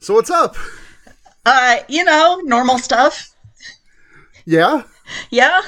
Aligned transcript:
So 0.00 0.14
what's 0.14 0.30
up? 0.30 0.56
Uh, 1.44 1.76
you 1.88 2.04
know, 2.04 2.40
normal 2.44 2.78
stuff. 2.78 3.34
Yeah? 4.44 4.82
Yeah? 5.30 5.60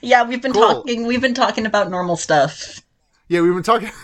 Yeah, 0.00 0.24
we've 0.24 0.42
been 0.42 0.52
Cool. 0.52 0.62
talking 0.82 1.06
we've 1.06 1.20
been 1.20 1.34
talking 1.34 1.66
about 1.66 1.90
normal 1.90 2.16
stuff. 2.16 2.80
Yeah, 3.28 3.40
we've 3.40 3.54
been 3.54 3.62
talking 3.62 3.90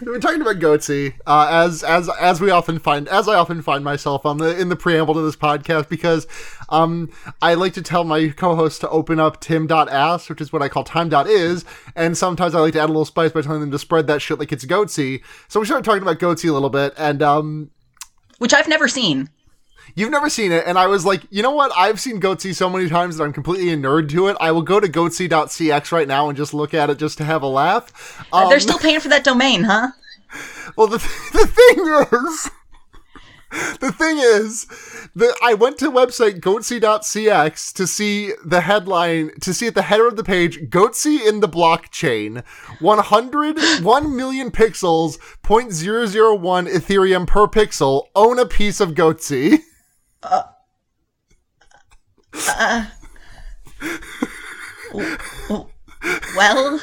We've 0.00 0.14
been 0.14 0.20
talking 0.20 0.40
about 0.42 0.56
Goatse, 0.56 1.14
uh, 1.24 1.48
as 1.50 1.84
as 1.84 2.08
as 2.20 2.40
we 2.40 2.50
often 2.50 2.80
find 2.80 3.06
as 3.08 3.28
I 3.28 3.36
often 3.36 3.62
find 3.62 3.84
myself 3.84 4.26
on 4.26 4.38
the 4.38 4.58
in 4.60 4.70
the 4.70 4.76
preamble 4.76 5.14
to 5.14 5.20
this 5.20 5.36
podcast 5.36 5.88
because 5.88 6.26
um 6.68 7.10
I 7.40 7.54
like 7.54 7.74
to 7.74 7.82
tell 7.82 8.02
my 8.02 8.30
co-hosts 8.30 8.80
to 8.80 8.88
open 8.90 9.20
up 9.20 9.40
tim.ass, 9.40 10.28
which 10.28 10.40
is 10.40 10.52
what 10.52 10.62
I 10.62 10.68
call 10.68 10.82
time.is, 10.82 11.64
and 11.94 12.18
sometimes 12.18 12.56
I 12.56 12.60
like 12.60 12.72
to 12.72 12.80
add 12.80 12.86
a 12.86 12.92
little 12.92 13.04
spice 13.04 13.30
by 13.30 13.42
telling 13.42 13.60
them 13.60 13.70
to 13.70 13.78
spread 13.78 14.08
that 14.08 14.20
shit 14.20 14.40
like 14.40 14.50
it's 14.50 14.64
Goatse. 14.64 15.22
So 15.46 15.60
we 15.60 15.66
started 15.66 15.84
talking 15.84 16.02
about 16.02 16.18
Goatse 16.18 16.48
a 16.48 16.52
little 16.52 16.70
bit, 16.70 16.92
and 16.96 17.22
um 17.22 17.70
Which 18.38 18.54
I've 18.54 18.68
never 18.68 18.88
seen. 18.88 19.30
You've 19.94 20.10
never 20.10 20.30
seen 20.30 20.52
it, 20.52 20.64
and 20.66 20.78
I 20.78 20.86
was 20.86 21.04
like, 21.04 21.22
you 21.30 21.42
know 21.42 21.50
what? 21.50 21.72
I've 21.76 21.98
seen 21.98 22.20
Goatse 22.20 22.54
so 22.54 22.70
many 22.70 22.88
times 22.88 23.16
that 23.16 23.24
I'm 23.24 23.32
completely 23.32 23.70
a 23.70 23.76
nerd 23.76 24.08
to 24.10 24.28
it. 24.28 24.36
I 24.40 24.52
will 24.52 24.62
go 24.62 24.78
to 24.78 24.86
goatse.cx 24.86 25.92
right 25.92 26.06
now 26.06 26.28
and 26.28 26.36
just 26.36 26.54
look 26.54 26.74
at 26.74 26.90
it 26.90 26.98
just 26.98 27.18
to 27.18 27.24
have 27.24 27.42
a 27.42 27.48
laugh. 27.48 28.24
Um, 28.32 28.48
They're 28.48 28.60
still 28.60 28.78
paying 28.78 29.00
for 29.00 29.08
that 29.08 29.24
domain, 29.24 29.64
huh? 29.64 29.88
well, 30.76 30.86
the, 30.86 30.98
the 31.32 31.46
thing 31.46 32.28
is, 32.28 32.50
the 33.80 33.92
thing 33.92 34.18
is, 34.18 34.66
that 35.14 35.34
I 35.42 35.54
went 35.54 35.78
to 35.78 35.90
website 35.90 36.40
goatse.cx 36.40 37.72
to 37.74 37.86
see 37.86 38.32
the 38.44 38.60
headline, 38.62 39.30
to 39.40 39.54
see 39.54 39.68
at 39.68 39.74
the 39.74 39.82
header 39.82 40.06
of 40.06 40.16
the 40.16 40.24
page, 40.24 40.58
Goatse 40.68 41.06
in 41.26 41.40
the 41.40 41.48
blockchain, 41.48 42.44
100, 42.80 43.58
1 43.82 44.16
million 44.16 44.50
pixels, 44.50 45.18
0.001 45.42 46.68
Ethereum 46.68 47.26
per 47.26 47.46
pixel, 47.46 48.08
own 48.14 48.38
a 48.38 48.46
piece 48.46 48.80
of 48.80 48.90
Goatse. 48.90 49.58
Uh. 52.50 52.86
Well, 56.36 56.80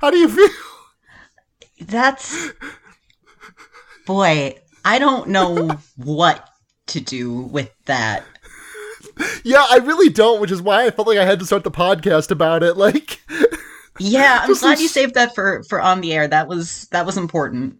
How 0.00 0.10
do 0.10 0.18
you 0.18 0.28
feel? 0.28 0.48
that's 1.80 2.50
boy, 4.06 4.56
I 4.84 4.98
don't 4.98 5.28
know 5.28 5.78
what 5.96 6.48
to 6.88 7.00
do 7.00 7.40
with 7.42 7.70
that. 7.86 8.24
Yeah, 9.44 9.64
I 9.70 9.76
really 9.76 10.08
don't, 10.08 10.40
which 10.40 10.50
is 10.50 10.62
why 10.62 10.86
I 10.86 10.90
felt 10.90 11.08
like 11.08 11.18
I 11.18 11.24
had 11.24 11.38
to 11.40 11.46
start 11.46 11.64
the 11.64 11.70
podcast 11.70 12.30
about 12.30 12.62
it. 12.62 12.76
Like, 12.82 13.20
Yeah, 13.98 14.40
I'm 14.42 14.54
glad 14.54 14.80
you 14.80 14.88
saved 14.88 15.14
that 15.14 15.34
for 15.34 15.62
for 15.64 15.80
on 15.80 16.00
the 16.00 16.12
air. 16.14 16.26
That 16.26 16.48
was 16.48 16.88
that 16.88 17.06
was 17.06 17.16
important. 17.16 17.78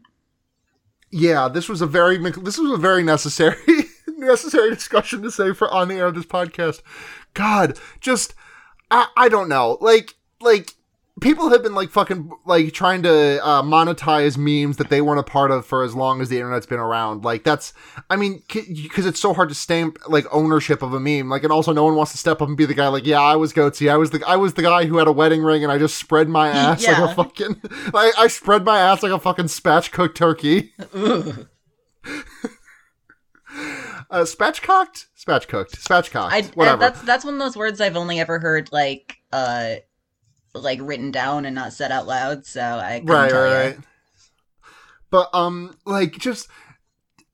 yeah, 1.10 1.48
this 1.48 1.68
was 1.68 1.80
a 1.80 1.86
very 1.86 2.18
this 2.18 2.58
was 2.58 2.72
a 2.72 2.76
very 2.76 3.02
necessary 3.02 3.56
necessary 4.06 4.70
discussion 4.70 5.22
to 5.22 5.30
say 5.30 5.52
for 5.52 5.72
on 5.72 5.88
the 5.88 5.94
air 5.96 6.06
of 6.06 6.14
this 6.14 6.26
podcast. 6.26 6.82
God, 7.34 7.78
just 8.00 8.34
I 8.90 9.06
I 9.16 9.28
don't 9.28 9.48
know. 9.48 9.78
Like 9.80 10.14
like 10.40 10.74
people 11.22 11.50
have 11.50 11.62
been 11.62 11.74
like 11.74 11.88
fucking 11.90 12.30
like 12.44 12.72
trying 12.72 13.02
to 13.04 13.42
uh, 13.44 13.62
monetize 13.62 14.36
memes 14.36 14.76
that 14.76 14.90
they 14.90 15.00
weren't 15.00 15.20
a 15.20 15.22
part 15.22 15.50
of 15.50 15.64
for 15.64 15.82
as 15.82 15.94
long 15.94 16.20
as 16.20 16.28
the 16.28 16.36
internet's 16.36 16.66
been 16.66 16.78
around. 16.80 17.24
Like 17.24 17.44
that's 17.44 17.72
I 18.10 18.16
mean 18.16 18.42
because 18.48 19.06
it's 19.06 19.20
so 19.20 19.32
hard 19.32 19.48
to 19.48 19.54
stamp 19.54 19.98
like 20.08 20.26
ownership 20.30 20.82
of 20.82 20.92
a 20.92 21.00
meme. 21.00 21.28
Like 21.30 21.44
and 21.44 21.52
also 21.52 21.72
no 21.72 21.84
one 21.84 21.94
wants 21.94 22.12
to 22.12 22.18
step 22.18 22.42
up 22.42 22.48
and 22.48 22.56
be 22.56 22.66
the 22.66 22.74
guy 22.74 22.88
like 22.88 23.06
yeah 23.06 23.20
I 23.20 23.36
was 23.36 23.52
goatse. 23.52 23.90
I 23.90 23.96
was 23.96 24.10
the 24.10 24.22
I 24.26 24.36
was 24.36 24.54
the 24.54 24.62
guy 24.62 24.84
who 24.84 24.98
had 24.98 25.08
a 25.08 25.12
wedding 25.12 25.42
ring 25.42 25.62
and 25.62 25.72
I 25.72 25.78
just 25.78 25.96
spread 25.96 26.28
my 26.28 26.48
ass 26.50 26.86
like 26.86 26.98
a 26.98 27.14
fucking 27.14 27.62
I, 27.94 28.12
I 28.18 28.26
spread 28.26 28.64
my 28.64 28.80
ass 28.80 29.02
like 29.02 29.12
a 29.12 29.18
fucking 29.18 29.46
spatchcooked 29.46 30.14
turkey. 30.14 30.74
Uh, 34.10 34.24
spatchcocked, 34.24 35.06
spatchcooked, 35.18 35.70
spatchcocked, 35.72 36.32
I 36.32 36.42
whatever. 36.54 36.80
that's 36.80 37.00
that's 37.02 37.24
one 37.24 37.34
of 37.34 37.40
those 37.40 37.56
words 37.56 37.80
I've 37.80 37.96
only 37.96 38.18
ever 38.20 38.38
heard 38.38 38.70
like 38.72 39.16
uh 39.32 39.76
like 40.54 40.78
written 40.82 41.10
down 41.10 41.44
and 41.44 41.54
not 41.54 41.72
said 41.72 41.92
out 41.92 42.06
loud. 42.06 42.46
So 42.46 42.60
I 42.60 43.02
right, 43.04 43.30
tell 43.30 43.42
right, 43.42 43.66
right. 43.66 43.78
But 45.10 45.28
um, 45.34 45.76
like 45.84 46.18
just 46.18 46.48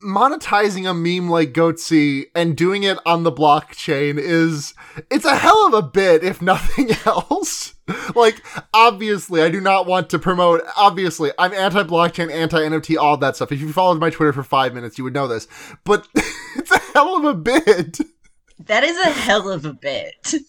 monetizing 0.02 0.88
a 0.88 0.94
meme 0.94 1.28
like 1.28 1.52
Goatse 1.52 2.26
and 2.34 2.56
doing 2.56 2.84
it 2.84 2.98
on 3.04 3.24
the 3.24 3.32
blockchain 3.32 4.18
is 4.18 4.74
it's 5.10 5.24
a 5.24 5.36
hell 5.36 5.66
of 5.66 5.74
a 5.74 5.82
bit, 5.82 6.22
if 6.22 6.40
nothing 6.40 6.90
else. 7.06 7.74
like, 8.14 8.42
obviously, 8.72 9.42
I 9.42 9.48
do 9.48 9.60
not 9.60 9.86
want 9.86 10.10
to 10.10 10.18
promote. 10.18 10.62
Obviously, 10.76 11.30
I'm 11.38 11.52
anti-blockchain, 11.52 12.30
anti-NFT, 12.30 12.96
all 12.96 13.16
that 13.16 13.36
stuff. 13.36 13.52
If 13.52 13.60
you 13.60 13.72
followed 13.72 14.00
my 14.00 14.10
Twitter 14.10 14.32
for 14.32 14.42
five 14.42 14.74
minutes, 14.74 14.98
you 14.98 15.04
would 15.04 15.14
know 15.14 15.26
this. 15.26 15.48
But 15.84 16.06
it's 16.56 16.70
a 16.70 16.78
hell 16.78 17.16
of 17.16 17.24
a 17.24 17.34
bit. 17.34 17.98
That 18.66 18.84
is 18.84 18.98
a 18.98 19.10
hell 19.10 19.50
of 19.50 19.64
a 19.64 19.72
bit. 19.72 20.34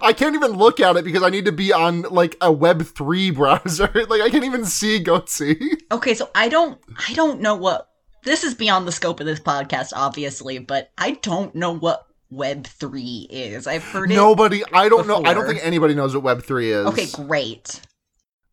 I 0.00 0.12
can't 0.12 0.34
even 0.34 0.52
look 0.52 0.80
at 0.80 0.96
it 0.96 1.04
because 1.04 1.22
I 1.22 1.30
need 1.30 1.44
to 1.46 1.52
be 1.52 1.72
on 1.72 2.02
like 2.02 2.36
a 2.40 2.52
Web 2.52 2.82
three 2.82 3.30
browser. 3.32 3.90
like 4.08 4.20
I 4.20 4.30
can't 4.30 4.44
even 4.44 4.64
see 4.64 5.02
Goatse. 5.02 5.56
Okay, 5.90 6.14
so 6.14 6.30
I 6.34 6.48
don't 6.48 6.78
I 7.08 7.14
don't 7.14 7.40
know 7.40 7.54
what 7.56 7.88
this 8.24 8.44
is 8.44 8.54
beyond 8.54 8.86
the 8.88 8.92
scope 8.92 9.20
of 9.20 9.26
this 9.26 9.40
podcast, 9.40 9.92
obviously, 9.94 10.58
but 10.58 10.90
I 10.96 11.12
don't 11.22 11.54
know 11.54 11.72
what 11.72 12.06
Web 12.30 12.66
three 12.66 13.26
is. 13.30 13.66
I've 13.66 13.84
heard 13.84 14.10
it. 14.10 14.14
Nobody, 14.14 14.62
I 14.72 14.88
don't 14.88 15.06
know. 15.06 15.22
I 15.24 15.34
don't 15.34 15.46
think 15.46 15.60
anybody 15.62 15.94
knows 15.94 16.14
what 16.14 16.22
Web 16.24 16.42
three 16.42 16.70
is. 16.70 16.86
Okay, 16.86 17.06
great. 17.12 17.80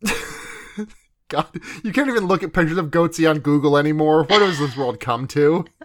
God, 1.30 1.48
you 1.84 1.94
can't 1.94 2.10
even 2.10 2.26
look 2.26 2.44
at 2.44 2.52
pictures 2.52 2.78
of 2.78 2.88
Goatse 2.88 3.30
on 3.30 3.40
Google 3.40 3.78
anymore. 3.78 4.24
What 4.24 4.40
does 4.40 4.60
this 4.60 4.76
world 4.76 5.00
come 5.00 5.28
to? 5.30 5.66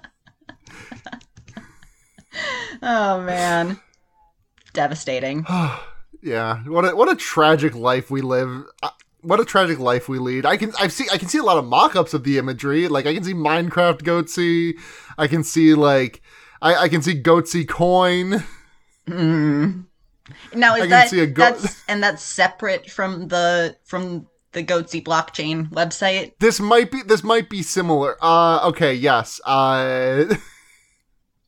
Oh 2.82 3.22
man. 3.22 3.80
Devastating. 4.76 5.44
Yeah, 6.22 6.60
what 6.64 6.84
a 6.84 6.96
what 6.96 7.08
a 7.08 7.14
tragic 7.14 7.74
life 7.76 8.10
we 8.10 8.20
live. 8.20 8.64
Uh, 8.82 8.88
what 9.20 9.38
a 9.38 9.44
tragic 9.44 9.78
life 9.78 10.08
we 10.08 10.18
lead. 10.18 10.44
I 10.44 10.56
can 10.56 10.72
I 10.80 10.88
see 10.88 11.06
I 11.12 11.18
can 11.18 11.28
see 11.28 11.38
a 11.38 11.42
lot 11.42 11.56
of 11.58 11.64
mock-ups 11.66 12.14
of 12.14 12.24
the 12.24 12.38
imagery. 12.38 12.88
Like 12.88 13.06
I 13.06 13.14
can 13.14 13.22
see 13.22 13.34
Minecraft 13.34 14.02
Goatse. 14.02 14.74
I 15.18 15.26
can 15.28 15.44
see 15.44 15.74
like 15.74 16.22
I, 16.60 16.74
I 16.74 16.88
can 16.88 17.02
see 17.02 17.20
Goatse 17.22 17.68
coin. 17.68 18.42
Mm. 19.06 19.84
Now 20.54 20.74
I 20.74 20.76
is 20.78 20.82
can 20.82 20.90
that 20.90 21.10
see 21.10 21.20
a 21.20 21.26
goat- 21.26 21.58
that's 21.60 21.84
and 21.86 22.02
that's 22.02 22.22
separate 22.22 22.90
from 22.90 23.28
the 23.28 23.76
from 23.84 24.26
the 24.52 24.64
Goatse 24.64 25.04
blockchain 25.04 25.68
website? 25.70 26.32
This 26.40 26.58
might 26.58 26.90
be 26.90 27.02
this 27.02 27.22
might 27.22 27.48
be 27.48 27.62
similar. 27.62 28.16
Uh 28.20 28.66
okay, 28.70 28.94
yes. 28.94 29.40
Uh 29.44 30.34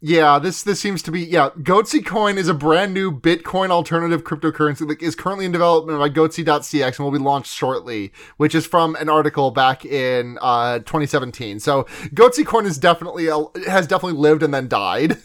Yeah, 0.00 0.38
this 0.38 0.62
this 0.62 0.80
seems 0.80 1.02
to 1.02 1.10
be 1.10 1.22
yeah. 1.22 1.50
Goatse 1.58 2.06
Coin 2.06 2.38
is 2.38 2.46
a 2.46 2.54
brand 2.54 2.94
new 2.94 3.10
Bitcoin 3.10 3.70
alternative 3.70 4.22
cryptocurrency 4.22 4.86
that 4.86 5.02
is 5.02 5.16
currently 5.16 5.44
in 5.44 5.50
development 5.50 5.98
by 5.98 6.08
Goatse.cx 6.08 6.96
and 6.96 6.98
will 7.00 7.10
be 7.10 7.18
launched 7.18 7.52
shortly, 7.52 8.12
which 8.36 8.54
is 8.54 8.64
from 8.64 8.94
an 8.96 9.08
article 9.08 9.50
back 9.50 9.84
in 9.84 10.38
uh 10.40 10.78
2017. 10.78 11.58
So 11.58 11.82
Goatse 12.14 12.46
Coin 12.46 12.64
is 12.64 12.78
definitely 12.78 13.26
a, 13.26 13.44
has 13.68 13.88
definitely 13.88 14.20
lived 14.20 14.44
and 14.44 14.54
then 14.54 14.68
died. 14.68 15.18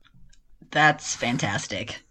That's 0.72 1.14
fantastic. 1.14 2.02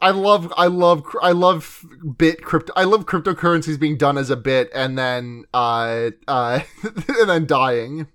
I 0.00 0.10
love 0.10 0.52
I 0.56 0.68
love 0.68 1.04
I 1.20 1.32
love 1.32 1.84
bit 2.16 2.42
crypto 2.42 2.72
I 2.74 2.84
love 2.84 3.04
cryptocurrencies 3.04 3.78
being 3.78 3.98
done 3.98 4.16
as 4.16 4.30
a 4.30 4.36
bit 4.36 4.70
and 4.74 4.96
then 4.96 5.44
uh 5.52 6.10
uh 6.26 6.60
and 6.82 7.28
then 7.28 7.46
dying. 7.46 8.08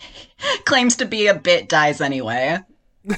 Claims 0.64 0.96
to 0.96 1.04
be 1.04 1.26
a 1.26 1.34
bit 1.34 1.68
dies 1.68 2.00
anyway. 2.00 2.58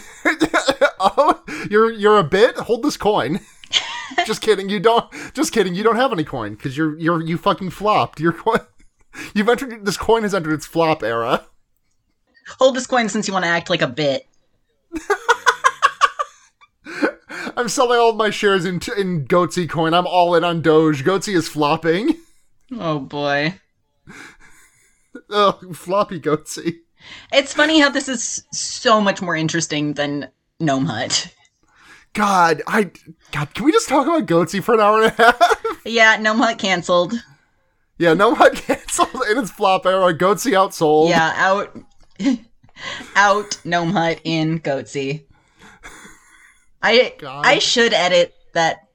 oh, 1.00 1.42
you're 1.70 1.92
you're 1.92 2.18
a 2.18 2.24
bit. 2.24 2.56
Hold 2.56 2.82
this 2.82 2.96
coin. 2.96 3.40
just 4.26 4.40
kidding. 4.40 4.68
You 4.68 4.80
don't. 4.80 5.12
Just 5.34 5.52
kidding. 5.52 5.74
You 5.74 5.82
don't 5.82 5.96
have 5.96 6.12
any 6.12 6.24
coin 6.24 6.54
because 6.54 6.76
you're 6.76 6.98
you're 6.98 7.22
you 7.22 7.36
fucking 7.38 7.70
flopped. 7.70 8.20
Your 8.20 8.32
coin. 8.32 8.60
You've 9.34 9.48
entered. 9.48 9.84
This 9.84 9.96
coin 9.96 10.22
has 10.22 10.34
entered 10.34 10.54
its 10.54 10.66
flop 10.66 11.02
era. 11.02 11.46
Hold 12.58 12.76
this 12.76 12.86
coin 12.86 13.08
since 13.08 13.26
you 13.26 13.32
want 13.32 13.44
to 13.44 13.50
act 13.50 13.70
like 13.70 13.82
a 13.82 13.86
bit. 13.86 14.26
I'm 17.56 17.68
selling 17.68 17.98
all 17.98 18.10
of 18.10 18.16
my 18.16 18.30
shares 18.30 18.64
in 18.64 18.80
in 18.96 19.26
Goatse 19.26 19.68
coin. 19.68 19.94
I'm 19.94 20.06
all 20.06 20.34
in 20.34 20.44
on 20.44 20.60
Doge. 20.60 21.04
Goatse 21.04 21.34
is 21.34 21.48
flopping. 21.48 22.16
Oh 22.72 22.98
boy. 22.98 23.60
Oh, 25.30 25.60
floppy 25.72 26.20
Goatse. 26.20 26.80
It's 27.32 27.52
funny 27.52 27.80
how 27.80 27.90
this 27.90 28.08
is 28.08 28.44
so 28.52 29.00
much 29.00 29.20
more 29.22 29.36
interesting 29.36 29.94
than 29.94 30.28
Gnome 30.60 30.86
Hut. 30.86 31.34
God, 32.12 32.62
I 32.66 32.90
God, 33.32 33.52
can 33.54 33.64
we 33.64 33.72
just 33.72 33.88
talk 33.88 34.06
about 34.06 34.26
Goatse 34.26 34.62
for 34.62 34.74
an 34.74 34.80
hour 34.80 35.02
and 35.02 35.12
a 35.18 35.22
half? 35.22 35.82
Yeah, 35.84 36.16
Gnome 36.20 36.38
Hut 36.38 36.58
canceled. 36.58 37.14
yeah, 37.98 38.14
no 38.14 38.30
one 38.30 38.54
canceled 38.54 39.22
in 39.30 39.38
its 39.38 39.50
flop 39.50 39.84
era. 39.84 40.14
Goatse 40.14 40.50
outsold. 40.52 41.08
Yeah, 41.10 41.32
out 41.36 41.76
out 43.16 43.58
Gnome 43.64 43.90
Hut 43.90 44.20
in 44.24 44.60
Goatse. 44.60 45.24
I 46.82 47.14
God. 47.18 47.46
I 47.46 47.58
should 47.58 47.92
edit 47.92 48.34
that 48.52 48.88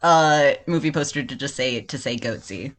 uh 0.00 0.54
movie 0.66 0.90
poster 0.92 1.22
to 1.22 1.36
just 1.36 1.54
say 1.56 1.80
to 1.82 1.98
say 1.98 2.16
Goatse. 2.16 2.74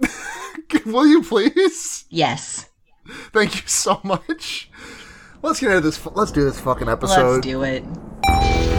Will 0.86 1.06
you 1.06 1.22
please? 1.22 2.04
Yes. 2.10 2.66
Thank 3.32 3.56
you 3.56 3.68
so 3.68 4.00
much. 4.02 4.70
Let's 5.42 5.60
get 5.60 5.70
into 5.70 5.80
this. 5.82 6.04
Let's 6.06 6.32
do 6.32 6.44
this 6.44 6.60
fucking 6.60 6.88
episode. 6.88 7.44
Let's 7.44 7.46
do 7.46 7.62
it. 7.62 8.69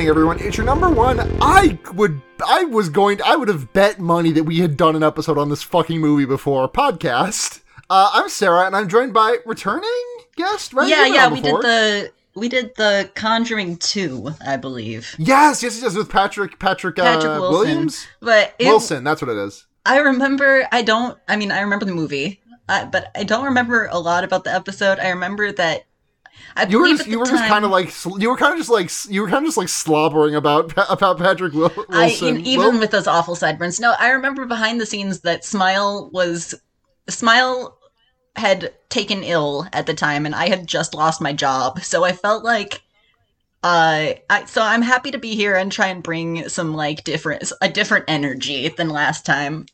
Welcome 0.00 0.14
to 0.14 0.20
Fear 0.20 0.38
Betting, 0.38 0.40
everyone. 0.40 0.48
It's 0.48 0.56
your 0.56 0.64
number 0.64 0.88
one. 0.88 1.38
I 1.42 1.78
would, 1.92 2.22
I 2.46 2.64
was 2.64 2.88
going, 2.88 3.20
I 3.22 3.36
would 3.36 3.48
have 3.48 3.70
bet 3.74 3.98
money 3.98 4.32
that 4.32 4.44
we 4.44 4.60
had 4.60 4.78
done 4.78 4.96
an 4.96 5.02
episode 5.02 5.36
on 5.36 5.50
this 5.50 5.62
fucking 5.62 6.00
movie 6.00 6.24
before 6.24 6.62
our 6.62 6.68
podcast. 6.68 7.60
Uh, 7.90 8.10
I'm 8.14 8.30
Sarah, 8.30 8.66
and 8.66 8.74
I'm 8.74 8.88
joined 8.88 9.12
by 9.12 9.36
returning 9.44 9.90
guest, 10.36 10.72
right? 10.72 10.88
Yeah, 10.88 11.04
yeah, 11.04 11.28
we 11.28 11.42
before. 11.42 11.60
did 11.60 11.68
the 11.68 12.12
we 12.34 12.48
did 12.48 12.74
the 12.76 13.10
Conjuring 13.14 13.76
two, 13.76 14.30
I 14.46 14.56
believe. 14.56 15.14
Yes, 15.18 15.62
yes, 15.62 15.82
yes, 15.82 15.94
with 15.94 16.08
Patrick, 16.08 16.58
Patrick, 16.58 16.98
uh, 16.98 17.02
Patrick 17.02 17.38
Wilson. 17.38 17.50
Williams, 17.52 18.06
But 18.20 18.54
it, 18.58 18.66
Wilson. 18.68 19.04
That's 19.04 19.20
what 19.20 19.30
it 19.30 19.36
is. 19.36 19.66
I 19.84 19.98
remember. 19.98 20.66
I 20.72 20.80
don't. 20.80 21.18
I 21.28 21.36
mean, 21.36 21.52
I 21.52 21.60
remember 21.60 21.84
the 21.84 21.94
movie, 21.94 22.40
uh, 22.70 22.86
but 22.86 23.10
I 23.14 23.24
don't 23.24 23.44
remember 23.44 23.86
a 23.90 23.98
lot 23.98 24.24
about 24.24 24.44
the 24.44 24.54
episode. 24.54 24.98
I 24.98 25.10
remember 25.10 25.52
that. 25.52 25.84
I 26.56 26.66
You 26.66 26.80
were 26.80 26.88
just, 26.88 27.06
you 27.06 27.18
were 27.18 27.26
just 27.26 27.44
kind 27.46 27.64
of 27.64 27.70
like, 27.70 27.92
you 28.18 28.28
were 28.28 28.36
kind 28.36 28.52
of 28.52 28.58
just 28.58 28.70
like, 28.70 28.90
you 29.12 29.22
were 29.22 29.28
kind 29.28 29.44
of 29.44 29.48
just 29.48 29.56
like 29.58 29.68
slobbering 29.68 30.34
about 30.34 30.72
about 30.90 31.18
Patrick 31.18 31.52
Wil- 31.52 31.72
I, 31.90 32.06
Wilson. 32.06 32.40
e- 32.40 32.50
even 32.50 32.72
Wil- 32.72 32.80
with 32.80 32.90
those 32.90 33.06
awful 33.06 33.34
sideburns. 33.34 33.80
No, 33.80 33.94
I 33.98 34.10
remember 34.10 34.46
behind 34.46 34.80
the 34.80 34.86
scenes 34.86 35.20
that 35.20 35.44
Smile 35.44 36.10
was 36.12 36.54
Smile 37.08 37.76
had 38.36 38.72
taken 38.88 39.22
ill 39.24 39.66
at 39.72 39.86
the 39.86 39.94
time, 39.94 40.26
and 40.26 40.34
I 40.34 40.48
had 40.48 40.66
just 40.66 40.94
lost 40.94 41.20
my 41.20 41.32
job, 41.32 41.80
so 41.82 42.04
I 42.04 42.12
felt 42.12 42.44
like. 42.44 42.82
Uh, 43.62 44.14
I, 44.30 44.46
so 44.46 44.62
I'm 44.62 44.80
happy 44.80 45.10
to 45.10 45.18
be 45.18 45.34
here 45.34 45.54
and 45.54 45.70
try 45.70 45.88
and 45.88 46.02
bring 46.02 46.48
some 46.48 46.72
like 46.72 47.04
different 47.04 47.52
a 47.60 47.68
different 47.68 48.06
energy 48.08 48.68
than 48.68 48.88
last 48.88 49.26
time, 49.26 49.66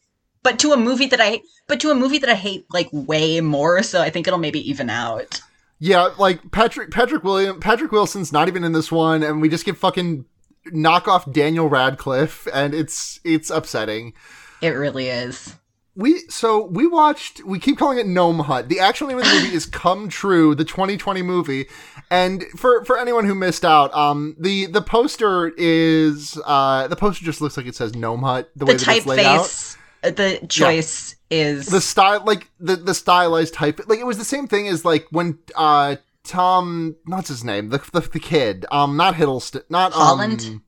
but 0.43 0.59
to 0.59 0.73
a 0.73 0.77
movie 0.77 1.07
that 1.07 1.21
I 1.21 1.41
but 1.69 1.79
to 1.81 1.91
a 1.91 1.95
movie 1.95 2.19
that 2.19 2.29
I 2.29 2.35
hate 2.35 2.67
like 2.73 2.89
way 2.93 3.41
more. 3.41 3.85
So 3.85 4.03
I 4.03 4.11
think 4.11 4.27
it'll 4.27 4.41
maybe 4.41 4.69
even 4.69 4.91
out. 4.91 5.41
Yeah, 5.79 6.11
like 6.19 6.51
Patrick 6.53 6.91
Patrick 6.91 7.23
William 7.23 7.61
Patrick 7.61 7.93
Wilson's 7.93 8.33
not 8.33 8.49
even 8.49 8.65
in 8.65 8.73
this 8.73 8.91
one, 8.91 9.23
and 9.23 9.41
we 9.43 9.49
just 9.49 9.65
get 9.65 9.77
fucking 9.77 10.25
knock 10.73 11.07
off 11.07 11.31
Daniel 11.31 11.69
Radcliffe, 11.69 12.47
and 12.53 12.75
it's 12.75 13.21
it's 13.25 13.51
upsetting. 13.51 14.15
It 14.63 14.71
really 14.71 15.09
is. 15.09 15.55
We 15.95 16.21
so 16.29 16.67
we 16.67 16.87
watched. 16.87 17.45
We 17.45 17.59
keep 17.59 17.79
calling 17.79 17.99
it 17.99 18.07
Gnome 18.07 18.41
Hut. 18.41 18.69
The 18.69 18.81
actual 18.81 19.09
name 19.09 19.19
of 19.19 19.25
the 19.25 19.31
movie 19.35 19.55
is 19.55 19.67
Come 19.67 20.09
True, 20.09 20.55
the 20.55 20.65
2020 20.65 21.23
movie. 21.23 21.67
And 22.11 22.45
for 22.57 22.85
for 22.85 22.99
anyone 22.99 23.25
who 23.25 23.35
missed 23.35 23.65
out, 23.65 23.95
um, 23.95 24.37
the 24.39 24.67
the 24.67 24.83
poster 24.83 25.53
is 25.57 26.39
uh 26.45 26.87
the 26.89 26.97
poster 26.97 27.25
just 27.25 27.41
looks 27.41 27.57
like 27.57 27.67
it 27.67 27.75
says 27.75 27.95
Gnome 27.95 28.23
Hut 28.23 28.51
the, 28.55 28.65
The 28.65 28.67
way 28.67 28.77
that 28.77 28.97
it's 28.97 29.07
laid 29.07 29.27
out. 29.27 29.41
typeface, 29.47 29.77
uh, 30.05 30.11
the 30.11 30.47
choice 30.49 31.16
is 31.31 31.67
the 31.67 31.81
style 31.81 32.23
like 32.25 32.51
the 32.61 32.77
the 32.77 32.95
stylized 32.95 33.55
type 33.55 33.81
like 33.89 33.99
it 33.99 34.07
was 34.07 34.19
the 34.19 34.25
same 34.25 34.47
thing 34.47 34.69
as 34.69 34.85
like 34.85 35.07
when 35.11 35.39
uh 35.57 35.97
tom 36.25 36.97
what's 37.07 37.29
his 37.29 37.45
name? 37.45 37.71
The 37.71 37.79
the, 37.93 38.01
the 38.01 38.21
kid. 38.21 38.67
Um 38.71 38.97
not 38.97 39.15
hiddleston 39.15 39.63
not 39.69 39.93
um, 39.93 39.99
Holland? 40.01 40.61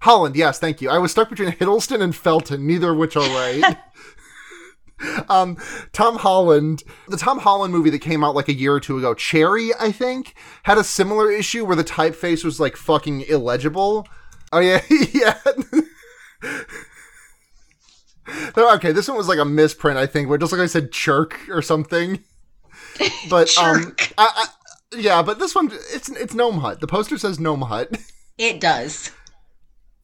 holland 0.00 0.36
yes 0.36 0.58
thank 0.58 0.80
you. 0.80 0.90
I 0.90 0.98
was 0.98 1.10
stuck 1.10 1.28
between 1.30 1.50
hiddleston 1.52 2.00
and 2.00 2.14
felton 2.14 2.66
neither 2.66 2.92
of 2.92 2.98
which 2.98 3.16
are 3.16 3.28
right. 3.28 3.76
Um 5.28 5.56
tom 5.92 6.16
holland 6.16 6.82
the 7.06 7.16
tom 7.16 7.38
holland 7.38 7.72
movie 7.72 7.90
that 7.90 8.00
came 8.00 8.24
out 8.24 8.34
like 8.34 8.48
a 8.48 8.52
year 8.52 8.74
or 8.74 8.80
two 8.80 8.98
ago 8.98 9.14
cherry 9.14 9.70
i 9.78 9.92
think 9.92 10.34
had 10.64 10.76
a 10.76 10.82
similar 10.82 11.30
issue 11.30 11.64
where 11.64 11.76
the 11.76 11.84
typeface 11.84 12.44
was 12.44 12.58
like 12.58 12.76
fucking 12.76 13.20
illegible. 13.20 14.08
Oh 14.50 14.58
yeah 14.58 14.82
yeah 15.12 15.38
no, 18.56 18.74
okay, 18.74 18.92
this 18.92 19.08
one 19.08 19.16
was 19.16 19.28
like 19.28 19.38
a 19.38 19.44
misprint, 19.44 19.98
I 19.98 20.06
think, 20.06 20.28
where 20.28 20.38
just 20.38 20.52
like 20.52 20.60
I 20.60 20.66
said 20.66 20.92
chirk 20.92 21.48
or 21.48 21.62
something. 21.62 22.22
But 23.30 23.56
um, 23.58 23.94
I, 24.16 24.28
I, 24.34 24.46
yeah, 24.96 25.22
but 25.22 25.38
this 25.38 25.54
one 25.54 25.70
it's 25.92 26.08
it's 26.08 26.34
Gnome 26.34 26.58
Hut. 26.58 26.80
The 26.80 26.88
poster 26.88 27.16
says 27.16 27.38
Gnome 27.38 27.62
Hut. 27.62 27.96
it 28.38 28.60
does. 28.60 29.12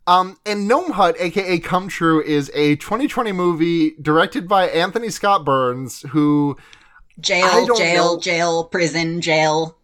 Um, 0.07 0.39
and 0.45 0.69
Gnome 0.69 0.93
Hut, 0.93 1.17
aka 1.19 1.59
Come 1.59 1.89
True, 1.89 2.23
is 2.23 2.51
a 2.55 2.77
2020 2.77 3.33
movie 3.33 3.95
directed 4.01 4.47
by 4.47 4.69
Anthony 4.69 5.09
Scott 5.11 5.45
Burns, 5.45 6.03
who, 6.11 6.57
Jail, 7.19 7.67
jail, 7.75 8.15
know. 8.15 8.21
jail, 8.21 8.65
prison, 8.65 9.21
jail. 9.21 9.79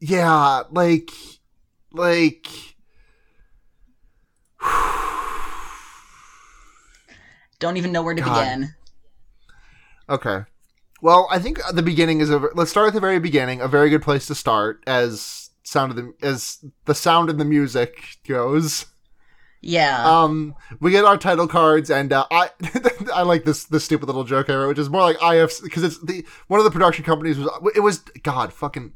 yeah, 0.00 0.64
like, 0.70 1.10
like, 1.92 2.46
Don't 7.60 7.76
even 7.76 7.92
know 7.92 8.02
where 8.02 8.14
to 8.14 8.22
God. 8.22 8.40
begin. 8.40 8.74
okay. 10.08 10.44
Well, 11.00 11.28
I 11.30 11.38
think 11.38 11.60
the 11.72 11.82
beginning 11.82 12.20
is 12.20 12.28
a. 12.30 12.38
Let's 12.54 12.70
start 12.70 12.88
at 12.88 12.94
the 12.94 13.00
very 13.00 13.20
beginning. 13.20 13.60
A 13.60 13.68
very 13.68 13.88
good 13.88 14.02
place 14.02 14.26
to 14.26 14.34
start, 14.34 14.82
as 14.86 15.50
sound 15.62 15.90
of 15.90 15.96
the 15.96 16.12
as 16.26 16.64
the 16.86 16.94
sound 16.94 17.30
and 17.30 17.38
the 17.38 17.44
music 17.44 18.16
goes. 18.26 18.86
Yeah. 19.60 20.04
Um, 20.22 20.54
we 20.80 20.90
get 20.90 21.04
our 21.04 21.16
title 21.16 21.46
cards, 21.46 21.88
and 21.90 22.12
uh, 22.12 22.26
I 22.32 22.50
I 23.14 23.22
like 23.22 23.44
this 23.44 23.64
this 23.64 23.84
stupid 23.84 24.06
little 24.06 24.24
joke 24.24 24.50
I 24.50 24.56
wrote, 24.56 24.68
which 24.68 24.78
is 24.78 24.90
more 24.90 25.02
like 25.02 25.16
IFC 25.18 25.62
because 25.62 25.84
it's 25.84 26.00
the 26.02 26.24
one 26.48 26.58
of 26.58 26.64
the 26.64 26.70
production 26.70 27.04
companies 27.04 27.38
was 27.38 27.48
it 27.76 27.80
was 27.80 27.98
God 28.22 28.52
fucking. 28.52 28.92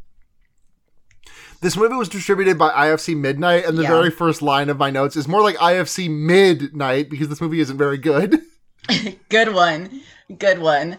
This 1.61 1.77
movie 1.77 1.95
was 1.95 2.09
distributed 2.09 2.59
by 2.59 2.71
IFC 2.71 3.17
Midnight, 3.17 3.65
and 3.65 3.79
the 3.79 3.83
Yeah. 3.83 3.89
very 3.91 4.11
first 4.11 4.43
line 4.43 4.69
of 4.69 4.77
my 4.79 4.91
notes 4.91 5.15
is 5.15 5.29
more 5.29 5.41
like 5.43 5.55
IFC 5.59 6.09
Midnight 6.11 7.09
because 7.09 7.29
this 7.29 7.41
movie 7.41 7.61
isn't 7.61 7.79
very 7.79 7.99
good. 7.99 8.41
Good 9.29 9.55
one. 9.55 10.03
Good 10.39 10.59
one. 10.59 10.99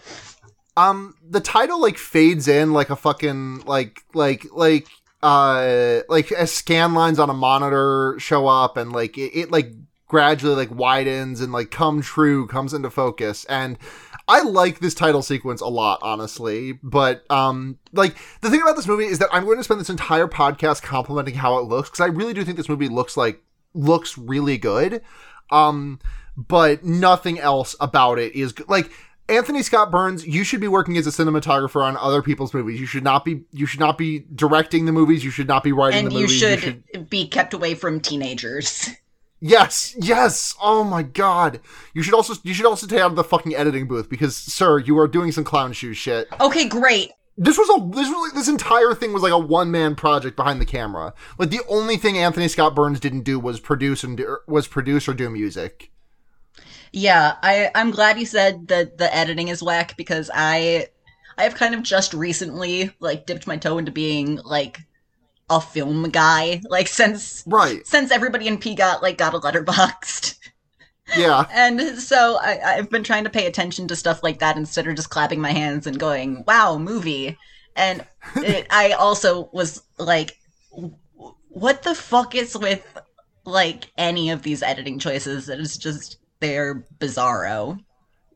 Um, 0.75 1.15
the 1.27 1.39
title 1.39 1.79
like 1.81 1.97
fades 1.97 2.47
in 2.47 2.73
like 2.73 2.89
a 2.89 2.95
fucking 2.95 3.61
like 3.65 3.99
like 4.13 4.45
like 4.51 4.87
uh 5.21 6.01
like 6.09 6.31
as 6.31 6.51
scan 6.51 6.93
lines 6.93 7.19
on 7.19 7.29
a 7.29 7.33
monitor 7.33 8.15
show 8.17 8.47
up 8.47 8.75
and 8.75 8.91
like 8.91 9.17
it, 9.17 9.37
it 9.37 9.51
like 9.51 9.71
gradually 10.07 10.55
like 10.55 10.71
widens 10.71 11.41
and 11.41 11.51
like 11.51 11.71
come 11.71 12.01
true 12.01 12.47
comes 12.47 12.73
into 12.73 12.89
focus 12.89 13.45
and 13.45 13.77
I 14.27 14.41
like 14.43 14.79
this 14.79 14.93
title 14.93 15.21
sequence 15.21 15.61
a 15.61 15.67
lot, 15.67 15.99
honestly. 16.01 16.73
But 16.81 17.29
um, 17.29 17.77
like 17.91 18.15
the 18.41 18.49
thing 18.49 18.61
about 18.61 18.75
this 18.75 18.87
movie 18.87 19.05
is 19.05 19.19
that 19.19 19.29
I'm 19.31 19.45
going 19.45 19.57
to 19.57 19.63
spend 19.63 19.79
this 19.79 19.89
entire 19.89 20.27
podcast 20.27 20.81
complimenting 20.81 21.35
how 21.35 21.57
it 21.57 21.65
looks 21.65 21.89
because 21.89 21.99
I 21.99 22.07
really 22.07 22.33
do 22.33 22.43
think 22.45 22.57
this 22.57 22.69
movie 22.69 22.87
looks 22.87 23.17
like 23.17 23.43
looks 23.73 24.17
really 24.17 24.57
good. 24.57 25.01
Um, 25.51 25.99
but 26.37 26.83
nothing 26.83 27.39
else 27.39 27.75
about 27.79 28.19
it 28.19 28.35
is 28.35 28.53
good. 28.53 28.69
like 28.69 28.91
Anthony 29.29 29.63
Scott 29.63 29.89
Burns. 29.91 30.25
You 30.27 30.43
should 30.43 30.59
be 30.61 30.67
working 30.67 30.97
as 30.97 31.07
a 31.07 31.09
cinematographer 31.11 31.81
on 31.81 31.95
other 31.97 32.21
people's 32.21 32.53
movies. 32.53 32.79
You 32.79 32.85
should 32.85 33.03
not 33.03 33.23
be. 33.23 33.43
You 33.51 33.65
should 33.65 33.79
not 33.79 33.97
be 33.97 34.25
directing 34.35 34.85
the 34.85 34.91
movies. 34.91 35.23
You 35.23 35.31
should 35.31 35.47
not 35.47 35.63
be 35.63 35.71
writing 35.71 35.99
And 35.99 36.07
the 36.07 36.15
you 36.15 36.21
movies. 36.27 36.59
should, 36.59 37.09
be 37.09 37.27
kept 37.27 37.53
away 37.53 37.75
from 37.75 37.99
teenagers. 37.99 38.89
Yes, 39.45 39.93
yes. 39.99 40.55
Oh 40.61 40.85
my 40.85 41.03
god. 41.03 41.59
You 41.93 42.01
should 42.01 42.13
also 42.13 42.33
you 42.43 42.53
should 42.53 42.65
also 42.65 42.87
take 42.87 43.01
out 43.01 43.09
of 43.11 43.17
the 43.17 43.25
fucking 43.25 43.53
editing 43.53 43.89
booth 43.89 44.07
because, 44.07 44.37
sir, 44.37 44.79
you 44.79 44.97
are 44.99 45.07
doing 45.07 45.33
some 45.33 45.43
clown 45.43 45.73
shoe 45.73 45.93
shit. 45.93 46.29
Okay, 46.39 46.65
great. 46.65 47.11
This 47.37 47.57
was 47.57 47.67
a 47.69 47.85
this 47.89 48.07
was 48.07 48.29
like 48.29 48.35
this 48.35 48.47
entire 48.47 48.93
thing 48.95 49.11
was 49.11 49.21
like 49.21 49.33
a 49.33 49.37
one 49.37 49.69
man 49.69 49.95
project 49.95 50.37
behind 50.37 50.61
the 50.61 50.65
camera. 50.65 51.13
Like 51.37 51.49
the 51.49 51.59
only 51.67 51.97
thing 51.97 52.17
Anthony 52.17 52.47
Scott 52.47 52.73
Burns 52.73 53.01
didn't 53.01 53.23
do 53.23 53.37
was 53.37 53.59
produce 53.59 54.01
and 54.05 54.15
do, 54.15 54.37
was 54.47 54.69
produce 54.69 55.09
or 55.09 55.13
do 55.13 55.29
music. 55.29 55.91
Yeah, 56.93 57.35
I 57.41 57.71
I'm 57.75 57.91
glad 57.91 58.19
you 58.19 58.25
said 58.25 58.67
that 58.67 58.97
the 58.99 59.13
editing 59.13 59.47
is 59.47 59.63
whack 59.63 59.97
because 59.97 60.29
I 60.33 60.87
I 61.37 61.43
have 61.43 61.55
kind 61.55 61.73
of 61.73 61.81
just 61.83 62.13
recently 62.13 62.91
like 62.99 63.25
dipped 63.25 63.47
my 63.47 63.57
toe 63.57 63.79
into 63.79 63.91
being 63.91 64.37
like 64.45 64.79
a 65.49 65.59
film 65.59 66.09
guy. 66.11 66.61
Like 66.69 66.87
since 66.87 67.43
Right. 67.47 67.85
since 67.87 68.11
everybody 68.11 68.47
in 68.47 68.59
P 68.59 68.75
got 68.75 69.01
like 69.01 69.17
got 69.17 69.33
a 69.33 69.39
Letterboxd. 69.39 70.35
Yeah. 71.17 71.45
And 71.51 71.81
so 71.99 72.37
I, 72.41 72.59
I've 72.77 72.89
been 72.91 73.03
trying 73.03 73.23
to 73.25 73.29
pay 73.31 73.47
attention 73.47 73.87
to 73.87 73.95
stuff 73.95 74.21
like 74.23 74.39
that 74.39 74.57
instead 74.57 74.87
of 74.87 74.95
just 74.95 75.09
clapping 75.09 75.41
my 75.41 75.51
hands 75.51 75.87
and 75.87 75.99
going, 75.99 76.43
"Wow, 76.47 76.77
movie." 76.77 77.37
And 77.75 78.05
it, 78.37 78.67
I 78.69 78.91
also 78.91 79.49
was 79.51 79.81
like, 79.97 80.37
"What 81.49 81.83
the 81.83 81.95
fuck 81.95 82.35
is 82.35 82.55
with 82.57 82.85
like 83.45 83.91
any 83.97 84.29
of 84.29 84.43
these 84.43 84.63
editing 84.63 84.99
choices? 84.99 85.49
It 85.49 85.59
is 85.59 85.77
just 85.77 86.17
they're 86.43 86.85
bizarro." 86.99 87.79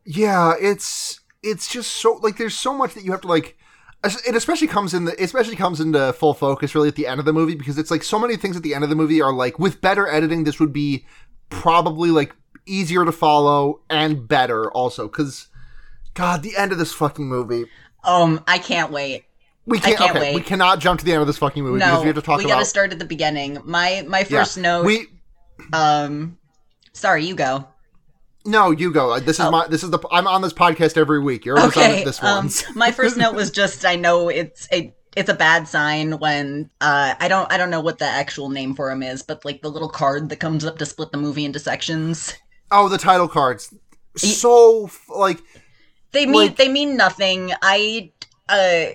Yeah, 0.06 0.54
it's 0.60 1.20
it's 1.44 1.68
just 1.68 1.92
so 1.92 2.14
like 2.24 2.38
there's 2.38 2.58
so 2.58 2.74
much 2.74 2.94
that 2.96 3.04
you 3.04 3.12
have 3.12 3.22
to 3.22 3.28
like 3.28 3.58
it 4.04 4.36
especially 4.36 4.68
comes 4.68 4.94
in 4.94 5.06
the 5.06 5.24
especially 5.24 5.56
comes 5.56 5.80
into 5.80 6.14
full 6.14 6.34
focus 6.34 6.74
really 6.76 6.88
at 6.88 6.96
the 6.96 7.08
end 7.08 7.20
of 7.20 7.26
the 7.26 7.34
movie 7.34 7.56
because 7.56 7.78
it's 7.78 7.92
like 7.92 8.04
so 8.04 8.18
many 8.20 8.36
things 8.38 8.56
at 8.56 8.64
the 8.64 8.74
end 8.74 8.84
of 8.84 8.90
the 8.90 8.96
movie 8.96 9.22
are 9.22 9.34
like 9.34 9.60
with 9.60 9.82
better 9.82 10.08
editing 10.08 10.44
this 10.44 10.60
would 10.60 10.72
be 10.72 11.06
probably 11.50 12.10
like 12.10 12.36
easier 12.66 13.04
to 13.06 13.12
follow 13.12 13.82
and 13.90 14.28
better 14.28 14.72
also 14.72 15.08
cuz 15.08 15.48
god 16.14 16.42
the 16.44 16.56
end 16.56 16.72
of 16.72 16.78
this 16.78 16.94
fucking 16.94 17.28
movie 17.28 17.66
Um, 18.04 18.44
I 18.48 18.60
can't 18.60 18.92
wait. 18.92 19.26
we 19.66 19.80
can't, 19.80 19.98
can't 19.98 20.12
okay, 20.12 20.20
wait. 20.22 20.36
we 20.36 20.42
cannot 20.42 20.80
jump 20.80 21.00
to 21.00 21.06
the 21.06 21.12
end 21.14 21.22
of 21.22 21.28
this 21.28 21.38
fucking 21.40 21.64
movie 21.64 21.80
No, 21.80 21.86
because 21.88 22.02
we 22.02 22.08
have 22.08 22.16
to 22.16 22.22
talk 22.22 22.38
we 22.38 22.46
about 22.46 22.56
gotta 22.56 22.66
start 22.66 22.92
at 22.94 23.00
the 23.00 23.06
beginning. 23.06 23.58
My 23.66 24.06
my 24.08 24.20
yeah. 24.20 24.26
first 24.26 24.58
note. 24.58 24.86
we 24.86 25.08
um, 25.74 26.38
sorry, 26.94 27.26
you 27.26 27.36
go. 27.36 27.68
No 28.48 28.72
you 28.72 28.92
go 28.92 29.20
this 29.20 29.40
is 29.40 29.46
Oh. 29.46 29.52
my 29.52 29.68
this 29.68 29.84
is 29.84 29.92
the 29.92 30.00
I'm 30.12 30.26
on 30.28 30.42
this 30.42 30.54
podcast 30.54 30.98
every 30.98 31.20
week 31.20 31.46
you're 31.46 31.60
always 31.60 31.78
on 31.78 31.84
Okay. 31.84 32.02
it 32.02 32.06
this 32.06 32.24
Um, 32.24 32.50
my 32.76 32.92
first 32.92 33.16
note 33.18 33.36
was 33.36 33.52
just 33.52 33.86
I 33.86 33.96
know 33.96 34.30
it's 34.30 34.68
a 34.74 34.92
it's 35.16 35.30
a 35.30 35.34
bad 35.36 35.68
sign 35.68 36.14
when 36.20 36.70
uh 36.82 37.14
I 37.20 37.28
don't 37.28 37.52
I 37.52 37.58
don't 37.58 37.70
know 37.70 37.82
what 37.82 38.00
the 38.00 38.06
actual 38.06 38.50
name 38.50 38.74
for 38.76 38.90
him 38.92 39.02
is, 39.04 39.22
but 39.24 39.44
like 39.46 39.62
the 39.62 39.70
little 39.70 39.90
card 39.90 40.30
that 40.30 40.40
comes 40.40 40.64
up 40.66 40.78
to 40.80 40.86
split 40.86 41.12
the 41.12 41.18
movie 41.18 41.46
into 41.46 41.60
sections. 41.60 42.34
oh 42.72 42.88
the 42.90 42.98
title 42.98 43.28
cards 43.28 43.74
so 44.16 44.90
like 45.10 45.40
They 46.12 46.26
mean 46.26 46.36
Like- 46.36 46.56
they 46.58 46.70
mean 46.70 46.96
nothing. 46.98 47.52
I 47.62 48.12
uh 48.50 48.86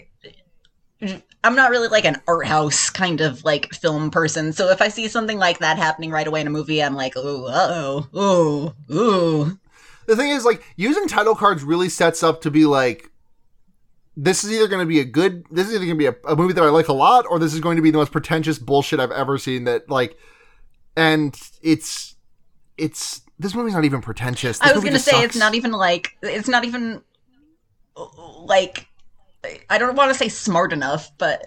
I'm 1.45 1.57
not 1.57 1.71
really 1.71 1.89
like 1.89 2.05
an 2.05 2.21
art 2.29 2.47
house 2.47 2.91
kind 2.91 3.21
of 3.21 3.45
like 3.45 3.75
film 3.75 4.11
person, 4.11 4.53
so 4.53 4.69
if 4.71 4.81
I 4.81 4.89
see 4.89 5.09
something 5.09 5.39
like 5.39 5.59
that 5.59 5.77
happening 5.77 6.11
right 6.11 6.27
away 6.27 6.41
in 6.41 6.47
a 6.47 6.51
movie, 6.51 6.83
I'm 6.83 6.95
like, 6.95 7.17
ooh, 7.17 7.47
uh 7.47 8.05
oh, 8.15 8.75
ooh, 8.91 8.95
ooh. 8.95 9.59
the 10.07 10.17
thing 10.17 10.31
is 10.31 10.45
like 10.45 10.63
using 10.77 11.09
title 11.09 11.35
cards 11.35 11.65
really 11.65 11.89
sets 11.89 12.23
up 12.23 12.43
to 12.43 12.51
be 12.51 12.65
like 12.65 13.11
this 14.17 14.45
is 14.45 14.53
either 14.53 14.69
going 14.69 14.81
to 14.83 14.87
be 14.87 15.01
a 15.01 15.05
good 15.05 15.45
this 15.51 15.69
is 15.69 15.75
either 15.75 15.87
going 15.87 15.99
to 15.99 15.99
be 15.99 16.07
a, 16.07 16.15
a 16.31 16.37
movie 16.37 16.53
that 16.53 16.63
i 16.63 16.69
like 16.69 16.89
a 16.89 16.93
lot 16.93 17.25
or 17.31 17.39
this 17.39 17.55
is 17.55 17.61
going 17.61 17.77
to 17.77 17.83
be 17.83 17.91
the 17.91 17.97
most 17.99 18.13
pretentious 18.13 18.59
bullshit 18.59 19.01
i've 19.01 19.11
ever 19.11 19.39
seen 19.39 19.65
that 19.65 19.89
like 19.89 20.19
and 20.97 21.41
it's 21.63 22.15
it's 22.77 23.23
this 23.39 23.55
movie's 23.55 23.75
not 23.75 23.85
even 23.85 24.01
pretentious 24.01 24.59
this 24.59 24.71
I 24.71 24.75
was 24.75 24.85
gonna 24.85 24.99
say 24.99 25.13
sucks. 25.13 25.25
it's 25.25 25.37
not 25.37 25.55
even 25.55 25.73
like 25.73 26.17
it's 26.23 26.49
not 26.49 26.65
even 26.65 27.03
like 28.45 28.87
I 29.69 29.79
don't 29.79 29.97
want 29.97 30.13
to 30.13 30.19
say 30.19 30.29
smart 30.29 30.73
enough, 30.73 31.11
but 31.19 31.43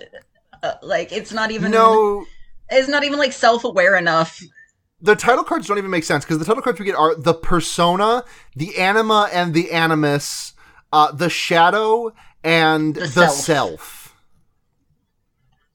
uh, 0.63 0.73
like 0.81 1.11
it's 1.11 1.31
not 1.31 1.51
even 1.51 1.71
no 1.71 2.25
it's 2.69 2.87
not 2.89 3.03
even 3.03 3.19
like 3.19 3.31
self 3.31 3.63
aware 3.63 3.95
enough. 3.95 4.41
the 5.01 5.15
title 5.15 5.43
cards 5.43 5.67
don't 5.67 5.77
even 5.77 5.91
make 5.91 6.03
sense 6.03 6.25
because 6.25 6.39
the 6.39 6.45
title 6.45 6.61
cards 6.61 6.79
we 6.79 6.85
get 6.85 6.95
are 6.95 7.15
the 7.15 7.33
persona 7.33 8.23
the 8.55 8.77
anima 8.77 9.29
and 9.31 9.53
the 9.53 9.71
animus 9.71 10.53
uh 10.91 11.11
the 11.11 11.29
shadow 11.29 12.11
and 12.43 12.95
The 12.95 13.01
the, 13.01 13.07
self. 13.07 13.35
self. 13.35 14.15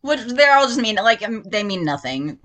Which 0.03 0.21
they're 0.21 0.57
all 0.57 0.67
just 0.67 0.81
mean 0.81 0.97
like 0.97 1.23
um, 1.27 1.43
they 1.45 1.63
mean 1.63 1.85
nothing. 1.85 2.39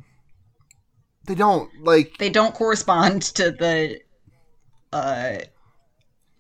they 1.26 1.36
don't 1.36 1.70
like 1.84 2.18
They 2.18 2.30
don't 2.30 2.54
correspond 2.54 3.22
to 3.36 3.52
the 3.52 4.00
uh 4.94 5.38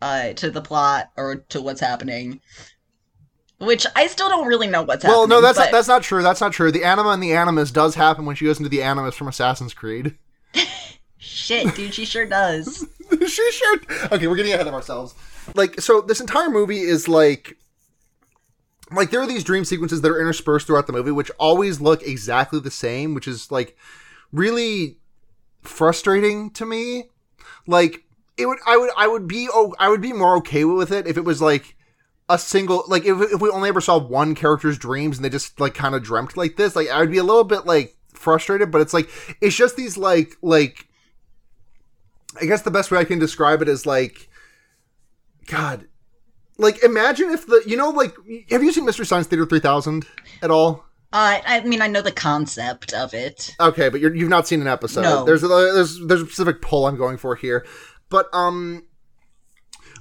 uh 0.01 0.33
to 0.33 0.51
the 0.51 0.61
plot 0.61 1.09
or 1.17 1.35
to 1.49 1.61
what's 1.61 1.81
happening. 1.81 2.41
Which 3.65 3.85
I 3.95 4.07
still 4.07 4.29
don't 4.29 4.47
really 4.47 4.67
know 4.67 4.83
what's 4.83 5.03
well 5.03 5.21
happening. 5.21 5.29
Well, 5.29 5.41
no 5.41 5.45
that's 5.45 5.57
but 5.57 5.65
not, 5.65 5.71
that's 5.71 5.87
not 5.87 6.03
true 6.03 6.23
that's 6.23 6.41
not 6.41 6.53
true 6.53 6.71
the 6.71 6.83
anima 6.83 7.09
and 7.09 7.21
the 7.23 7.33
animus 7.33 7.71
does 7.71 7.95
happen 7.95 8.25
when 8.25 8.35
she 8.35 8.45
goes 8.45 8.57
into 8.57 8.69
the 8.69 8.81
animus 8.81 9.15
from 9.15 9.27
assassin's 9.27 9.73
creed 9.73 10.15
shit, 11.35 11.75
dude. 11.75 11.93
She 11.93 12.05
sure 12.05 12.25
does. 12.25 12.87
she 13.27 13.51
sure. 13.51 13.77
Okay, 14.11 14.27
we're 14.27 14.35
getting 14.35 14.53
ahead 14.53 14.67
of 14.67 14.73
ourselves. 14.73 15.15
Like, 15.53 15.79
so 15.81 16.01
this 16.01 16.21
entire 16.21 16.49
movie 16.49 16.79
is 16.79 17.07
like, 17.07 17.57
like 18.91 19.11
there 19.11 19.21
are 19.21 19.27
these 19.27 19.43
dream 19.43 19.65
sequences 19.65 20.01
that 20.01 20.11
are 20.11 20.19
interspersed 20.19 20.67
throughout 20.67 20.87
the 20.87 20.93
movie, 20.93 21.11
which 21.11 21.31
always 21.39 21.81
look 21.81 22.03
exactly 22.03 22.59
the 22.59 22.71
same, 22.71 23.13
which 23.13 23.27
is 23.27 23.51
like 23.51 23.77
really 24.31 24.97
frustrating 25.61 26.49
to 26.51 26.65
me. 26.65 27.09
Like, 27.67 28.03
it 28.37 28.47
would, 28.47 28.59
I 28.65 28.77
would, 28.77 28.91
I 28.97 29.07
would 29.07 29.27
be, 29.27 29.47
oh, 29.51 29.75
I 29.79 29.89
would 29.89 30.01
be 30.01 30.13
more 30.13 30.37
okay 30.37 30.65
with 30.65 30.91
it 30.91 31.07
if 31.07 31.17
it 31.17 31.23
was 31.23 31.41
like 31.41 31.74
a 32.27 32.39
single, 32.39 32.83
like 32.87 33.05
if 33.05 33.19
if 33.33 33.41
we 33.41 33.49
only 33.49 33.69
ever 33.69 33.81
saw 33.81 33.97
one 33.97 34.35
character's 34.35 34.77
dreams 34.77 35.17
and 35.17 35.25
they 35.25 35.29
just 35.29 35.59
like 35.59 35.73
kind 35.73 35.95
of 35.95 36.03
dreamt 36.03 36.35
like 36.35 36.55
this, 36.55 36.75
like 36.75 36.89
I 36.89 36.99
would 36.99 37.11
be 37.11 37.17
a 37.17 37.23
little 37.23 37.43
bit 37.43 37.65
like 37.65 37.95
frustrated. 38.13 38.71
But 38.71 38.81
it's 38.81 38.93
like 38.93 39.09
it's 39.41 39.55
just 39.55 39.75
these 39.75 39.97
like 39.97 40.35
like 40.41 40.87
I 42.41 42.45
guess 42.45 42.63
the 42.63 42.71
best 42.71 42.91
way 42.91 42.99
I 42.99 43.05
can 43.05 43.19
describe 43.19 43.61
it 43.61 43.69
is 43.69 43.85
like, 43.85 44.27
God, 45.45 45.87
like 46.57 46.83
imagine 46.83 47.29
if 47.29 47.45
the 47.45 47.61
you 47.65 47.77
know 47.77 47.89
like 47.89 48.15
have 48.49 48.63
you 48.63 48.71
seen 48.71 48.85
Mystery 48.85 49.05
Science 49.05 49.27
Theater 49.27 49.45
three 49.45 49.59
thousand 49.59 50.05
at 50.41 50.51
all? 50.51 50.83
Uh, 51.13 51.39
I 51.45 51.61
mean, 51.61 51.81
I 51.81 51.87
know 51.87 52.01
the 52.01 52.11
concept 52.11 52.91
of 52.91 53.13
it. 53.13 53.55
Okay, 53.57 53.87
but 53.87 54.01
you're, 54.01 54.13
you've 54.13 54.27
not 54.27 54.49
seen 54.49 54.59
an 54.59 54.67
episode. 54.67 55.03
No. 55.03 55.23
There's 55.23 55.43
a 55.43 55.47
there's 55.47 55.99
there's 56.05 56.21
a 56.21 56.25
specific 56.25 56.61
pull 56.61 56.87
I'm 56.87 56.97
going 56.97 57.15
for 57.15 57.35
here, 57.35 57.65
but 58.09 58.27
um, 58.33 58.83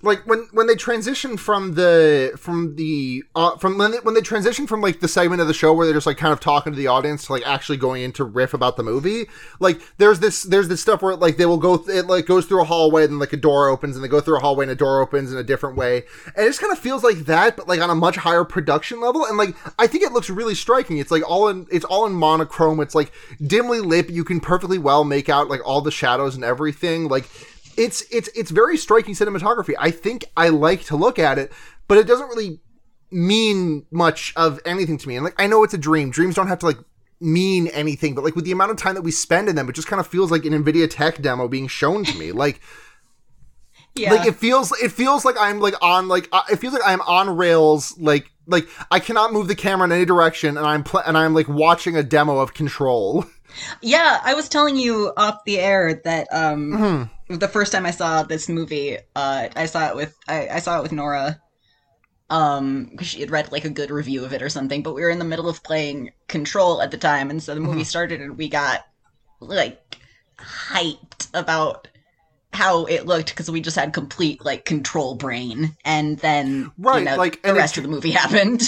like 0.04 0.26
when 0.26 0.49
when 0.52 0.66
they 0.66 0.75
transition 0.75 1.37
from 1.37 1.75
the 1.75 2.32
from 2.37 2.76
the 2.76 3.25
uh, 3.34 3.56
from 3.56 3.78
when 3.78 3.92
they, 3.92 3.99
when 3.99 4.14
they 4.14 4.20
transition 4.20 4.66
from 4.66 4.80
like 4.80 5.00
the 5.00 5.08
segment 5.08 5.40
of 5.40 5.49
the 5.49 5.54
show 5.54 5.73
where 5.73 5.87
they're 5.87 5.94
just 5.94 6.06
like 6.06 6.16
kind 6.16 6.32
of 6.32 6.40
talking 6.40 6.73
to 6.73 6.76
the 6.76 6.87
audience 6.87 7.26
to 7.26 7.32
like 7.32 7.46
actually 7.46 7.78
going 7.78 8.02
into 8.02 8.25
riff 8.25 8.54
about 8.54 8.76
the 8.76 8.82
movie. 8.82 9.26
Like 9.61 9.80
there's 9.99 10.20
this 10.20 10.42
there's 10.42 10.68
this 10.68 10.80
stuff 10.80 11.02
where 11.02 11.16
like 11.16 11.37
they 11.37 11.46
will 11.46 11.58
go 11.58 11.82
it 11.88 12.06
like 12.06 12.26
goes 12.26 12.46
through 12.46 12.62
a 12.62 12.64
hallway 12.64 13.04
and 13.04 13.18
like 13.18 13.32
a 13.32 13.38
door 13.38 13.68
opens 13.68 13.96
and 13.96 14.04
they 14.04 14.08
go 14.08 14.20
through 14.20 14.37
a 14.37 14.40
hallway 14.40 14.64
and 14.64 14.73
a 14.73 14.76
door 14.76 15.00
opens 15.00 15.32
in 15.32 15.38
a 15.38 15.42
different 15.42 15.76
way 15.76 16.04
and 16.37 16.44
it 16.44 16.49
just 16.49 16.61
kind 16.61 16.73
of 16.73 16.78
feels 16.78 17.02
like 17.02 17.18
that 17.20 17.56
but 17.56 17.66
like 17.66 17.80
on 17.80 17.90
a 17.90 17.94
much 17.94 18.16
higher 18.16 18.44
production 18.44 19.00
level 19.00 19.25
and 19.25 19.37
like 19.37 19.56
I 19.78 19.87
think 19.87 20.04
it 20.04 20.12
looks 20.12 20.30
really 20.30 20.54
striking. 20.54 20.99
It's 20.99 21.11
like 21.11 21.28
all 21.28 21.49
in 21.49 21.66
it's 21.70 21.84
all 21.84 22.06
in 22.06 22.12
monochrome. 22.12 22.80
It's 22.80 22.94
like 22.94 23.12
dimly 23.42 23.80
lit. 23.80 24.11
You 24.11 24.25
can 24.25 24.40
perfectly 24.40 24.78
well 24.78 25.04
make 25.04 25.28
out 25.28 25.49
like 25.49 25.66
all 25.66 25.80
the 25.80 25.90
shadows 25.90 26.34
and 26.34 26.44
everything. 26.44 27.08
Like 27.08 27.28
it's 27.76 28.02
it's 28.11 28.28
it's 28.35 28.50
very 28.50 28.76
striking 28.76 29.14
cinematography. 29.14 29.75
I 29.78 29.90
think 29.90 30.25
I 30.37 30.49
like 30.50 30.85
to 30.87 30.97
look 30.97 31.19
at 31.19 31.38
it, 31.38 31.52
but 31.88 31.99
it 31.99 32.07
doesn't 32.07 32.28
really 32.28 32.61
mean 33.11 33.87
much 33.90 34.33
of 34.37 34.61
anything 34.64 34.99
to 34.99 35.09
me. 35.09 35.16
And 35.16 35.25
like 35.25 35.35
I 35.40 35.47
know 35.47 35.62
it's 35.64 35.75
a 35.75 35.78
dream. 35.78 36.11
Dreams 36.11 36.35
don't 36.35 36.49
have 36.49 36.59
to 36.61 36.66
like 36.66 36.78
mean 37.21 37.69
anything, 37.69 38.14
but 38.14 38.25
like 38.25 38.35
with 38.37 38.45
the 38.45 38.52
amount 38.52 38.71
of 38.73 38.76
time 38.76 38.95
that 38.95 39.02
we 39.02 39.11
spend 39.11 39.49
in 39.49 39.57
them, 39.57 39.69
it 39.69 39.75
just 39.75 39.88
kind 39.88 40.00
of 40.00 40.07
feels 40.07 40.31
like 40.31 40.45
an 40.45 40.52
Nvidia 40.52 40.88
Tech 40.90 41.21
demo 41.23 41.49
being 41.49 41.69
shown 41.69 42.04
to 42.04 42.19
me. 42.19 42.33
Like 42.33 42.61
Yeah. 43.95 44.12
like 44.12 44.26
it 44.26 44.35
feels 44.37 44.73
it 44.83 44.90
feels 44.90 45.25
like 45.25 45.37
I'm 45.38 45.61
like 45.61 45.75
on 45.81 46.09
like 46.09 46.28
uh, 46.33 46.43
it 46.50 46.57
feels 46.57 46.75
like 46.75 46.83
I'm 46.85 47.00
on 47.02 47.37
rails 47.37 47.97
like 47.99 48.31
like 48.47 48.66
I 48.90 48.99
cannot 49.00 49.33
move 49.33 49.47
the 49.49 49.54
camera 49.54 49.87
in 49.87 49.93
any 49.93 50.04
direction 50.04 50.57
and 50.59 50.66
I'm 50.66 50.83
pl- 50.83 51.02
and 51.07 51.16
I'm 51.16 51.33
like 51.35 51.49
watching 51.49 51.97
a 51.97 52.02
demo 52.02 52.38
of 52.38 52.52
Control. 52.54 53.25
Yeah, 53.81 54.21
I 54.25 54.35
was 54.35 54.49
telling 54.49 54.76
you 54.76 55.12
off 55.16 55.45
the 55.47 55.61
air 55.61 56.00
that 56.04 56.26
um 56.33 56.73
Mm-hmm. 56.73 57.13
The 57.28 57.49
first 57.49 57.73
time 57.73 57.87
I 57.87 57.90
saw 57.90 58.23
this 58.23 58.49
movie, 58.49 58.97
uh 59.14 59.49
I 59.57 59.66
saw 59.66 59.88
it 59.90 59.97
with 59.97 60.16
I, 60.28 60.49
I 60.49 60.59
saw 60.61 60.78
it 60.78 60.83
with 60.83 60.93
Nora. 60.93 61.40
Um, 62.31 62.87
because 62.90 63.09
she 63.09 63.21
had 63.21 63.31
read 63.31 63.52
like 63.52 63.64
a 63.66 63.71
good 63.71 63.90
review 63.90 64.25
of 64.25 64.33
it 64.33 64.43
or 64.43 64.49
something, 64.49 64.83
but 64.83 64.95
we 64.95 65.02
were 65.02 65.11
in 65.11 65.19
the 65.19 65.25
middle 65.26 65.49
of 65.49 65.62
playing 65.62 66.11
Control 66.28 66.83
at 66.83 66.90
the 66.90 66.99
time, 66.99 67.31
and 67.31 67.43
so 67.43 67.54
the 67.54 67.61
Mm-hmm. 67.64 67.83
movie 67.83 67.85
started 67.85 68.21
and 68.21 68.38
we 68.38 68.49
got 68.49 68.83
like 69.40 69.99
hyped 70.40 71.28
about 71.35 71.88
how 72.52 72.87
it 72.87 73.07
looked 73.07 73.31
because 73.31 73.50
we 73.50 73.61
just 73.62 73.76
had 73.76 73.93
complete 73.95 74.45
like 74.45 74.64
control 74.66 75.16
brain, 75.16 75.76
and 75.85 76.19
then 76.21 76.73
Right, 76.78 76.93
you 76.93 77.04
know, 77.04 77.19
like, 77.19 77.40
the 77.47 77.54
rest 77.54 77.76
of 77.78 77.85
the 77.85 77.90
movie 77.90 78.12
happened. 78.12 78.62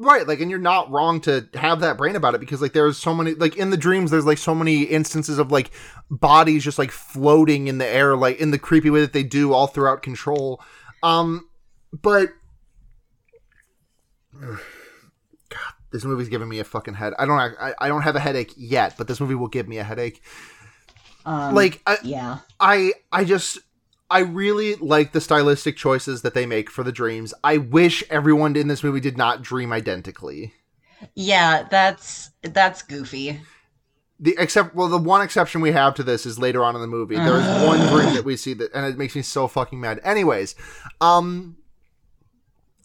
Right, 0.00 0.28
like, 0.28 0.40
and 0.40 0.48
you're 0.48 0.60
not 0.60 0.90
wrong 0.92 1.20
to 1.22 1.48
have 1.54 1.80
that 1.80 1.98
brain 1.98 2.14
about 2.14 2.34
it 2.36 2.40
because, 2.40 2.62
like, 2.62 2.72
there's 2.72 2.96
so 2.96 3.12
many, 3.12 3.34
like, 3.34 3.56
in 3.56 3.70
the 3.70 3.76
dreams, 3.76 4.12
there's 4.12 4.24
like 4.24 4.38
so 4.38 4.54
many 4.54 4.84
instances 4.84 5.38
of 5.38 5.50
like 5.50 5.72
bodies 6.08 6.62
just 6.62 6.78
like 6.78 6.92
floating 6.92 7.66
in 7.66 7.78
the 7.78 7.86
air, 7.86 8.16
like 8.16 8.38
in 8.38 8.52
the 8.52 8.58
creepy 8.58 8.90
way 8.90 9.00
that 9.00 9.12
they 9.12 9.24
do 9.24 9.52
all 9.52 9.66
throughout 9.66 10.02
Control. 10.02 10.62
Um, 11.02 11.48
but 11.92 12.28
God, 14.40 14.58
this 15.90 16.04
movie's 16.04 16.28
giving 16.28 16.48
me 16.48 16.60
a 16.60 16.64
fucking 16.64 16.94
head. 16.94 17.12
I 17.18 17.26
don't, 17.26 17.38
I, 17.38 17.74
I 17.80 17.88
don't 17.88 18.02
have 18.02 18.14
a 18.16 18.20
headache 18.20 18.52
yet, 18.56 18.94
but 18.96 19.08
this 19.08 19.20
movie 19.20 19.34
will 19.34 19.48
give 19.48 19.66
me 19.66 19.78
a 19.78 19.84
headache. 19.84 20.22
Um, 21.26 21.54
Like, 21.54 21.80
I, 21.86 21.98
yeah, 22.04 22.38
I 22.60 22.92
I 23.12 23.24
just 23.24 23.58
I 24.10 24.20
really 24.20 24.74
like 24.76 25.12
the 25.12 25.20
stylistic 25.20 25.76
choices 25.76 26.22
that 26.22 26.34
they 26.34 26.46
make 26.46 26.70
for 26.70 26.82
the 26.82 26.92
dreams. 26.92 27.34
I 27.44 27.58
wish 27.58 28.02
everyone 28.08 28.56
in 28.56 28.68
this 28.68 28.82
movie 28.82 29.00
did 29.00 29.18
not 29.18 29.42
dream 29.42 29.72
identically. 29.72 30.54
yeah, 31.14 31.66
that's 31.70 32.30
that's 32.42 32.82
goofy. 32.82 33.40
the 34.18 34.34
except 34.38 34.74
well 34.74 34.88
the 34.88 34.98
one 34.98 35.20
exception 35.20 35.60
we 35.60 35.72
have 35.72 35.94
to 35.94 36.02
this 36.02 36.26
is 36.26 36.38
later 36.38 36.64
on 36.64 36.74
in 36.74 36.80
the 36.80 36.86
movie. 36.86 37.16
There 37.16 37.36
is 37.36 37.46
one 37.66 37.86
dream 37.88 38.14
that 38.14 38.24
we 38.24 38.36
see 38.36 38.54
that 38.54 38.72
and 38.74 38.86
it 38.86 38.96
makes 38.98 39.14
me 39.14 39.22
so 39.22 39.46
fucking 39.46 39.80
mad. 39.80 40.00
Anyways, 40.02 40.54
um 41.00 41.56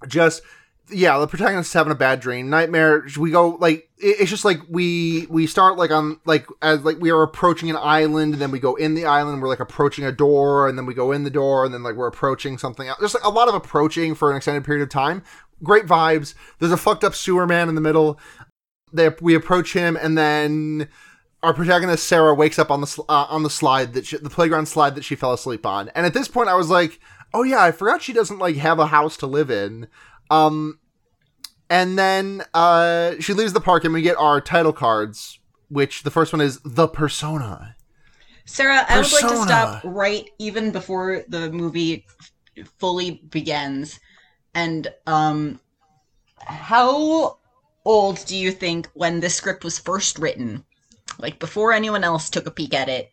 just 0.08 0.42
yeah, 0.90 1.18
the 1.18 1.28
protagonist 1.28 1.74
having 1.74 1.94
a 1.94 1.96
bad 1.96 2.20
dream. 2.20 2.50
Nightmare. 2.50 3.08
We 3.18 3.32
go 3.32 3.52
like 3.52 3.90
it's 4.04 4.30
just 4.30 4.46
like 4.46 4.60
we 4.70 5.26
we 5.30 5.48
start 5.48 5.78
like 5.78 5.92
on 5.92 6.20
like 6.26 6.46
as 6.62 6.84
like 6.84 7.00
we 7.00 7.10
are 7.12 7.24
approaching 7.24 7.70
an 7.70 7.78
island, 7.78 8.34
and 8.34 8.42
then 8.42 8.52
we 8.52 8.60
go 8.60 8.76
in 8.76 8.94
the 8.94 9.06
island. 9.06 9.42
We're 9.42 9.48
like 9.48 9.60
approaching 9.60 10.06
a 10.06 10.12
door, 10.12 10.68
and 10.68 10.78
then 10.78 10.86
we 10.86 10.94
go 10.94 11.12
in 11.12 11.24
the 11.24 11.30
door, 11.30 11.66
and 11.66 11.74
then 11.74 11.84
like 11.84 11.96
we're 11.96 12.08
approaching 12.08 12.58
something. 12.58 12.88
else. 12.88 13.00
Just 13.00 13.16
like 13.16 13.24
a 13.24 13.30
lot 13.30 13.48
of 13.48 13.56
approaching 13.56 14.16
for 14.16 14.30
an 14.30 14.38
extended 14.38 14.64
period 14.64 14.84
of 14.84 14.90
time. 14.90 15.24
Great 15.64 15.86
vibes. 15.86 16.34
There's 16.60 16.72
a 16.72 16.78
fucked 16.78 17.04
up 17.04 17.16
sewer 17.16 17.48
man 17.48 17.70
in 17.70 17.76
the 17.76 17.82
middle. 17.82 18.20
They, 18.92 19.10
we 19.22 19.34
approach 19.34 19.74
him, 19.74 19.98
and 20.00 20.18
then 20.18 20.90
our 21.42 21.54
protagonist 21.54 22.08
Sarah 22.08 22.34
wakes 22.34 22.60
up 22.60 22.72
on 22.72 22.82
the 22.82 23.04
uh, 23.10 23.26
on 23.30 23.44
the 23.44 23.50
slide 23.50 23.94
that 23.94 24.06
she, 24.06 24.18
the 24.18 24.30
playground 24.30 24.68
slide 24.68 24.96
that 24.96 25.04
she 25.04 25.16
fell 25.16 25.34
asleep 25.34 25.66
on. 25.66 25.90
And 25.90 26.06
at 26.06 26.14
this 26.14 26.28
point, 26.28 26.50
I 26.50 26.56
was 26.56 26.70
like, 26.70 27.00
"Oh 27.34 27.44
yeah, 27.44 27.64
I 27.64 27.72
forgot 27.72 28.02
she 28.02 28.14
doesn't 28.14 28.40
like 28.40 28.56
have 28.58 28.80
a 28.80 28.88
house 28.88 29.18
to 29.18 29.28
live 29.28 29.50
in." 29.50 29.88
Um, 30.30 30.80
and 31.74 31.98
then 31.98 32.44
uh, 32.54 33.16
she 33.20 33.34
leaves 33.34 33.52
the 33.52 33.60
park, 33.60 33.84
and 33.84 33.96
we 33.96 34.04
get 34.04 34.16
our 34.18 34.40
title 34.40 34.74
cards, 34.74 35.40
which 35.70 36.04
the 36.04 36.12
first 36.12 36.32
one 36.32 36.40
is 36.40 36.60
the 36.64 36.88
persona. 36.88 37.76
Sarah, 38.46 38.86
I 38.88 38.98
would 38.98 39.12
like 39.12 39.28
to 39.28 39.38
stop 39.38 39.82
right 39.84 40.30
even 40.38 40.72
before 40.72 41.24
the 41.28 41.50
movie 41.52 42.06
f- 42.58 42.68
fully 42.78 43.24
begins. 43.28 44.00
And 44.54 44.88
um 45.08 45.60
how 46.38 47.40
old 47.86 48.24
do 48.28 48.38
you 48.38 48.52
think 48.52 48.88
when 48.94 49.20
this 49.20 49.34
script 49.34 49.64
was 49.64 49.80
first 49.80 50.20
written? 50.20 50.64
Like 51.18 51.40
before 51.40 51.74
anyone 51.74 52.04
else 52.04 52.30
took 52.30 52.46
a 52.46 52.52
peek 52.52 52.76
at 52.76 52.88
it. 52.88 53.12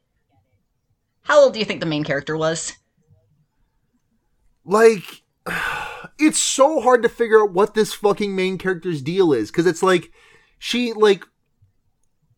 How 1.22 1.44
old 1.44 1.54
do 1.54 1.60
you 1.60 1.64
think 1.64 1.80
the 1.80 1.86
main 1.86 2.04
character 2.04 2.36
was? 2.36 2.74
Like, 4.66 5.22
it's 6.20 6.40
so 6.40 6.80
hard 6.80 7.02
to 7.02 7.08
figure 7.08 7.42
out 7.42 7.52
what 7.52 7.74
this 7.74 7.94
fucking 7.94 8.34
main 8.34 8.58
character's 8.58 9.02
deal 9.02 9.32
is 9.32 9.50
because 9.50 9.66
it's 9.66 9.82
like 9.82 10.12
she 10.58 10.92
like 10.92 11.24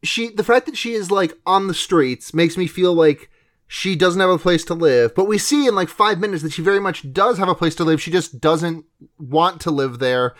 she 0.03 0.31
the 0.31 0.45
fact 0.45 0.67
that 0.67 0.77
she 0.77 0.93
is 0.93 1.11
like 1.11 1.37
on 1.47 1.69
the 1.69 1.75
streets 1.75 2.33
makes 2.33 2.57
me 2.57 2.67
feel 2.67 2.95
like 2.95 3.31
she 3.67 3.97
doesn't 3.97 4.21
have 4.21 4.31
a 4.31 4.39
place 4.39 4.65
to 4.65 4.75
live 4.75 5.15
but 5.15 5.27
we 5.27 5.39
see 5.39 5.67
in 5.67 5.75
like 5.75 5.89
five 5.89 6.19
minutes 6.19 6.43
that 6.43 6.53
she 6.53 6.63
very 6.63 6.81
much 6.81 7.13
does 7.13 7.39
have 7.39 7.49
a 7.49 7.55
place 7.55 7.75
to 7.75 7.85
live 7.85 8.01
she 8.01 8.11
just 8.11 8.41
doesn't 8.41 8.85
want 9.19 9.61
to 9.61 9.71
live 9.71 9.99
there. 9.99 10.35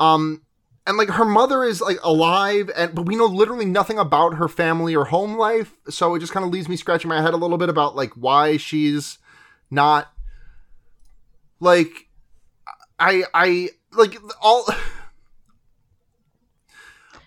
Um 0.00 0.42
and 0.86 0.96
like 0.96 1.10
her 1.10 1.24
mother 1.24 1.64
is 1.64 1.80
like 1.80 1.98
alive 2.02 2.70
and 2.74 2.94
but 2.94 3.06
we 3.06 3.14
know 3.14 3.26
literally 3.26 3.66
nothing 3.66 3.98
about 3.98 4.34
her 4.34 4.48
family 4.48 4.96
or 4.96 5.06
home 5.06 5.36
life 5.36 5.74
so 5.90 6.14
it 6.14 6.20
just 6.20 6.32
kind 6.32 6.46
of 6.46 6.50
leaves 6.50 6.68
me 6.68 6.76
scratching 6.76 7.10
my 7.10 7.20
head 7.20 7.34
a 7.34 7.38
little 7.38 7.58
bit 7.58 7.68
about 7.68 7.94
like 7.94 8.12
why 8.14 8.56
she's 8.56 9.18
not 9.70 10.10
like 11.60 12.07
i 12.98 13.24
i 13.34 13.68
like 13.92 14.16
all 14.40 14.66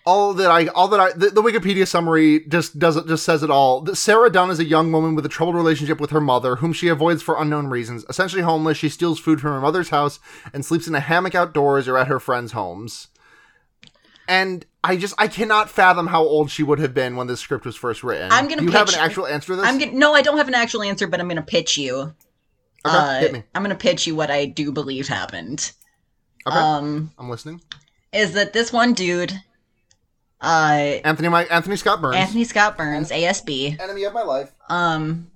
all 0.04 0.34
that 0.34 0.50
I, 0.50 0.66
all 0.68 0.88
that 0.88 1.00
I, 1.00 1.12
the, 1.12 1.30
the 1.30 1.42
Wikipedia 1.42 1.86
summary 1.86 2.44
just 2.48 2.78
doesn't 2.78 3.06
just 3.06 3.24
says 3.24 3.42
it 3.42 3.50
all. 3.50 3.86
Sarah 3.94 4.30
Dunn 4.30 4.50
is 4.50 4.58
a 4.58 4.64
young 4.64 4.90
woman 4.90 5.14
with 5.14 5.24
a 5.24 5.28
troubled 5.28 5.56
relationship 5.56 6.00
with 6.00 6.10
her 6.10 6.20
mother, 6.20 6.56
whom 6.56 6.72
she 6.72 6.88
avoids 6.88 7.22
for 7.22 7.40
unknown 7.40 7.68
reasons. 7.68 8.04
Essentially 8.08 8.42
homeless, 8.42 8.78
she 8.78 8.88
steals 8.88 9.20
food 9.20 9.40
from 9.40 9.52
her 9.52 9.60
mother's 9.60 9.90
house 9.90 10.18
and 10.52 10.64
sleeps 10.64 10.88
in 10.88 10.94
a 10.94 11.00
hammock 11.00 11.34
outdoors 11.34 11.86
or 11.86 11.96
at 11.98 12.08
her 12.08 12.18
friends' 12.18 12.52
homes. 12.52 13.08
And 14.28 14.66
I 14.84 14.96
just, 14.96 15.14
I 15.18 15.28
cannot 15.28 15.68
fathom 15.68 16.08
how 16.08 16.22
old 16.22 16.50
she 16.50 16.62
would 16.62 16.78
have 16.78 16.94
been 16.94 17.16
when 17.16 17.26
this 17.26 17.40
script 17.40 17.64
was 17.64 17.76
first 17.76 18.02
written. 18.02 18.32
I'm 18.32 18.48
gonna 18.48 18.62
Do 18.62 18.66
you 18.66 18.72
have 18.72 18.88
an 18.88 18.94
actual 18.96 19.26
answer 19.26 19.48
to 19.48 19.56
this? 19.56 19.66
I'm 19.66 19.78
gonna 19.78 19.92
no, 19.92 20.14
I 20.14 20.22
don't 20.22 20.38
have 20.38 20.48
an 20.48 20.54
actual 20.54 20.82
answer, 20.82 21.06
but 21.06 21.20
I'm 21.20 21.28
gonna 21.28 21.42
pitch 21.42 21.78
you. 21.78 22.14
Okay, 22.86 22.96
uh, 22.96 23.20
hit 23.20 23.32
me. 23.32 23.42
I'm 23.54 23.62
gonna 23.62 23.74
pitch 23.74 24.06
you 24.06 24.14
what 24.14 24.30
I 24.30 24.46
do 24.46 24.72
believe 24.72 25.08
happened. 25.08 25.72
Okay, 26.46 26.56
Um, 26.56 27.12
I'm 27.18 27.28
listening. 27.30 27.60
is 28.12 28.32
that 28.32 28.52
this 28.52 28.72
one 28.72 28.94
dude, 28.94 29.32
uh, 30.40 30.98
Anthony, 31.04 31.28
my 31.28 31.44
Anthony 31.44 31.76
Scott 31.76 32.00
Burns, 32.00 32.16
Anthony 32.16 32.44
Scott 32.44 32.76
Burns, 32.76 33.10
ASB, 33.10 33.78
enemy 33.80 34.04
of 34.04 34.12
my 34.12 34.22
life. 34.22 34.52
um, 34.68 35.30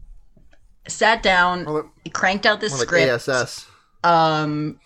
sat 0.89 1.23
down, 1.23 1.65
like, 1.65 1.85
cranked 2.13 2.47
out 2.47 2.61
this 2.61 2.73
like 2.73 2.83
script, 2.89 3.29
ASS. 3.29 3.67
um, 4.05 4.79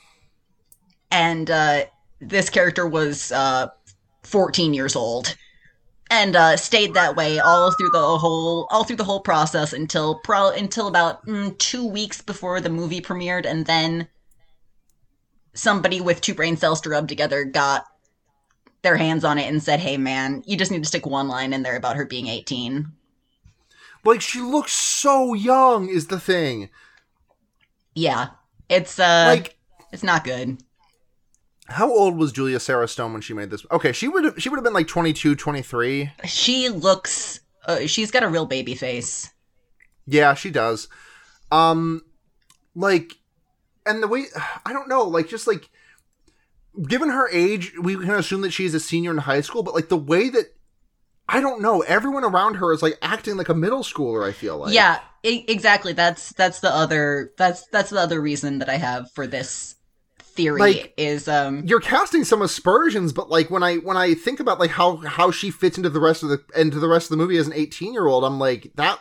and 1.11 1.51
uh, 1.51 1.85
this 2.20 2.49
character 2.51 2.87
was 2.87 3.33
uh, 3.33 3.68
14 4.25 4.75
years 4.75 4.94
old, 4.96 5.37
and 6.11 6.35
uh, 6.35 6.57
stayed 6.57 6.94
that 6.94 7.14
way 7.14 7.38
all 7.38 7.70
through 7.70 7.90
the 7.90 8.18
whole 8.18 8.66
all 8.70 8.85
through 8.85 8.96
the 8.96 9.05
whole 9.05 9.20
process 9.20 9.73
until 9.73 10.16
pro 10.16 10.51
until 10.51 10.88
about 10.88 11.25
mm, 11.25 11.57
two 11.59 11.87
weeks 11.87 12.20
before 12.20 12.61
the 12.61 12.68
movie 12.68 13.01
premiered, 13.01 13.46
and 13.46 13.64
then 13.66 14.09
somebody 15.55 16.01
with 16.01 16.20
two 16.20 16.35
brain 16.35 16.57
cells 16.57 16.81
to 16.81 16.90
rub 16.90 17.09
together 17.09 17.44
got 17.44 17.87
their 18.83 18.96
hands 18.96 19.25
on 19.25 19.38
it 19.38 19.49
and 19.49 19.62
said, 19.62 19.81
"Hey, 19.81 19.96
man, 19.96 20.42
you 20.46 20.57
just 20.57 20.73
need 20.73 20.83
to 20.83 20.88
stick 20.88 21.07
one 21.07 21.29
line 21.29 21.53
in 21.53 21.62
there 21.62 21.77
about 21.77 21.96
her 21.96 22.05
being 22.05 22.27
18." 22.27 22.92
Like 24.05 24.20
she 24.20 24.40
looks 24.40 24.73
so 24.73 25.35
young 25.35 25.88
is 25.88 26.09
the 26.09 26.18
thing. 26.18 26.70
Yeah, 27.94 28.31
it's 28.68 28.99
uh, 28.99 29.27
Like 29.29 29.57
it's 29.92 30.03
not 30.03 30.25
good. 30.25 30.59
How 31.70 31.90
old 31.90 32.16
was 32.16 32.33
Julia 32.33 32.59
Sarah 32.61 32.88
Stone 32.88 33.12
when 33.12 33.22
she 33.22 33.33
made 33.33 33.50
this? 33.50 33.64
Okay, 33.70 33.92
she 33.92 34.09
would 34.09 34.24
have 34.24 34.42
she 34.42 34.48
would 34.48 34.56
have 34.56 34.64
been 34.64 34.74
like 34.74 34.88
22, 34.88 35.37
23. 35.37 36.12
She 36.24 36.68
looks, 36.68 37.40
uh, 37.66 37.87
she's 37.87 38.11
got 38.11 38.22
a 38.22 38.28
real 38.28 38.46
baby 38.46 38.74
face. 38.74 39.30
Yeah, 40.06 40.35
she 40.35 40.50
does. 40.50 40.88
Um 41.52 42.02
like 42.74 43.14
and 43.87 44.02
the 44.02 44.09
way 44.09 44.24
I 44.66 44.72
don't 44.72 44.88
know, 44.88 45.02
like 45.04 45.28
just 45.28 45.46
like 45.46 45.68
given 46.88 47.09
her 47.09 47.28
age, 47.30 47.72
we 47.80 47.96
can 47.96 48.11
assume 48.11 48.40
that 48.42 48.52
she's 48.52 48.74
a 48.74 48.80
senior 48.80 49.11
in 49.12 49.18
high 49.18 49.40
school, 49.40 49.62
but 49.62 49.74
like 49.74 49.88
the 49.88 49.96
way 49.96 50.28
that 50.28 50.54
I 51.28 51.40
don't 51.40 51.62
know, 51.62 51.83
everyone 51.83 52.24
around 52.24 52.54
her 52.56 52.72
is 52.72 52.83
like 52.83 52.98
acting 53.00 53.37
like 53.37 53.48
a 53.48 53.54
middle 53.54 53.85
schooler, 53.85 54.28
I 54.28 54.33
feel 54.33 54.59
like. 54.59 54.74
yeah, 54.74 54.98
e- 55.22 55.44
exactly. 55.46 55.92
That's 55.92 56.33
that's 56.33 56.59
the 56.61 56.74
other 56.74 57.33
that's 57.38 57.66
that's 57.68 57.90
the 57.90 58.00
other 58.00 58.20
reason 58.20 58.59
that 58.59 58.68
I 58.68 58.76
have 58.76 59.11
for 59.12 59.28
this 59.28 59.76
theory 60.35 60.61
Like- 60.61 60.95
is 60.97 61.29
um 61.29 61.62
you're 61.66 61.81
casting 61.81 62.25
some 62.25 62.43
aspersions, 62.43 63.12
but 63.12 63.31
like 63.31 63.51
when 63.51 63.62
I 63.62 63.77
when 63.77 63.97
I 63.97 64.14
think 64.14 64.40
about 64.40 64.59
like 64.59 64.71
how 64.71 64.97
how 64.97 65.31
she 65.31 65.51
fits 65.51 65.77
into 65.77 65.90
the 65.90 66.01
rest 66.01 66.23
of 66.23 66.29
the 66.29 66.43
into 66.57 66.79
the 66.79 66.88
rest 66.88 67.07
of 67.07 67.11
the 67.11 67.16
movie 67.16 67.37
as 67.37 67.47
an 67.47 67.53
18 67.53 67.93
year 67.93 68.07
old, 68.07 68.25
I'm 68.25 68.38
like 68.38 68.71
that. 68.77 69.01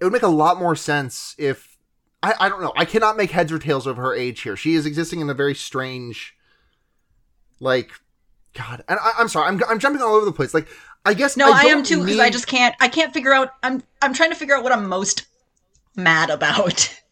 It 0.00 0.04
would 0.04 0.12
make 0.12 0.22
a 0.22 0.28
lot 0.28 0.58
more 0.58 0.76
sense 0.76 1.34
if 1.38 1.76
I 2.22 2.34
I 2.38 2.48
don't 2.48 2.60
know. 2.60 2.72
I 2.76 2.84
cannot 2.84 3.16
make 3.16 3.30
heads 3.30 3.52
or 3.52 3.58
tails 3.58 3.86
of 3.86 3.96
her 3.96 4.14
age 4.14 4.42
here. 4.42 4.56
She 4.56 4.74
is 4.74 4.86
existing 4.86 5.20
in 5.20 5.30
a 5.30 5.34
very 5.34 5.54
strange, 5.54 6.34
like, 7.60 7.90
God. 8.52 8.84
And 8.88 8.98
I, 9.00 9.12
I'm 9.18 9.28
sorry, 9.28 9.48
I'm 9.48 9.60
I'm 9.68 9.78
jumping 9.78 10.02
all 10.02 10.14
over 10.14 10.24
the 10.24 10.32
place. 10.32 10.52
Like 10.52 10.68
I 11.04 11.14
guess 11.14 11.36
no, 11.36 11.52
I, 11.52 11.62
am 11.62 11.84
too 11.84 12.04
because 12.04 12.18
I 12.18 12.30
just 12.30 12.48
can't 12.48 12.74
I 12.80 12.88
can't 12.88 13.14
figure 13.14 13.32
out 13.32 13.50
I'm 13.62 13.82
I'm 14.02 14.12
trying 14.12 14.30
to 14.30 14.36
figure 14.36 14.56
out 14.56 14.64
what 14.64 14.72
I'm 14.72 14.88
most 14.88 15.26
mad 15.94 16.30
about. 16.30 16.92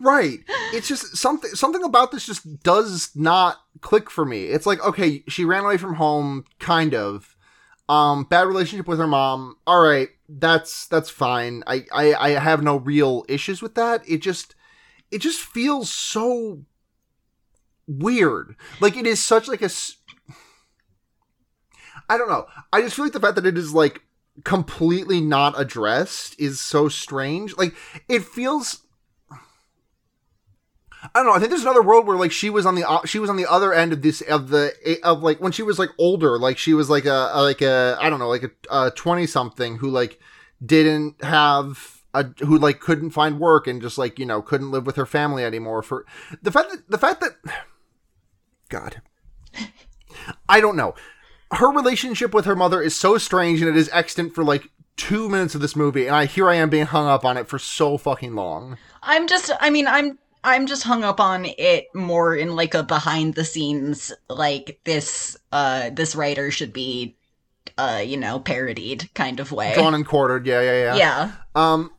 Right. 0.00 0.40
It's 0.72 0.88
just 0.88 1.16
something 1.16 1.50
something 1.50 1.82
about 1.82 2.10
this 2.10 2.26
just 2.26 2.62
does 2.62 3.10
not 3.14 3.58
click 3.80 4.10
for 4.10 4.24
me. 4.24 4.44
It's 4.46 4.66
like, 4.66 4.82
okay, 4.84 5.22
she 5.28 5.44
ran 5.44 5.64
away 5.64 5.76
from 5.76 5.94
home, 5.94 6.44
kind 6.58 6.94
of. 6.94 7.36
Um, 7.88 8.24
bad 8.24 8.48
relationship 8.48 8.88
with 8.88 8.98
her 8.98 9.06
mom. 9.06 9.56
All 9.66 9.80
right, 9.80 10.08
that's 10.28 10.86
that's 10.86 11.10
fine. 11.10 11.62
I, 11.66 11.84
I 11.92 12.14
I 12.14 12.28
have 12.30 12.62
no 12.62 12.76
real 12.76 13.24
issues 13.28 13.62
with 13.62 13.76
that. 13.76 14.02
It 14.08 14.18
just 14.22 14.56
it 15.10 15.18
just 15.18 15.40
feels 15.40 15.90
so 15.90 16.62
weird. 17.86 18.56
Like 18.80 18.96
it 18.96 19.06
is 19.06 19.24
such 19.24 19.46
like 19.46 19.62
a 19.62 19.70
I 22.08 22.18
don't 22.18 22.28
know. 22.28 22.46
I 22.72 22.80
just 22.82 22.96
feel 22.96 23.04
like 23.04 23.12
the 23.12 23.20
fact 23.20 23.36
that 23.36 23.46
it 23.46 23.58
is 23.58 23.72
like 23.72 24.02
completely 24.44 25.20
not 25.20 25.58
addressed 25.58 26.38
is 26.40 26.60
so 26.60 26.88
strange. 26.88 27.56
Like 27.56 27.74
it 28.08 28.24
feels 28.24 28.85
I 31.14 31.18
don't 31.18 31.26
know. 31.26 31.32
I 31.32 31.38
think 31.38 31.50
there's 31.50 31.62
another 31.62 31.82
world 31.82 32.06
where 32.06 32.16
like 32.16 32.32
she 32.32 32.50
was 32.50 32.66
on 32.66 32.74
the 32.74 33.00
she 33.04 33.18
was 33.18 33.30
on 33.30 33.36
the 33.36 33.46
other 33.46 33.72
end 33.72 33.92
of 33.92 34.02
this 34.02 34.20
of 34.22 34.48
the 34.48 34.72
of 35.02 35.22
like 35.22 35.40
when 35.40 35.52
she 35.52 35.62
was 35.62 35.78
like 35.78 35.90
older, 35.98 36.38
like 36.38 36.58
she 36.58 36.74
was 36.74 36.88
like 36.90 37.04
a, 37.04 37.30
a 37.32 37.42
like 37.42 37.62
a 37.62 37.96
I 38.00 38.10
don't 38.10 38.18
know 38.18 38.28
like 38.28 38.50
a 38.70 38.90
twenty 38.90 39.26
something 39.26 39.78
who 39.78 39.88
like 39.88 40.18
didn't 40.64 41.22
have 41.22 42.02
a 42.14 42.24
who 42.40 42.58
like 42.58 42.80
couldn't 42.80 43.10
find 43.10 43.38
work 43.38 43.66
and 43.66 43.82
just 43.82 43.98
like 43.98 44.18
you 44.18 44.26
know 44.26 44.40
couldn't 44.40 44.70
live 44.70 44.86
with 44.86 44.96
her 44.96 45.06
family 45.06 45.44
anymore 45.44 45.82
for 45.82 46.06
the 46.42 46.50
fact 46.50 46.70
that 46.70 46.90
the 46.90 46.98
fact 46.98 47.20
that 47.20 47.32
God, 48.68 49.02
I 50.48 50.60
don't 50.60 50.76
know. 50.76 50.94
Her 51.52 51.70
relationship 51.70 52.34
with 52.34 52.44
her 52.44 52.56
mother 52.56 52.82
is 52.82 52.96
so 52.96 53.18
strange 53.18 53.60
and 53.60 53.70
it 53.70 53.76
is 53.76 53.88
extant 53.92 54.34
for 54.34 54.42
like 54.42 54.68
two 54.96 55.28
minutes 55.28 55.54
of 55.54 55.60
this 55.60 55.76
movie, 55.76 56.06
and 56.06 56.16
I 56.16 56.24
here 56.24 56.48
I 56.48 56.56
am 56.56 56.70
being 56.70 56.86
hung 56.86 57.06
up 57.06 57.24
on 57.24 57.36
it 57.36 57.48
for 57.48 57.58
so 57.58 57.96
fucking 57.98 58.34
long. 58.34 58.78
I'm 59.02 59.26
just 59.26 59.52
I 59.60 59.70
mean 59.70 59.86
I'm 59.86 60.18
I'm 60.46 60.66
just 60.66 60.84
hung 60.84 61.04
up 61.04 61.20
on 61.20 61.44
it 61.44 61.94
more 61.94 62.34
in 62.34 62.56
like 62.56 62.74
a 62.74 62.82
behind 62.82 63.34
the 63.34 63.44
scenes 63.44 64.12
like 64.30 64.80
this 64.84 65.36
uh 65.52 65.90
this 65.90 66.14
writer 66.16 66.50
should 66.50 66.72
be 66.72 67.16
uh, 67.78 68.02
you 68.04 68.16
know, 68.16 68.38
parodied 68.38 69.12
kind 69.14 69.38
of 69.40 69.52
way. 69.52 69.74
Drawn 69.74 69.94
and 69.94 70.06
quartered. 70.06 70.46
Yeah, 70.46 70.62
yeah, 70.62 70.94
yeah. 70.94 70.96
yeah. 70.96 71.32
Um, 71.54 71.90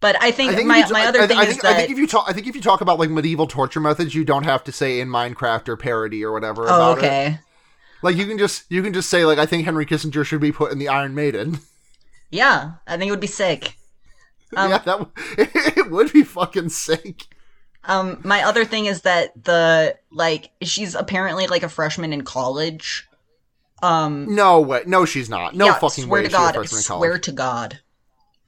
But 0.00 0.22
I 0.22 0.30
think, 0.30 0.52
I 0.52 0.54
think 0.56 0.68
my, 0.68 0.78
you, 0.78 0.92
my 0.92 1.06
other 1.06 1.22
I, 1.22 1.26
thing 1.26 1.38
I 1.38 1.44
is 1.44 1.48
think, 1.48 1.62
that 1.62 1.72
I 1.72 1.74
think 1.74 1.90
if 1.90 1.98
you 1.98 2.06
talk, 2.06 2.26
I 2.28 2.32
think 2.32 2.46
if 2.46 2.54
you 2.54 2.60
talk 2.60 2.80
about 2.80 2.98
like 2.98 3.10
medieval 3.10 3.46
torture 3.46 3.80
methods, 3.80 4.14
you 4.14 4.24
don't 4.24 4.44
have 4.44 4.62
to 4.64 4.72
say 4.72 5.00
in 5.00 5.08
Minecraft 5.08 5.68
or 5.68 5.76
parody 5.76 6.24
or 6.24 6.32
whatever 6.32 6.68
oh 6.68 6.74
about 6.76 6.98
it. 6.98 6.98
okay 6.98 7.38
Like 8.02 8.16
you 8.16 8.26
can 8.26 8.38
just 8.38 8.70
you 8.70 8.82
can 8.82 8.92
just 8.92 9.08
say 9.08 9.24
like 9.24 9.38
I 9.38 9.46
think 9.46 9.64
Henry 9.64 9.86
Kissinger 9.86 10.24
should 10.24 10.40
be 10.40 10.52
put 10.52 10.72
in 10.72 10.78
the 10.78 10.88
Iron 10.88 11.14
Maiden. 11.14 11.60
yeah 12.30 12.72
I 12.86 12.96
think 12.96 13.08
it 13.08 13.12
would 13.12 13.20
be 13.20 13.26
sick. 13.26 13.76
Um, 14.56 14.70
yeah, 14.70 14.78
that 14.78 14.98
w- 14.98 15.10
it 15.38 15.90
would 15.90 16.12
be 16.12 16.22
fucking 16.22 16.68
sick. 16.68 17.24
Um, 17.84 18.20
my 18.24 18.42
other 18.44 18.64
thing 18.64 18.86
is 18.86 19.02
that 19.02 19.32
the 19.44 19.96
like 20.10 20.50
she's 20.62 20.94
apparently 20.94 21.46
like 21.48 21.62
a 21.64 21.68
freshman 21.68 22.12
in 22.12 22.22
college. 22.22 23.08
Um, 23.82 24.34
No 24.34 24.60
way. 24.60 24.82
No, 24.86 25.04
she's 25.04 25.28
not. 25.28 25.54
No 25.54 25.66
yeah, 25.66 25.74
fucking 25.74 26.04
swear 26.04 26.22
way. 26.22 26.28
to 26.28 26.32
God, 26.32 26.48
she's 26.54 26.56
a 26.56 26.58
freshman 26.60 26.78
in 26.78 26.82
swear 26.82 27.10
college. 27.10 27.22
to 27.24 27.32
God. 27.32 27.80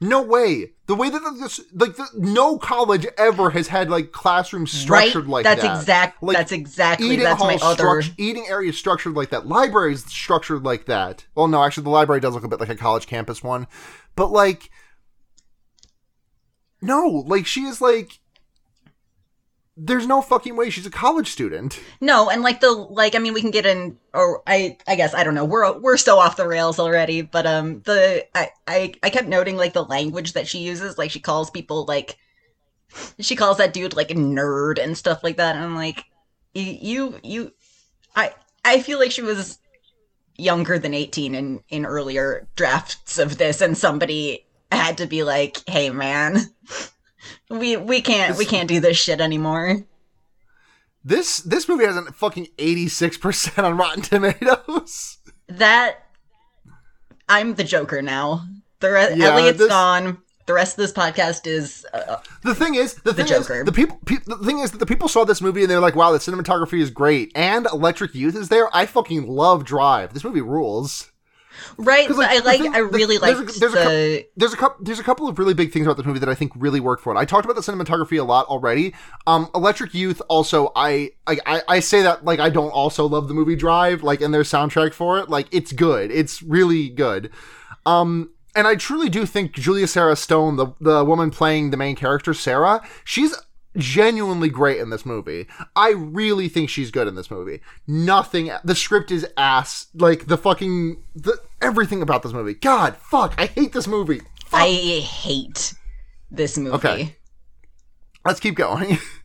No 0.01 0.21
way. 0.21 0.71
The 0.87 0.95
way 0.95 1.09
that 1.09 1.19
this 1.39 1.59
like 1.73 1.97
the, 1.97 2.07
no 2.15 2.57
college 2.57 3.05
ever 3.17 3.49
has 3.49 3.67
had 3.67 3.89
like 3.89 4.13
classrooms 4.13 4.73
Right? 4.89 5.09
structured 5.09 5.27
like 5.29 5.43
that's 5.43 5.61
that. 5.61 5.77
exact. 5.79 6.23
Like, 6.23 6.37
that's 6.37 6.51
exactly. 6.53 7.07
eating 7.07 7.25
That's 7.25 7.41
my 7.41 7.59
other. 7.61 8.01
eating 8.17 8.45
area 8.47 8.71
structured 8.71 9.13
like 9.15 9.29
that. 9.31 9.45
Libraries 9.47 10.05
structured 10.05 10.63
like 10.63 10.85
that. 10.85 11.25
Well, 11.35 11.49
no, 11.49 11.61
actually, 11.63 11.83
the 11.83 11.89
library 11.89 12.21
does 12.21 12.33
look 12.33 12.45
a 12.45 12.47
bit 12.47 12.61
like 12.61 12.69
a 12.69 12.75
college 12.77 13.07
campus 13.07 13.43
one, 13.43 13.67
but 14.15 14.31
like, 14.31 14.69
no, 16.81 17.23
like 17.27 17.45
she 17.45 17.61
is 17.61 17.81
like. 17.81 18.19
There's 19.81 20.07
no 20.07 20.21
fucking 20.21 20.57
way 20.57 20.69
she's 20.69 20.85
a 20.85 20.91
college 20.91 21.29
student. 21.29 21.79
No, 22.01 22.29
and 22.29 22.41
like 22.41 22.59
the 22.59 22.71
like. 22.71 23.15
I 23.15 23.19
mean, 23.19 23.33
we 23.33 23.41
can 23.41 23.51
get 23.51 23.65
in. 23.65 23.97
Or 24.13 24.43
I. 24.45 24.77
I 24.87 24.95
guess 24.95 25.13
I 25.13 25.23
don't 25.23 25.35
know. 25.35 25.45
We're 25.45 25.77
we're 25.79 25.97
so 25.97 26.19
off 26.19 26.37
the 26.37 26.47
rails 26.47 26.79
already. 26.79 27.21
But 27.21 27.45
um, 27.45 27.81
the 27.81 28.25
I 28.35 28.49
I 28.67 28.93
I 29.03 29.09
kept 29.09 29.27
noting 29.27 29.55
like 29.55 29.73
the 29.73 29.85
language 29.85 30.33
that 30.33 30.47
she 30.47 30.59
uses. 30.59 30.97
Like 30.97 31.11
she 31.11 31.19
calls 31.19 31.49
people 31.49 31.85
like. 31.85 32.17
She 33.19 33.35
calls 33.35 33.57
that 33.57 33.73
dude 33.73 33.95
like 33.95 34.11
a 34.11 34.15
nerd 34.15 34.83
and 34.83 34.97
stuff 34.97 35.23
like 35.23 35.37
that. 35.37 35.55
And 35.55 35.63
I'm 35.63 35.75
like, 35.75 36.05
you 36.53 37.19
you, 37.23 37.53
I 38.15 38.33
I 38.65 38.81
feel 38.81 38.99
like 38.99 39.11
she 39.11 39.21
was 39.21 39.59
younger 40.37 40.79
than 40.79 40.93
18 40.93 41.35
in 41.35 41.61
in 41.69 41.85
earlier 41.85 42.47
drafts 42.55 43.17
of 43.19 43.37
this, 43.37 43.61
and 43.61 43.77
somebody 43.77 44.45
had 44.71 44.97
to 44.99 45.05
be 45.07 45.23
like, 45.23 45.57
hey 45.67 45.89
man. 45.89 46.37
We 47.51 47.77
we 47.77 48.01
can't 48.01 48.37
we 48.37 48.45
can't 48.45 48.67
do 48.69 48.79
this 48.79 48.95
shit 48.97 49.19
anymore. 49.19 49.77
This 51.03 51.39
this 51.39 51.67
movie 51.67 51.85
has 51.85 51.95
a 51.97 52.11
fucking 52.11 52.47
86% 52.57 53.63
on 53.63 53.75
Rotten 53.77 54.01
Tomatoes. 54.03 55.17
that 55.47 56.05
I'm 57.27 57.55
the 57.55 57.63
Joker 57.63 58.01
now. 58.01 58.45
The 58.81 58.91
re- 58.91 59.13
Yeah, 59.15 59.33
Elliot's 59.33 59.57
this- 59.57 59.67
gone. 59.69 60.19
The 60.45 60.53
rest 60.53 60.73
of 60.73 60.77
this 60.77 60.93
podcast 60.93 61.45
is 61.45 61.85
uh, 61.93 62.17
The 62.43 62.55
thing 62.55 62.73
is, 62.75 62.95
the, 62.95 63.13
thing 63.13 63.27
Joker. 63.27 63.59
is, 63.59 63.65
the 63.65 63.71
people, 63.71 63.99
pe- 64.05 64.17
the 64.25 64.37
thing 64.37 64.57
is 64.59 64.71
that 64.71 64.79
the 64.79 64.85
people 64.87 65.07
saw 65.07 65.23
this 65.23 65.41
movie 65.41 65.61
and 65.61 65.69
they're 65.69 65.79
like, 65.79 65.95
"Wow, 65.95 66.11
the 66.11 66.17
cinematography 66.17 66.79
is 66.81 66.89
great," 66.89 67.31
and 67.35 67.67
Electric 67.67 68.15
Youth 68.15 68.35
is 68.35 68.49
there. 68.49 68.67
I 68.75 68.87
fucking 68.87 69.27
love 69.27 69.63
Drive. 69.63 70.13
This 70.13 70.23
movie 70.23 70.41
rules. 70.41 71.11
Right. 71.77 72.09
like, 72.09 72.29
I 72.29 72.39
like. 72.39 72.61
thing- 72.61 72.73
I 72.75 72.79
really 72.79 73.17
there's 73.17 73.39
liked 73.39 73.59
there's 73.59 73.73
a 73.73 73.83
cou- 73.83 73.89
the. 73.89 74.25
There's 74.37 74.53
a 74.53 74.57
couple. 74.57 74.83
There's 74.85 74.99
a 74.99 75.03
couple 75.03 75.27
of 75.27 75.39
really 75.39 75.53
big 75.53 75.71
things 75.71 75.85
about 75.85 75.97
this 75.97 76.05
movie 76.05 76.19
that 76.19 76.29
I 76.29 76.35
think 76.35 76.51
really 76.55 76.79
work 76.79 77.01
for 77.01 77.13
it. 77.13 77.17
I 77.17 77.25
talked 77.25 77.45
about 77.45 77.55
the 77.55 77.61
cinematography 77.71 78.19
a 78.19 78.23
lot 78.23 78.45
already. 78.47 78.93
Um, 79.27 79.49
Electric 79.55 79.93
Youth 79.93 80.21
also. 80.29 80.71
I, 80.75 81.11
I 81.27 81.37
I 81.45 81.61
I 81.67 81.79
say 81.79 82.01
that 82.01 82.25
like 82.25 82.39
I 82.39 82.49
don't 82.49 82.71
also 82.71 83.05
love 83.07 83.27
the 83.27 83.33
movie 83.33 83.55
Drive. 83.55 84.03
Like 84.03 84.21
and 84.21 84.33
their 84.33 84.43
soundtrack 84.43 84.93
for 84.93 85.19
it. 85.19 85.29
Like 85.29 85.47
it's 85.51 85.71
good. 85.71 86.11
It's 86.11 86.41
really 86.41 86.89
good. 86.89 87.31
Um. 87.85 88.31
And 88.55 88.67
I 88.67 88.75
truly 88.75 89.09
do 89.09 89.27
think 89.27 89.53
Julia 89.53 89.87
Sarah 89.87 90.15
Stone, 90.15 90.55
the 90.57 90.67
the 90.81 91.05
woman 91.05 91.29
playing 91.29 91.69
the 91.69 91.77
main 91.77 91.95
character, 91.95 92.33
Sarah, 92.33 92.81
she's 93.03 93.35
genuinely 93.79 94.49
great 94.49 94.79
in 94.79 94.89
this 94.89 95.05
movie. 95.05 95.47
I 95.75 95.91
really 95.91 96.49
think 96.49 96.69
she's 96.69 96.91
good 96.91 97.07
in 97.07 97.15
this 97.15 97.31
movie. 97.31 97.61
Nothing 97.87 98.51
the 98.63 98.75
script 98.75 99.11
is 99.11 99.27
ass. 99.37 99.87
Like 99.93 100.27
the 100.27 100.37
fucking 100.37 101.03
the 101.15 101.39
everything 101.61 102.01
about 102.01 102.23
this 102.23 102.33
movie. 102.33 102.53
God, 102.53 102.97
fuck, 102.97 103.33
I 103.37 103.47
hate 103.47 103.73
this 103.73 103.87
movie. 103.87 104.21
I 104.51 104.67
hate 104.69 105.73
this 106.31 106.57
movie. 106.57 106.75
Okay. 106.75 107.15
Let's 108.25 108.39
keep 108.39 108.55
going. 108.55 108.97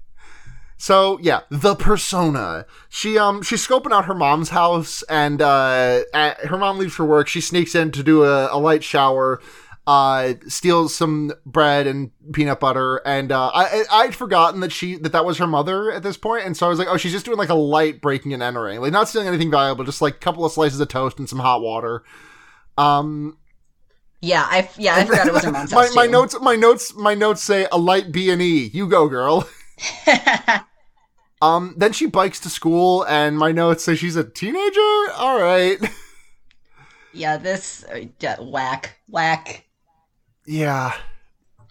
So 0.85 1.19
yeah, 1.23 1.41
the 1.51 1.77
persona. 1.77 2.67
She 2.91 3.17
um 3.17 3.43
she's 3.43 3.67
scoping 3.67 3.91
out 3.91 4.05
her 4.05 4.15
mom's 4.15 4.51
house, 4.51 5.03
and 5.05 5.41
uh, 5.41 6.03
at, 6.13 6.41
her 6.41 6.59
mom 6.59 6.77
leaves 6.77 6.93
for 6.93 7.07
work. 7.07 7.27
She 7.27 7.41
sneaks 7.41 7.75
in 7.75 7.91
to 7.93 8.03
do 8.03 8.25
a, 8.25 8.55
a 8.55 8.59
light 8.59 8.85
shower, 8.85 9.41
uh, 9.87 10.35
steals 10.49 10.95
some 10.95 11.33
bread 11.45 11.87
and 11.87 12.11
peanut 12.33 12.61
butter, 12.61 12.97
and 13.05 13.31
uh, 13.31 13.49
I 13.49 13.85
I- 13.91 14.03
I'd 14.05 14.15
forgotten 14.15 14.61
that 14.61 14.73
she 14.73 14.97
that 14.97 15.13
that 15.13 15.25
was 15.25 15.39
her 15.39 15.47
mother 15.47 15.93
at 15.93 16.03
this 16.03 16.17
point, 16.17 16.47
and 16.47 16.57
so 16.57 16.67
I 16.67 16.69
was 16.71 16.79
like, 16.79 16.89
oh, 16.89 16.97
she's 16.97 17.13
just 17.13 17.25
doing 17.27 17.39
like 17.39 17.51
a 17.51 17.55
light 17.55 18.01
breaking 18.01 18.33
and 18.33 18.43
entering, 18.43 18.81
like 18.81 18.93
not 18.93 19.09
stealing 19.09 19.29
anything 19.29 19.51
valuable, 19.51 19.85
just 19.85 20.01
like 20.03 20.15
a 20.15 20.19
couple 20.19 20.45
of 20.45 20.53
slices 20.53 20.81
of 20.81 20.89
toast 20.89 21.19
and 21.19 21.29
some 21.29 21.39
hot 21.39 21.61
water. 21.61 22.03
Um, 22.79 23.37
Yeah, 24.23 24.47
I 24.49 24.69
yeah 24.79 24.95
I 24.97 25.05
forgot 25.05 25.27
it 25.27 25.33
was 25.35 25.45
her 25.45 25.53
mom's 25.57 25.73
my, 25.73 25.89
my 25.95 26.07
notes 26.07 26.35
my 26.41 26.57
notes 26.57 26.95
my 26.97 27.15
notes 27.15 27.43
say 27.43 27.67
a 27.71 27.77
light 27.79 28.11
B 28.11 28.31
and 28.31 28.41
E. 28.41 28.71
You 28.73 28.87
go, 28.89 29.09
girl. 29.09 29.47
Um, 31.43 31.75
then 31.77 31.93
she 31.93 32.07
bikes 32.07 32.41
to 32.41 32.49
school, 32.49 33.03
and 33.05 33.37
my 33.37 33.53
notes 33.53 33.85
say 33.85 33.97
she's 33.97 34.17
a 34.17 34.25
teenager. 34.25 34.81
All 35.17 35.39
right. 35.39 35.77
yeah, 37.13 37.37
this 37.37 37.85
uh, 37.93 38.07
yeah, 38.19 38.41
whack 38.41 38.97
whack. 39.09 39.64
Yeah. 40.47 40.95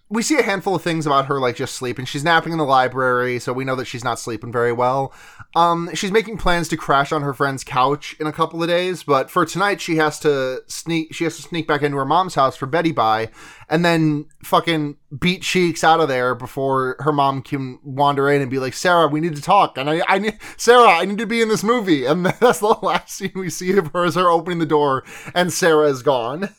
We 0.10 0.22
see 0.22 0.38
a 0.38 0.44
handful 0.44 0.76
of 0.76 0.84
things 0.84 1.08
about 1.08 1.26
her, 1.26 1.40
like 1.40 1.56
just 1.56 1.74
sleeping. 1.74 2.06
She's 2.06 2.24
napping 2.24 2.52
in 2.52 2.60
the 2.60 2.66
library, 2.66 3.40
so 3.40 3.52
we 3.52 3.64
know 3.64 3.76
that 3.76 3.86
she's 3.86 4.04
not 4.04 4.20
sleeping 4.20 4.52
very 4.52 4.72
well. 4.72 5.12
Um, 5.56 5.90
she's 5.96 6.12
making 6.12 6.38
plans 6.38 6.68
to 6.68 6.78
crash 6.78 7.12
on 7.12 7.24
her 7.24 7.34
friend's 7.34 7.64
couch 7.64 8.16
in 8.20 8.28
a 8.28 8.32
couple 8.32 8.62
of 8.62 8.70
days, 8.70 9.02
but 9.02 9.32
for 9.32 9.44
tonight, 9.44 9.82
she 9.82 9.96
has 9.96 10.20
to 10.20 10.62
sneak. 10.68 11.16
She 11.16 11.24
has 11.24 11.36
to 11.38 11.42
sneak 11.42 11.68
back 11.68 11.82
into 11.82 11.98
her 11.98 12.06
mom's 12.06 12.36
house 12.36 12.56
for 12.56 12.68
Betty 12.68 12.92
Bye, 12.92 13.30
and 13.70 13.84
then 13.84 14.26
fucking 14.44 14.98
beat 15.20 15.42
cheeks 15.42 15.84
out 15.84 16.00
of 16.00 16.10
there 16.10 16.36
before 16.36 16.96
her 17.00 17.12
mom 17.12 17.42
can 17.42 17.80
wander 17.84 18.30
in 18.30 18.42
and 18.42 18.52
be 18.52 18.60
like, 18.60 18.74
"Sarah, 18.74 19.08
we 19.08 19.20
need 19.20 19.36
to 19.36 19.42
talk." 19.42 19.80
And 19.80 19.90
I, 19.90 20.04
I 20.08 20.20
need 20.20 20.38
Sarah, 20.58 20.90
I 20.90 21.06
need 21.06 21.18
to 21.20 21.26
be 21.26 21.42
in 21.42 21.50
this 21.50 21.64
movie. 21.64 22.06
And 22.06 22.26
that's 22.40 22.60
the 22.60 22.78
last 22.84 23.16
scene 23.16 23.32
we 23.34 23.50
see 23.50 23.78
of 23.78 23.92
her 23.94 24.06
is 24.06 24.16
her 24.16 24.30
opening 24.30 24.60
the 24.60 24.66
door, 24.68 25.04
and 25.34 25.52
Sarah 25.52 25.88
is 25.88 26.04
gone. 26.04 26.50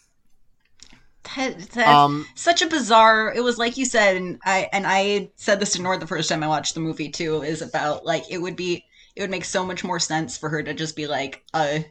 That, 1.75 1.89
Um, 1.89 2.27
such 2.35 2.63
a 2.63 2.67
bizarre. 2.69 3.33
It 3.35 3.43
was 3.43 3.59
like 3.59 3.77
you 3.77 3.85
said, 3.85 4.17
and 4.17 4.39
I 4.45 4.69
and 4.73 4.87
I 4.87 5.31
said 5.37 5.59
this 5.61 5.73
to 5.73 5.83
Nora 5.83 5.99
the 5.99 6.07
first 6.07 6.29
time 6.29 6.43
I 6.43 6.49
watched 6.49 6.75
the 6.75 6.81
movie 6.81 7.09
too. 7.11 7.43
Is 7.43 7.63
about 7.63 8.05
like 8.05 8.25
it 8.31 8.39
would 8.39 8.57
be 8.57 8.85
it 9.17 9.21
would 9.23 9.31
make 9.31 9.45
so 9.45 9.65
much 9.65 9.85
more 9.85 9.99
sense 10.01 10.37
for 10.37 10.49
her 10.51 10.63
to 10.63 10.75
just 10.75 10.97
be 10.97 11.07
like 11.07 11.43
a 11.55 11.87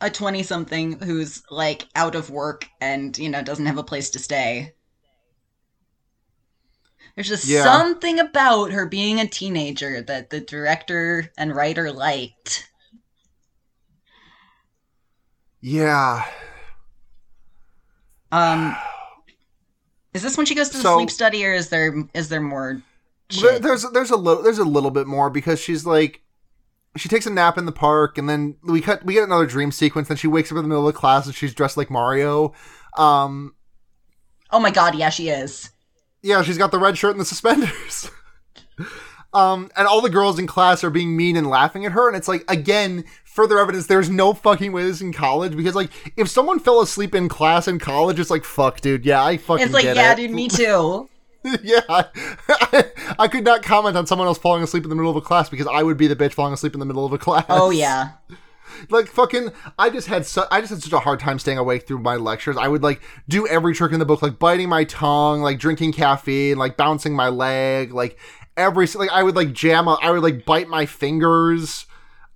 a 0.00 0.10
twenty 0.10 0.42
something 0.42 0.98
who's 1.00 1.42
like 1.50 1.86
out 1.94 2.14
of 2.14 2.30
work 2.30 2.66
and 2.80 3.16
you 3.18 3.28
know 3.28 3.42
doesn't 3.42 3.66
have 3.66 3.78
a 3.78 3.84
place 3.84 4.10
to 4.10 4.18
stay. 4.18 4.72
There's 7.14 7.28
just 7.28 7.44
Yeah. 7.46 7.62
something 7.62 8.18
about 8.18 8.72
her 8.72 8.86
being 8.86 9.20
a 9.20 9.26
teenager 9.28 10.02
that 10.02 10.30
the 10.30 10.40
director 10.40 11.30
and 11.36 11.54
writer 11.54 11.92
liked. 11.92 12.68
Yeah. 15.60 16.24
Um, 18.34 18.76
is 20.12 20.22
this 20.22 20.36
when 20.36 20.46
she 20.46 20.54
goes 20.54 20.68
to 20.70 20.76
the 20.76 20.82
So- 20.82 20.96
sleep 20.96 21.10
study, 21.10 21.44
or 21.46 21.52
is 21.52 21.68
there 21.68 21.94
is 22.14 22.28
there 22.28 22.40
more? 22.40 22.82
There, 23.40 23.58
there's 23.58 23.84
there's 23.92 24.10
a 24.10 24.16
little 24.16 24.42
there's 24.42 24.58
a 24.58 24.64
little 24.64 24.90
bit 24.90 25.06
more 25.06 25.30
because 25.30 25.58
she's 25.60 25.86
like 25.86 26.20
she 26.96 27.08
takes 27.08 27.26
a 27.26 27.30
nap 27.30 27.56
in 27.58 27.64
the 27.66 27.72
park 27.72 28.18
and 28.18 28.28
then 28.28 28.56
we 28.62 28.80
cut 28.80 29.04
we 29.04 29.14
get 29.14 29.24
another 29.24 29.46
dream 29.46 29.72
sequence 29.72 30.08
then 30.08 30.16
she 30.16 30.26
wakes 30.28 30.52
up 30.52 30.56
in 30.58 30.62
the 30.62 30.68
middle 30.68 30.86
of 30.86 30.94
the 30.94 30.98
class 30.98 31.26
and 31.26 31.34
she's 31.34 31.54
dressed 31.54 31.76
like 31.76 31.90
Mario. 31.90 32.52
Um 32.98 33.54
Oh 34.50 34.60
my 34.60 34.70
god, 34.70 34.94
yeah, 34.94 35.08
she 35.10 35.28
is. 35.30 35.70
yeah, 36.22 36.42
she's 36.42 36.58
got 36.58 36.70
the 36.70 36.78
red 36.78 36.96
shirt 36.98 37.12
and 37.12 37.20
the 37.20 37.24
suspenders. 37.24 38.10
um 39.34 39.70
and 39.76 39.86
all 39.86 40.00
the 40.00 40.10
girls 40.10 40.38
in 40.38 40.46
class 40.46 40.82
are 40.84 40.90
being 40.90 41.16
mean 41.16 41.36
and 41.36 41.46
laughing 41.48 41.84
at 41.84 41.92
her 41.92 42.08
and 42.08 42.16
it's 42.16 42.28
like 42.28 42.44
again 42.50 43.04
further 43.24 43.58
evidence 43.58 43.86
there's 43.88 44.08
no 44.08 44.32
fucking 44.32 44.70
way 44.72 44.82
this 44.84 44.96
is 44.96 45.02
in 45.02 45.12
college 45.12 45.56
because 45.56 45.74
like 45.74 45.90
if 46.16 46.28
someone 46.28 46.58
fell 46.60 46.80
asleep 46.80 47.14
in 47.14 47.28
class 47.28 47.66
in 47.66 47.78
college 47.78 48.18
it's 48.20 48.30
like 48.30 48.44
fuck 48.44 48.80
dude 48.80 49.04
yeah 49.04 49.24
I 49.24 49.36
fucking 49.36 49.64
It's 49.64 49.74
like, 49.74 49.84
yeah, 49.84 50.12
it. 50.12 50.16
dude, 50.16 50.30
me 50.30 50.48
too. 50.48 51.08
yeah, 51.62 51.80
I, 51.90 52.06
I 53.18 53.28
could 53.28 53.44
not 53.44 53.62
comment 53.62 53.96
on 53.98 54.06
someone 54.06 54.26
else 54.28 54.38
falling 54.38 54.62
asleep 54.62 54.84
in 54.84 54.88
the 54.88 54.96
middle 54.96 55.10
of 55.10 55.16
a 55.16 55.20
class 55.20 55.50
because 55.50 55.66
I 55.66 55.82
would 55.82 55.98
be 55.98 56.06
the 56.06 56.16
bitch 56.16 56.32
falling 56.32 56.54
asleep 56.54 56.72
in 56.72 56.80
the 56.80 56.86
middle 56.86 57.04
of 57.04 57.12
a 57.12 57.18
class. 57.18 57.44
Oh 57.50 57.68
yeah. 57.70 58.12
like 58.88 59.06
fucking. 59.08 59.50
I 59.78 59.90
just 59.90 60.06
had 60.06 60.24
su- 60.24 60.44
I 60.50 60.60
just 60.62 60.72
had 60.72 60.82
such 60.82 60.92
a 60.94 61.00
hard 61.00 61.20
time 61.20 61.38
staying 61.38 61.58
awake 61.58 61.86
through 61.86 61.98
my 61.98 62.16
lectures. 62.16 62.56
I 62.56 62.66
would 62.68 62.82
like 62.82 63.02
do 63.28 63.46
every 63.46 63.74
trick 63.74 63.92
in 63.92 63.98
the 63.98 64.06
book, 64.06 64.22
like 64.22 64.38
biting 64.38 64.70
my 64.70 64.84
tongue, 64.84 65.42
like 65.42 65.58
drinking 65.58 65.92
caffeine, 65.92 66.56
like 66.56 66.78
bouncing 66.78 67.14
my 67.14 67.28
leg, 67.28 67.92
like 67.92 68.16
every 68.56 68.86
like 68.94 69.10
I 69.10 69.22
would 69.22 69.36
like 69.36 69.52
jam. 69.52 69.88
I 69.88 70.10
would 70.10 70.22
like 70.22 70.44
bite 70.44 70.68
my 70.68 70.86
fingers. 70.86 71.86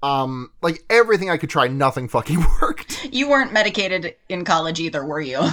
Um, 0.03 0.53
like 0.63 0.85
everything 0.89 1.29
I 1.29 1.39
could 1.39 1.51
try, 1.51 1.67
nothing 1.67 2.09
fucking 2.09 2.45
worked. 2.63 3.09
You 3.13 3.29
weren't 3.29 3.53
medicated 3.53 4.15
in 4.29 4.45
college 4.45 4.79
either, 4.79 5.05
were 5.05 5.21
you? 5.21 5.49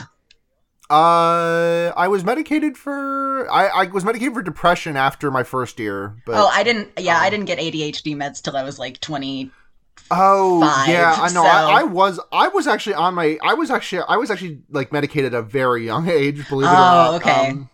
Uh, 0.87 1.91
I 1.97 2.07
was 2.07 2.23
medicated 2.23 2.77
for 2.77 3.49
I, 3.51 3.67
I 3.67 3.85
was 3.87 4.05
medicated 4.05 4.35
for 4.35 4.43
depression 4.43 4.95
after 4.95 5.31
my 5.31 5.41
first 5.41 5.79
year, 5.79 6.15
but 6.27 6.35
oh, 6.35 6.47
I 6.47 6.61
didn't. 6.61 6.89
Yeah, 6.99 7.19
I 7.19 7.25
um, 7.25 7.31
didn't 7.31 7.45
get 7.45 7.57
ADHD 7.57 8.15
meds 8.15 8.39
till 8.41 8.55
I 8.55 8.61
was 8.61 8.77
like 8.77 9.01
twenty. 9.01 9.49
Oh 10.11 10.61
five, 10.61 10.87
yeah, 10.87 11.15
I 11.17 11.33
know. 11.33 11.41
so- 11.41 11.47
I, 11.47 11.79
I 11.79 11.83
was 11.83 12.19
I 12.31 12.49
was 12.49 12.67
actually 12.67 12.93
on 12.93 13.15
my 13.15 13.39
I 13.43 13.55
was 13.55 13.71
actually 13.71 14.03
I 14.07 14.17
was 14.17 14.29
actually 14.29 14.59
like 14.69 14.91
medicated 14.91 15.33
at 15.33 15.39
a 15.39 15.41
very 15.41 15.85
young 15.85 16.07
age. 16.07 16.47
Believe 16.49 16.67
it 16.67 16.69
or 16.69 16.73
not. 16.73 17.07
Oh, 17.07 17.11
not. 17.13 17.21
okay. 17.21 17.49
Um, 17.49 17.69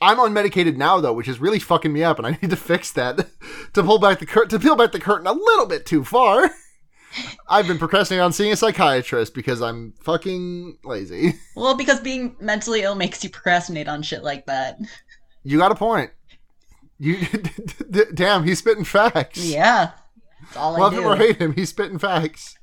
I'm 0.00 0.18
unmedicated 0.18 0.76
now 0.76 1.00
though, 1.00 1.12
which 1.12 1.28
is 1.28 1.40
really 1.40 1.58
fucking 1.58 1.92
me 1.92 2.04
up, 2.04 2.18
and 2.18 2.26
I 2.26 2.30
need 2.42 2.50
to 2.50 2.56
fix 2.56 2.92
that 2.92 3.26
to 3.74 3.82
pull 3.82 3.98
back 3.98 4.18
the 4.18 4.26
cur- 4.26 4.46
to 4.46 4.58
peel 4.58 4.76
back 4.76 4.92
the 4.92 5.00
curtain 5.00 5.26
a 5.26 5.32
little 5.32 5.66
bit 5.66 5.86
too 5.86 6.04
far. 6.04 6.50
I've 7.48 7.68
been 7.68 7.78
procrastinating 7.78 8.24
on 8.24 8.32
seeing 8.32 8.52
a 8.52 8.56
psychiatrist 8.56 9.34
because 9.34 9.62
I'm 9.62 9.92
fucking 10.02 10.78
lazy. 10.82 11.34
Well, 11.54 11.76
because 11.76 12.00
being 12.00 12.34
mentally 12.40 12.82
ill 12.82 12.96
makes 12.96 13.22
you 13.22 13.30
procrastinate 13.30 13.86
on 13.86 14.02
shit 14.02 14.24
like 14.24 14.46
that. 14.46 14.78
You 15.44 15.58
got 15.58 15.70
a 15.70 15.76
point. 15.76 16.10
You 16.98 17.18
damn, 18.14 18.44
he's 18.44 18.58
spitting 18.58 18.84
facts. 18.84 19.44
Yeah, 19.44 19.92
that's 20.42 20.56
all 20.56 20.78
Love 20.78 20.94
I 20.94 20.96
him 20.96 21.04
or 21.04 21.16
hate 21.16 21.36
him, 21.36 21.52
he's 21.54 21.68
spitting 21.70 21.98
facts. 21.98 22.56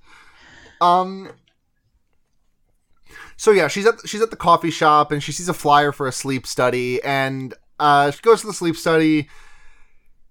Um. 0.81 1.31
So 3.41 3.49
yeah, 3.49 3.69
she's 3.69 3.87
at 3.87 4.07
she's 4.07 4.21
at 4.21 4.29
the 4.29 4.35
coffee 4.35 4.69
shop 4.69 5.11
and 5.11 5.23
she 5.23 5.31
sees 5.31 5.49
a 5.49 5.53
flyer 5.55 5.91
for 5.91 6.07
a 6.07 6.11
sleep 6.11 6.45
study, 6.45 7.01
and 7.01 7.55
uh, 7.79 8.11
she 8.11 8.21
goes 8.21 8.41
to 8.41 8.45
the 8.45 8.53
sleep 8.53 8.75
study. 8.75 9.29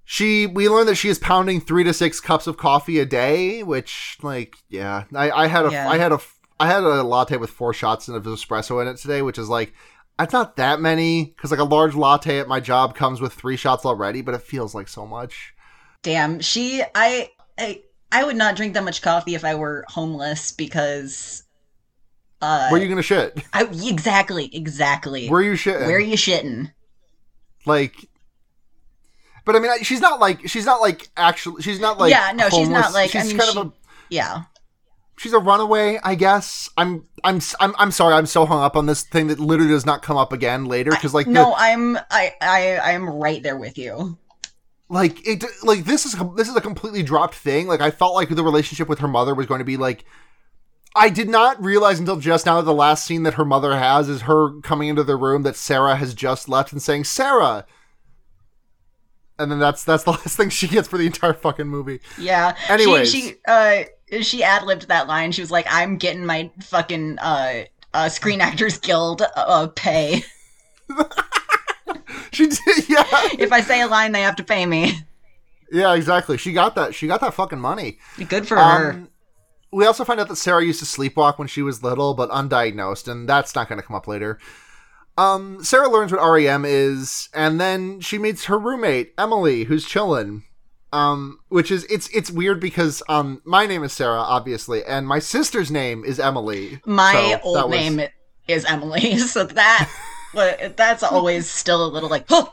She 0.05 0.47
we 0.47 0.69
learn 0.69 0.87
that 0.87 0.95
she 0.95 1.09
is 1.09 1.19
pounding 1.19 1.61
three 1.61 1.83
to 1.83 1.93
six 1.93 2.21
cups 2.21 2.47
of 2.47 2.57
coffee 2.57 3.01
a 3.01 3.05
day, 3.05 3.65
which 3.65 4.17
like 4.23 4.55
yeah, 4.69 5.07
I, 5.13 5.29
I 5.33 5.47
had 5.49 5.65
a 5.65 5.71
I 5.71 5.73
Yeah. 5.73 5.97
had 5.97 6.13
a 6.13 6.21
I 6.61 6.69
had 6.69 6.85
a 6.85 7.03
latte 7.03 7.37
with 7.37 7.51
four 7.51 7.75
shots 7.75 8.07
of 8.07 8.23
espresso 8.23 8.81
in 8.81 8.87
it 8.87 8.99
today, 8.99 9.23
which 9.23 9.39
is 9.39 9.49
like 9.49 9.75
it's 10.21 10.33
not 10.33 10.55
that 10.55 10.81
many 10.81 11.25
because 11.25 11.51
like 11.51 11.59
a 11.59 11.65
large 11.65 11.97
latte 11.97 12.39
at 12.39 12.47
my 12.47 12.61
job 12.61 12.95
comes 12.95 13.21
with 13.21 13.33
three 13.33 13.57
shots 13.57 13.85
already, 13.85 14.23
but 14.23 14.37
it 14.37 14.43
feels 14.43 14.73
like 14.73 14.87
so 14.87 15.05
much. 15.05 15.53
Damn, 16.05 16.39
she. 16.39 16.85
I. 16.95 17.31
I. 17.59 17.83
I 18.13 18.23
would 18.23 18.37
not 18.37 18.55
drink 18.55 18.75
that 18.75 18.85
much 18.85 19.03
coffee 19.03 19.35
if 19.35 19.45
I 19.45 19.57
were 19.57 19.85
homeless 19.89 20.53
because. 20.53 21.43
Uh, 22.43 22.69
Where 22.69 22.81
are 22.81 22.83
you 22.83 22.89
gonna 22.89 23.03
shit? 23.03 23.43
I, 23.53 23.65
exactly, 23.65 24.49
exactly. 24.55 25.29
Where 25.29 25.41
are 25.41 25.45
you 25.45 25.53
shitting? 25.53 25.87
Where 25.87 25.97
are 25.97 26.01
you 26.01 26.17
shitting? 26.17 26.73
like 27.67 27.95
but 29.45 29.55
i 29.55 29.59
mean 29.59 29.71
she's 29.83 30.01
not 30.01 30.19
like 30.19 30.49
she's 30.49 30.65
not 30.65 30.81
like 30.81 31.09
actually 31.17 31.61
she's 31.63 31.79
not 31.79 31.99
like 31.99 32.11
Yeah, 32.11 32.33
no, 32.35 32.49
she's 32.49 32.69
not 32.69 32.85
homeless. 32.87 32.95
like- 32.95 33.15
I 33.15 33.21
she's 33.23 33.29
mean, 33.31 33.39
kind 33.39 33.53
she- 33.53 33.59
of 33.59 33.67
a 33.67 33.73
Yeah. 34.09 34.43
she's 35.19 35.33
a 35.35 35.39
runaway 35.39 35.99
i 36.03 36.15
guess 36.15 36.71
i'm 36.79 37.05
i'm 37.23 37.41
i'm, 37.61 37.75
I'm 37.79 37.91
sorry 37.91 38.15
i'm 38.15 38.25
so 38.25 38.47
hung 38.47 38.63
up 38.63 38.77
on 38.77 38.87
this 38.87 39.03
thing 39.03 39.27
that 39.27 39.39
literally 39.39 39.71
does 39.73 39.85
not 39.85 40.01
come 40.03 40.17
up 40.17 40.33
again 40.33 40.65
later 40.65 40.91
because 40.91 41.13
like 41.13 41.27
no, 41.27 41.51
the, 41.51 41.55
I'm. 41.59 41.97
I. 42.11 42.33
I. 42.41 42.77
I 42.83 42.91
am 42.93 43.09
right 43.11 43.43
there 43.43 43.59
with 43.59 43.77
you. 43.77 44.17
like 44.89 45.27
it 45.29 45.45
like 45.63 45.85
this 45.85 46.07
is 46.07 46.17
this 46.37 46.49
is 46.49 46.57
a 46.57 46.61
completely 46.63 47.03
dropped 47.03 47.35
thing 47.35 47.67
like 47.69 47.81
i 47.83 47.91
felt 47.91 48.15
like 48.15 48.31
the 48.31 48.43
relationship 48.43 48.89
with 48.89 49.01
her 49.01 49.09
mother 49.09 49.35
was 49.35 49.45
going 49.47 49.59
to 49.59 49.65
be 49.67 49.77
like 49.77 50.05
I 50.95 51.09
did 51.09 51.29
not 51.29 51.63
realize 51.63 52.01
until 52.01 52.17
just 52.17 52.47
now 52.47 52.57
that 52.57 52.65
the 52.65 52.75
last 52.75 53.05
scene 53.07 53.23
that 53.23 53.35
her 53.35 53.45
mother 53.45 53.77
has 53.79 54.09
is 54.09 54.23
her 54.23 54.61
coming 54.63 54.89
into 54.89 55.05
the 55.05 55.17
room 55.17 55.43
that 55.45 55.57
Sarah 55.57 55.97
has 55.97 56.15
just 56.15 56.49
left 56.49 56.73
and 56.73 56.83
saying, 56.83 57.05
Sarah. 57.05 57.65
And 59.39 59.51
then 59.51 59.59
that's 59.59 59.85
that's 59.85 60.05
the 60.05 60.11
last 60.11 60.37
thing 60.37 60.51
she 60.51 60.69
gets 60.69 60.89
for 60.89 60.99
the 60.99 61.07
entire 61.07 61.33
fucking 61.33 61.69
movie. 61.69 62.01
Yeah. 62.19 62.57
Anyway, 62.69 63.05
she, 63.05 63.21
she 63.21 63.35
uh 63.47 63.83
she 64.21 64.43
ad 64.43 64.65
libbed 64.65 64.89
that 64.89 65.07
line. 65.07 65.33
She 65.33 65.41
was 65.41 65.51
like, 65.51 65.67
"I'm 65.71 65.97
getting 65.97 66.27
my 66.27 66.51
fucking 66.61 67.19
uh, 67.21 67.65
uh 67.95 68.09
Screen 68.09 68.41
Actors 68.41 68.79
Guild 68.79 69.23
uh 69.37 69.69
pay. 69.75 70.23
She 72.33 72.47
did, 72.47 72.59
yeah, 72.89 73.05
If 73.39 73.53
I 73.53 73.61
say 73.61 73.81
a 73.81 73.87
line, 73.89 74.13
they 74.13 74.21
have 74.23 74.37
to 74.37 74.45
pay 74.45 74.65
me. 74.67 74.93
yeah, 75.73 75.95
exactly. 75.95 76.37
She 76.39 76.53
got 76.53 76.75
that. 76.77 76.95
She 76.95 77.07
got 77.07 77.21
that 77.23 77.35
fucking 77.35 77.59
money. 77.59 77.99
Good 78.29 78.47
for 78.47 78.57
her. 78.57 79.03
We 79.73 79.87
also 79.87 80.05
find 80.05 80.19
out 80.21 80.29
that 80.29 80.37
Sarah 80.37 80.65
used 80.65 80.81
to 80.81 80.85
sleepwalk 80.85 81.39
when 81.39 81.47
she 81.49 81.63
was 81.63 81.83
little, 81.83 82.15
but 82.15 82.29
undiagnosed, 82.31 83.07
and 83.07 83.29
that's 83.29 83.55
not 83.55 83.69
going 83.69 83.81
to 83.81 83.87
come 83.87 83.95
up 83.97 84.09
later. 84.09 84.39
Um, 85.17 85.63
Sarah 85.63 85.89
learns 85.89 86.13
what 86.13 86.27
REM 86.29 86.65
is, 86.65 87.29
and 87.35 87.61
then 87.61 88.01
she 88.01 88.19
meets 88.19 88.47
her 88.47 88.59
roommate 88.59 89.13
Emily, 89.19 89.65
who's 89.65 89.87
chillin'. 89.87 90.43
Um, 90.93 91.39
which 91.51 91.71
is 91.71 91.85
it's 91.85 92.09
it's 92.09 92.33
weird 92.33 92.59
because 92.59 93.01
um 93.09 93.41
my 93.45 93.65
name 93.65 93.85
is 93.85 93.93
Sarah, 93.93 94.19
obviously, 94.19 94.83
and 94.85 95.07
my 95.07 95.21
sister's 95.21 95.71
name 95.71 96.05
is 96.05 96.19
Emily. 96.19 96.81
My 96.85 97.13
So 97.13 97.41
old 97.45 97.71
was- 97.71 97.79
name 97.79 98.09
is 98.49 98.65
Emily, 98.65 99.17
so 99.19 99.45
that 99.45 99.89
but 100.35 100.77
that's 100.77 101.05
always 101.05 101.49
still 101.49 101.85
a 101.85 101.87
little 101.87 102.09
like, 102.09 102.25
oh, 102.31 102.53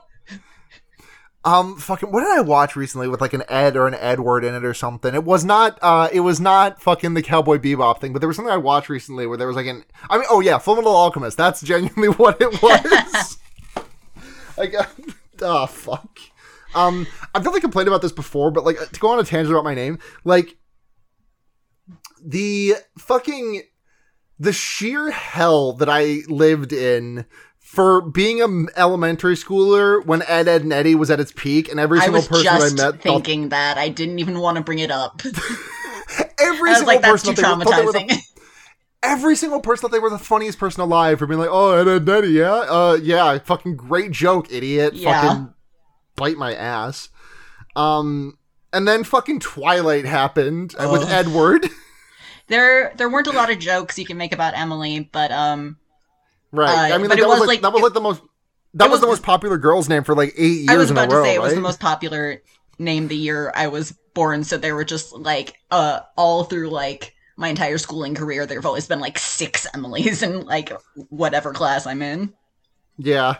Um, 1.43 1.77
fucking, 1.77 2.11
what 2.11 2.21
did 2.21 2.31
I 2.31 2.41
watch 2.41 2.75
recently 2.75 3.07
with 3.07 3.21
like 3.21 3.33
an 3.33 3.43
Ed 3.47 3.77
or 3.77 3.87
an 3.87 3.93
Edward 3.93 4.43
in 4.43 4.53
it 4.53 4.65
or 4.65 4.73
something? 4.73 5.15
It 5.15 5.23
was 5.23 5.45
not, 5.45 5.79
uh, 5.81 6.09
it 6.11 6.19
was 6.21 6.39
not 6.41 6.81
fucking 6.81 7.13
the 7.13 7.21
Cowboy 7.21 7.57
Bebop 7.57 8.01
thing, 8.01 8.11
but 8.11 8.19
there 8.19 8.27
was 8.27 8.35
something 8.35 8.53
I 8.53 8.57
watched 8.57 8.89
recently 8.89 9.27
where 9.27 9.37
there 9.37 9.47
was 9.47 9.55
like 9.55 9.67
an, 9.67 9.85
I 10.09 10.17
mean, 10.17 10.27
oh 10.29 10.41
yeah, 10.41 10.57
Full 10.57 10.75
Metal 10.75 10.93
Alchemist. 10.93 11.37
That's 11.37 11.61
genuinely 11.61 12.09
what 12.17 12.41
it 12.41 12.61
was. 12.61 13.37
like, 14.57 14.73
uh, 14.73 14.85
oh 15.41 15.67
fuck. 15.67 16.19
Um, 16.75 17.07
I've 17.33 17.43
definitely 17.43 17.61
complained 17.61 17.87
about 17.87 18.01
this 18.01 18.11
before, 18.11 18.51
but 18.51 18.65
like 18.65 18.77
to 18.77 18.99
go 18.99 19.09
on 19.09 19.19
a 19.19 19.23
tangent 19.23 19.53
about 19.53 19.63
my 19.63 19.73
name, 19.73 19.99
like 20.25 20.57
the 22.21 22.75
fucking 22.97 23.63
the 24.39 24.53
sheer 24.53 25.11
hell 25.11 25.73
that 25.73 25.89
I 25.89 26.21
lived 26.27 26.71
in 26.73 27.25
for 27.67 28.01
being 28.01 28.41
an 28.41 28.67
elementary 28.77 29.35
schooler 29.35 30.03
when 30.05 30.21
Ed, 30.23 30.47
Ed, 30.47 30.61
and 30.63 30.71
Eddie 30.73 30.95
was 30.95 31.11
at 31.11 31.19
its 31.19 31.31
peak, 31.33 31.69
and 31.69 31.79
every 31.79 31.99
I 31.99 32.03
single 32.03 32.19
was 32.21 32.27
person 32.27 32.43
just 32.45 32.79
I 32.81 32.85
met 32.85 32.93
thought, 32.95 33.01
thinking 33.03 33.49
that. 33.49 33.77
I 33.77 33.89
didn't 33.89 34.19
even 34.19 34.39
want 34.39 34.57
to 34.57 34.63
bring 34.63 34.79
it 34.79 34.89
up. 34.89 35.21
every 36.39 36.69
I 36.69 36.73
was 36.73 36.77
single 36.79 36.85
like, 36.87 37.01
that's 37.01 37.23
person 37.23 37.35
too 37.35 37.41
that 37.41 37.47
they 37.47 37.55
were- 37.57 37.63
thought 37.63 37.77
they 37.79 37.85
were 37.85 37.91
the- 37.91 37.99
traumatizing. 37.99 38.21
every 39.03 39.35
single 39.35 39.59
person 39.59 39.81
thought 39.81 39.91
they 39.91 39.99
were 39.99 40.09
the 40.09 40.17
funniest 40.17 40.57
person 40.59 40.81
alive 40.81 41.19
for 41.19 41.27
being 41.27 41.39
like, 41.39 41.49
oh, 41.51 41.71
Ed, 41.73 41.87
Ed, 41.87 42.01
and 42.01 42.09
Eddie, 42.09 42.27
yeah, 42.29 42.51
uh, 42.53 42.97
yeah, 43.01 43.37
fucking 43.39 43.75
great 43.75 44.11
joke, 44.11 44.51
idiot, 44.51 44.93
Yeah. 44.93 45.21
fucking 45.21 45.53
bite 46.15 46.37
my 46.37 46.53
ass. 46.55 47.09
Um, 47.75 48.37
and 48.73 48.87
then 48.87 49.03
fucking 49.03 49.39
Twilight 49.41 50.05
happened 50.05 50.73
uh, 50.79 50.89
with 50.91 51.07
Edward. 51.09 51.69
there, 52.47 52.93
there 52.97 53.09
weren't 53.09 53.27
a 53.27 53.31
lot 53.31 53.51
of 53.51 53.59
jokes 53.59 53.99
you 53.99 54.05
can 54.05 54.17
make 54.17 54.33
about 54.33 54.57
Emily, 54.57 55.07
but 55.11 55.31
um, 55.31 55.77
right. 56.51 56.91
Uh, 56.91 56.95
I 56.95 56.97
mean, 56.97 57.07
but 57.07 57.11
like, 57.11 57.19
that 57.19 57.27
was 57.27 57.39
was, 57.39 57.47
like, 57.47 57.61
that 57.61 57.73
was 57.73 57.81
like 57.81 57.93
the 57.93 58.01
most. 58.01 58.21
That 58.73 58.89
was, 58.91 59.01
the 59.01 59.07
most 59.07 59.23
popular 59.23 59.57
girl's 59.57 59.89
name 59.89 60.03
for 60.03 60.13
like 60.13 60.33
eight 60.37 60.59
years 60.59 60.69
I 60.69 60.77
was 60.77 60.91
about 60.91 61.11
row, 61.11 61.23
to 61.23 61.29
say 61.29 61.35
it 61.35 61.41
was 61.41 61.55
the 61.55 61.61
most 61.61 61.79
popular 61.79 62.43
name 62.77 63.07
the 63.07 63.15
year 63.15 63.51
I 63.55 63.67
was 63.67 63.97
born. 64.13 64.43
So 64.43 64.57
there 64.57 64.75
were 64.75 64.83
just 64.83 65.13
like 65.13 65.55
uh 65.71 66.01
all 66.15 66.43
through 66.43 66.69
like 66.69 67.15
my 67.37 67.47
entire 67.47 67.77
schooling 67.77 68.15
career, 68.15 68.45
there 68.45 68.57
have 68.57 68.65
always 68.65 68.87
been 68.87 68.99
like 68.99 69.17
six 69.17 69.67
Emilys 69.73 70.23
in 70.27 70.45
like 70.45 70.71
whatever 71.09 71.53
class 71.53 71.87
I'm 71.87 72.01
in. 72.01 72.33
Yeah. 72.97 73.37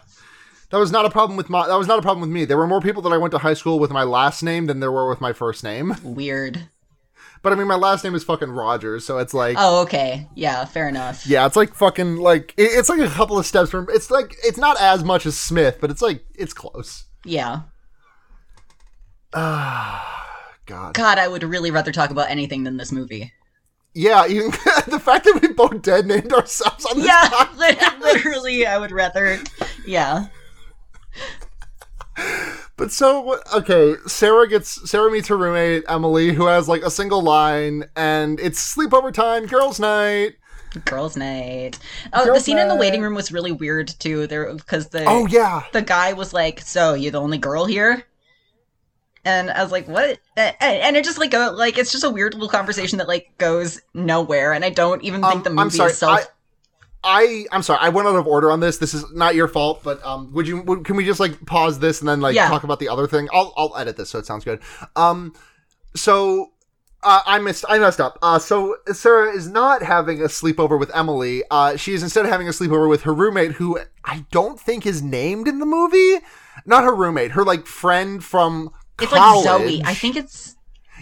That 0.69 0.77
was 0.77 0.91
not 0.91 1.05
a 1.05 1.09
problem 1.09 1.37
with 1.37 1.49
my 1.49 1.67
that 1.67 1.77
was 1.77 1.87
not 1.87 1.99
a 1.99 2.01
problem 2.01 2.21
with 2.21 2.29
me. 2.29 2.45
There 2.45 2.57
were 2.57 2.67
more 2.67 2.81
people 2.81 3.01
that 3.03 3.13
I 3.13 3.17
went 3.17 3.31
to 3.31 3.37
high 3.37 3.53
school 3.53 3.79
with 3.79 3.91
my 3.91 4.03
last 4.03 4.43
name 4.43 4.65
than 4.67 4.79
there 4.79 4.91
were 4.91 5.09
with 5.09 5.21
my 5.21 5.33
first 5.33 5.63
name. 5.63 5.95
Weird. 6.03 6.69
But 7.43 7.53
I 7.53 7.55
mean 7.55 7.67
my 7.67 7.75
last 7.75 8.03
name 8.03 8.15
is 8.15 8.23
fucking 8.23 8.49
Rogers, 8.51 9.05
so 9.05 9.17
it's 9.19 9.33
like 9.33 9.55
Oh, 9.59 9.81
okay. 9.83 10.27
Yeah, 10.35 10.65
fair 10.65 10.87
enough. 10.89 11.25
yeah, 11.27 11.45
it's 11.45 11.55
like 11.55 11.73
fucking 11.73 12.17
like 12.17 12.53
it- 12.57 12.71
it's 12.73 12.89
like 12.89 12.99
a 12.99 13.07
couple 13.07 13.37
of 13.37 13.45
steps 13.45 13.71
from 13.71 13.87
it's 13.89 14.09
like 14.11 14.35
it's 14.43 14.57
not 14.57 14.79
as 14.81 15.03
much 15.03 15.25
as 15.25 15.37
Smith, 15.37 15.77
but 15.79 15.89
it's 15.91 16.01
like 16.01 16.25
it's 16.35 16.53
close. 16.53 17.05
Yeah. 17.25 17.61
Ah, 19.33 20.35
God. 20.65 20.93
God, 20.93 21.17
I 21.19 21.27
would 21.27 21.43
really 21.43 21.71
rather 21.71 21.91
talk 21.91 22.09
about 22.09 22.29
anything 22.29 22.63
than 22.63 22.77
this 22.77 22.91
movie. 22.91 23.33
Yeah, 23.93 24.27
even 24.27 24.51
the 24.87 24.99
fact 25.03 25.25
that 25.25 25.39
we 25.41 25.47
both 25.53 25.81
dead 25.81 26.05
named 26.05 26.31
ourselves 26.31 26.85
on 26.85 26.97
this 26.97 27.07
Yeah, 27.07 27.23
podcast. 27.31 27.57
lit- 27.57 27.99
literally, 28.01 28.65
I 28.67 28.77
would 28.77 28.91
rather. 28.91 29.39
Yeah. 29.85 30.27
But 32.77 32.91
so 32.91 33.39
okay, 33.53 33.95
Sarah 34.05 34.47
gets 34.47 34.89
Sarah 34.89 35.11
meets 35.11 35.27
her 35.29 35.37
roommate 35.37 35.83
Emily, 35.89 36.33
who 36.33 36.45
has 36.45 36.67
like 36.69 36.83
a 36.83 36.91
single 36.91 37.21
line, 37.23 37.85
and 37.95 38.39
it's 38.39 38.75
sleepover 38.75 39.11
time, 39.11 39.47
girls' 39.47 39.79
night. 39.79 40.35
Girls' 40.85 41.17
night. 41.17 41.79
Oh, 42.13 42.19
the 42.21 42.31
Girls' 42.31 42.43
scene 42.43 42.59
in 42.59 42.67
the 42.67 42.75
waiting 42.75 43.01
room 43.01 43.15
was 43.15 43.31
really 43.31 43.51
weird 43.51 43.87
too. 43.87 44.27
There 44.27 44.53
because 44.53 44.89
the 44.89 45.05
Oh 45.07 45.25
yeah, 45.25 45.63
the 45.73 45.81
guy 45.81 46.13
was 46.13 46.33
like, 46.33 46.61
"So 46.61 46.93
you're 46.93 47.11
the 47.11 47.21
only 47.21 47.39
girl 47.39 47.65
here?" 47.65 48.03
And 49.25 49.49
I 49.49 49.63
was 49.63 49.71
like, 49.71 49.87
"What?" 49.87 50.19
And 50.37 50.95
it 50.95 51.03
just 51.03 51.17
like 51.17 51.31
go 51.31 51.51
like 51.51 51.77
it's 51.79 51.91
just 51.91 52.03
a 52.03 52.09
weird 52.09 52.33
little 52.35 52.47
conversation 52.49 52.99
that 52.99 53.07
like 53.07 53.29
goes 53.39 53.81
nowhere. 53.95 54.53
And 54.53 54.63
I 54.63 54.69
don't 54.69 55.03
even 55.03 55.21
think 55.21 55.33
Um, 55.37 55.43
the 55.43 55.49
movie 55.49 55.61
I'm 55.61 55.69
sorry. 55.71 55.91
is 55.91 55.97
self. 55.97 56.19
I, 56.19 56.23
I 57.03 57.45
I'm 57.51 57.61
sorry. 57.63 57.79
I 57.81 57.89
went 57.89 58.07
out 58.07 58.15
of 58.15 58.27
order 58.27 58.51
on 58.51 58.59
this. 58.59 58.77
This 58.77 58.93
is 58.93 59.09
not 59.13 59.35
your 59.35 59.47
fault, 59.47 59.81
but 59.83 60.03
um, 60.05 60.33
would 60.33 60.47
you? 60.47 60.61
Would, 60.63 60.83
can 60.83 60.95
we 60.95 61.05
just 61.05 61.19
like 61.19 61.45
pause 61.45 61.79
this 61.79 61.99
and 62.01 62.09
then 62.09 62.19
like 62.21 62.35
Yeah. 62.35 62.47
talk 62.49 62.63
about 62.63 62.79
the 62.79 62.89
other 62.89 63.07
thing? 63.07 63.29
I'll 63.31 63.53
I'll 63.55 63.75
edit 63.77 63.95
this 63.97 64.09
so 64.09 64.19
it 64.19 64.25
sounds 64.25 64.43
good. 64.43 64.59
Um, 64.95 65.33
so 65.95 66.51
uh, 67.03 67.21
I 67.25 67.39
missed. 67.39 67.63
I 67.69 67.77
messed 67.79 68.01
up. 68.01 68.17
Uh, 68.21 68.39
so 68.39 68.75
Sarah 68.91 69.31
is 69.31 69.47
not 69.47 69.83
having 69.83 70.19
a 70.21 70.25
sleepover 70.25 70.77
with 70.79 70.93
Emily. 70.95 71.43
Uh, 71.49 71.77
she 71.77 71.93
is 71.93 72.03
instead 72.03 72.25
having 72.25 72.47
a 72.47 72.51
sleepover 72.51 72.89
with 72.89 73.03
her 73.03 73.13
roommate, 73.13 73.53
who 73.53 73.79
I 74.03 74.25
don't 74.31 74.59
think 74.59 74.85
is 74.85 75.01
named 75.01 75.47
in 75.47 75.59
the 75.59 75.65
movie. 75.65 76.25
Not 76.65 76.83
her 76.83 76.93
roommate, 76.95 77.31
her 77.31 77.45
like 77.45 77.67
friend 77.67 78.21
from 78.23 78.71
It's 78.99 79.13
college. 79.13 79.45
like 79.45 79.61
Zoe. 79.61 79.81
I 79.85 79.93
think 79.93 80.17
it's 80.17 80.56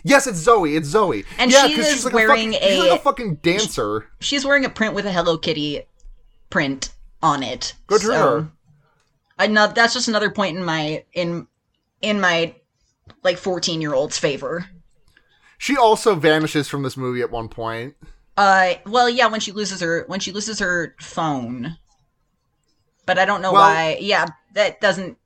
Yes, 0.08 0.28
it's 0.28 0.38
Zoe. 0.38 0.76
It's 0.76 0.88
Zoe. 0.88 1.26
And 1.40 1.52
yeah, 1.52 1.66
she 1.68 1.74
is 1.80 1.88
she's 1.92 2.06
like 2.06 2.14
wearing 2.14 2.54
a, 2.54 2.58
fucking, 2.60 2.70
she's 2.70 2.78
a- 2.78 2.90
like 2.90 3.00
a 3.00 3.04
fucking 3.04 3.36
dancer. 3.38 4.06
she's 4.20 4.46
wearing 4.46 4.64
a 4.64 4.70
print 4.70 4.94
with 4.94 5.06
a 5.08 5.12
Hello 5.12 5.36
Kitty 5.38 5.82
print 6.52 6.92
on 7.24 7.42
it. 7.42 7.74
Good 7.88 8.02
for 8.02 8.14
her. 8.14 8.52
I 9.40 9.48
know 9.48 9.68
that's 9.68 9.94
just 9.96 10.08
another 10.08 10.30
point 10.30 10.56
in 10.58 10.64
my 10.64 11.04
in 11.14 11.48
in 12.02 12.22
my 12.22 12.54
like 13.24 13.38
14 13.38 13.82
year 13.82 13.94
old's 13.96 14.20
favor. 14.20 14.66
She 15.58 15.76
also 15.76 16.14
vanishes 16.16 16.68
from 16.70 16.84
this 16.84 16.96
movie 16.96 17.22
at 17.22 17.32
one 17.32 17.50
point. 17.50 17.96
Uh, 18.38 18.76
well, 18.86 19.10
yeah, 19.10 19.28
when 19.28 19.40
she 19.40 19.52
loses 19.54 19.82
her 19.82 20.04
when 20.08 20.20
she 20.20 20.32
loses 20.32 20.60
her 20.60 20.96
phone, 21.00 21.78
but 23.08 23.18
I 23.18 23.26
don't 23.26 23.42
know 23.42 23.54
Well- 23.54 23.62
why. 23.64 23.98
Yeah, 24.00 24.28
that 24.54 24.80
doesn't 24.82 25.18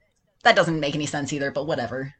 that 0.43 0.55
doesn't 0.55 0.79
make 0.79 0.95
any 0.95 1.05
sense 1.05 1.33
either. 1.33 1.51
But 1.51 1.67
whatever. 1.67 2.13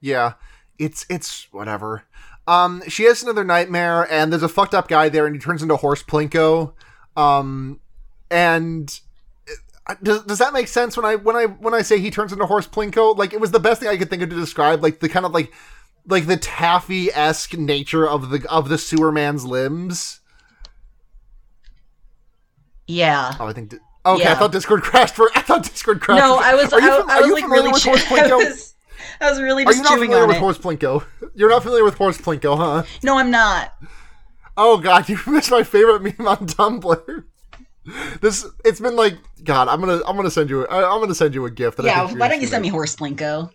Yeah, 0.00 0.34
it's 0.78 1.06
it's 1.08 1.46
whatever. 1.52 2.04
Um, 2.48 2.82
she 2.88 3.04
has 3.04 3.22
another 3.22 3.42
nightmare, 3.44 4.06
and 4.10 4.32
there's 4.32 4.42
a 4.42 4.48
fucked 4.48 4.74
up 4.74 4.86
guy 4.88 5.08
there, 5.08 5.26
and 5.26 5.34
he 5.34 5.40
turns 5.40 5.62
into 5.62 5.76
Horse 5.76 6.02
Plinko. 6.02 6.72
Um, 7.16 7.80
and 8.30 9.00
uh, 9.88 9.94
does, 10.02 10.22
does 10.24 10.38
that 10.38 10.52
make 10.52 10.68
sense 10.68 10.96
when 10.96 11.04
I 11.06 11.16
when 11.16 11.34
I 11.36 11.46
when 11.46 11.74
I 11.74 11.82
say 11.82 11.98
he 11.98 12.10
turns 12.10 12.32
into 12.32 12.46
Horse 12.46 12.68
Plinko? 12.68 13.16
Like 13.16 13.32
it 13.32 13.40
was 13.40 13.50
the 13.50 13.58
best 13.60 13.80
thing 13.80 13.88
I 13.88 13.96
could 13.96 14.10
think 14.10 14.22
of 14.22 14.30
to 14.30 14.36
describe 14.36 14.82
like 14.82 15.00
the 15.00 15.08
kind 15.08 15.26
of 15.26 15.32
like 15.32 15.52
like 16.08 16.26
the 16.26 16.36
taffy 16.36 17.12
esque 17.12 17.54
nature 17.54 18.08
of 18.08 18.30
the 18.30 18.46
of 18.48 18.68
the 18.68 18.78
sewer 18.78 19.10
man's 19.10 19.44
limbs. 19.44 20.20
Yeah. 22.86 23.34
Oh, 23.40 23.46
I 23.46 23.52
think. 23.52 23.70
di- 23.70 23.78
Okay, 24.04 24.28
I 24.30 24.34
thought 24.36 24.52
Discord 24.52 24.82
crashed 24.84 25.16
for. 25.16 25.28
I 25.34 25.40
thought 25.42 25.64
Discord 25.64 26.00
crashed. 26.00 26.20
No, 26.22 26.36
for- 26.36 26.44
I 26.44 26.54
was 26.54 26.72
Are 26.72 26.80
you, 26.80 26.92
I, 26.92 26.96
fam- 26.98 27.10
I 27.10 27.14
are 27.14 27.20
was 27.22 27.26
you 27.26 27.34
like 27.34 27.42
familiar 27.42 27.62
really 27.64 27.72
with 27.72 27.82
Horse 28.06 28.12
I 28.12 28.34
was, 28.36 28.74
I 29.20 29.30
was 29.30 29.40
really 29.40 29.64
just 29.64 29.74
Are 29.74 29.78
you 29.78 29.82
not 29.82 29.88
chewing 29.90 30.10
familiar 30.10 30.22
on 30.22 30.28
with 30.28 30.36
it. 30.36 30.40
Horse 30.40 30.58
Plinko? 30.58 31.04
You're 31.34 31.50
not 31.50 31.62
familiar 31.62 31.84
with 31.84 31.94
Horse 31.94 32.18
Plinko, 32.18 32.56
huh? 32.56 32.82
No, 33.02 33.18
I'm 33.18 33.30
not. 33.30 33.74
Oh 34.56 34.78
god, 34.78 35.08
you 35.10 35.18
missed 35.26 35.50
my 35.50 35.62
favorite 35.62 36.02
meme 36.02 36.26
on 36.28 36.46
Tumblr. 36.46 37.24
This 38.20 38.44
it's 38.64 38.80
been 38.80 38.96
like 38.96 39.16
God. 39.44 39.68
I'm 39.68 39.78
gonna 39.78 40.00
I'm 40.08 40.16
gonna 40.16 40.28
send 40.30 40.50
you 40.50 40.66
I, 40.66 40.92
I'm 40.92 41.00
gonna 41.00 41.14
send 41.14 41.34
you 41.36 41.44
a 41.46 41.50
gift. 41.52 41.76
That 41.76 41.86
I 41.86 41.90
Yeah, 41.90 42.06
think 42.08 42.18
why 42.18 42.26
don't 42.26 42.40
you 42.40 42.48
send 42.48 42.62
me 42.62 42.68
Horse 42.68 42.96
Plinko? 42.96 43.52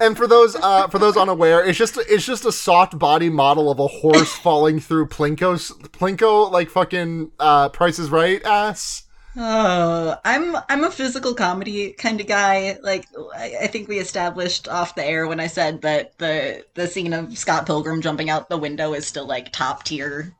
And 0.00 0.16
for 0.16 0.26
those 0.26 0.56
uh 0.56 0.88
for 0.88 0.98
those 0.98 1.16
unaware, 1.16 1.64
it's 1.64 1.76
just 1.78 1.98
it's 1.98 2.24
just 2.24 2.46
a 2.46 2.52
soft 2.52 2.98
body 2.98 3.28
model 3.28 3.70
of 3.70 3.78
a 3.78 3.86
horse 3.86 4.32
falling 4.34 4.80
through 4.80 5.08
Plinko's 5.08 5.70
Plinko 5.88 6.50
like 6.50 6.70
fucking 6.70 7.30
uh 7.38 7.68
Price 7.68 7.98
is 7.98 8.08
Right 8.10 8.42
ass. 8.42 9.03
Oh, 9.36 10.16
I'm 10.24 10.56
I'm 10.68 10.84
a 10.84 10.90
physical 10.90 11.34
comedy 11.34 11.92
kind 11.92 12.20
of 12.20 12.26
guy. 12.28 12.78
Like 12.82 13.06
I, 13.34 13.56
I 13.62 13.66
think 13.66 13.88
we 13.88 13.98
established 13.98 14.68
off 14.68 14.94
the 14.94 15.04
air 15.04 15.26
when 15.26 15.40
I 15.40 15.48
said 15.48 15.82
that 15.82 16.16
the 16.18 16.64
the 16.74 16.86
scene 16.86 17.12
of 17.12 17.36
Scott 17.36 17.66
Pilgrim 17.66 18.00
jumping 18.00 18.30
out 18.30 18.48
the 18.48 18.56
window 18.58 18.94
is 18.94 19.06
still 19.06 19.26
like 19.26 19.50
top 19.50 19.82
tier, 19.82 20.32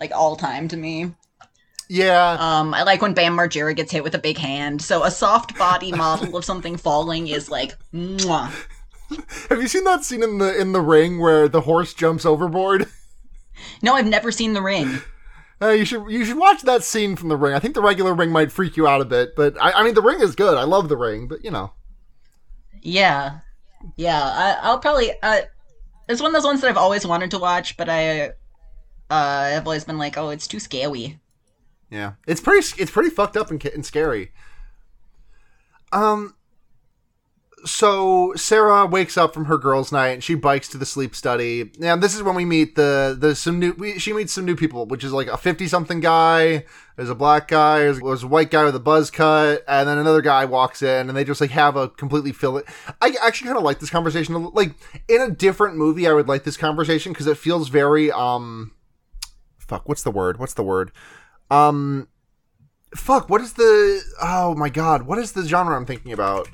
like 0.00 0.12
all 0.14 0.34
time 0.36 0.66
to 0.68 0.76
me. 0.76 1.14
Yeah, 1.90 2.36
Um, 2.38 2.74
I 2.74 2.82
like 2.82 3.00
when 3.00 3.14
Bam 3.14 3.34
Margera 3.34 3.74
gets 3.74 3.90
hit 3.92 4.04
with 4.04 4.14
a 4.14 4.18
big 4.18 4.36
hand. 4.36 4.82
So 4.82 5.04
a 5.04 5.10
soft 5.10 5.56
body 5.56 5.90
model 5.96 6.36
of 6.36 6.44
something 6.44 6.76
falling 6.76 7.28
is 7.28 7.50
like, 7.50 7.72
mwah. 7.94 8.50
have 9.48 9.60
you 9.62 9.68
seen 9.68 9.84
that 9.84 10.04
scene 10.04 10.22
in 10.22 10.36
the 10.38 10.58
in 10.58 10.72
the 10.72 10.82
ring 10.82 11.18
where 11.18 11.48
the 11.48 11.62
horse 11.62 11.94
jumps 11.94 12.26
overboard? 12.26 12.86
No, 13.82 13.94
I've 13.94 14.06
never 14.06 14.30
seen 14.30 14.52
The 14.52 14.62
Ring. 14.62 15.00
Uh, 15.60 15.70
you 15.70 15.84
should 15.84 16.08
you 16.08 16.24
should 16.24 16.38
watch 16.38 16.62
that 16.62 16.84
scene 16.84 17.16
from 17.16 17.28
the 17.28 17.36
ring. 17.36 17.54
I 17.54 17.58
think 17.58 17.74
the 17.74 17.82
regular 17.82 18.14
ring 18.14 18.30
might 18.30 18.52
freak 18.52 18.76
you 18.76 18.86
out 18.86 19.00
a 19.00 19.04
bit, 19.04 19.34
but 19.34 19.60
I, 19.60 19.72
I 19.72 19.82
mean 19.82 19.94
the 19.94 20.02
ring 20.02 20.20
is 20.20 20.36
good. 20.36 20.56
I 20.56 20.62
love 20.62 20.88
the 20.88 20.96
ring, 20.96 21.26
but 21.26 21.44
you 21.44 21.50
know. 21.50 21.72
Yeah, 22.80 23.40
yeah. 23.96 24.22
I, 24.22 24.58
I'll 24.62 24.78
probably. 24.78 25.10
Uh, 25.20 25.40
it's 26.08 26.20
one 26.20 26.28
of 26.28 26.34
those 26.34 26.46
ones 26.46 26.60
that 26.60 26.68
I've 26.68 26.76
always 26.76 27.04
wanted 27.06 27.32
to 27.32 27.38
watch, 27.38 27.76
but 27.76 27.88
I, 27.88 28.28
uh, 28.28 28.30
I've 29.10 29.66
always 29.66 29.84
been 29.84 29.98
like, 29.98 30.16
oh, 30.16 30.30
it's 30.30 30.46
too 30.46 30.60
scary. 30.60 31.18
Yeah, 31.90 32.12
it's 32.26 32.40
pretty. 32.40 32.66
It's 32.80 32.90
pretty 32.90 33.10
fucked 33.10 33.36
up 33.36 33.50
and, 33.50 33.64
and 33.64 33.84
scary. 33.84 34.32
Um. 35.92 36.34
So 37.64 38.32
Sarah 38.36 38.86
wakes 38.86 39.16
up 39.16 39.34
from 39.34 39.46
her 39.46 39.58
girls' 39.58 39.90
night 39.90 40.08
and 40.08 40.24
she 40.24 40.34
bikes 40.34 40.68
to 40.68 40.78
the 40.78 40.86
sleep 40.86 41.14
study. 41.14 41.70
Now 41.78 41.96
this 41.96 42.14
is 42.14 42.22
when 42.22 42.34
we 42.34 42.44
meet 42.44 42.76
the 42.76 43.16
the 43.18 43.34
some 43.34 43.58
new. 43.58 43.72
We, 43.72 43.98
she 43.98 44.12
meets 44.12 44.32
some 44.32 44.44
new 44.44 44.56
people, 44.56 44.86
which 44.86 45.02
is 45.04 45.12
like 45.12 45.26
a 45.26 45.36
fifty 45.36 45.66
something 45.66 46.00
guy. 46.00 46.64
There's 46.96 47.10
a 47.10 47.14
black 47.14 47.48
guy. 47.48 47.80
There's, 47.80 48.00
there's 48.00 48.22
a 48.22 48.28
white 48.28 48.50
guy 48.50 48.64
with 48.64 48.74
a 48.74 48.80
buzz 48.80 49.10
cut, 49.10 49.64
and 49.68 49.88
then 49.88 49.98
another 49.98 50.22
guy 50.22 50.44
walks 50.44 50.82
in, 50.82 51.08
and 51.08 51.16
they 51.16 51.24
just 51.24 51.40
like 51.40 51.50
have 51.50 51.76
a 51.76 51.88
completely 51.88 52.32
fill 52.32 52.56
it. 52.58 52.66
I 53.00 53.16
actually 53.22 53.46
kind 53.46 53.58
of 53.58 53.64
like 53.64 53.80
this 53.80 53.90
conversation. 53.90 54.50
Like 54.52 54.74
in 55.08 55.20
a 55.20 55.30
different 55.30 55.76
movie, 55.76 56.06
I 56.06 56.12
would 56.12 56.28
like 56.28 56.44
this 56.44 56.56
conversation 56.56 57.12
because 57.12 57.26
it 57.26 57.38
feels 57.38 57.68
very 57.68 58.10
um. 58.12 58.72
Fuck. 59.58 59.88
What's 59.88 60.02
the 60.02 60.10
word? 60.10 60.38
What's 60.38 60.54
the 60.54 60.62
word? 60.62 60.92
Um, 61.50 62.08
fuck. 62.96 63.28
What 63.28 63.40
is 63.40 63.54
the? 63.54 64.02
Oh 64.22 64.54
my 64.54 64.68
god. 64.68 65.02
What 65.02 65.18
is 65.18 65.32
the 65.32 65.46
genre 65.46 65.76
I'm 65.76 65.86
thinking 65.86 66.12
about? 66.12 66.48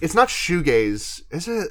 It's 0.00 0.14
not 0.14 0.28
shoegaze, 0.28 1.22
is 1.30 1.48
it? 1.48 1.70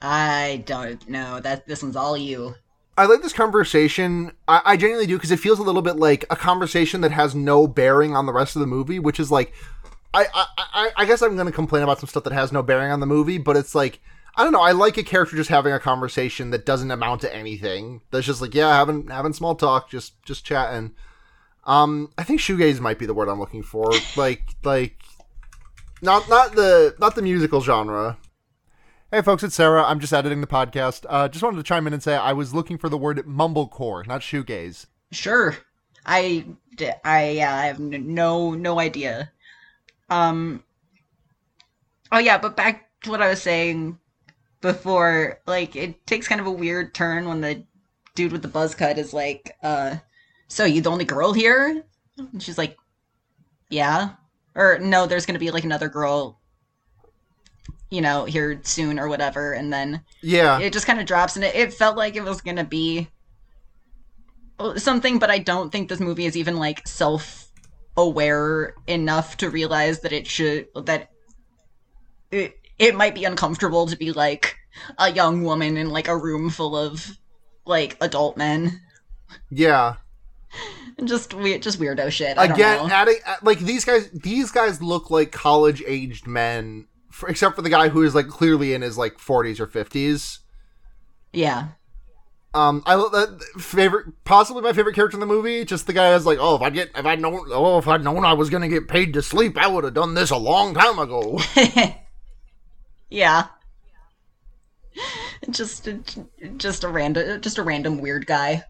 I 0.00 0.62
don't 0.66 1.08
know. 1.08 1.40
That 1.40 1.66
this 1.66 1.82
one's 1.82 1.96
all 1.96 2.16
you. 2.16 2.54
I 2.96 3.06
like 3.06 3.22
this 3.22 3.32
conversation. 3.32 4.32
I, 4.46 4.60
I 4.64 4.76
genuinely 4.76 5.06
do 5.06 5.16
because 5.16 5.30
it 5.30 5.40
feels 5.40 5.58
a 5.58 5.62
little 5.62 5.82
bit 5.82 5.96
like 5.96 6.24
a 6.30 6.36
conversation 6.36 7.00
that 7.00 7.10
has 7.10 7.34
no 7.34 7.66
bearing 7.66 8.14
on 8.14 8.26
the 8.26 8.32
rest 8.32 8.54
of 8.54 8.60
the 8.60 8.66
movie, 8.66 8.98
which 8.98 9.18
is 9.18 9.30
like, 9.30 9.52
I 10.12 10.26
I, 10.32 10.46
I, 10.58 10.90
I 10.98 11.04
guess 11.04 11.22
I'm 11.22 11.34
going 11.34 11.46
to 11.46 11.52
complain 11.52 11.82
about 11.82 12.00
some 12.00 12.08
stuff 12.08 12.24
that 12.24 12.32
has 12.32 12.52
no 12.52 12.62
bearing 12.62 12.92
on 12.92 13.00
the 13.00 13.06
movie, 13.06 13.38
but 13.38 13.56
it's 13.56 13.74
like. 13.74 14.00
I 14.36 14.42
don't 14.42 14.52
know. 14.52 14.62
I 14.62 14.72
like 14.72 14.96
a 14.96 15.04
character 15.04 15.36
just 15.36 15.48
having 15.48 15.72
a 15.72 15.78
conversation 15.78 16.50
that 16.50 16.66
doesn't 16.66 16.90
amount 16.90 17.20
to 17.20 17.32
anything. 17.32 18.00
That's 18.10 18.26
just 18.26 18.42
like, 18.42 18.52
yeah, 18.52 18.74
having 18.74 19.06
having 19.06 19.32
small 19.32 19.54
talk, 19.54 19.88
just 19.88 20.20
just 20.24 20.44
chatting. 20.44 20.96
Um, 21.62 22.10
I 22.18 22.24
think 22.24 22.40
shoegaze 22.40 22.80
might 22.80 22.98
be 22.98 23.06
the 23.06 23.14
word 23.14 23.28
I'm 23.28 23.38
looking 23.38 23.62
for. 23.62 23.92
Like, 24.16 24.42
like, 24.64 25.03
not 26.04 26.28
not 26.28 26.54
the 26.54 26.94
not 27.00 27.14
the 27.14 27.22
musical 27.22 27.60
genre. 27.62 28.18
Hey 29.10 29.22
folks, 29.22 29.42
it's 29.42 29.54
Sarah. 29.54 29.84
I'm 29.84 30.00
just 30.00 30.12
editing 30.12 30.40
the 30.40 30.46
podcast. 30.46 31.06
Uh, 31.08 31.28
just 31.28 31.42
wanted 31.42 31.56
to 31.56 31.62
chime 31.62 31.86
in 31.86 31.92
and 31.92 32.02
say 32.02 32.14
I 32.14 32.32
was 32.32 32.52
looking 32.52 32.78
for 32.78 32.88
the 32.88 32.98
word 32.98 33.18
mumblecore, 33.26 34.06
not 34.06 34.20
shoegaze. 34.20 34.86
Sure. 35.12 35.56
I, 36.04 36.44
I, 37.04 37.30
yeah, 37.30 37.56
I 37.56 37.66
have 37.66 37.80
no, 37.80 38.52
no 38.52 38.78
idea. 38.78 39.32
Um. 40.10 40.62
Oh 42.12 42.18
yeah, 42.18 42.36
but 42.36 42.56
back 42.56 42.90
to 43.04 43.10
what 43.10 43.22
I 43.22 43.28
was 43.28 43.40
saying 43.40 43.98
before. 44.60 45.40
Like, 45.46 45.74
it 45.74 46.06
takes 46.06 46.28
kind 46.28 46.40
of 46.40 46.46
a 46.46 46.52
weird 46.52 46.94
turn 46.94 47.26
when 47.26 47.40
the 47.40 47.64
dude 48.14 48.32
with 48.32 48.42
the 48.42 48.48
buzz 48.48 48.74
cut 48.74 48.98
is 48.98 49.14
like, 49.14 49.56
uh, 49.62 49.96
"So 50.48 50.66
you 50.66 50.82
the 50.82 50.90
only 50.90 51.06
girl 51.06 51.32
here?" 51.32 51.82
And 52.18 52.42
she's 52.42 52.58
like, 52.58 52.76
"Yeah." 53.70 54.10
Or 54.54 54.78
no, 54.78 55.06
there's 55.06 55.26
gonna 55.26 55.38
be 55.38 55.50
like 55.50 55.64
another 55.64 55.88
girl, 55.88 56.40
you 57.90 58.00
know, 58.00 58.24
here 58.24 58.60
soon 58.62 58.98
or 58.98 59.08
whatever, 59.08 59.52
and 59.52 59.72
then 59.72 60.02
Yeah, 60.22 60.60
it 60.60 60.72
just 60.72 60.86
kind 60.86 61.00
of 61.00 61.06
drops 61.06 61.36
and 61.36 61.44
it, 61.44 61.54
it 61.54 61.72
felt 61.72 61.96
like 61.96 62.16
it 62.16 62.24
was 62.24 62.40
gonna 62.40 62.64
be 62.64 63.08
oh, 64.58 64.76
something 64.76 65.18
but 65.18 65.30
i 65.30 65.38
don't 65.38 65.70
think 65.70 65.88
this 65.88 66.00
movie 66.00 66.26
is 66.26 66.36
even 66.36 66.56
like 66.56 66.86
self-aware 66.86 68.74
enough 68.86 69.36
to 69.36 69.50
realize 69.50 70.00
that 70.00 70.12
it 70.12 70.26
should 70.26 70.66
that 70.84 71.10
it, 72.30 72.58
it 72.78 72.94
might 72.94 73.14
be 73.14 73.24
uncomfortable 73.24 73.86
to 73.86 73.96
be 73.96 74.12
like 74.12 74.56
a 74.98 75.10
young 75.10 75.42
woman 75.42 75.76
in 75.76 75.90
like 75.90 76.08
a 76.08 76.16
room 76.16 76.50
full 76.50 76.76
of 76.76 77.18
like 77.64 77.96
adult 78.00 78.36
men 78.36 78.80
yeah. 79.50 79.94
just 81.04 81.34
weird 81.34 81.62
just 81.62 81.80
weirdo 81.80 82.10
shit 82.10 82.38
I 82.38 82.46
don't 82.46 82.56
Again, 82.56 82.88
know. 82.88 82.94
adding 82.94 83.16
like 83.42 83.58
these 83.58 83.84
guys. 83.84 84.08
These 84.10 84.50
guys 84.50 84.82
look 84.82 85.10
like 85.10 85.32
college-aged 85.32 86.26
men, 86.26 86.86
for, 87.10 87.28
except 87.28 87.56
for 87.56 87.62
the 87.62 87.70
guy 87.70 87.88
who 87.88 88.02
is 88.02 88.14
like 88.14 88.28
clearly 88.28 88.74
in 88.74 88.82
his 88.82 88.96
like 88.98 89.18
40s 89.18 89.58
or 89.60 89.66
50s. 89.66 90.38
yeah 91.32 91.68
Um, 92.54 92.82
I 92.86 92.94
love 92.94 93.10
that 93.12 93.42
favorite, 93.60 94.06
possibly 94.24 94.62
my 94.62 94.72
favorite 94.72 94.94
character 94.94 95.16
in 95.16 95.20
the 95.20 95.26
movie. 95.26 95.64
Just 95.64 95.86
the 95.88 95.92
guy 95.92 96.10
that's 96.12 96.24
like, 96.26 96.38
oh, 96.40 96.54
if 96.54 96.62
I 96.62 96.70
get, 96.70 96.90
if 96.96 97.04
I 97.04 97.16
known, 97.16 97.46
oh, 97.50 97.78
if 97.78 97.88
I'd 97.88 98.04
known 98.04 98.24
I 98.24 98.34
was 98.34 98.48
gonna 98.50 98.68
get 98.68 98.86
paid 98.86 99.12
to 99.14 99.22
sleep, 99.22 99.58
I 99.58 99.66
would 99.66 99.82
have 99.84 99.94
done 99.94 100.14
this 100.14 100.30
a 100.30 100.36
long 100.36 100.74
time 100.74 100.98
ago. 101.00 101.40
yeah 103.10 103.46
just 105.50 105.88
just 106.56 106.84
a 106.84 106.88
random 106.88 107.40
just 107.40 107.58
a 107.58 107.62
random 107.62 107.98
weird 108.00 108.26
guy 108.26 108.62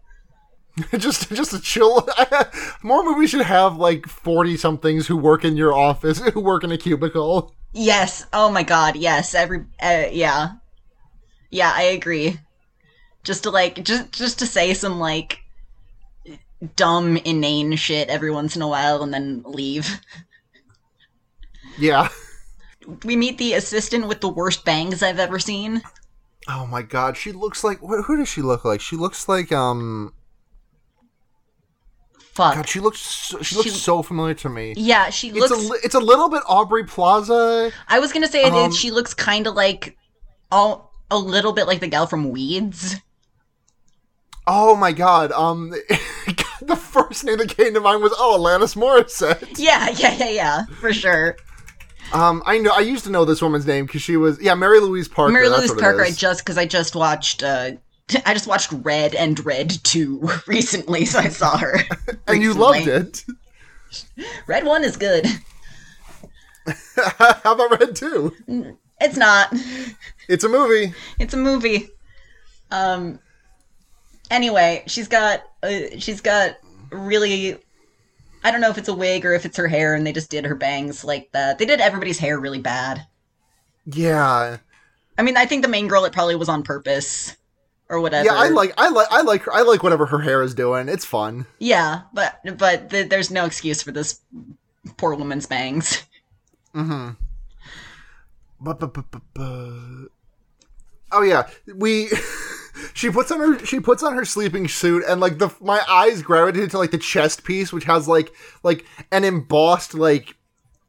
just, 0.97 1.29
just 1.31 1.53
a 1.53 1.59
chill. 1.61 2.07
More 2.83 3.03
movies 3.03 3.29
should 3.29 3.41
have 3.45 3.77
like 3.77 4.07
forty 4.07 4.57
somethings 4.57 5.07
who 5.07 5.17
work 5.17 5.45
in 5.45 5.55
your 5.57 5.73
office, 5.73 6.19
who 6.33 6.39
work 6.41 6.63
in 6.63 6.71
a 6.71 6.77
cubicle. 6.77 7.53
Yes. 7.73 8.25
Oh 8.33 8.49
my 8.49 8.63
god. 8.63 8.95
Yes. 8.95 9.33
Every. 9.35 9.65
Uh, 9.81 10.05
yeah. 10.11 10.53
Yeah, 11.51 11.71
I 11.73 11.83
agree. 11.83 12.39
just 13.23 13.43
to 13.43 13.49
like 13.51 13.83
just 13.83 14.11
just 14.11 14.39
to 14.39 14.45
say 14.45 14.73
some 14.73 14.99
like 14.99 15.39
dumb 16.75 17.17
inane 17.17 17.75
shit 17.75 18.09
every 18.09 18.31
once 18.31 18.55
in 18.55 18.61
a 18.61 18.67
while 18.67 19.03
and 19.03 19.13
then 19.13 19.43
leave. 19.45 19.99
Yeah. 21.77 22.09
We 23.03 23.15
meet 23.15 23.37
the 23.37 23.53
assistant 23.53 24.07
with 24.07 24.21
the 24.21 24.29
worst 24.29 24.63
bangs 24.65 25.01
I've 25.03 25.19
ever 25.19 25.39
seen. 25.39 25.81
Oh 26.47 26.65
my 26.67 26.81
god, 26.83 27.17
she 27.17 27.31
looks 27.31 27.63
like 27.63 27.79
who 27.79 28.17
does 28.17 28.29
she 28.29 28.41
look 28.41 28.63
like? 28.65 28.81
She 28.81 28.95
looks 28.95 29.27
like 29.27 29.51
um 29.51 30.13
Fuck. 32.35 32.55
God, 32.55 32.67
she 32.69 32.79
looks 32.81 32.99
so, 32.99 33.41
she 33.41 33.55
looks 33.55 33.71
She- 33.71 33.75
so 33.77 34.03
familiar 34.03 34.33
to 34.35 34.49
me. 34.49 34.73
yeah, 34.77 35.09
she 35.09 35.29
It's 35.29 35.37
looks. 35.39 35.51
a 35.51 35.55
li- 35.55 35.79
it's 35.83 35.95
a 35.95 35.99
little 35.99 36.29
bit 36.29 36.43
Aubrey 36.47 36.83
Plaza. 36.83 37.71
I 37.87 37.99
was 37.99 38.11
gonna 38.11 38.27
say 38.27 38.43
um, 38.43 38.71
she 38.73 38.91
looks 38.91 39.13
kind 39.13 39.47
of 39.47 39.55
like, 39.55 39.95
all 40.51 40.91
a 41.09 41.17
little 41.17 41.53
bit 41.53 41.65
like 41.65 41.79
the 41.79 41.87
gal 41.87 42.07
from 42.07 42.29
Weeds. 42.31 42.95
Oh 44.47 44.75
my 44.75 44.91
god, 44.91 45.31
um 45.31 45.69
the 46.61 46.75
first 46.75 47.23
name 47.23 47.37
that 47.37 47.49
came 47.55 47.73
to 47.73 47.79
mind 47.79 48.01
was 48.03 48.13
oh 48.17 48.37
Alanis 48.39 48.75
Morissette. 48.75 49.47
Yeah, 49.57 49.89
yeah, 49.89 50.13
yeah, 50.17 50.29
yeah, 50.29 50.65
for 50.79 50.93
sure. 50.93 51.35
Um 52.13 52.43
I 52.45 52.57
know 52.59 52.71
I 52.71 52.81
used 52.81 53.05
to 53.05 53.09
know 53.09 53.25
this 53.25 53.41
woman's 53.41 53.65
name 53.65 53.87
cuz 53.87 54.01
she 54.01 54.17
was 54.17 54.39
yeah, 54.41 54.53
Mary 54.53 54.79
Louise 54.79 55.07
Parker. 55.07 55.31
Mary 55.33 55.49
Louise 55.49 55.73
Parker. 55.73 56.03
I 56.03 56.11
just 56.11 56.41
because 56.41 56.57
I 56.57 56.65
just 56.65 56.95
watched. 56.95 57.41
uh 57.43 57.71
I 58.25 58.33
just 58.33 58.47
watched 58.47 58.71
Red 58.71 59.15
and 59.15 59.43
Red 59.45 59.71
Two 59.83 60.29
recently, 60.47 61.05
so 61.05 61.19
I 61.19 61.29
saw 61.29 61.57
her. 61.57 61.79
and 62.27 62.41
you 62.41 62.53
loved 62.53 62.87
it. 62.87 63.25
Red 64.47 64.65
One 64.65 64.83
is 64.83 64.97
good. 64.97 65.25
How 66.95 67.53
about 67.53 67.79
Red 67.79 67.95
2? 67.95 68.77
It's 68.99 69.17
not. 69.17 69.53
It's 70.27 70.43
a 70.43 70.49
movie. 70.49 70.93
It's 71.19 71.33
a 71.33 71.37
movie. 71.37 71.89
Um. 72.71 73.19
Anyway, 74.31 74.83
she's 74.87 75.07
got 75.07 75.43
uh, 75.63 75.97
she's 75.97 76.21
got 76.21 76.57
really. 76.91 77.57
I 78.43 78.51
don't 78.51 78.61
know 78.61 78.69
if 78.69 78.77
it's 78.77 78.89
a 78.89 78.93
wig 78.93 79.25
or 79.25 79.33
if 79.33 79.45
it's 79.45 79.57
her 79.57 79.67
hair, 79.67 79.95
and 79.95 80.05
they 80.05 80.13
just 80.13 80.29
did 80.29 80.45
her 80.45 80.55
bangs 80.55 81.03
like 81.03 81.31
that. 81.31 81.57
They 81.57 81.65
did 81.65 81.81
everybody's 81.81 82.19
hair 82.19 82.39
really 82.39 82.61
bad. 82.61 83.05
Yeah. 83.85 84.57
I 85.17 85.23
mean, 85.23 85.37
I 85.37 85.45
think 85.45 85.63
the 85.63 85.67
main 85.67 85.87
girl 85.87 86.05
it 86.05 86.13
probably 86.13 86.35
was 86.35 86.49
on 86.49 86.61
purpose 86.61 87.35
or 87.89 87.99
whatever. 87.99 88.25
Yeah, 88.25 88.33
I 88.35 88.49
like 88.49 88.73
I 88.77 88.89
like 88.89 89.07
I 89.11 89.21
like 89.21 89.41
her 89.43 89.53
I 89.53 89.61
like 89.61 89.83
whatever 89.83 90.05
her 90.07 90.19
hair 90.19 90.41
is 90.41 90.53
doing. 90.53 90.89
It's 90.89 91.05
fun. 91.05 91.45
Yeah, 91.59 92.01
but 92.13 92.39
but 92.57 92.89
th- 92.89 93.09
there's 93.09 93.31
no 93.31 93.45
excuse 93.45 93.81
for 93.81 93.91
this 93.91 94.21
poor 94.97 95.15
woman's 95.15 95.45
bangs. 95.45 96.03
Mm-hmm. 96.73 97.11
Oh 101.11 101.21
yeah, 101.21 101.47
we. 101.75 102.09
she 102.93 103.09
puts 103.09 103.31
on 103.31 103.39
her 103.39 103.65
she 103.65 103.79
puts 103.79 104.03
on 104.03 104.13
her 104.13 104.25
sleeping 104.25 104.67
suit 104.67 105.01
and 105.07 105.21
like 105.21 105.37
the 105.37 105.49
my 105.61 105.81
eyes 105.89 106.21
gravitated 106.21 106.69
to 106.69 106.77
like 106.77 106.91
the 106.91 106.97
chest 106.97 107.45
piece 107.45 107.71
which 107.71 107.85
has 107.85 108.05
like 108.05 108.33
like 108.63 108.85
an 109.13 109.23
embossed 109.23 109.93
like 109.93 110.35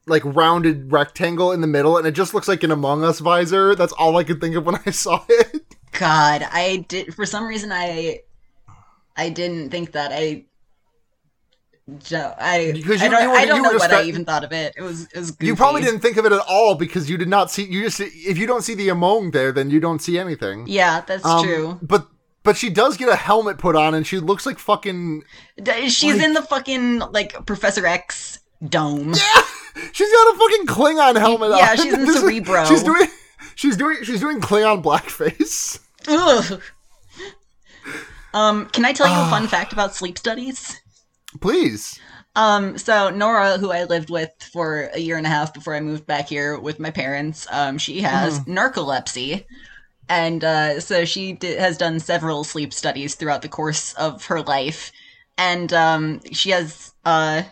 like 0.07 0.23
rounded 0.25 0.91
rectangle 0.91 1.53
in 1.53 1.61
the 1.61 1.67
middle 1.67 1.97
and 1.97 2.07
it 2.07 2.13
just 2.13 2.35
looks 2.35 2.49
like 2.49 2.63
an 2.63 2.71
Among 2.71 3.05
Us 3.05 3.19
visor. 3.21 3.75
That's 3.75 3.93
all 3.93 4.17
I 4.17 4.25
could 4.25 4.41
think 4.41 4.57
of 4.57 4.65
when 4.65 4.79
I 4.87 4.91
saw 4.91 5.25
it. 5.29 5.76
God, 5.93 6.47
I 6.51 6.85
did 6.89 7.15
for 7.15 7.25
some 7.27 7.47
reason 7.47 7.71
I 7.73 8.21
I 9.17 9.29
didn't 9.31 9.71
think 9.71 9.93
that 9.93 10.13
I. 10.13 10.45
I, 11.89 12.73
Because 12.75 13.01
I 13.01 13.05
you- 13.05 13.11
don't, 13.13 13.23
you 13.23 13.31
were- 13.31 13.37
I 13.37 13.45
don't 13.47 13.63
know 13.63 13.73
what 13.75 13.93
I 13.93 14.03
even 14.05 14.25
thought 14.25 14.43
of 14.43 14.51
it. 14.53 14.75
It 14.77 14.83
was 14.83 15.03
it 15.05 15.17
was 15.19 15.31
goofy. 15.31 15.47
You 15.47 15.55
probably 15.57 15.83
didn't 15.83 16.01
think 16.01 16.17
of 16.17 16.27
it 16.27 16.33
at 16.33 16.41
all 16.49 16.75
because 16.75 17.09
you 17.09 17.17
did 17.17 17.29
not 17.29 17.49
see 17.51 17.63
you 17.65 17.83
just 17.85 18.01
if 18.01 18.37
you 18.37 18.47
don't 18.47 18.63
see 18.63 18.75
the 18.75 18.89
Among 18.89 19.31
there 19.31 19.53
then 19.53 19.71
you 19.71 19.79
don't 19.79 20.01
see 20.01 20.19
anything. 20.19 20.65
Yeah, 20.67 21.03
that's 21.07 21.25
Um, 21.25 21.45
true. 21.45 21.79
But 21.83 22.09
but 22.43 22.57
she 22.57 22.71
does 22.71 22.97
get 22.97 23.09
a 23.09 23.15
helmet 23.17 23.59
put 23.59 23.77
on 23.77 23.95
and 23.95 24.05
she 24.05 24.19
looks 24.19 24.47
like 24.47 24.59
fucking 24.59 25.23
She's 25.87 26.03
like- 26.05 26.23
in 26.23 26.33
the 26.35 26.43
fucking 26.43 26.99
like 27.13 27.47
Professor 27.47 27.87
X 27.87 28.41
dome. 28.69 29.15
Yeah. 29.15 29.43
She's 29.93 30.11
got 30.11 30.35
a 30.35 30.39
fucking 30.39 30.67
Klingon 30.67 31.17
helmet 31.21 31.53
on. 31.53 31.59
Yeah, 31.59 31.75
she's 31.77 31.93
in 31.93 32.01
This 32.07 32.17
is- 32.17 32.21
Cerebro. 32.23 32.65
She's 32.65 32.83
doing 32.83 33.07
she's 33.57 33.77
doing 33.77 33.97
she's 34.05 34.21
doing 34.21 34.41
Klingon 34.41 34.83
blackface. 34.85 35.81
Ugh. 36.07 36.63
Um, 38.33 38.67
can 38.67 38.85
I 38.85 38.93
tell 38.93 39.07
you 39.09 39.15
Ah. 39.15 39.27
a 39.27 39.31
fun 39.31 39.49
fact 39.49 39.73
about 39.73 39.95
sleep 39.95 40.19
studies? 40.19 40.81
Please. 41.41 41.99
Um, 42.35 42.77
so 42.77 43.09
Nora, 43.09 43.57
who 43.57 43.73
I 43.73 43.85
lived 43.85 44.11
with 44.11 44.31
for 44.53 44.91
a 44.93 44.99
year 44.99 45.17
and 45.17 45.27
a 45.27 45.31
half 45.31 45.55
before 45.55 45.75
I 45.75 45.81
moved 45.81 46.07
back 46.07 46.29
here 46.29 46.59
with 46.59 46.79
my 46.79 46.91
parents, 46.91 47.47
um, 47.51 47.79
she 47.79 48.03
has 48.03 48.41
narcolepsy, 48.41 49.47
and 50.09 50.45
uh, 50.45 50.81
so 50.81 51.07
she 51.07 51.33
di- 51.33 51.55
has 51.57 51.79
done 51.79 51.99
several 51.99 52.45
sleep 52.45 52.75
studies 52.75 53.15
throughout 53.15 53.41
the 53.41 53.49
course 53.49 53.95
of 53.95 54.27
her 54.27 54.43
life, 54.43 54.93
and 55.39 55.73
um, 55.73 56.21
she 56.31 56.51
has 56.51 56.93
uh, 57.07 57.43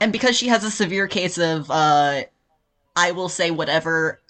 and 0.00 0.12
because 0.12 0.36
she 0.36 0.48
has 0.48 0.64
a 0.64 0.70
severe 0.70 1.06
case 1.06 1.38
of 1.38 1.70
uh, 1.70 2.22
I 2.96 3.12
will 3.12 3.28
say 3.28 3.52
whatever 3.52 4.20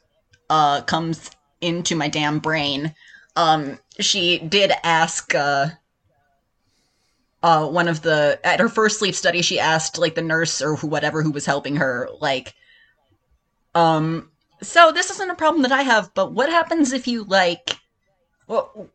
uh 0.51 0.83
comes 0.83 1.31
into 1.61 1.95
my 1.97 2.09
damn 2.09 2.39
brain, 2.39 2.95
um, 3.37 3.79
she 3.99 4.39
did 4.39 4.73
ask 4.83 5.35
uh 5.35 5.69
uh, 7.43 7.65
one 7.69 7.87
of 7.87 8.03
the 8.03 8.41
at 8.43 8.59
her 8.59 8.69
first 8.69 8.99
sleep 8.99 9.15
study, 9.15 9.41
she 9.41 9.61
asked 9.61 9.99
like 9.99 10.17
the 10.17 10.23
nurse 10.23 10.61
or 10.61 10.75
who, 10.75 10.89
whatever 10.89 11.23
who 11.23 11.31
was 11.31 11.47
helping 11.47 11.77
her, 11.77 12.09
like, 12.21 12.55
um, 13.75 14.31
so 14.63 14.91
this 14.91 15.11
isn't 15.11 15.31
a 15.31 15.35
problem 15.37 15.63
that 15.63 15.71
I 15.71 15.83
have, 15.83 16.13
but 16.15 16.33
what 16.33 16.49
happens 16.49 16.93
if 16.93 17.07
you 17.07 17.23
like, 17.23 17.77
well, 18.49 18.89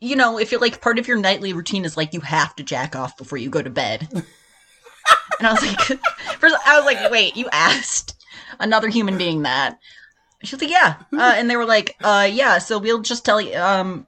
you 0.00 0.16
know, 0.16 0.36
if 0.36 0.50
you're 0.50 0.60
like 0.60 0.80
part 0.80 0.98
of 0.98 1.06
your 1.06 1.18
nightly 1.18 1.52
routine 1.52 1.84
is 1.84 1.96
like 1.96 2.12
you 2.12 2.20
have 2.20 2.56
to 2.56 2.64
jack 2.64 2.96
off 2.96 3.16
before 3.16 3.38
you 3.38 3.50
go 3.50 3.62
to 3.62 3.70
bed, 3.70 4.08
and 4.12 5.46
I 5.46 5.52
was 5.52 5.62
like, 5.62 5.80
first 6.40 6.56
I 6.66 6.76
was 6.76 6.86
like, 6.86 7.10
wait, 7.10 7.36
you 7.36 7.48
asked 7.52 8.16
another 8.58 8.88
human 8.88 9.16
being 9.16 9.42
that? 9.42 9.78
She 10.42 10.54
was 10.54 10.62
like, 10.62 10.70
yeah, 10.70 10.96
uh, 11.12 11.34
and 11.36 11.48
they 11.50 11.56
were 11.56 11.64
like, 11.64 11.96
uh, 12.02 12.28
yeah, 12.30 12.58
so 12.58 12.78
we'll 12.78 13.02
just 13.02 13.24
tell 13.24 13.40
you, 13.40 13.56
um, 13.56 14.06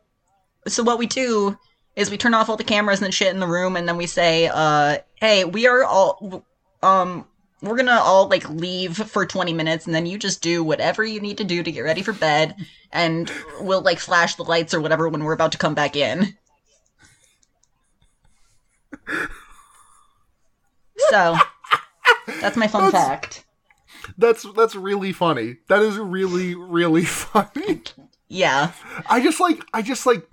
so 0.67 0.83
what 0.83 0.99
we 0.99 1.07
do 1.07 1.59
is 1.97 2.11
we 2.11 2.17
turn 2.17 2.35
off 2.35 2.49
all 2.49 2.57
the 2.57 2.65
cameras 2.65 3.03
and 3.03 3.13
shit 3.13 3.33
in 3.35 3.41
the 3.41 3.47
room 3.47 3.77
and 3.77 3.89
then 3.89 3.97
we 3.97 4.07
say 4.07 4.49
uh 4.53 4.99
hey 5.17 5.45
we 5.45 5.67
are 5.67 5.83
all 5.83 6.45
um 6.83 7.27
we're 7.61 7.77
gonna 7.77 7.91
all 8.01 8.29
like 8.29 8.49
leave 8.49 8.97
for 8.97 9.27
20 9.27 9.53
minutes 9.53 9.87
and 9.87 9.95
then 9.95 10.07
you 10.07 10.17
just 10.17 10.41
do 10.41 10.63
whatever 10.63 11.03
you 11.03 11.21
need 11.21 11.39
to 11.39 11.45
do 11.45 11.61
to 11.63 11.73
get 11.73 11.81
ready 11.81 12.03
for 12.03 12.13
bed 12.13 12.55
and 12.93 13.33
we'll 13.61 13.81
like 13.81 13.99
flash 13.99 14.37
the 14.37 14.45
lights 14.45 14.73
or 14.73 14.81
whatever 14.81 15.09
when 15.09 15.25
we're 15.25 15.33
about 15.33 15.51
to 15.53 15.59
come 15.59 15.75
back 15.75 15.97
in. 15.97 16.37
So 21.11 21.37
that's 22.41 22.57
my 22.57 22.69
fun 22.69 22.85
That's- 22.91 23.05
fact 23.07 23.45
That's 24.17 24.47
that's 24.55 24.75
really 24.75 25.13
funny. 25.13 25.57
That 25.69 25.83
is 25.83 25.97
really 25.99 26.55
really 26.55 27.05
funny. 27.05 27.83
yeah 28.29 28.73
I 29.09 29.23
just 29.23 29.41
like 29.41 29.63
I 29.73 29.83
just 29.83 30.07
like 30.07 30.29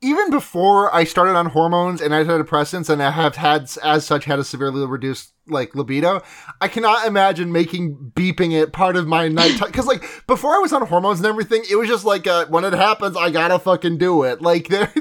even 0.00 0.30
before 0.30 0.94
I 0.94 1.04
started 1.04 1.34
on 1.34 1.46
hormones 1.46 2.02
and 2.02 2.12
antidepressants 2.12 2.90
and 2.90 3.02
I 3.02 3.10
have 3.10 3.36
had 3.36 3.70
as 3.82 4.04
such 4.04 4.26
had 4.26 4.38
a 4.38 4.44
severely 4.44 4.84
reduced 4.86 5.32
like 5.46 5.74
libido, 5.74 6.22
I 6.60 6.68
cannot 6.68 7.06
imagine 7.06 7.50
making 7.52 8.12
beeping 8.14 8.52
it 8.52 8.72
part 8.72 8.96
of 8.96 9.06
my 9.06 9.28
nighttime 9.40 9.68
because 9.68 9.86
like 9.86 10.04
before 10.26 10.54
I 10.54 10.58
was 10.58 10.72
on 10.74 10.86
hormones 10.86 11.20
and 11.20 11.26
everything, 11.26 11.62
it 11.70 11.76
was 11.76 11.88
just 11.88 12.04
like 12.04 12.26
uh, 12.26 12.44
when 12.46 12.64
it 12.64 12.74
happens, 12.74 13.16
I 13.16 13.30
gotta 13.30 13.58
fucking 13.58 13.96
do 13.96 14.24
it. 14.24 14.42
Like 14.42 14.68
there, 14.68 14.92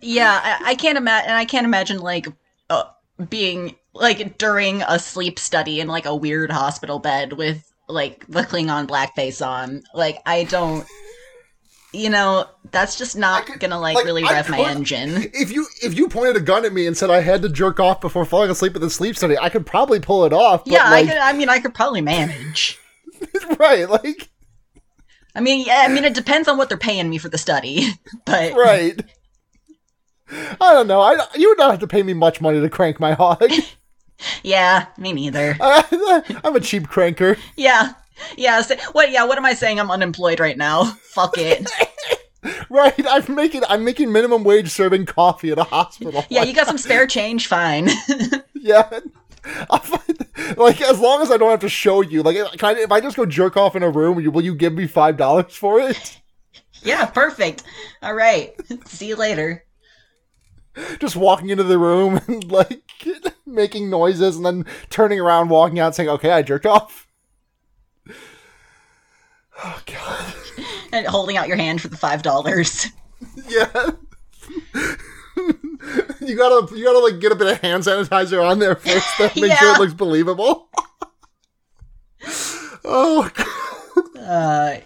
Yeah, 0.00 0.40
I, 0.42 0.70
I 0.70 0.74
can't 0.74 0.98
imagine. 0.98 1.30
And 1.30 1.38
I 1.38 1.44
can't 1.44 1.64
imagine 1.66 1.98
like 2.00 2.26
uh, 2.70 2.84
being 3.28 3.76
like 3.94 4.38
during 4.38 4.82
a 4.82 4.98
sleep 4.98 5.38
study 5.38 5.80
in 5.80 5.88
like 5.88 6.06
a 6.06 6.14
weird 6.14 6.50
hospital 6.50 6.98
bed 6.98 7.34
with 7.34 7.70
like 7.88 8.26
the 8.26 8.42
Klingon 8.42 8.86
blackface 8.86 9.46
on. 9.46 9.82
Like 9.94 10.18
I 10.26 10.44
don't. 10.44 10.86
You 11.94 12.08
know, 12.08 12.46
that's 12.70 12.96
just 12.96 13.18
not 13.18 13.44
could- 13.44 13.60
gonna 13.60 13.78
like, 13.78 13.96
like, 13.96 14.06
really 14.06 14.24
I 14.24 14.32
rev 14.32 14.48
my 14.48 14.60
engine. 14.60 15.30
if 15.34 15.52
you 15.52 15.66
if 15.82 15.92
you 15.94 16.08
pointed 16.08 16.36
a 16.36 16.40
gun 16.40 16.64
at 16.64 16.72
me 16.72 16.86
and 16.86 16.96
said 16.96 17.10
I 17.10 17.20
had 17.20 17.42
to 17.42 17.50
jerk 17.50 17.78
off 17.80 18.00
before 18.00 18.24
falling 18.24 18.50
asleep 18.50 18.74
at 18.74 18.80
the 18.80 18.88
sleep 18.88 19.14
study, 19.14 19.36
I 19.36 19.50
could 19.50 19.66
probably 19.66 20.00
pull 20.00 20.24
it 20.24 20.32
off. 20.32 20.64
But 20.64 20.72
Yeah, 20.72 20.88
like, 20.88 21.04
I 21.04 21.08
could. 21.08 21.18
I 21.18 21.32
mean, 21.34 21.50
I 21.50 21.58
could 21.58 21.74
probably 21.74 22.00
manage. 22.00 22.78
right, 23.58 23.88
like 23.90 24.30
I 25.34 25.40
mean, 25.40 25.66
yeah. 25.66 25.82
I 25.84 25.88
mean, 25.88 26.04
it 26.04 26.14
depends 26.14 26.48
on 26.48 26.56
what 26.56 26.70
they're 26.70 26.78
paying 26.78 27.10
me 27.10 27.18
for 27.18 27.28
the 27.28 27.36
study, 27.38 27.88
but 28.24 28.54
right. 28.54 28.98
I 30.30 30.72
don't 30.72 30.86
know. 30.86 31.00
I 31.02 31.26
you 31.34 31.50
would 31.50 31.58
not 31.58 31.72
have 31.72 31.80
to 31.80 31.86
pay 31.86 32.02
me 32.02 32.14
much 32.14 32.40
money 32.40 32.58
to 32.58 32.70
crank 32.70 33.00
my 33.00 33.12
hog. 33.12 33.44
yeah, 34.42 34.86
me 34.98 35.12
neither. 35.12 35.56
I'm 35.60 36.56
a 36.56 36.60
cheap 36.60 36.84
cranker. 36.88 37.38
Yeah, 37.56 37.92
yeah. 38.36 38.60
So, 38.62 38.76
what? 38.92 39.10
Yeah. 39.10 39.24
What 39.24 39.38
am 39.38 39.44
I 39.44 39.54
saying? 39.54 39.78
I'm 39.80 39.90
unemployed 39.90 40.40
right 40.40 40.56
now. 40.56 40.84
Fuck 41.02 41.34
it. 41.38 41.70
Right, 42.68 42.94
I'm 43.08 43.34
making 43.36 43.62
I'm 43.68 43.84
making 43.84 44.10
minimum 44.10 44.42
wage 44.42 44.68
serving 44.70 45.06
coffee 45.06 45.52
at 45.52 45.58
a 45.58 45.62
hospital. 45.64 46.24
Yeah, 46.28 46.42
you 46.42 46.52
got 46.52 46.66
some 46.66 46.78
spare 46.86 47.06
change. 47.06 47.46
Fine. 47.46 47.88
yeah. 48.54 48.88
I'll 49.70 49.78
find- 49.78 50.56
like 50.56 50.80
as 50.80 50.98
long 50.98 51.22
as 51.22 51.30
I 51.30 51.36
don't 51.36 51.50
have 51.50 51.60
to 51.60 51.68
show 51.68 52.00
you, 52.00 52.22
like 52.24 52.36
can 52.58 52.76
I, 52.76 52.80
if 52.80 52.90
I 52.90 53.00
just 53.00 53.16
go 53.16 53.26
jerk 53.26 53.56
off 53.56 53.76
in 53.76 53.84
a 53.84 53.90
room, 53.90 54.16
will 54.16 54.22
you, 54.22 54.30
will 54.32 54.42
you 54.44 54.56
give 54.56 54.72
me 54.72 54.88
five 54.88 55.16
dollars 55.16 55.54
for 55.54 55.78
it? 55.78 56.20
Yeah, 56.82 57.06
perfect. 57.06 57.62
All 58.02 58.14
right. 58.14 58.54
See 58.86 59.06
you 59.06 59.14
later. 59.14 59.64
Just 60.98 61.16
walking 61.16 61.50
into 61.50 61.64
the 61.64 61.78
room 61.78 62.20
and 62.26 62.50
like 62.50 62.82
making 63.46 63.90
noises 63.90 64.36
and 64.36 64.46
then 64.46 64.66
turning 64.90 65.20
around, 65.20 65.48
walking 65.50 65.78
out, 65.78 65.94
saying, 65.94 66.08
"Okay, 66.08 66.30
I 66.30 66.42
jerked 66.42 66.66
off." 66.66 67.06
Oh 69.64 69.80
god. 69.86 70.34
And 70.94 71.06
holding 71.06 71.36
out 71.38 71.48
your 71.48 71.56
hand 71.56 71.80
for 71.80 71.88
the 71.88 71.96
five 71.96 72.22
dollars. 72.22 72.86
Yeah. 73.48 73.90
you 76.20 76.36
gotta 76.36 76.76
you 76.76 76.84
gotta 76.84 76.98
like 76.98 77.18
get 77.20 77.32
a 77.32 77.36
bit 77.36 77.46
of 77.48 77.60
hand 77.60 77.82
sanitizer 77.84 78.44
on 78.44 78.58
there 78.58 78.74
first 78.74 79.06
to 79.16 79.40
make 79.40 79.52
sure 79.56 79.74
it 79.74 79.78
looks 79.78 79.94
believable. 79.94 80.68
oh 82.84 83.30
god. 83.34 84.18
Uh, 84.18 84.80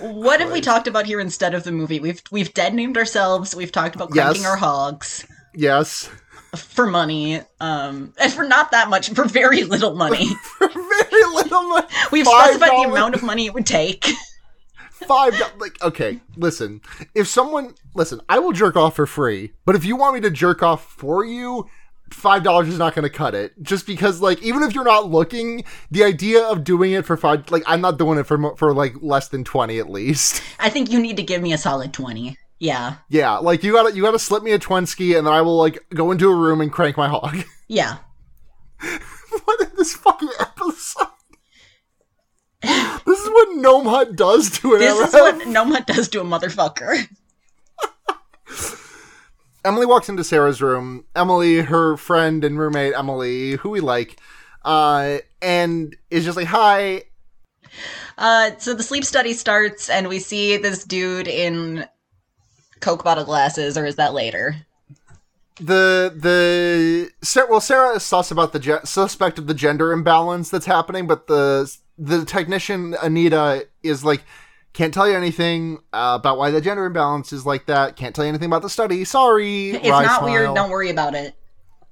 what 0.00 0.40
have 0.40 0.50
we 0.52 0.60
talked 0.60 0.88
about 0.88 1.06
here 1.06 1.20
instead 1.20 1.54
of 1.54 1.64
the 1.64 1.72
movie? 1.72 2.00
We've 2.00 2.20
we've 2.30 2.52
dead 2.54 2.74
named 2.74 2.96
ourselves. 2.96 3.54
We've 3.54 3.72
talked 3.72 3.94
about 3.94 4.10
cranking 4.10 4.42
Yes. 4.42 4.50
our 4.50 4.56
hogs 4.56 5.26
Yes. 5.54 6.10
for 6.56 6.86
money, 6.86 7.40
um, 7.60 8.12
and 8.20 8.32
for 8.32 8.44
not 8.44 8.70
that 8.72 8.88
much, 8.88 9.10
for 9.10 9.24
very 9.24 9.62
little 9.64 9.94
money. 9.94 10.26
For 10.58 10.68
very 10.68 11.24
little 11.34 11.62
money. 11.64 11.86
We've 12.12 12.26
specified 12.26 12.70
the 12.70 12.88
amount 12.90 13.14
of 13.14 13.22
money 13.22 13.46
it 13.46 13.54
would 13.54 13.66
take. 13.66 14.06
Five 15.06 15.34
like 15.58 15.82
okay, 15.82 16.20
listen. 16.36 16.80
If 17.14 17.26
someone 17.28 17.74
listen, 17.94 18.20
I 18.28 18.38
will 18.38 18.52
jerk 18.52 18.76
off 18.76 18.96
for 18.96 19.06
free, 19.06 19.52
but 19.64 19.74
if 19.74 19.84
you 19.84 19.96
want 19.96 20.14
me 20.14 20.20
to 20.22 20.30
jerk 20.30 20.62
off 20.62 20.84
for 20.92 21.24
you, 21.24 21.66
five 22.10 22.42
dollars 22.42 22.68
is 22.68 22.78
not 22.78 22.94
going 22.94 23.04
to 23.04 23.10
cut 23.10 23.34
it. 23.34 23.60
Just 23.62 23.86
because, 23.86 24.20
like, 24.20 24.42
even 24.42 24.62
if 24.62 24.74
you're 24.74 24.84
not 24.84 25.10
looking, 25.10 25.64
the 25.90 26.04
idea 26.04 26.42
of 26.44 26.64
doing 26.64 26.92
it 26.92 27.04
for 27.04 27.16
five, 27.16 27.50
like, 27.50 27.62
I'm 27.66 27.80
not 27.80 27.98
doing 27.98 28.18
it 28.18 28.24
for 28.26 28.56
for 28.56 28.72
like 28.72 28.94
less 29.00 29.28
than 29.28 29.44
twenty 29.44 29.78
at 29.78 29.90
least. 29.90 30.42
I 30.58 30.68
think 30.68 30.90
you 30.90 31.00
need 31.00 31.16
to 31.16 31.22
give 31.22 31.42
me 31.42 31.52
a 31.52 31.58
solid 31.58 31.92
twenty. 31.92 32.38
Yeah, 32.58 32.96
Yeah, 33.08 33.38
like 33.38 33.62
you 33.62 33.72
gotta 33.72 33.94
you 33.94 34.02
gotta 34.02 34.18
slip 34.18 34.42
me 34.42 34.52
a 34.52 34.58
Twensky, 34.58 35.16
and 35.16 35.26
then 35.26 35.34
I 35.34 35.42
will 35.42 35.56
like 35.56 35.84
go 35.94 36.10
into 36.10 36.30
a 36.30 36.34
room 36.34 36.60
and 36.60 36.72
crank 36.72 36.96
my 36.96 37.08
hog. 37.08 37.36
yeah. 37.68 37.98
what 39.44 39.60
is 39.60 39.72
this 39.76 39.94
fucking 39.96 40.30
episode? 40.40 41.08
this 42.62 43.18
is 43.20 43.28
what 43.28 43.56
Gnome 43.56 43.86
Hut 43.86 44.16
does 44.16 44.58
to 44.60 44.74
an 44.74 44.80
This 44.80 45.08
is 45.08 45.12
what 45.12 45.46
Noma 45.46 45.82
does 45.82 46.08
to 46.10 46.20
a 46.20 46.24
motherfucker. 46.24 47.06
Emily 49.64 49.86
walks 49.86 50.08
into 50.08 50.24
Sarah's 50.24 50.60
room. 50.60 51.04
Emily, 51.16 51.60
her 51.60 51.96
friend 51.96 52.44
and 52.44 52.58
roommate 52.58 52.94
Emily, 52.94 53.52
who 53.52 53.70
we 53.70 53.80
like, 53.80 54.20
uh, 54.64 55.18
and 55.40 55.96
is 56.10 56.24
just 56.24 56.36
like, 56.36 56.46
"Hi." 56.48 57.04
Uh, 58.18 58.50
so 58.58 58.74
the 58.74 58.82
sleep 58.82 59.04
study 59.04 59.32
starts, 59.32 59.88
and 59.90 60.08
we 60.08 60.18
see 60.18 60.56
this 60.56 60.84
dude 60.84 61.26
in 61.26 61.86
Coke 62.80 63.02
bottle 63.02 63.24
glasses, 63.24 63.78
or 63.78 63.86
is 63.86 63.96
that 63.96 64.14
later? 64.14 64.54
The 65.56 66.12
the 66.14 67.10
Sarah, 67.22 67.46
well, 67.48 67.60
Sarah 67.60 67.96
is 67.96 68.02
sus 68.02 68.30
about 68.30 68.52
the 68.52 68.58
ge- 68.58 68.84
suspect 68.84 69.38
of 69.38 69.46
the 69.46 69.54
gender 69.54 69.92
imbalance 69.92 70.50
that's 70.50 70.66
happening, 70.66 71.06
but 71.06 71.26
the 71.26 71.74
the 71.96 72.24
technician 72.24 72.96
Anita 73.00 73.66
is 73.82 74.04
like, 74.04 74.24
can't 74.74 74.92
tell 74.92 75.08
you 75.08 75.16
anything 75.16 75.78
uh, 75.92 76.18
about 76.20 76.36
why 76.36 76.50
the 76.50 76.60
gender 76.60 76.84
imbalance 76.84 77.32
is 77.32 77.46
like 77.46 77.66
that. 77.66 77.96
Can't 77.96 78.14
tell 78.14 78.24
you 78.24 78.28
anything 78.28 78.46
about 78.46 78.62
the 78.62 78.68
study. 78.68 79.04
Sorry. 79.04 79.70
It's 79.70 79.88
Wry 79.88 80.02
not 80.02 80.18
smile. 80.18 80.30
weird. 80.32 80.54
Don't 80.54 80.70
worry 80.70 80.90
about 80.90 81.14
it. 81.14 81.34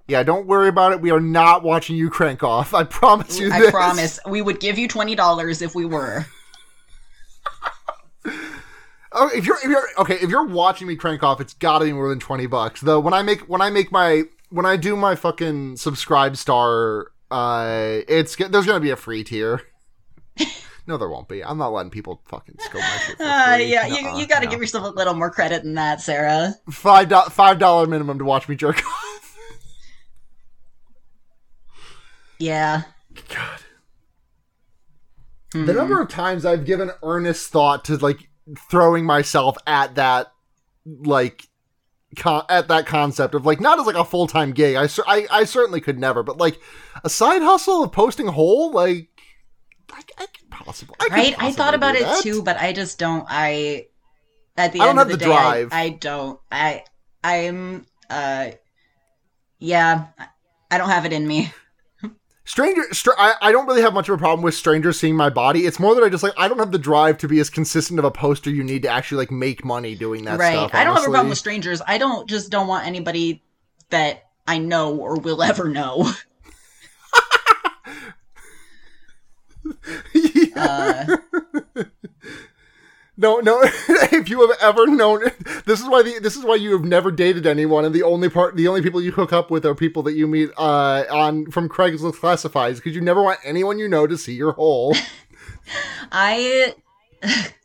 Yeah, 0.08 0.22
don't 0.24 0.46
worry 0.46 0.68
about 0.68 0.92
it. 0.92 1.00
We 1.00 1.10
are 1.10 1.20
not 1.20 1.62
watching 1.62 1.96
you 1.96 2.10
crank 2.10 2.42
off. 2.42 2.74
I 2.74 2.84
promise 2.84 3.38
you. 3.38 3.50
I 3.52 3.60
this. 3.60 3.70
promise. 3.70 4.20
We 4.28 4.42
would 4.42 4.60
give 4.60 4.78
you 4.78 4.88
twenty 4.88 5.14
dollars 5.14 5.62
if 5.62 5.74
we 5.74 5.86
were. 5.86 6.26
Oh, 9.14 9.30
if 9.34 9.44
you're 9.46 9.56
if 9.56 9.64
you're 9.64 9.86
okay, 9.98 10.14
if 10.14 10.30
you're 10.30 10.46
watching 10.46 10.86
me 10.88 10.96
crank 10.96 11.22
off, 11.22 11.38
it's 11.38 11.52
got 11.52 11.80
to 11.80 11.84
be 11.84 11.92
more 11.92 12.08
than 12.08 12.18
twenty 12.18 12.46
bucks. 12.46 12.80
Though 12.80 12.98
when 12.98 13.12
I 13.12 13.20
make 13.22 13.40
when 13.42 13.60
I 13.60 13.68
make 13.68 13.92
my 13.92 14.22
when 14.48 14.64
I 14.64 14.76
do 14.76 14.96
my 14.96 15.16
fucking 15.16 15.74
SubscribeStar, 15.74 17.04
uh, 17.30 18.00
it's 18.08 18.36
there's 18.36 18.64
gonna 18.64 18.80
be 18.80 18.88
a 18.88 18.96
free 18.96 19.22
tier. 19.22 19.60
no, 20.86 20.96
there 20.98 21.08
won't 21.08 21.28
be. 21.28 21.44
I'm 21.44 21.58
not 21.58 21.72
letting 21.72 21.90
people 21.90 22.20
fucking 22.28 22.56
scope 22.58 22.80
my 22.80 22.96
shit 23.06 23.20
Uh, 23.20 23.56
yeah, 23.60 23.86
Nuh-uh, 23.88 24.14
you, 24.14 24.20
you 24.20 24.26
got 24.26 24.40
to 24.40 24.46
no. 24.46 24.50
give 24.50 24.60
yourself 24.60 24.84
a 24.84 24.96
little 24.96 25.14
more 25.14 25.30
credit 25.30 25.62
than 25.62 25.74
that, 25.74 26.00
Sarah. 26.00 26.54
five 26.70 27.08
do- 27.08 27.30
five 27.30 27.58
dollar 27.58 27.86
minimum 27.86 28.18
to 28.18 28.24
watch 28.24 28.48
me 28.48 28.56
jerk 28.56 28.78
off. 28.84 29.08
Yeah. 32.38 32.82
God, 33.28 33.60
Hmm. 35.52 35.66
the 35.66 35.74
number 35.74 36.00
of 36.00 36.08
times 36.08 36.44
I've 36.46 36.64
given 36.64 36.90
earnest 37.02 37.50
thought 37.50 37.84
to 37.84 37.96
like 37.98 38.28
throwing 38.70 39.04
myself 39.04 39.56
at 39.66 39.94
that 39.96 40.32
like 40.86 41.46
con- 42.16 42.44
at 42.48 42.68
that 42.68 42.86
concept 42.86 43.34
of 43.34 43.44
like 43.46 43.60
not 43.60 43.78
as 43.78 43.86
like 43.86 43.94
a 43.96 44.04
full 44.04 44.26
time 44.26 44.52
gig. 44.52 44.76
I, 44.76 44.86
cer- 44.86 45.04
I 45.06 45.26
I 45.30 45.44
certainly 45.44 45.80
could 45.82 45.98
never, 45.98 46.22
but 46.22 46.38
like 46.38 46.58
a 47.04 47.10
side 47.10 47.42
hustle 47.42 47.84
of 47.84 47.92
posting 47.92 48.28
whole 48.28 48.72
like 48.72 49.11
I, 49.92 50.00
I 50.18 50.26
could 50.26 50.50
possibly. 50.50 50.96
I 51.00 51.04
could 51.04 51.12
right? 51.12 51.34
I 51.38 51.52
thought 51.52 51.74
about 51.74 51.94
it 51.94 52.02
that. 52.02 52.22
too, 52.22 52.42
but 52.42 52.56
I 52.56 52.72
just 52.72 52.98
don't. 52.98 53.24
I 53.28 53.86
at 54.56 54.72
the 54.72 54.80
I 54.80 54.84
don't 54.84 54.90
end 54.90 54.98
have 54.98 55.06
of 55.10 55.18
the, 55.18 55.24
the 55.24 55.30
day, 55.30 55.36
I- 55.36 55.68
I, 55.70 55.88
don't. 55.90 56.40
I 56.50 56.84
I'm 57.22 57.86
uh 58.10 58.50
yeah. 59.58 60.06
I 60.70 60.78
don't 60.78 60.88
have 60.88 61.04
it 61.04 61.12
in 61.12 61.26
me. 61.26 61.52
Stranger, 62.44 62.82
str- 62.90 63.10
I, 63.16 63.34
I 63.40 63.52
don't 63.52 63.66
really 63.66 63.82
have 63.82 63.94
much 63.94 64.08
of 64.08 64.16
a 64.16 64.18
problem 64.18 64.42
with 64.42 64.54
strangers 64.54 64.98
seeing 64.98 65.16
my 65.16 65.30
body. 65.30 65.60
It's 65.60 65.78
more 65.78 65.94
that 65.94 66.02
I 66.02 66.08
just 66.08 66.24
like 66.24 66.32
I 66.36 66.48
don't 66.48 66.58
have 66.58 66.72
the 66.72 66.78
drive 66.78 67.18
to 67.18 67.28
be 67.28 67.38
as 67.38 67.48
consistent 67.48 67.98
of 68.00 68.04
a 68.04 68.10
poster 68.10 68.50
you 68.50 68.64
need 68.64 68.82
to 68.82 68.88
actually 68.88 69.18
like 69.18 69.30
make 69.30 69.64
money 69.64 69.94
doing 69.94 70.24
that 70.24 70.40
right. 70.40 70.54
stuff. 70.54 70.74
I 70.74 70.82
don't 70.82 70.94
have 70.96 71.04
a 71.04 71.10
problem 71.10 71.28
with 71.28 71.38
strangers. 71.38 71.80
I 71.86 71.98
don't 71.98 72.28
just 72.28 72.50
don't 72.50 72.66
want 72.66 72.86
anybody 72.86 73.44
that 73.90 74.24
I 74.46 74.58
know 74.58 74.96
or 74.96 75.20
will 75.20 75.42
ever 75.42 75.68
know. 75.68 76.10
Uh, 80.54 81.16
No, 83.16 83.40
no. 83.40 83.60
if 83.88 84.28
you 84.30 84.40
have 84.46 84.58
ever 84.60 84.86
known, 84.86 85.22
this 85.66 85.80
is 85.80 85.86
why 85.86 86.02
the 86.02 86.18
this 86.20 86.36
is 86.36 86.44
why 86.44 86.54
you 86.54 86.72
have 86.72 86.84
never 86.84 87.10
dated 87.10 87.46
anyone, 87.46 87.84
and 87.84 87.94
the 87.94 88.02
only 88.02 88.28
part, 88.28 88.56
the 88.56 88.66
only 88.66 88.82
people 88.82 89.00
you 89.02 89.12
hook 89.12 89.32
up 89.32 89.50
with 89.50 89.66
are 89.66 89.74
people 89.74 90.02
that 90.04 90.14
you 90.14 90.26
meet 90.26 90.50
uh, 90.56 91.04
on 91.10 91.50
from 91.50 91.68
Craigslist 91.68 92.16
Classifieds, 92.16 92.76
because 92.76 92.94
you 92.94 93.00
never 93.00 93.22
want 93.22 93.38
anyone 93.44 93.78
you 93.78 93.86
know 93.86 94.06
to 94.06 94.16
see 94.16 94.34
your 94.34 94.52
hole. 94.52 94.96
I 96.12 96.74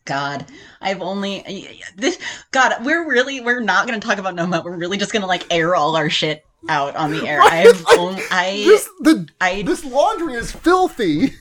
God, 0.05 0.45
I've 0.81 1.01
only 1.01 1.81
this 1.95 2.19
God. 2.51 2.85
We're 2.85 3.07
really 3.07 3.39
we're 3.39 3.61
not 3.61 3.87
going 3.87 3.99
to 3.99 4.05
talk 4.05 4.17
about 4.17 4.35
Noma. 4.35 4.61
We're 4.63 4.77
really 4.77 4.97
just 4.97 5.13
going 5.13 5.21
to 5.21 5.27
like 5.27 5.45
air 5.49 5.75
all 5.75 5.95
our 5.95 6.09
shit 6.09 6.45
out 6.67 6.95
on 6.95 7.11
the 7.11 7.25
air. 7.27 7.39
Right, 7.39 7.67
I've 7.67 7.85
only, 7.97 8.21
I 8.29 8.63
this 8.65 8.89
the 8.99 9.27
I 9.39 9.61
this 9.61 9.85
laundry 9.85 10.33
is 10.33 10.51
filthy. 10.51 11.33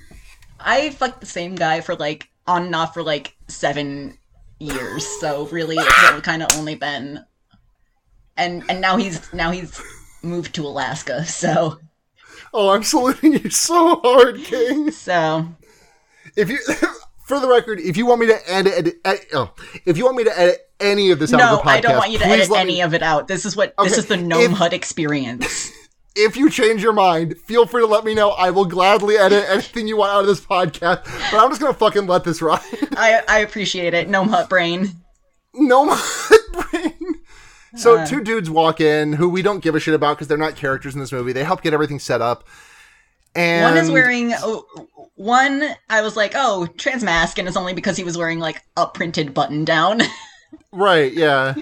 I 0.66 0.90
fucked 0.90 1.20
the 1.20 1.26
same 1.26 1.54
guy 1.54 1.80
for 1.80 1.94
like 1.96 2.28
on 2.46 2.64
and 2.66 2.74
off 2.74 2.92
for 2.92 3.02
like 3.02 3.34
seven 3.48 4.18
years. 4.58 5.06
So 5.20 5.46
really, 5.46 5.76
it's 5.78 6.20
kind 6.26 6.42
of 6.42 6.48
only 6.56 6.74
been, 6.74 7.24
and 8.36 8.62
and 8.68 8.80
now 8.80 8.96
he's 8.96 9.32
now 9.32 9.50
he's 9.52 9.80
moved 10.22 10.54
to 10.56 10.66
Alaska. 10.66 11.24
So 11.24 11.78
Oh, 12.52 12.70
I'm 12.70 12.82
saluting 12.82 13.34
you 13.34 13.50
so 13.50 14.00
hard, 14.02 14.42
King. 14.44 14.90
so 14.90 15.46
If 16.36 16.48
you, 16.50 16.58
for 17.26 17.38
the 17.40 17.48
record, 17.48 17.80
if 17.80 17.96
you 17.96 18.06
want 18.06 18.20
me 18.20 18.26
to 18.28 18.38
edit, 18.50 18.72
edit, 18.76 18.94
edit 19.04 19.26
oh, 19.34 19.52
if 19.84 19.96
you 19.98 20.04
want 20.04 20.16
me 20.16 20.24
to 20.24 20.38
edit 20.38 20.60
any 20.80 21.10
of 21.10 21.18
this 21.18 21.32
out 21.34 21.38
no, 21.38 21.56
of 21.58 21.62
the 21.64 21.68
podcast, 21.70 21.74
I 21.76 21.80
don't 21.80 21.96
want 21.98 22.10
you 22.12 22.18
to 22.18 22.26
edit 22.26 22.48
let 22.50 22.60
any 22.60 22.74
me- 22.74 22.82
of 22.82 22.94
it 22.94 23.02
out. 23.02 23.28
This 23.28 23.44
is 23.44 23.56
what 23.56 23.74
this 23.82 23.98
is 23.98 24.06
the 24.06 24.16
gnome 24.16 24.40
if- 24.42 24.50
hut 24.52 24.72
experience. 24.72 25.70
If 26.16 26.36
you 26.36 26.50
change 26.50 26.82
your 26.82 26.92
mind, 26.92 27.36
feel 27.38 27.66
free 27.66 27.82
to 27.82 27.86
let 27.86 28.04
me 28.04 28.14
know. 28.14 28.30
I 28.30 28.50
will 28.50 28.64
gladly 28.64 29.16
edit 29.16 29.44
anything 29.48 29.86
you 29.86 29.96
want 29.98 30.12
out 30.12 30.20
of 30.22 30.26
this 30.26 30.40
podcast, 30.40 31.04
but 31.30 31.38
I'm 31.38 31.50
just 31.50 31.60
gonna 31.60 31.74
fucking 31.74 32.06
let 32.06 32.24
this 32.24 32.40
ride. 32.42 32.60
I 32.96 33.22
I 33.28 33.38
appreciate 33.40 33.94
it, 33.94 34.08
gnome 34.08 34.28
hut 34.28 34.48
brain. 34.48 34.90
no 35.54 35.84
my 35.84 36.02
brain. 36.72 36.92
So 37.76 37.98
Uh. 37.98 38.06
two 38.06 38.22
dudes 38.24 38.48
walk 38.48 38.80
in 38.80 39.12
who 39.14 39.28
we 39.28 39.42
don't 39.42 39.60
give 39.62 39.74
a 39.74 39.80
shit 39.80 39.94
about 39.94 40.16
because 40.16 40.28
they're 40.28 40.38
not 40.38 40.56
characters 40.56 40.94
in 40.94 41.00
this 41.00 41.12
movie. 41.12 41.32
They 41.32 41.44
help 41.44 41.62
get 41.62 41.74
everything 41.74 41.98
set 41.98 42.22
up. 42.22 42.44
And 43.34 43.64
One 43.74 43.76
is 43.84 43.90
wearing 43.90 44.32
oh, 44.34 44.64
one. 45.16 45.62
I 45.90 46.00
was 46.00 46.16
like, 46.16 46.32
oh, 46.34 46.66
trans 46.78 47.04
mask, 47.04 47.38
and 47.38 47.46
it's 47.46 47.56
only 47.56 47.74
because 47.74 47.96
he 47.98 48.04
was 48.04 48.16
wearing 48.16 48.38
like 48.38 48.62
a 48.78 48.86
printed 48.86 49.34
button 49.34 49.62
down. 49.66 50.00
right, 50.72 51.12
yeah. 51.12 51.54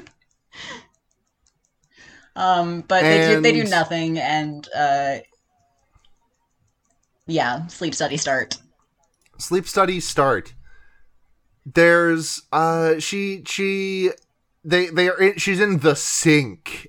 Um, 2.37 2.82
but 2.82 3.03
they 3.03 3.35
do 3.35 3.41
they 3.41 3.53
do 3.53 3.64
nothing, 3.64 4.18
and 4.18 4.68
uh, 4.76 5.18
yeah, 7.26 7.66
sleep 7.68 7.95
study 7.95 8.16
start. 8.16 8.57
Sleep 9.39 9.66
study 9.66 10.01
start. 10.01 10.55
There's 11.64 12.43
uh 12.53 12.99
she 12.99 13.43
she 13.47 14.11
they 14.64 14.87
they 14.87 15.09
are 15.09 15.20
in, 15.20 15.39
she's 15.39 15.61
in 15.61 15.78
the 15.78 15.95
sync. 15.95 16.89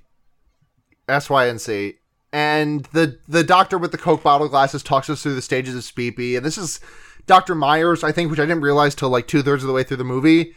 S 1.07 1.29
Y 1.29 1.47
N 1.47 1.59
C. 1.59 1.95
And 2.33 2.85
the 2.91 3.19
the 3.27 3.43
doctor 3.43 3.77
with 3.77 3.91
the 3.91 3.97
coke 3.97 4.23
bottle 4.23 4.49
glasses 4.49 4.83
talks 4.83 5.09
us 5.09 5.23
through 5.23 5.35
the 5.35 5.41
stages 5.41 5.75
of 5.75 5.83
Speepy, 5.83 6.35
and 6.35 6.45
this 6.45 6.57
is 6.57 6.79
Dr. 7.27 7.55
Myers, 7.55 8.03
I 8.03 8.11
think, 8.11 8.29
which 8.29 8.39
I 8.39 8.45
didn't 8.45 8.61
realize 8.61 8.93
till 8.93 9.09
like 9.09 9.27
two 9.27 9.41
thirds 9.41 9.63
of 9.63 9.67
the 9.67 9.73
way 9.73 9.83
through 9.83 9.97
the 9.97 10.03
movie. 10.03 10.55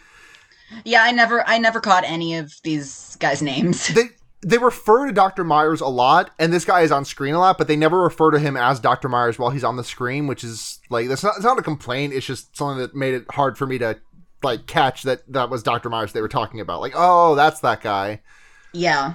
Yeah, 0.85 1.03
I 1.03 1.13
never 1.13 1.47
I 1.47 1.59
never 1.59 1.81
caught 1.81 2.05
any 2.05 2.37
of 2.37 2.53
these 2.65 3.17
guys' 3.21 3.43
names. 3.43 3.89
They 3.95 4.09
they 4.41 4.59
refer 4.59 5.07
to 5.07 5.13
Dr. 5.13 5.43
Myers 5.45 5.81
a 5.81 5.89
lot, 5.89 6.31
and 6.39 6.53
this 6.53 6.65
guy 6.65 6.83
is 6.83 6.93
on 6.93 7.05
screen 7.05 7.35
a 7.35 7.41
lot, 7.41 7.59
but 7.59 7.67
they 7.67 7.77
never 7.77 8.01
refer 8.01 8.31
to 8.31 8.39
him 8.39 8.57
as 8.57 8.79
Dr. 8.79 9.09
Myers 9.09 9.39
while 9.39 9.51
he's 9.51 9.65
on 9.65 9.77
the 9.77 9.85
screen, 9.85 10.27
which 10.27 10.45
is 10.45 10.81
like 10.91 11.09
that's 11.09 11.25
not 11.25 11.37
it's 11.37 11.45
not 11.45 11.59
a 11.59 11.63
complaint. 11.63 12.13
It's 12.13 12.27
just 12.27 12.57
something 12.57 12.79
that 12.79 12.95
made 12.95 13.15
it 13.15 13.25
hard 13.31 13.59
for 13.59 13.67
me 13.67 13.79
to 13.79 13.99
like 14.43 14.67
catch 14.67 15.03
that 15.03 15.31
that 15.33 15.51
was 15.51 15.63
Dr. 15.63 15.91
Myers 15.91 16.13
they 16.13 16.21
were 16.21 16.29
talking 16.29 16.61
about. 16.61 16.81
Like, 16.81 16.93
oh, 16.95 17.35
that's 17.35 17.61
that 17.61 17.81
guy. 17.81 18.21
Yeah. 18.73 19.15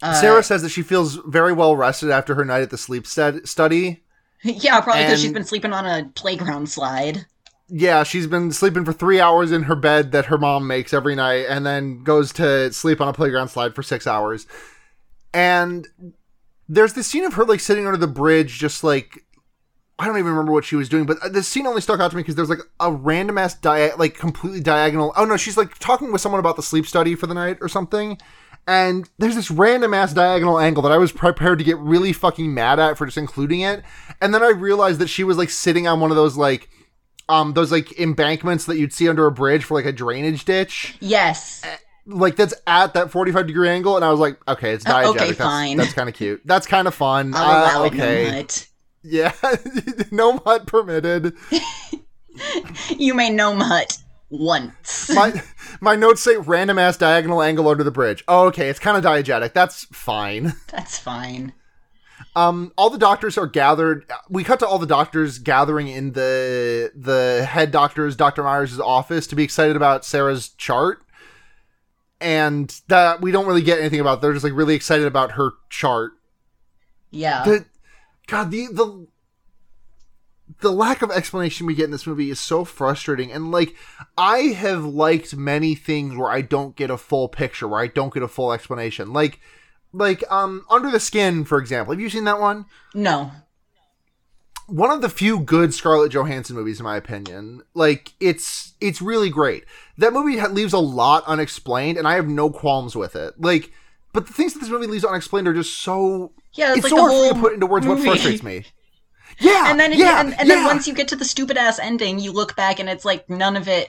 Uh, 0.00 0.14
Sarah 0.14 0.42
says 0.42 0.62
that 0.62 0.70
she 0.70 0.82
feels 0.82 1.14
very 1.26 1.52
well 1.52 1.76
rested 1.76 2.10
after 2.10 2.34
her 2.34 2.44
night 2.44 2.62
at 2.62 2.70
the 2.70 2.78
sleep 2.78 3.06
stud- 3.06 3.48
study. 3.48 4.02
Yeah, 4.44 4.80
probably 4.80 5.04
because 5.04 5.22
she's 5.22 5.30
been 5.32 5.44
sleeping 5.44 5.72
on 5.72 5.86
a 5.86 6.10
playground 6.16 6.68
slide. 6.68 7.26
Yeah, 7.74 8.02
she's 8.02 8.26
been 8.26 8.52
sleeping 8.52 8.84
for 8.84 8.92
three 8.92 9.18
hours 9.18 9.50
in 9.50 9.62
her 9.62 9.74
bed 9.74 10.12
that 10.12 10.26
her 10.26 10.36
mom 10.36 10.66
makes 10.66 10.92
every 10.92 11.14
night, 11.14 11.46
and 11.48 11.64
then 11.64 12.02
goes 12.02 12.30
to 12.34 12.70
sleep 12.70 13.00
on 13.00 13.08
a 13.08 13.14
playground 13.14 13.48
slide 13.48 13.74
for 13.74 13.82
six 13.82 14.06
hours. 14.06 14.46
And 15.32 15.88
there's 16.68 16.92
this 16.92 17.06
scene 17.06 17.24
of 17.24 17.34
her 17.34 17.44
like 17.46 17.60
sitting 17.60 17.86
under 17.86 17.98
the 17.98 18.06
bridge, 18.06 18.58
just 18.58 18.84
like 18.84 19.24
I 19.98 20.06
don't 20.06 20.18
even 20.18 20.32
remember 20.32 20.52
what 20.52 20.64
she 20.64 20.76
was 20.76 20.90
doing, 20.90 21.06
but 21.06 21.18
uh, 21.22 21.30
this 21.30 21.48
scene 21.48 21.66
only 21.66 21.80
stuck 21.80 22.00
out 22.00 22.10
to 22.10 22.16
me 22.16 22.22
because 22.22 22.34
there's 22.34 22.50
like 22.50 22.58
a 22.78 22.92
random 22.92 23.38
ass 23.38 23.54
dia- 23.54 23.94
like 23.96 24.18
completely 24.18 24.60
diagonal. 24.60 25.14
Oh 25.16 25.24
no, 25.24 25.38
she's 25.38 25.56
like 25.56 25.78
talking 25.78 26.12
with 26.12 26.20
someone 26.20 26.40
about 26.40 26.56
the 26.56 26.62
sleep 26.62 26.86
study 26.86 27.14
for 27.14 27.26
the 27.26 27.34
night 27.34 27.56
or 27.62 27.68
something. 27.68 28.18
And 28.66 29.08
there's 29.18 29.34
this 29.34 29.50
random 29.50 29.94
ass 29.94 30.12
diagonal 30.12 30.58
angle 30.58 30.82
that 30.82 30.92
I 30.92 30.98
was 30.98 31.10
prepared 31.10 31.58
to 31.58 31.64
get 31.64 31.78
really 31.78 32.12
fucking 32.12 32.52
mad 32.52 32.78
at 32.78 32.98
for 32.98 33.06
just 33.06 33.16
including 33.16 33.60
it. 33.60 33.82
And 34.20 34.34
then 34.34 34.42
I 34.42 34.50
realized 34.50 35.00
that 35.00 35.08
she 35.08 35.24
was 35.24 35.38
like 35.38 35.50
sitting 35.50 35.86
on 35.86 36.00
one 36.00 36.10
of 36.10 36.16
those 36.16 36.36
like 36.36 36.68
um 37.28 37.52
those 37.54 37.70
like 37.72 37.98
embankments 37.98 38.66
that 38.66 38.76
you'd 38.78 38.92
see 38.92 39.08
under 39.08 39.26
a 39.26 39.32
bridge 39.32 39.64
for 39.64 39.74
like 39.74 39.86
a 39.86 39.92
drainage 39.92 40.44
ditch? 40.44 40.96
Yes. 41.00 41.62
like 42.06 42.36
that's 42.36 42.54
at 42.66 42.94
that 42.94 43.10
45 43.10 43.46
degree 43.46 43.68
angle 43.68 43.94
and 43.96 44.04
i 44.04 44.10
was 44.10 44.18
like 44.18 44.36
okay 44.48 44.72
it's 44.72 44.84
Uh, 44.84 45.04
okay, 45.10 45.26
that's, 45.28 45.38
fine. 45.38 45.76
that's 45.76 45.92
kind 45.92 46.08
of 46.08 46.14
cute. 46.16 46.40
That's 46.44 46.66
kind 46.66 46.88
of 46.88 46.94
fun. 46.94 47.32
I'll 47.34 47.84
Uh, 47.84 47.86
okay. 47.86 48.44
yeah. 49.04 49.32
No 50.10 50.40
mud 50.44 50.66
permitted. 50.66 51.34
You 52.96 53.12
may 53.14 53.28
no 53.30 53.54
mutt 53.54 53.98
once. 54.30 55.10
my 55.14 55.42
my 55.80 55.94
notes 55.96 56.22
say 56.22 56.36
random 56.38 56.78
ass 56.78 56.96
diagonal 56.96 57.42
angle 57.42 57.68
under 57.68 57.84
the 57.84 57.90
bridge. 57.90 58.24
Oh, 58.26 58.46
okay 58.46 58.68
it's 58.70 58.78
kind 58.78 58.96
of 58.96 59.04
diegetic. 59.04 59.52
That's 59.52 59.84
fine. 59.92 60.54
That's 60.70 60.98
fine. 60.98 61.52
Um 62.34 62.72
all 62.78 62.88
the 62.90 62.98
doctors 62.98 63.36
are 63.36 63.46
gathered. 63.46 64.10
We 64.28 64.44
cut 64.44 64.58
to 64.60 64.66
all 64.66 64.78
the 64.78 64.86
doctors 64.86 65.38
gathering 65.38 65.88
in 65.88 66.12
the 66.12 66.90
the 66.94 67.46
head 67.48 67.70
doctor's 67.70 68.16
dr 68.16 68.42
myers' 68.42 68.80
office 68.80 69.26
to 69.28 69.36
be 69.36 69.42
excited 69.44 69.76
about 69.76 70.04
sarah's 70.04 70.48
chart. 70.50 71.02
And 72.20 72.80
that 72.86 73.20
we 73.20 73.32
don't 73.32 73.46
really 73.46 73.62
get 73.62 73.80
anything 73.80 74.00
about 74.00 74.22
they're 74.22 74.32
just 74.32 74.44
like 74.44 74.54
really 74.54 74.74
excited 74.74 75.06
about 75.06 75.32
her 75.32 75.50
chart. 75.68 76.12
Yeah. 77.10 77.44
the 77.44 77.66
god 78.26 78.50
the 78.50 78.68
the 78.68 79.06
the 80.60 80.72
lack 80.72 81.02
of 81.02 81.10
explanation 81.10 81.66
we 81.66 81.74
get 81.74 81.86
in 81.86 81.90
this 81.90 82.06
movie 82.06 82.30
is 82.30 82.40
so 82.40 82.64
frustrating. 82.64 83.30
And 83.30 83.50
like 83.50 83.74
i 84.16 84.38
have 84.38 84.84
liked 84.84 85.36
many 85.36 85.74
things 85.74 86.16
where 86.16 86.30
i 86.30 86.40
don't 86.40 86.76
get 86.76 86.90
a 86.90 86.96
full 86.96 87.28
picture 87.28 87.68
where 87.68 87.80
i 87.80 87.88
don't 87.88 88.14
get 88.14 88.22
a 88.22 88.28
full 88.28 88.52
explanation. 88.52 89.12
Like 89.12 89.40
like 89.92 90.24
um 90.30 90.64
under 90.70 90.90
the 90.90 91.00
skin 91.00 91.44
for 91.44 91.58
example 91.58 91.92
have 91.92 92.00
you 92.00 92.08
seen 92.08 92.24
that 92.24 92.40
one 92.40 92.64
no. 92.94 93.30
one 94.66 94.90
of 94.90 95.02
the 95.02 95.08
few 95.08 95.38
good 95.38 95.74
Scarlett 95.74 96.12
Johansson 96.12 96.56
movies, 96.56 96.80
in 96.80 96.84
my 96.84 96.96
opinion. 96.96 97.62
Like 97.74 98.12
it's 98.20 98.74
it's 98.80 99.02
really 99.02 99.30
great. 99.30 99.64
That 99.98 100.12
movie 100.12 100.38
ha- 100.38 100.48
leaves 100.48 100.72
a 100.72 100.78
lot 100.78 101.24
unexplained, 101.26 101.98
and 101.98 102.08
I 102.08 102.14
have 102.14 102.28
no 102.28 102.50
qualms 102.50 102.96
with 102.96 103.14
it. 103.16 103.34
Like, 103.40 103.70
but 104.12 104.26
the 104.26 104.32
things 104.32 104.54
that 104.54 104.60
this 104.60 104.68
movie 104.68 104.86
leaves 104.86 105.04
unexplained 105.04 105.48
are 105.48 105.54
just 105.54 105.80
so. 105.80 106.32
Yeah, 106.54 106.74
It's, 106.74 106.88
so 106.88 106.96
like 106.96 106.96
the 106.96 107.00
hard 107.00 107.10
for 107.10 107.16
me 107.16 107.24
whole 107.24 107.34
to 107.34 107.40
put 107.40 107.54
into 107.54 107.66
words 107.66 107.86
what 107.86 108.00
frustrates 108.00 108.42
me. 108.42 108.64
Yeah, 109.38 109.70
and 109.70 109.80
then 109.80 109.92
yeah, 109.92 110.20
and, 110.20 110.38
and 110.38 110.48
then 110.48 110.58
yeah. 110.58 110.66
once 110.66 110.86
you 110.86 110.94
get 110.94 111.08
to 111.08 111.16
the 111.16 111.24
stupid 111.24 111.56
ass 111.56 111.78
ending, 111.78 112.18
you 112.18 112.32
look 112.32 112.54
back 112.56 112.80
and 112.80 112.88
it's 112.88 113.04
like 113.04 113.28
none 113.30 113.56
of 113.56 113.68
it, 113.68 113.88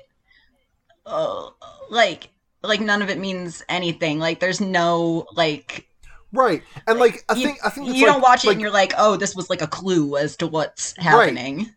uh, 1.05 1.49
like 1.89 2.29
like 2.61 2.79
none 2.79 3.01
of 3.01 3.09
it 3.09 3.19
means 3.19 3.63
anything. 3.67 4.19
Like 4.19 4.39
there's 4.39 4.61
no 4.61 5.27
like 5.33 5.87
right, 6.33 6.61
and 6.87 6.99
like 6.99 7.23
I 7.29 7.35
you, 7.35 7.45
think 7.45 7.59
I 7.65 7.69
think 7.69 7.87
it's 7.89 7.97
you 7.97 8.05
like- 8.05 8.13
don't 8.13 8.21
watch 8.21 8.43
it 8.43 8.47
like, 8.47 8.55
and 8.55 8.61
you're 8.61 8.71
like, 8.71 8.93
oh, 8.97 9.15
this 9.15 9.35
was 9.35 9.49
like 9.49 9.61
a 9.61 9.67
clue 9.67 10.17
as 10.17 10.35
to 10.37 10.47
what's 10.47 10.93
happening. 10.97 11.69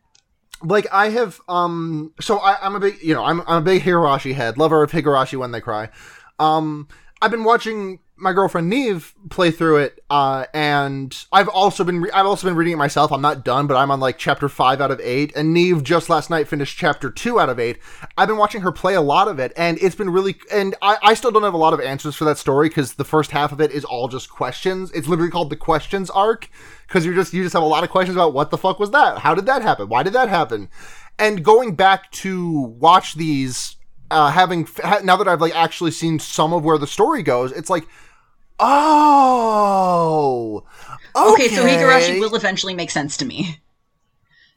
like 0.63 0.87
I 0.93 1.11
have 1.11 1.39
um 1.49 2.13
so 2.21 2.39
I, 2.39 2.57
I'm 2.65 2.75
a 2.75 2.81
big 2.81 2.95
you 3.03 3.15
know 3.15 3.25
I'm 3.25 3.43
I'm 3.43 3.59
a 3.59 3.61
big 3.65 3.83
Higurashi 3.83 4.35
head 4.35 4.57
lover 4.59 4.83
of 4.83 4.91
Higurashi 4.91 5.39
when 5.39 5.53
they 5.53 5.61
cry. 5.61 5.91
Um 6.39 6.89
I've 7.23 7.31
been 7.31 7.45
watching 7.45 8.01
my 8.19 8.33
girlfriend 8.33 8.69
Neve 8.69 9.15
play 9.31 9.51
through 9.51 9.77
it 9.77 10.03
uh 10.09 10.47
and 10.55 11.27
I've 11.33 11.49
also 11.49 11.85
been 11.85 12.01
re- 12.01 12.11
I've 12.13 12.27
also 12.27 12.47
been 12.47 12.57
reading 12.57 12.75
it 12.75 12.77
myself. 12.77 13.13
I'm 13.13 13.21
not 13.21 13.45
done, 13.45 13.67
but 13.67 13.77
I'm 13.77 13.91
on 13.91 14.01
like 14.01 14.19
chapter 14.19 14.49
5 14.49 14.81
out 14.81 14.91
of 14.91 15.01
8 15.01 15.35
and 15.37 15.53
Neve 15.53 15.83
just 15.83 16.09
last 16.09 16.31
night 16.31 16.49
finished 16.49 16.79
chapter 16.79 17.11
2 17.11 17.39
out 17.39 17.49
of 17.49 17.59
8. 17.59 17.79
I've 18.17 18.29
been 18.29 18.39
watching 18.39 18.63
her 18.63 18.73
play 18.73 18.95
a 18.95 19.01
lot 19.01 19.29
of 19.29 19.39
it 19.39 19.53
and 19.57 19.79
it's 19.83 19.95
been 19.95 20.11
really 20.11 20.37
and 20.53 20.75
I 20.81 20.97
I 21.03 21.15
still 21.15 21.31
don't 21.31 21.43
have 21.43 21.55
a 21.55 21.59
lot 21.59 21.75
of 21.75 21.81
answers 21.81 22.15
for 22.17 22.25
that 22.25 22.39
story 22.39 22.71
cuz 22.71 22.95
the 22.95 23.05
first 23.05 23.31
half 23.33 23.53
of 23.53 23.61
it 23.61 23.71
is 23.71 23.85
all 23.85 24.09
just 24.09 24.31
questions. 24.31 24.91
It's 24.93 25.09
literally 25.09 25.31
called 25.31 25.51
the 25.51 25.57
questions 25.57 26.11
arc 26.11 26.49
because 26.87 27.05
you're 27.05 27.15
just 27.15 27.33
you 27.33 27.43
just 27.43 27.53
have 27.53 27.63
a 27.63 27.67
lot 27.67 27.85
of 27.85 27.91
questions 27.91 28.17
about 28.17 28.33
what 28.33 28.51
the 28.51 28.59
fuck 28.59 28.79
was 28.79 28.91
that? 28.93 29.19
How 29.19 29.35
did 29.35 29.47
that 29.47 29.63
happen? 29.63 29.89
Why 29.89 30.03
did 30.03 30.13
that 30.15 30.29
happen? 30.29 30.69
And 31.19 31.45
going 31.45 31.75
back 31.75 32.11
to 32.13 32.51
watch 32.79 33.15
these, 33.15 33.77
uh, 34.11 34.31
having 34.31 34.69
ha- 34.83 35.01
now 35.03 35.17
that 35.17 35.27
I've 35.27 35.41
like 35.41 35.57
actually 35.57 35.91
seen 35.91 36.19
some 36.19 36.53
of 36.53 36.63
where 36.65 36.79
the 36.79 36.87
story 36.87 37.23
goes, 37.23 37.53
it's 37.53 37.71
like, 37.71 37.87
oh, 38.59 40.65
okay. 41.15 41.47
Okay, 41.47 41.49
so 41.49 41.65
Higurashi 41.65 42.21
will 42.21 42.35
eventually 42.35 42.75
make 42.75 42.91
sense 42.91 43.17
to 43.19 43.25
me. 43.25 43.59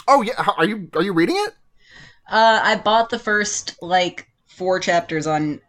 Oh 0.07 0.21
yeah, 0.21 0.43
are 0.57 0.65
you 0.65 0.89
are 0.95 1.03
you 1.03 1.13
reading 1.13 1.35
it? 1.37 1.53
Uh, 2.29 2.59
I 2.63 2.75
bought 2.75 3.09
the 3.09 3.19
first 3.19 3.75
like 3.81 4.27
four 4.47 4.79
chapters 4.79 5.27
on 5.27 5.61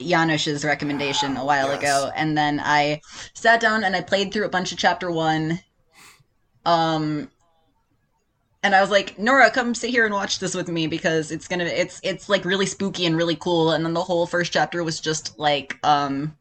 Janusz's 0.00 0.64
recommendation 0.64 1.36
a 1.36 1.44
while 1.44 1.68
yes. 1.68 1.78
ago, 1.78 2.10
and 2.14 2.36
then 2.36 2.60
I 2.62 3.00
sat 3.34 3.60
down 3.60 3.84
and 3.84 3.96
I 3.96 4.02
played 4.02 4.32
through 4.32 4.46
a 4.46 4.50
bunch 4.50 4.72
of 4.72 4.78
chapter 4.78 5.10
one. 5.10 5.60
Um, 6.64 7.30
and 8.62 8.74
I 8.74 8.80
was 8.80 8.90
like, 8.90 9.18
Nora, 9.18 9.50
come 9.50 9.74
sit 9.74 9.90
here 9.90 10.04
and 10.04 10.12
watch 10.12 10.40
this 10.40 10.54
with 10.54 10.68
me 10.68 10.88
because 10.88 11.30
it's 11.30 11.46
gonna 11.46 11.64
it's 11.64 12.00
it's 12.02 12.28
like 12.28 12.44
really 12.44 12.66
spooky 12.66 13.06
and 13.06 13.16
really 13.16 13.36
cool. 13.36 13.70
And 13.70 13.84
then 13.84 13.94
the 13.94 14.02
whole 14.02 14.26
first 14.26 14.52
chapter 14.52 14.82
was 14.82 15.00
just 15.00 15.38
like 15.38 15.78
um, 15.84 16.36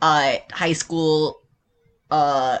uh, 0.00 0.36
high 0.52 0.72
school, 0.72 1.40
uh, 2.10 2.58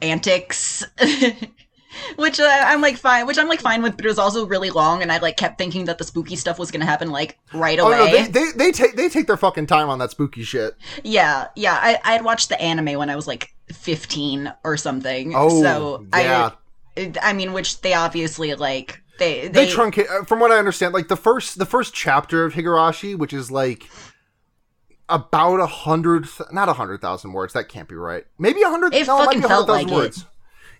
antics. 0.00 0.84
which 2.16 2.40
uh, 2.40 2.48
I'm 2.48 2.80
like 2.80 2.96
fine, 2.96 3.26
which 3.26 3.38
I'm 3.38 3.48
like 3.48 3.60
fine 3.60 3.82
with, 3.82 3.96
but 3.96 4.04
it 4.04 4.08
was 4.08 4.18
also 4.18 4.46
really 4.46 4.70
long, 4.70 5.02
and 5.02 5.12
I 5.12 5.18
like 5.18 5.36
kept 5.36 5.58
thinking 5.58 5.84
that 5.86 5.98
the 5.98 6.04
spooky 6.04 6.36
stuff 6.36 6.58
was 6.58 6.70
gonna 6.70 6.86
happen 6.86 7.10
like 7.10 7.38
right 7.52 7.78
Oh 7.78 7.88
away. 7.88 7.98
no, 7.98 8.06
they, 8.06 8.26
they 8.28 8.52
they 8.56 8.72
take 8.72 8.96
they 8.96 9.08
take 9.08 9.26
their 9.26 9.36
fucking 9.36 9.66
time 9.66 9.90
on 9.90 9.98
that 9.98 10.10
spooky 10.10 10.42
shit. 10.42 10.74
yeah, 11.04 11.48
yeah. 11.54 11.78
I 11.80 11.98
I 12.04 12.12
had 12.12 12.24
watched 12.24 12.48
the 12.48 12.60
anime 12.60 12.98
when 12.98 13.10
I 13.10 13.16
was 13.16 13.26
like 13.26 13.54
15 13.72 14.52
or 14.64 14.76
something. 14.76 15.34
Oh, 15.36 15.62
so 15.62 16.06
yeah. 16.14 16.52
I 16.96 17.12
I 17.22 17.32
mean, 17.34 17.52
which 17.52 17.80
they 17.82 17.94
obviously 17.94 18.54
like 18.54 19.02
they 19.18 19.48
They, 19.48 19.66
they, 19.66 19.66
truncate 19.66 20.10
uh, 20.10 20.24
from 20.24 20.40
what 20.40 20.50
I 20.50 20.58
understand. 20.58 20.94
Like 20.94 21.08
the 21.08 21.16
first 21.16 21.58
the 21.58 21.66
first 21.66 21.92
chapter 21.94 22.44
of 22.44 22.54
Higurashi, 22.54 23.16
which 23.16 23.32
is 23.34 23.50
like 23.50 23.84
about 25.08 25.60
a 25.60 25.66
hundred, 25.66 26.26
not 26.50 26.68
a 26.68 26.74
hundred 26.74 27.00
thousand 27.00 27.32
words. 27.32 27.52
That 27.52 27.68
can't 27.68 27.88
be 27.88 27.94
right. 27.94 28.24
Maybe 28.38 28.62
a 28.62 28.68
hundred. 28.68 28.94
It 28.94 29.06
no, 29.06 29.22
it 29.22 29.24
fucking 29.26 29.44
a 29.44 29.48
felt 29.48 29.68
hundred 29.68 29.88
thousand 29.88 29.88
like 29.90 29.92
it. 29.92 29.94
words. 29.94 30.24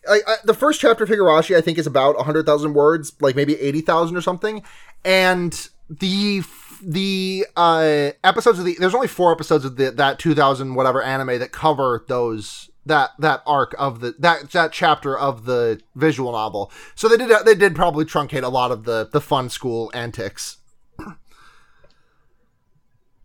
Like 0.09 0.23
I, 0.27 0.35
the 0.45 0.55
first 0.55 0.81
chapter 0.81 1.05
of 1.05 1.11
Higurashi, 1.11 1.57
I 1.57 1.61
think, 1.61 1.79
is 1.79 1.87
about 1.87 2.19
a 2.19 2.25
hundred 2.25 2.47
thousand 2.47 2.75
words, 2.75 3.13
like 3.21 3.37
maybe 3.37 3.59
eighty 3.61 3.81
thousand 3.81 4.17
or 4.17 4.21
something. 4.21 4.63
And 5.05 5.69
the 5.89 6.43
the 6.83 7.47
uh 7.57 8.11
episodes 8.25 8.59
of 8.59 8.65
the 8.65 8.77
there's 8.79 8.95
only 8.95 9.09
four 9.09 9.33
episodes 9.33 9.65
of 9.65 9.77
the 9.77 9.91
that 9.93 10.19
two 10.19 10.35
thousand 10.35 10.75
whatever 10.75 11.01
anime 11.01 11.39
that 11.39 11.53
cover 11.53 12.05
those 12.09 12.71
that 12.87 13.11
that 13.19 13.43
arc 13.47 13.75
of 13.79 14.01
the 14.01 14.15
that 14.19 14.51
that 14.51 14.73
chapter 14.73 15.17
of 15.17 15.45
the 15.45 15.81
visual 15.95 16.33
novel. 16.33 16.73
So 16.95 17.09
they 17.09 17.17
did 17.17 17.31
they 17.45 17.55
did 17.55 17.77
probably 17.77 18.05
truncate 18.05 18.43
a 18.43 18.49
lot 18.49 18.73
of 18.73 18.85
the 18.85 19.09
the 19.13 19.21
fun 19.21 19.49
school 19.49 19.91
antics. 19.95 20.59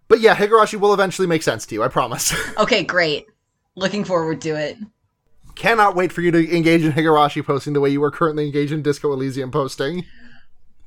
But 0.07 0.21
yeah, 0.21 0.35
Higurashi 0.35 0.79
will 0.79 0.93
eventually 0.93 1.27
make 1.27 1.43
sense 1.43 1.65
to 1.67 1.75
you, 1.75 1.83
I 1.83 1.87
promise. 1.87 2.33
okay, 2.57 2.83
great. 2.83 3.27
Looking 3.75 4.03
forward 4.03 4.41
to 4.41 4.49
it. 4.49 4.77
Cannot 5.55 5.95
wait 5.95 6.11
for 6.11 6.21
you 6.21 6.31
to 6.31 6.55
engage 6.55 6.83
in 6.83 6.91
Higurashi 6.91 7.43
posting 7.45 7.73
the 7.73 7.81
way 7.81 7.89
you 7.89 8.03
are 8.03 8.11
currently 8.11 8.45
engaged 8.45 8.71
in 8.71 8.81
Disco 8.81 9.11
Elysium 9.11 9.51
posting. 9.51 10.05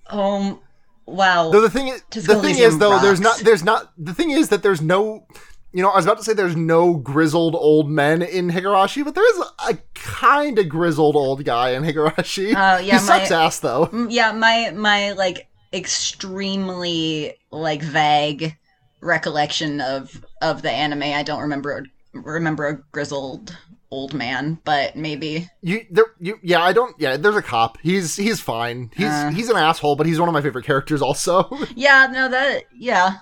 Um, 0.08 0.60
wow. 1.06 1.50
Though 1.50 1.60
the 1.60 1.70
thing 1.70 1.88
is, 1.88 2.02
Disco 2.10 2.34
the 2.34 2.40
thing 2.40 2.50
Elysium 2.50 2.72
is 2.72 2.78
though, 2.78 2.98
there's 3.00 3.20
not 3.20 3.38
there's 3.38 3.64
not 3.64 3.92
the 3.98 4.14
thing 4.14 4.30
is 4.30 4.48
that 4.50 4.62
there's 4.62 4.80
no 4.80 5.26
you 5.72 5.82
know, 5.82 5.90
I 5.90 5.96
was 5.96 6.04
about 6.04 6.18
to 6.18 6.24
say 6.24 6.32
there's 6.32 6.56
no 6.56 6.94
grizzled 6.94 7.54
old 7.54 7.88
men 7.88 8.22
in 8.22 8.50
Higurashi, 8.50 9.04
but 9.04 9.14
there 9.14 9.28
is 9.28 9.44
a, 9.68 9.78
kind 9.94 10.58
of 10.58 10.68
grizzled 10.68 11.14
old 11.14 11.44
guy 11.44 11.70
in 11.70 11.84
Higurashi. 11.84 12.50
Uh, 12.50 12.80
yeah, 12.80 12.94
he 12.94 12.98
sucks 12.98 13.30
my- 13.30 13.36
ass 13.36 13.60
though. 13.60 13.86
Mm, 13.86 14.08
yeah, 14.10 14.32
my 14.32 14.72
my 14.74 15.12
like 15.12 15.48
extremely 15.72 17.34
like 17.52 17.82
vague 17.82 18.56
recollection 19.00 19.80
of 19.80 20.24
of 20.42 20.62
the 20.62 20.70
anime. 20.70 21.02
I 21.02 21.22
don't 21.22 21.40
remember 21.40 21.86
remember 22.12 22.66
a 22.66 22.76
grizzled 22.92 23.56
old 23.90 24.14
man, 24.14 24.58
but 24.64 24.96
maybe. 24.96 25.48
You 25.62 25.84
there 25.90 26.06
you 26.18 26.38
yeah, 26.42 26.62
I 26.62 26.72
don't 26.72 26.94
yeah, 26.98 27.16
there's 27.16 27.36
a 27.36 27.42
cop. 27.42 27.78
He's 27.82 28.16
he's 28.16 28.40
fine. 28.40 28.90
He's 28.96 29.08
Uh. 29.08 29.30
he's 29.30 29.48
an 29.48 29.56
asshole, 29.56 29.96
but 29.96 30.06
he's 30.06 30.20
one 30.20 30.28
of 30.28 30.32
my 30.32 30.42
favorite 30.42 30.64
characters 30.64 31.02
also. 31.02 31.48
Yeah, 31.74 32.08
no, 32.10 32.28
that 32.28 32.64
yeah. 32.74 33.16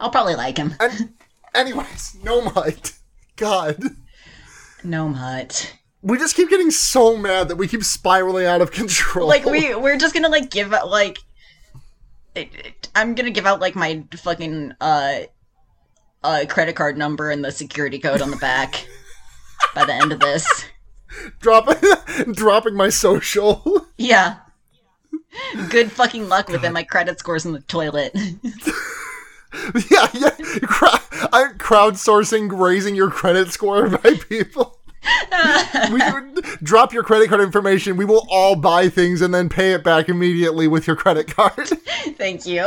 I'll 0.00 0.10
probably 0.10 0.34
like 0.34 0.58
him. 0.58 0.74
and 0.80 1.14
anyways, 1.54 2.16
no 2.22 2.42
mud. 2.42 2.90
God. 3.36 3.82
Gnome 4.84 5.14
Hut. 5.14 5.74
We 6.02 6.18
just 6.18 6.36
keep 6.36 6.48
getting 6.48 6.70
so 6.70 7.16
mad 7.16 7.48
that 7.48 7.56
we 7.56 7.66
keep 7.66 7.82
spiraling 7.82 8.46
out 8.46 8.60
of 8.60 8.70
control. 8.70 9.26
Like 9.26 9.44
we 9.44 9.74
we're 9.74 9.96
just 9.98 10.14
gonna 10.14 10.28
like 10.28 10.50
give 10.50 10.70
like. 10.70 11.18
It, 12.36 12.54
it- 12.54 12.88
I'm 12.94 13.14
gonna 13.14 13.30
give 13.30 13.46
out 13.46 13.60
like 13.60 13.74
my 13.74 14.04
fucking 14.14 14.72
uh, 14.80 15.20
uh 16.22 16.44
credit 16.48 16.76
card 16.76 16.96
number 16.96 17.30
and 17.30 17.44
the 17.44 17.50
security 17.52 17.98
code 17.98 18.22
on 18.22 18.30
the 18.30 18.36
back 18.36 18.86
by 19.74 19.84
the 19.84 19.92
end 19.94 20.12
of 20.12 20.20
this. 20.20 20.64
dropping 21.40 21.76
dropping 22.32 22.74
my 22.74 22.88
social. 22.88 23.86
Yeah. 23.98 24.36
Good 25.70 25.90
fucking 25.90 26.28
luck 26.28 26.48
with 26.48 26.62
it. 26.64 26.70
My 26.72 26.82
credit 26.82 27.18
score's 27.18 27.46
in 27.46 27.52
the 27.52 27.60
toilet. 27.60 28.12
yeah, 29.90 30.08
yeah. 30.12 30.30
Crowd, 30.62 31.00
I'm 31.32 31.56
crowdsourcing 31.58 32.58
raising 32.58 32.94
your 32.94 33.10
credit 33.10 33.48
score 33.52 33.88
by 33.88 34.14
people. 34.28 34.75
we 35.92 36.00
drop 36.62 36.92
your 36.92 37.02
credit 37.02 37.28
card 37.28 37.40
information. 37.40 37.96
We 37.96 38.04
will 38.04 38.26
all 38.30 38.56
buy 38.56 38.88
things 38.88 39.20
and 39.20 39.34
then 39.34 39.48
pay 39.48 39.72
it 39.72 39.84
back 39.84 40.08
immediately 40.08 40.68
with 40.68 40.86
your 40.86 40.96
credit 40.96 41.28
card. 41.28 41.68
Thank 42.16 42.46
you. 42.46 42.64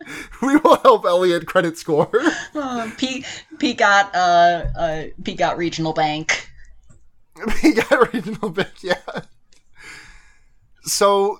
we 0.42 0.56
will 0.56 0.76
help 0.76 1.04
Elliot 1.04 1.46
credit 1.46 1.76
score. 1.78 2.10
Uh, 2.54 2.90
P 2.96 3.24
Peacock 3.58 4.10
uh 4.14 4.64
uh 4.76 5.04
Peacock 5.24 5.56
Regional 5.56 5.92
Bank. 5.92 6.48
got 7.36 8.12
regional 8.12 8.50
bank, 8.50 8.82
yeah. 8.82 8.96
So 10.82 11.38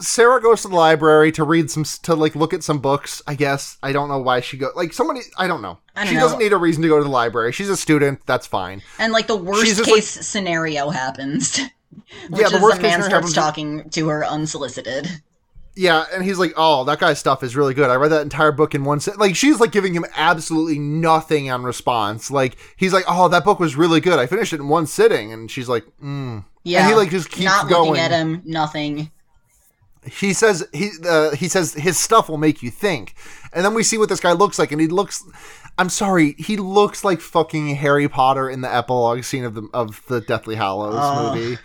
Sarah 0.00 0.42
goes 0.42 0.62
to 0.62 0.68
the 0.68 0.74
library 0.76 1.32
to 1.32 1.44
read 1.44 1.70
some 1.70 1.84
to 2.02 2.14
like 2.14 2.34
look 2.36 2.52
at 2.52 2.62
some 2.62 2.78
books. 2.80 3.22
I 3.26 3.34
guess 3.34 3.78
I 3.82 3.92
don't 3.92 4.08
know 4.08 4.18
why 4.18 4.40
she 4.40 4.56
go 4.58 4.70
like 4.76 4.92
somebody. 4.92 5.20
I 5.38 5.46
don't 5.46 5.62
know. 5.62 5.78
I 5.94 6.00
don't 6.04 6.08
she 6.08 6.14
know. 6.16 6.20
doesn't 6.20 6.38
need 6.38 6.52
a 6.52 6.56
reason 6.58 6.82
to 6.82 6.88
go 6.88 6.98
to 6.98 7.04
the 7.04 7.10
library. 7.10 7.52
She's 7.52 7.70
a 7.70 7.76
student. 7.76 8.20
That's 8.26 8.46
fine. 8.46 8.82
And 8.98 9.12
like 9.12 9.26
the 9.26 9.36
worst 9.36 9.64
case 9.84 10.16
just, 10.16 10.30
scenario 10.30 10.90
happens. 10.90 11.58
Which 12.28 12.40
Yeah, 12.42 12.48
the 12.50 12.56
is 12.56 12.62
worst 12.62 12.76
case 12.80 12.90
man 12.90 12.98
starts 13.02 13.12
happens- 13.12 13.34
talking 13.34 13.90
to 13.90 14.08
her 14.08 14.24
unsolicited. 14.24 15.08
Yeah, 15.78 16.06
and 16.14 16.24
he's 16.24 16.38
like, 16.38 16.54
"Oh, 16.56 16.84
that 16.84 16.98
guy's 17.00 17.18
stuff 17.18 17.42
is 17.42 17.54
really 17.54 17.74
good. 17.74 17.90
I 17.90 17.96
read 17.96 18.10
that 18.10 18.22
entire 18.22 18.50
book 18.50 18.74
in 18.74 18.84
one 18.84 18.98
sit." 18.98 19.18
Like 19.18 19.36
she's 19.36 19.60
like 19.60 19.72
giving 19.72 19.92
him 19.92 20.06
absolutely 20.16 20.78
nothing 20.78 21.50
on 21.50 21.64
response. 21.64 22.30
Like 22.30 22.56
he's 22.76 22.94
like, 22.94 23.04
"Oh, 23.06 23.28
that 23.28 23.44
book 23.44 23.60
was 23.60 23.76
really 23.76 24.00
good. 24.00 24.18
I 24.18 24.24
finished 24.24 24.54
it 24.54 24.60
in 24.60 24.68
one 24.68 24.86
sitting." 24.86 25.34
And 25.34 25.50
she's 25.50 25.68
like, 25.68 25.84
"Mm." 26.02 26.46
Yeah. 26.64 26.80
And 26.80 26.88
he 26.88 26.94
like 26.94 27.10
just 27.10 27.28
keeps 27.30 27.44
not 27.44 27.68
going. 27.68 27.90
looking 27.90 28.02
at 28.02 28.10
him, 28.10 28.40
nothing. 28.46 29.10
He 30.06 30.32
says 30.32 30.66
he 30.72 30.90
uh, 31.08 31.30
he 31.34 31.48
says 31.48 31.74
his 31.74 31.98
stuff 31.98 32.28
will 32.28 32.38
make 32.38 32.62
you 32.62 32.70
think. 32.70 33.14
And 33.52 33.64
then 33.64 33.74
we 33.74 33.82
see 33.82 33.98
what 33.98 34.08
this 34.08 34.20
guy 34.20 34.32
looks 34.32 34.58
like 34.58 34.72
and 34.72 34.80
he 34.80 34.86
looks 34.86 35.24
i'm 35.78 35.88
sorry 35.90 36.34
he 36.38 36.56
looks 36.56 37.04
like 37.04 37.20
fucking 37.20 37.74
harry 37.74 38.08
potter 38.08 38.48
in 38.48 38.62
the 38.62 38.74
epilogue 38.74 39.22
scene 39.24 39.44
of 39.44 39.54
the 39.54 39.68
of 39.74 40.02
the 40.08 40.22
deathly 40.22 40.54
hallows 40.54 40.94
Oh, 40.98 41.34
movie. 41.34 41.58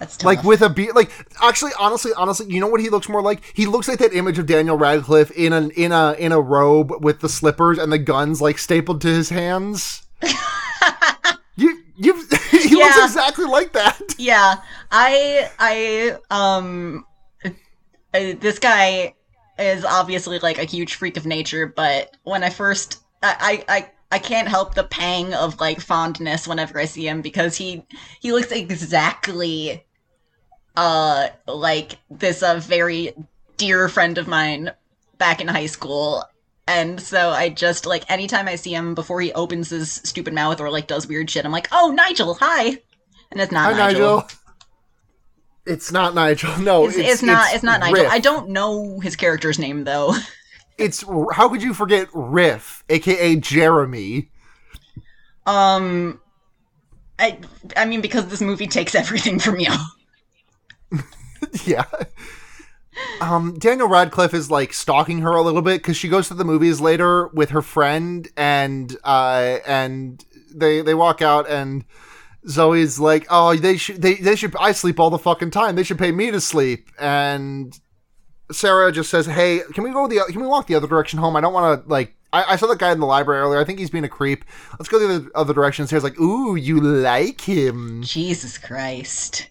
That's 0.00 0.16
tough. 0.16 0.24
like 0.24 0.42
with 0.42 0.62
a 0.62 0.68
beard 0.68 0.96
like 0.96 1.10
actually 1.40 1.70
honestly 1.78 2.10
honestly 2.16 2.46
you 2.52 2.60
know 2.60 2.66
what 2.66 2.80
he 2.80 2.88
looks 2.90 3.08
more 3.08 3.22
like? 3.22 3.40
He 3.54 3.66
looks 3.66 3.86
like 3.88 3.98
that 4.00 4.12
image 4.14 4.38
of 4.38 4.46
daniel 4.46 4.76
radcliffe 4.76 5.30
in 5.32 5.52
an 5.52 5.70
in 5.72 5.92
a 5.92 6.14
in 6.14 6.32
a 6.32 6.40
robe 6.40 6.92
with 7.04 7.20
the 7.20 7.28
slippers 7.28 7.78
and 7.78 7.92
the 7.92 7.98
guns 7.98 8.40
like 8.42 8.58
stapled 8.58 9.00
to 9.02 9.08
his 9.08 9.28
hands. 9.30 10.02
You 11.54 11.82
you 11.96 12.14
he 12.50 12.74
looks 12.74 12.98
exactly 13.04 13.44
like 13.44 13.74
that. 13.74 14.00
Yeah, 14.18 14.56
I 14.90 15.50
I 15.58 16.16
um 16.30 17.04
uh, 18.14 18.34
this 18.40 18.58
guy 18.58 19.14
is 19.58 19.84
obviously 19.84 20.38
like 20.38 20.58
a 20.58 20.64
huge 20.64 20.94
freak 20.94 21.16
of 21.16 21.26
nature, 21.26 21.66
but 21.66 22.16
when 22.24 22.42
I 22.42 22.50
first 22.50 23.02
I 23.22 23.64
I 23.68 23.90
I 24.10 24.18
can't 24.18 24.48
help 24.48 24.74
the 24.74 24.84
pang 24.84 25.34
of 25.34 25.60
like 25.60 25.80
fondness 25.80 26.46
whenever 26.46 26.78
I 26.78 26.84
see 26.84 27.06
him 27.06 27.22
because 27.22 27.56
he 27.56 27.86
he 28.20 28.32
looks 28.32 28.52
exactly 28.52 29.84
uh 30.76 31.28
like 31.46 31.98
this 32.10 32.42
uh, 32.42 32.58
very 32.58 33.14
dear 33.56 33.88
friend 33.88 34.18
of 34.18 34.26
mine 34.26 34.72
back 35.18 35.40
in 35.40 35.48
high 35.48 35.66
school. 35.66 36.24
And 36.66 37.00
so 37.00 37.30
I 37.30 37.48
just 37.48 37.86
like 37.86 38.10
anytime 38.10 38.48
I 38.48 38.56
see 38.56 38.74
him 38.74 38.94
before 38.94 39.20
he 39.20 39.32
opens 39.32 39.70
his 39.70 39.92
stupid 39.92 40.32
mouth 40.32 40.60
or 40.60 40.70
like 40.70 40.86
does 40.86 41.06
weird 41.06 41.28
shit, 41.30 41.44
I'm 41.44 41.52
like, 41.52 41.68
"Oh, 41.72 41.92
Nigel, 41.94 42.34
hi." 42.34 42.78
And 43.30 43.40
it's 43.40 43.52
not 43.52 43.72
Hi, 43.72 43.78
Nigel. 43.78 44.16
Nigel. 44.16 44.28
It's 45.66 45.92
not 45.92 46.14
Nigel. 46.14 46.56
No, 46.58 46.86
It's, 46.86 46.96
it's, 46.96 47.22
not. 47.22 47.54
It's, 47.54 47.62
not 47.62 47.80
Nigel. 47.80 48.02
Riff. 48.04 48.12
I 48.12 48.18
don't 48.18 48.50
know 48.50 49.00
his 49.00 49.16
character's 49.16 49.58
name 49.58 49.84
though. 49.84 50.14
It's 50.78 51.04
how 51.34 51.50
could 51.50 51.62
you 51.62 51.74
forget 51.74 52.08
Riff, 52.14 52.82
aka 52.88 53.36
Jeremy? 53.36 54.30
Um, 55.46 56.18
I 57.18 57.38
I 57.76 57.84
mean 57.84 58.00
because 58.00 58.26
this 58.28 58.40
movie 58.40 58.66
takes 58.66 58.94
everything 58.94 59.38
from 59.38 59.60
you. 59.60 59.70
yeah. 61.66 61.84
Um, 63.20 63.58
Daniel 63.58 63.86
Radcliffe 63.86 64.34
is 64.34 64.50
like 64.50 64.72
stalking 64.72 65.20
her 65.20 65.32
a 65.32 65.42
little 65.42 65.62
bit 65.62 65.82
because 65.82 65.96
she 65.96 66.08
goes 66.08 66.28
to 66.28 66.34
the 66.34 66.44
movies 66.44 66.80
later 66.80 67.28
with 67.28 67.50
her 67.50 67.62
friend, 67.62 68.28
and 68.36 68.96
uh, 69.04 69.58
and 69.66 70.24
they 70.52 70.82
they 70.82 70.94
walk 70.94 71.22
out, 71.22 71.48
and 71.48 71.84
Zoe's 72.48 72.98
like, 72.98 73.26
"Oh, 73.30 73.54
they 73.56 73.76
should 73.76 74.02
they 74.02 74.14
they 74.14 74.36
should 74.36 74.54
I 74.58 74.72
sleep 74.72 74.98
all 74.98 75.10
the 75.10 75.18
fucking 75.18 75.50
time. 75.50 75.76
They 75.76 75.82
should 75.82 75.98
pay 75.98 76.12
me 76.12 76.30
to 76.30 76.40
sleep." 76.40 76.90
And 76.98 77.78
Sarah 78.50 78.92
just 78.92 79.10
says, 79.10 79.26
"Hey, 79.26 79.60
can 79.72 79.84
we 79.84 79.90
go 79.90 80.06
the 80.06 80.24
can 80.28 80.40
we 80.40 80.46
walk 80.46 80.66
the 80.66 80.74
other 80.74 80.88
direction 80.88 81.18
home? 81.18 81.36
I 81.36 81.40
don't 81.40 81.52
want 81.52 81.84
to 81.84 81.88
like." 81.88 82.16
I, 82.32 82.54
I 82.54 82.56
saw 82.56 82.66
that 82.68 82.78
guy 82.78 82.90
in 82.92 83.00
the 83.00 83.06
library 83.06 83.42
earlier. 83.42 83.60
I 83.60 83.64
think 83.64 83.78
he's 83.78 83.90
being 83.90 84.04
a 84.04 84.08
creep. 84.08 84.44
Let's 84.78 84.88
go 84.88 84.98
the 84.98 85.14
other, 85.14 85.30
other 85.34 85.54
direction. 85.54 85.86
Sarah's 85.86 86.04
like, 86.04 86.18
"Ooh, 86.18 86.56
you 86.56 86.80
like 86.80 87.42
him." 87.42 88.02
Jesus 88.02 88.58
Christ. 88.58 89.48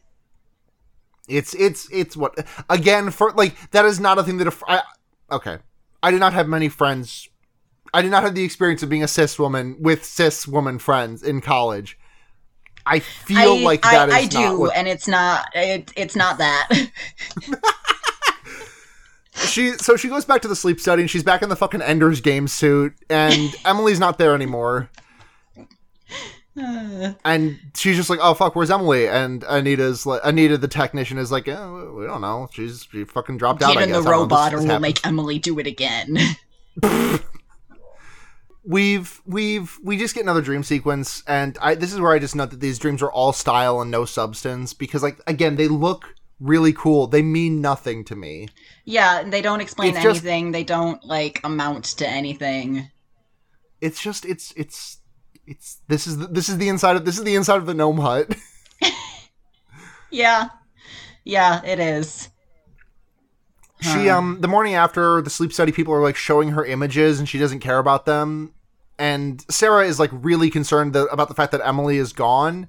It's 1.27 1.53
it's 1.53 1.87
it's 1.91 2.17
what 2.17 2.45
again 2.69 3.11
for 3.11 3.31
like 3.31 3.55
that 3.71 3.85
is 3.85 3.99
not 3.99 4.17
a 4.17 4.23
thing 4.23 4.37
that 4.37 4.47
a 4.47 4.53
I, 4.67 4.81
okay. 5.31 5.59
I 6.03 6.11
did 6.11 6.19
not 6.19 6.33
have 6.33 6.47
many 6.47 6.67
friends. 6.67 7.29
I 7.93 8.01
did 8.01 8.11
not 8.11 8.23
have 8.23 8.35
the 8.35 8.43
experience 8.43 8.83
of 8.83 8.89
being 8.89 9.03
a 9.03 9.07
cis 9.07 9.37
woman 9.37 9.77
with 9.79 10.03
cis 10.03 10.47
woman 10.47 10.79
friends 10.79 11.23
in 11.23 11.41
college. 11.41 11.97
I 12.85 12.99
feel 12.99 13.37
I, 13.37 13.63
like 13.63 13.85
I, 13.85 13.93
that 13.93 14.09
is 14.09 14.15
I 14.15 14.25
do, 14.25 14.59
what 14.59 14.75
and 14.75 14.87
it's 14.87 15.07
not. 15.07 15.47
It, 15.53 15.91
it's 15.95 16.15
not 16.15 16.37
that. 16.39 16.89
she. 19.35 19.73
So 19.73 19.95
she 19.95 20.09
goes 20.09 20.25
back 20.25 20.41
to 20.41 20.47
the 20.47 20.55
sleep 20.55 20.79
study 20.79 21.03
and 21.03 21.09
she's 21.09 21.23
back 21.23 21.41
in 21.41 21.49
the 21.49 21.55
fucking 21.55 21.81
Ender's 21.81 22.21
Game 22.21 22.47
suit, 22.47 22.93
and 23.09 23.55
Emily's 23.65 23.99
not 23.99 24.17
there 24.17 24.33
anymore. 24.35 24.89
And 27.23 27.59
she's 27.75 27.95
just 27.95 28.09
like, 28.09 28.19
"Oh 28.21 28.33
fuck, 28.33 28.57
where's 28.57 28.69
Emily?" 28.69 29.07
And 29.07 29.45
Anita's 29.45 30.05
like, 30.05 30.19
Anita, 30.25 30.57
the 30.57 30.67
technician, 30.67 31.17
is 31.17 31.31
like, 31.31 31.47
oh, 31.47 31.95
"We 31.97 32.05
don't 32.05 32.19
know. 32.19 32.49
She's 32.51 32.85
she 32.91 33.05
fucking 33.05 33.37
dropped 33.37 33.63
out." 33.63 33.73
Get 33.73 33.83
in 33.83 33.91
the. 33.91 34.01
I 34.01 34.11
robot, 34.11 34.53
or 34.53 34.57
we'll 34.57 34.65
happened." 34.65 34.81
make 34.81 35.05
Emily 35.07 35.39
do 35.39 35.57
it 35.59 35.67
again. 35.67 36.17
we've 38.63 39.21
we've 39.25 39.79
we 39.83 39.97
just 39.97 40.13
get 40.13 40.21
another 40.23 40.41
dream 40.41 40.61
sequence 40.63 41.23
and 41.27 41.57
i 41.61 41.73
this 41.73 41.91
is 41.91 41.99
where 41.99 42.11
i 42.11 42.19
just 42.19 42.35
note 42.35 42.51
that 42.51 42.59
these 42.59 42.77
dreams 42.77 43.01
are 43.01 43.11
all 43.11 43.33
style 43.33 43.81
and 43.81 43.89
no 43.89 44.05
substance 44.05 44.73
because 44.73 45.01
like 45.01 45.19
again 45.25 45.55
they 45.55 45.67
look 45.67 46.13
really 46.39 46.71
cool 46.71 47.07
they 47.07 47.21
mean 47.23 47.59
nothing 47.61 48.03
to 48.05 48.15
me 48.15 48.47
yeah, 48.83 49.19
and 49.19 49.31
they 49.31 49.41
don't 49.43 49.61
explain 49.61 49.93
It's 49.95 50.03
just- 50.03 50.23
anything. 50.25 50.51
They 50.51 50.63
don't 50.63 51.03
like 51.05 51.39
amount 51.43 51.85
to 51.99 52.07
anything. 52.09 52.89
it's 53.79 54.01
just 54.01 54.25
it's 54.25 54.51
it's 54.57 54.97
it's 55.45 55.77
this 55.87 56.07
is 56.07 56.17
the, 56.17 56.27
this 56.27 56.49
is 56.49 56.57
the 56.57 56.67
inside 56.67 56.95
of 56.95 57.05
this 57.05 57.17
is 57.19 57.23
the 57.23 57.35
inside 57.35 57.57
of 57.57 57.65
the 57.67 57.73
gnome 57.75 57.99
hut 57.99 58.35
Yeah, 60.11 60.49
yeah, 61.23 61.63
it 61.63 61.79
is. 61.79 62.29
She 63.81 64.09
um 64.09 64.39
the 64.41 64.47
morning 64.47 64.75
after 64.75 65.21
the 65.21 65.29
sleep 65.29 65.51
study 65.51 65.71
people 65.71 65.93
are 65.93 66.01
like 66.01 66.15
showing 66.15 66.49
her 66.49 66.63
images 66.65 67.19
and 67.19 67.27
she 67.27 67.37
doesn't 67.39 67.59
care 67.59 67.79
about 67.79 68.05
them 68.05 68.53
and 68.99 69.43
sarah 69.49 69.85
is 69.85 69.99
like 69.99 70.11
really 70.13 70.49
concerned 70.49 70.93
that, 70.93 71.07
about 71.11 71.27
the 71.27 71.33
fact 71.33 71.51
that 71.51 71.61
emily 71.65 71.97
is 71.97 72.13
gone 72.13 72.67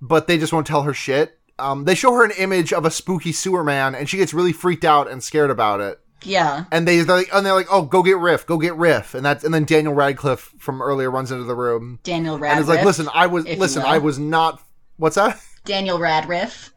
but 0.00 0.26
they 0.26 0.38
just 0.38 0.52
won't 0.52 0.66
tell 0.66 0.82
her 0.82 0.94
shit 0.94 1.38
um, 1.58 1.84
they 1.84 1.94
show 1.94 2.14
her 2.14 2.24
an 2.24 2.32
image 2.38 2.72
of 2.72 2.84
a 2.86 2.90
spooky 2.90 3.32
sewer 3.32 3.62
man 3.62 3.94
and 3.94 4.08
she 4.08 4.16
gets 4.16 4.32
really 4.32 4.52
freaked 4.52 4.84
out 4.84 5.10
and 5.10 5.22
scared 5.22 5.50
about 5.50 5.80
it 5.80 6.00
Yeah, 6.22 6.64
and 6.70 6.86
they 6.88 7.00
they're 7.00 7.16
like, 7.16 7.28
and 7.34 7.44
they're 7.46 7.54
like, 7.54 7.68
"Oh, 7.70 7.82
go 7.82 8.02
get 8.02 8.18
Riff, 8.18 8.46
go 8.46 8.58
get 8.58 8.76
Riff," 8.76 9.14
and 9.14 9.24
that's 9.24 9.42
and 9.44 9.54
then 9.54 9.64
Daniel 9.64 9.94
Radcliffe 9.94 10.52
from 10.58 10.82
earlier 10.82 11.10
runs 11.10 11.30
into 11.30 11.44
the 11.44 11.54
room 11.54 11.98
Daniel 12.02 12.34
and 12.34 12.42
Radcliffe. 12.42 12.62
is 12.62 12.68
like, 12.68 12.84
"Listen, 12.84 13.08
I 13.14 13.26
was 13.26 13.44
listen. 13.46 13.82
I 13.82 13.96
was 13.98 14.18
not. 14.18 14.62
What's 14.98 15.16
that? 15.16 15.40
Daniel 15.64 15.98
Radcliffe. 15.98 16.72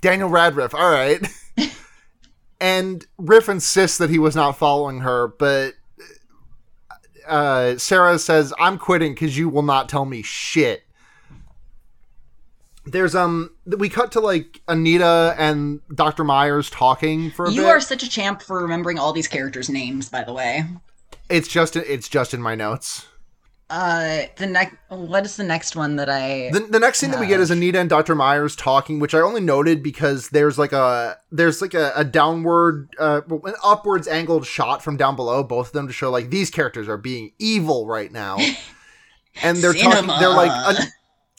Daniel 0.00 0.28
Radcliffe. 0.28 0.74
All 0.74 0.90
right." 0.90 1.20
and 2.60 3.06
Riff 3.18 3.48
insists 3.48 3.98
that 3.98 4.10
he 4.10 4.18
was 4.18 4.34
not 4.36 4.56
following 4.58 5.00
her, 5.00 5.28
but 5.28 5.74
uh, 7.26 7.76
Sarah 7.78 8.18
says, 8.18 8.52
"I'm 8.58 8.78
quitting 8.78 9.14
because 9.14 9.36
you 9.36 9.48
will 9.48 9.62
not 9.62 9.88
tell 9.88 10.04
me 10.04 10.22
shit." 10.22 10.82
There's 12.86 13.14
um, 13.14 13.50
we 13.66 13.88
cut 13.90 14.12
to 14.12 14.20
like 14.20 14.62
Anita 14.66 15.34
and 15.38 15.80
Dr. 15.94 16.24
Myers 16.24 16.70
talking 16.70 17.30
for 17.30 17.44
a 17.44 17.50
You 17.50 17.62
bit. 17.62 17.68
are 17.68 17.80
such 17.80 18.02
a 18.02 18.08
champ 18.08 18.40
for 18.40 18.62
remembering 18.62 18.98
all 18.98 19.12
these 19.12 19.28
characters' 19.28 19.68
names, 19.68 20.08
by 20.08 20.24
the 20.24 20.32
way. 20.32 20.64
It's 21.28 21.48
just 21.48 21.76
it's 21.76 22.08
just 22.08 22.32
in 22.32 22.40
my 22.40 22.54
notes. 22.54 23.06
Uh, 23.70 24.22
the 24.36 24.46
next, 24.46 24.76
what 24.88 25.26
is 25.26 25.36
the 25.36 25.44
next 25.44 25.76
one 25.76 25.96
that 25.96 26.08
I? 26.08 26.48
The, 26.52 26.60
the 26.60 26.80
next 26.80 27.00
scene 27.00 27.10
that 27.10 27.20
we 27.20 27.26
get 27.26 27.38
is 27.38 27.50
Anita 27.50 27.78
and 27.78 27.90
Dr. 27.90 28.14
Myers 28.14 28.56
talking, 28.56 28.98
which 28.98 29.14
I 29.14 29.18
only 29.20 29.42
noted 29.42 29.82
because 29.82 30.30
there's 30.30 30.58
like 30.58 30.72
a 30.72 31.18
there's 31.30 31.60
like 31.60 31.74
a, 31.74 31.92
a 31.94 32.04
downward 32.04 32.88
uh 32.98 33.20
an 33.28 33.54
upwards 33.62 34.08
angled 34.08 34.46
shot 34.46 34.82
from 34.82 34.96
down 34.96 35.16
below, 35.16 35.42
both 35.42 35.68
of 35.68 35.72
them 35.74 35.86
to 35.86 35.92
show 35.92 36.10
like 36.10 36.30
these 36.30 36.48
characters 36.48 36.88
are 36.88 36.96
being 36.96 37.32
evil 37.38 37.86
right 37.86 38.10
now. 38.10 38.38
And 39.40 39.58
they're 39.58 39.72
talking 39.72 40.08
they're 40.18 40.30
like 40.30 40.50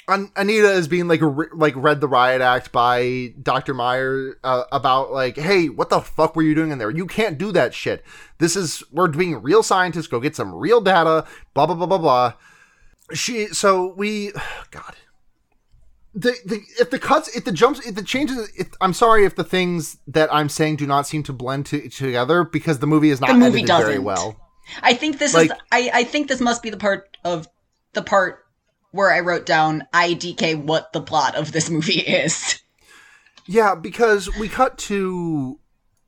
An- 0.09 0.31
Anita 0.35 0.71
is 0.71 0.87
being 0.87 1.07
like 1.07 1.19
re- 1.21 1.47
like 1.53 1.73
read 1.75 2.01
the 2.01 2.07
riot 2.07 2.41
act 2.41 2.71
by 2.71 3.33
Dr. 3.41 3.73
Meyer 3.73 4.37
uh, 4.43 4.63
about 4.71 5.11
like, 5.11 5.37
hey, 5.37 5.69
what 5.69 5.89
the 5.89 6.01
fuck 6.01 6.35
were 6.35 6.41
you 6.41 6.55
doing 6.55 6.71
in 6.71 6.77
there? 6.77 6.89
You 6.89 7.05
can't 7.05 7.37
do 7.37 7.51
that 7.53 7.73
shit. 7.73 8.03
This 8.39 8.55
is 8.55 8.83
we're 8.91 9.07
being 9.07 9.41
real 9.41 9.63
scientists. 9.63 10.07
Go 10.07 10.19
get 10.19 10.35
some 10.35 10.53
real 10.53 10.81
data. 10.81 11.25
Blah 11.53 11.67
blah 11.67 11.75
blah 11.75 11.85
blah 11.87 11.97
blah. 11.97 12.33
She 13.13 13.47
so 13.47 13.93
we, 13.95 14.31
God. 14.71 14.95
The, 16.15 16.35
the 16.43 16.59
if 16.79 16.89
the 16.89 16.97
cuts 16.97 17.35
if 17.35 17.45
the 17.45 17.51
jumps 17.51 17.85
if 17.85 17.93
the 17.93 18.01
changes 18.01 18.51
if, 18.57 18.69
I'm 18.81 18.93
sorry 18.93 19.25
if 19.25 19.35
the 19.35 19.43
things 19.43 19.97
that 20.07 20.33
I'm 20.33 20.49
saying 20.49 20.77
do 20.77 20.87
not 20.87 21.05
seem 21.05 21.21
to 21.23 21.33
blend 21.33 21.67
to, 21.67 21.87
together 21.87 22.43
because 22.43 22.79
the 22.79 22.87
movie 22.87 23.11
is 23.11 23.21
not 23.21 23.27
The 23.27 23.33
movie 23.35 23.59
edited 23.59 23.67
very 23.67 23.81
doesn't. 23.91 24.03
well. 24.03 24.35
I 24.81 24.95
think 24.95 25.19
this 25.19 25.35
Like- 25.35 25.51
is. 25.51 25.57
I 25.71 25.91
I 25.93 26.03
think 26.03 26.27
this 26.27 26.41
must 26.41 26.63
be 26.63 26.71
the 26.71 26.77
part 26.77 27.15
of 27.23 27.47
the 27.93 28.01
part 28.01 28.43
where 28.91 29.11
I 29.11 29.19
wrote 29.19 29.45
down 29.45 29.87
IDK 29.93 30.63
what 30.63 30.93
the 30.93 31.01
plot 31.01 31.35
of 31.35 31.51
this 31.51 31.69
movie 31.69 31.99
is. 31.99 32.61
Yeah, 33.45 33.75
because 33.75 34.29
we 34.37 34.47
cut 34.47 34.77
to 34.79 35.59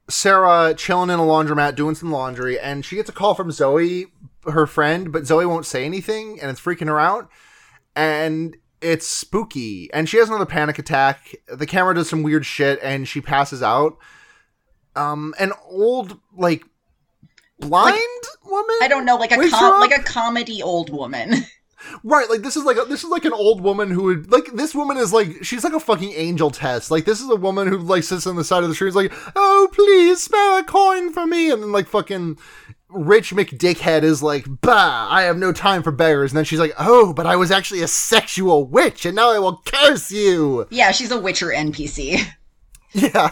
Sarah 0.09 0.73
chilling 0.75 1.09
in 1.09 1.19
a 1.19 1.23
laundromat 1.23 1.75
doing 1.75 1.95
some 1.95 2.11
laundry, 2.11 2.59
and 2.59 2.85
she 2.85 2.97
gets 2.97 3.09
a 3.09 3.13
call 3.13 3.33
from 3.33 3.51
Zoe, 3.51 4.07
her 4.45 4.67
friend, 4.67 5.11
but 5.11 5.25
Zoe 5.25 5.45
won't 5.45 5.65
say 5.65 5.85
anything, 5.85 6.39
and 6.39 6.51
it's 6.51 6.61
freaking 6.61 6.87
her 6.87 6.99
out. 6.99 7.29
And 7.95 8.57
it's 8.81 9.07
spooky, 9.07 9.91
and 9.93 10.07
she 10.07 10.17
has 10.17 10.29
another 10.29 10.45
panic 10.45 10.79
attack. 10.79 11.35
The 11.47 11.65
camera 11.65 11.95
does 11.95 12.09
some 12.09 12.23
weird 12.23 12.45
shit, 12.45 12.79
and 12.81 13.07
she 13.07 13.21
passes 13.21 13.63
out. 13.63 13.97
Um, 14.95 15.33
an 15.39 15.53
old 15.69 16.19
like 16.35 16.63
blind 17.59 17.97
woman. 18.43 18.75
I 18.81 18.87
don't 18.87 19.05
know, 19.05 19.15
like 19.15 19.31
a 19.31 19.49
com- 19.49 19.79
like 19.79 19.97
a 19.97 20.03
comedy 20.03 20.61
old 20.61 20.89
woman. 20.89 21.33
Right, 22.03 22.29
like 22.29 22.41
this 22.41 22.55
is 22.57 22.63
like 22.63 22.77
a, 22.77 22.85
this 22.85 23.03
is 23.03 23.09
like 23.09 23.25
an 23.25 23.33
old 23.33 23.61
woman 23.61 23.89
who 23.91 24.03
would 24.03 24.31
like 24.31 24.51
this 24.53 24.75
woman 24.75 24.97
is 24.97 25.11
like 25.13 25.43
she's 25.43 25.63
like 25.63 25.73
a 25.73 25.79
fucking 25.79 26.13
angel 26.13 26.51
test. 26.51 26.91
Like 26.91 27.05
this 27.05 27.21
is 27.21 27.29
a 27.29 27.35
woman 27.35 27.67
who 27.67 27.77
like 27.79 28.03
sits 28.03 28.27
on 28.27 28.35
the 28.35 28.43
side 28.43 28.63
of 28.63 28.69
the 28.69 28.75
street, 28.75 28.89
is 28.89 28.95
like, 28.95 29.13
oh 29.35 29.69
please 29.73 30.21
spare 30.23 30.59
a 30.59 30.63
coin 30.63 31.11
for 31.11 31.25
me, 31.25 31.51
and 31.51 31.61
then 31.61 31.71
like 31.71 31.87
fucking 31.87 32.37
rich 32.89 33.33
McDickhead 33.33 34.03
is 34.03 34.21
like, 34.21 34.45
bah, 34.61 35.07
I 35.09 35.23
have 35.23 35.37
no 35.37 35.51
time 35.53 35.81
for 35.81 35.91
beggars, 35.91 36.31
and 36.31 36.37
then 36.37 36.45
she's 36.45 36.59
like, 36.59 36.73
oh, 36.77 37.13
but 37.13 37.25
I 37.25 37.35
was 37.37 37.49
actually 37.49 37.81
a 37.81 37.87
sexual 37.87 38.65
witch, 38.65 39.05
and 39.05 39.15
now 39.15 39.31
I 39.31 39.39
will 39.39 39.61
curse 39.65 40.11
you. 40.11 40.67
yeah, 40.71 40.91
she's 40.91 41.11
a 41.11 41.19
Witcher 41.19 41.47
NPC. 41.47 42.21
Yeah. 42.93 43.31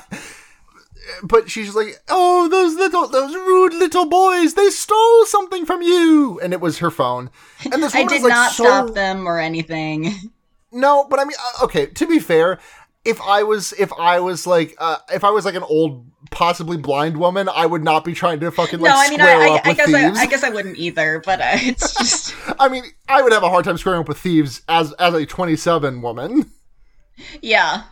But 1.24 1.50
she's 1.50 1.76
like, 1.76 2.02
"Oh, 2.10 2.48
those 2.50 2.76
little, 2.76 3.08
those 3.08 3.34
rude 3.34 3.74
little 3.74 4.06
boys! 4.06 4.54
They 4.54 4.70
stole 4.70 5.26
something 5.26 5.66
from 5.66 5.82
you!" 5.82 6.40
And 6.42 6.54
it 6.54 6.62
was 6.62 6.80
her 6.80 6.92
phone. 6.92 7.30
And 7.72 7.82
this 7.84 7.96
I 7.96 8.04
did 8.06 8.22
like, 8.22 8.30
not 8.30 8.52
so- 8.52 8.64
stop 8.64 8.94
them 8.94 9.28
or 9.28 9.40
anything. 9.40 10.14
No, 10.72 11.08
but 11.10 11.20
I 11.20 11.24
mean, 11.24 11.36
uh, 11.40 11.66
okay. 11.66 11.88
To 11.88 12.06
be 12.06 12.20
fair, 12.20 12.60
if 13.04 13.20
I 13.22 13.42
was, 13.42 13.74
if 13.74 13.92
I 13.94 14.20
was 14.20 14.46
like, 14.46 14.76
uh, 14.78 14.98
if 15.12 15.24
I 15.24 15.32
was 15.32 15.44
like 15.44 15.56
an 15.56 15.64
old, 15.64 16.06
possibly 16.30 16.78
blind 16.78 17.18
woman, 17.18 17.50
I 17.50 17.66
would 17.66 17.84
not 17.84 18.06
be 18.06 18.14
trying 18.14 18.40
to 18.42 18.52
fucking 18.52 18.80
like 18.80 18.92
no, 18.92 18.96
I 18.96 19.10
mean, 19.10 19.20
I, 19.20 19.34
I, 19.34 19.62
I 19.66 19.74
guess 19.74 19.92
I. 19.92 20.10
I 20.12 20.26
guess 20.28 20.44
I 20.44 20.50
wouldn't 20.50 20.78
either. 20.78 21.24
But 21.26 21.42
uh, 21.42 21.46
it's 21.54 21.96
just, 21.98 22.36
I 22.60 22.70
mean, 22.70 22.84
I 23.08 23.24
would 23.24 23.34
have 23.34 23.42
a 23.42 23.50
hard 23.50 23.66
time 23.66 23.78
squaring 23.80 24.02
up 24.02 24.08
with 24.08 24.20
thieves 24.20 24.62
as 24.70 24.94
as 24.94 25.16
a 25.16 25.26
twenty-seven 25.26 26.04
woman. 26.04 26.52
yeah, 27.42 27.86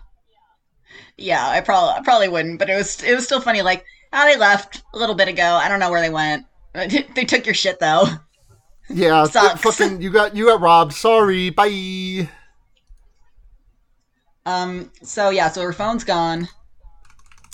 yeah. 1.18 1.48
I 1.48 1.62
probably, 1.62 1.90
I 2.00 2.02
probably 2.04 2.30
wouldn't. 2.30 2.60
But 2.60 2.70
it 2.70 2.76
was, 2.76 3.02
it 3.04 3.16
was 3.16 3.26
still 3.26 3.42
funny. 3.42 3.62
Like, 3.62 3.86
ah, 4.14 4.26
they 4.26 4.38
left 4.38 4.84
a 4.94 4.98
little 4.98 5.16
bit 5.16 5.28
ago. 5.28 5.44
I 5.44 5.68
don't 5.68 5.80
know 5.80 5.92
where 5.92 6.02
they 6.02 6.10
went. 6.10 6.46
they 6.74 7.26
took 7.26 7.46
your 7.46 7.56
shit 7.56 7.80
though. 7.80 8.06
Yeah, 8.90 9.26
fucking, 9.58 10.02
you 10.02 10.12
got 10.12 10.36
you 10.36 10.46
got 10.46 10.62
robbed. 10.62 10.94
Sorry, 10.94 11.50
bye. 11.50 12.30
Um. 14.46 14.92
So 15.04 15.30
yeah. 15.30 15.50
So 15.50 15.62
her 15.64 15.74
phone's 15.74 16.04
gone. 16.04 16.48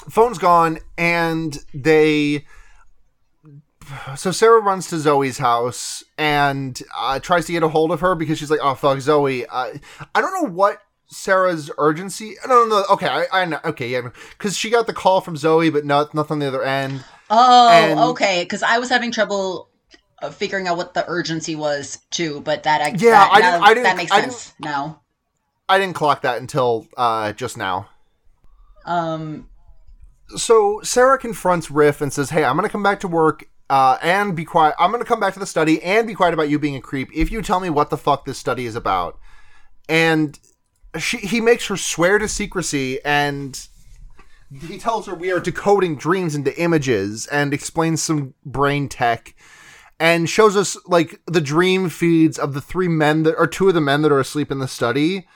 phone's 0.10 0.38
gone 0.38 0.80
and 0.98 1.58
they 1.74 2.46
so 4.16 4.32
sarah 4.32 4.62
runs 4.62 4.88
to 4.88 4.98
zoe's 5.00 5.38
house 5.38 6.04
and 6.18 6.82
uh, 6.98 7.20
tries 7.20 7.46
to 7.46 7.52
get 7.52 7.64
a 7.64 7.68
hold 7.70 7.92
of 7.92 8.00
her 8.00 8.16
because 8.16 8.38
she's 8.38 8.52
like 8.52 8.60
oh 8.64 8.76
fuck 8.76 9.00
zoe 9.00 9.46
uh, 9.46 9.74
i 10.16 10.22
don't 10.22 10.34
know 10.42 10.50
what 10.50 10.80
sarah's 11.14 11.70
urgency 11.78 12.36
no 12.48 12.66
no 12.66 12.80
no 12.80 12.86
okay 12.90 13.08
i, 13.08 13.26
I 13.32 13.46
know 13.46 13.60
okay 13.66 13.88
yeah 13.90 14.02
because 14.38 14.58
she 14.58 14.70
got 14.70 14.88
the 14.88 14.94
call 14.94 15.22
from 15.22 15.38
zoe 15.38 15.70
but 15.70 15.86
not 15.86 16.14
nothing 16.14 16.36
on 16.36 16.40
the 16.40 16.48
other 16.48 16.64
end 16.64 17.04
Oh, 17.36 17.70
And- 17.70 18.00
okay. 18.12 18.44
Because 18.44 18.62
I 18.62 18.78
was 18.78 18.90
having 18.90 19.10
trouble 19.12 19.70
uh, 20.22 20.30
figuring 20.30 20.68
out 20.68 20.78
what 20.78 20.94
the 20.94 21.04
urgency 21.08 21.56
was 21.56 21.98
too. 22.12 22.42
But 22.42 22.64
that 22.64 22.82
I 22.82 22.88
Yeah, 22.90 23.12
that, 23.12 23.30
I 23.32 23.42
didn't- 23.42 23.64
I 23.64 23.68
didn't- 23.70 23.84
that 23.86 23.98
makes 23.98 24.12
I 24.12 24.22
sense 24.22 24.54
now. 24.60 25.02
i 25.68 25.80
didn't 25.80 25.96
clock 25.96 26.22
that 26.22 26.38
until 26.40 26.86
uh, 26.96 27.32
just 27.34 27.58
now 27.58 27.88
Um. 28.86 29.48
so 30.36 30.82
Sarah 30.84 31.18
confronts 31.18 31.72
Riff 31.72 32.02
and 32.02 32.12
says, 32.14 32.30
"Hey, 32.30 32.44
I'm 32.44 32.56
going 32.56 32.68
to 32.68 32.72
come 32.72 32.84
back 32.84 33.00
to 33.00 33.08
work 33.08 33.46
uh, 33.70 33.98
and 34.04 34.36
be 34.36 34.46
quiet. 34.46 34.76
I'm 34.78 34.92
going 34.92 35.02
to 35.02 35.08
come 35.08 35.20
back 35.22 35.34
to 35.34 35.40
the 35.40 35.48
study 35.48 35.82
and 35.82 36.06
be 36.06 36.14
quiet 36.14 36.34
about 36.34 36.50
you 36.50 36.60
being 36.60 36.76
a 36.76 36.82
creep 36.82 37.10
if 37.16 37.32
you 37.32 37.42
tell 37.42 37.60
me 37.62 37.70
what 37.72 37.90
the 37.90 37.98
fuck 37.98 38.26
this 38.26 38.38
study 38.38 38.66
is 38.66 38.76
about." 38.76 39.18
And 39.90 40.38
she 41.00 41.18
he 41.18 41.42
makes 41.42 41.68
her 41.68 41.78
swear 41.78 42.20
to 42.20 42.28
secrecy 42.28 43.00
and 43.04 43.68
he 44.68 44.78
tells 44.78 45.08
her 45.08 45.16
we 45.16 45.32
are 45.32 45.40
decoding 45.40 45.96
dreams 45.96 46.36
into 46.36 46.56
images 46.62 47.26
and 47.28 47.54
explains 47.54 48.02
some 48.02 48.34
brain 48.46 48.88
tech 48.88 49.36
and 50.00 50.30
shows 50.30 50.56
us 50.56 50.78
like 50.88 51.22
the 51.26 51.42
dream 51.42 51.90
feeds 51.90 52.38
of 52.38 52.54
the 52.54 52.62
three 52.62 52.88
men 52.88 53.24
that 53.24 53.36
or 53.38 53.48
two 53.48 53.68
of 53.68 53.74
the 53.74 53.82
men 53.82 54.02
that 54.02 54.12
are 54.12 54.20
asleep 54.20 54.52
in 54.52 54.60
the 54.60 54.68
study. 54.68 55.28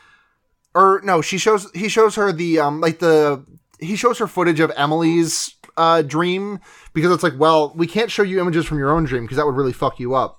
Or 0.75 1.01
no 1.03 1.21
she 1.21 1.37
shows 1.37 1.71
he 1.73 1.89
shows 1.89 2.15
her 2.15 2.31
the 2.31 2.59
um 2.59 2.79
like 2.79 2.99
the 2.99 3.43
he 3.79 3.95
shows 3.95 4.19
her 4.19 4.27
footage 4.27 4.59
of 4.59 4.71
emily's 4.75 5.55
uh 5.75 6.01
dream 6.03 6.59
because 6.93 7.11
it's 7.11 7.23
like 7.23 7.37
well 7.37 7.73
we 7.75 7.87
can't 7.87 8.11
show 8.11 8.23
you 8.23 8.39
images 8.39 8.65
from 8.65 8.77
your 8.77 8.91
own 8.91 9.05
dream 9.05 9.23
because 9.23 9.37
that 9.37 9.45
would 9.45 9.55
really 9.55 9.73
fuck 9.73 9.99
you 9.99 10.13
up 10.13 10.36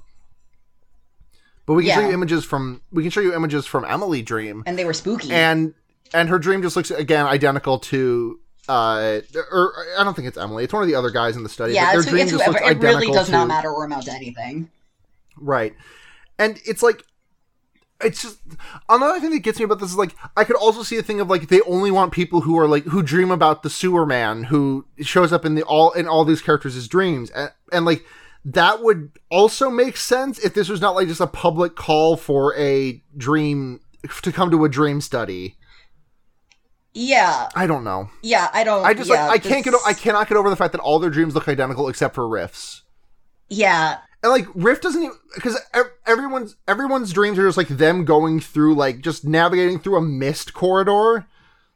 but 1.69 1.75
we 1.75 1.85
can 1.85 1.95
show 1.95 2.01
you 2.09 2.13
images 2.13 2.45
from 2.45 2.81
we 2.91 3.03
can 3.05 3.11
show 3.13 3.21
you 3.21 3.33
images 3.35 3.65
from 3.67 3.85
emily 3.85 4.23
dream 4.23 4.65
And 4.67 4.77
they 4.77 4.85
were 4.85 4.93
spooky. 4.95 5.31
and 5.33 5.75
and 6.13 6.29
her 6.29 6.39
dream 6.41 6.63
just 6.63 6.75
looks 6.75 6.91
again 6.91 7.27
identical 7.27 7.79
to 7.79 8.41
uh 8.69 9.21
or 9.53 9.73
i 9.99 10.03
don't 10.03 10.15
think 10.15 10.27
it's 10.27 10.37
emily 10.39 10.65
it's 10.65 10.73
one 10.73 10.83
of 10.83 10.89
the 10.89 10.95
other 10.95 11.11
guys 11.11 11.37
in 11.37 11.43
the 11.43 11.49
study 11.49 11.75
yeah, 11.75 11.85
but 11.85 11.91
their 11.93 12.01
it's, 12.01 12.09
dream 12.11 12.23
it's 12.23 12.33
whoever. 12.33 12.59
It 12.71 12.79
really 12.79 13.07
does 13.13 13.31
not 13.31 13.43
to- 13.43 13.49
matter 13.49 13.71
or 13.71 13.85
amount 13.85 14.05
to 14.07 14.13
anything. 14.13 14.71
Right. 15.41 15.75
And 16.39 16.59
it's 16.67 16.83
like 16.83 17.05
it's 18.01 18.23
just 18.23 18.39
another 18.89 19.19
thing 19.21 19.31
that 19.31 19.41
gets 19.41 19.59
me 19.59 19.65
about 19.65 19.79
this 19.81 19.91
is 19.91 19.97
like 19.97 20.15
I 20.37 20.45
could 20.45 20.57
also 20.57 20.83
see 20.83 20.99
a 20.99 21.03
thing 21.03 21.21
of 21.21 21.29
like 21.29 21.49
they 21.49 21.61
only 21.63 21.91
want 21.91 22.13
people 22.13 22.43
who 22.43 22.59
are 22.59 22.69
like 22.69 22.85
who 22.85 23.03
dream 23.03 23.31
about 23.31 23.63
the 23.63 23.71
sewer 23.71 24.07
man 24.07 24.45
who 24.45 24.87
shows 25.01 25.33
up 25.33 25.45
in 25.45 25.55
the 25.55 25.63
all 25.63 25.93
in 25.93 26.07
all 26.07 26.25
these 26.25 26.41
characters' 26.43 26.87
dreams 26.89 27.31
and, 27.31 27.51
and 27.73 27.85
like 27.85 28.05
that 28.55 28.83
would 28.83 29.11
also 29.31 29.71
make 29.71 29.97
sense 29.97 30.39
if 30.39 30.55
this 30.55 30.69
was 30.69 30.81
not 30.81 30.95
like 30.95 31.09
just 31.09 31.21
a 31.21 31.27
public 31.27 31.75
call 31.77 32.17
for 32.17 32.57
a 32.57 33.03
dream 33.17 33.81
to 34.23 34.33
come 34.33 34.51
to 34.51 34.65
a 34.65 34.69
dream 34.69 35.01
study. 35.01 35.57
Yeah, 36.95 37.49
I 37.55 37.67
don't 37.67 37.85
know. 37.85 38.11
yeah. 38.23 38.49
I 38.53 38.65
don't. 38.65 38.85
I 38.85 38.95
just 38.95 39.11
yeah, 39.11 39.29
like 39.29 39.45
I 39.47 39.49
can't 39.49 39.65
get 39.65 39.73
this- 39.73 39.81
o- 39.85 39.89
I 39.89 39.93
cannot 39.95 40.29
get 40.29 40.37
over 40.37 40.51
the 40.51 40.57
fact 40.57 40.73
that 40.73 40.81
all 40.81 40.99
their 40.99 41.11
dreams 41.11 41.35
look 41.35 41.47
identical 41.49 41.89
except 41.89 42.15
for 42.15 42.27
Riff's. 42.29 42.83
Yeah, 43.51 43.99
And 44.23 44.31
like 44.33 44.47
Riff 44.55 44.81
doesn't 44.81 45.03
even 45.03 45.17
because 45.35 45.59
everyone's 46.07 46.57
everyone's 46.67 47.13
dreams 47.13 47.39
are 47.39 47.47
just 47.47 47.57
like 47.57 47.69
them 47.69 48.05
going 48.05 48.41
through 48.41 48.75
like 48.75 49.01
just 49.01 49.25
navigating 49.25 49.79
through 49.79 49.97
a 49.97 50.03
mist 50.03 50.53
corridor, 50.55 51.27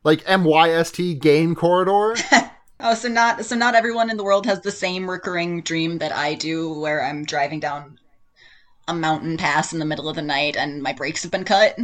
like 0.04 0.24
MYST 0.24 1.20
game 1.20 1.54
corridor. 1.54 2.14
Oh, 2.84 2.94
so 2.94 3.08
not 3.08 3.44
so 3.44 3.54
not 3.54 3.76
everyone 3.76 4.10
in 4.10 4.16
the 4.16 4.24
world 4.24 4.44
has 4.46 4.60
the 4.60 4.72
same 4.72 5.08
recurring 5.08 5.62
dream 5.62 5.98
that 5.98 6.10
I 6.10 6.34
do, 6.34 6.72
where 6.72 7.04
I'm 7.04 7.24
driving 7.24 7.60
down 7.60 8.00
a 8.88 8.94
mountain 8.94 9.36
pass 9.36 9.72
in 9.72 9.78
the 9.78 9.84
middle 9.84 10.08
of 10.08 10.16
the 10.16 10.22
night 10.22 10.56
and 10.56 10.82
my 10.82 10.92
brakes 10.92 11.22
have 11.22 11.30
been 11.30 11.44
cut. 11.44 11.78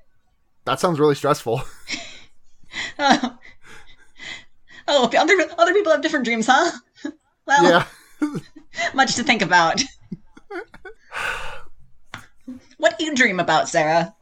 that 0.66 0.80
sounds 0.80 1.00
really 1.00 1.14
stressful. 1.14 1.62
Oh, 2.98 3.38
oh 4.88 5.10
other 5.16 5.34
other 5.58 5.72
people 5.72 5.92
have 5.92 6.02
different 6.02 6.26
dreams, 6.26 6.46
huh? 6.46 6.72
well, 7.46 7.86
Yeah. 8.20 8.38
much 8.94 9.14
to 9.14 9.22
think 9.22 9.40
about. 9.40 9.82
what 12.76 12.98
do 12.98 13.06
you 13.06 13.14
dream 13.14 13.40
about, 13.40 13.68
Sarah? 13.68 14.14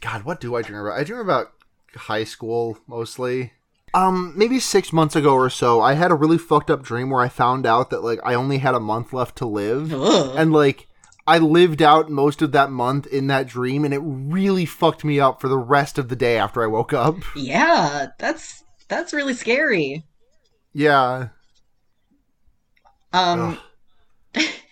God, 0.00 0.22
what 0.22 0.40
do 0.40 0.54
I 0.54 0.62
dream 0.62 0.80
about? 0.80 0.98
I 0.98 1.04
dream 1.04 1.20
about 1.20 1.52
high 1.94 2.24
school 2.24 2.78
mostly. 2.86 3.52
Um, 3.94 4.34
maybe 4.36 4.60
six 4.60 4.92
months 4.92 5.16
ago 5.16 5.34
or 5.34 5.50
so, 5.50 5.80
I 5.80 5.94
had 5.94 6.10
a 6.10 6.14
really 6.14 6.38
fucked 6.38 6.70
up 6.70 6.82
dream 6.82 7.10
where 7.10 7.22
I 7.22 7.28
found 7.28 7.66
out 7.66 7.90
that 7.90 8.04
like 8.04 8.20
I 8.24 8.34
only 8.34 8.58
had 8.58 8.74
a 8.74 8.80
month 8.80 9.12
left 9.12 9.36
to 9.36 9.46
live, 9.46 9.92
Ugh. 9.92 10.34
and 10.36 10.52
like 10.52 10.86
I 11.26 11.38
lived 11.38 11.82
out 11.82 12.10
most 12.10 12.42
of 12.42 12.52
that 12.52 12.70
month 12.70 13.06
in 13.06 13.26
that 13.28 13.46
dream, 13.46 13.84
and 13.84 13.92
it 13.92 14.00
really 14.02 14.64
fucked 14.64 15.04
me 15.04 15.20
up 15.20 15.40
for 15.40 15.48
the 15.48 15.58
rest 15.58 15.98
of 15.98 16.08
the 16.08 16.16
day 16.16 16.38
after 16.38 16.62
I 16.62 16.66
woke 16.66 16.92
up. 16.92 17.16
Yeah, 17.36 18.08
that's 18.18 18.64
that's 18.88 19.12
really 19.12 19.34
scary. 19.34 20.04
Yeah. 20.72 21.28
Um. 23.12 23.58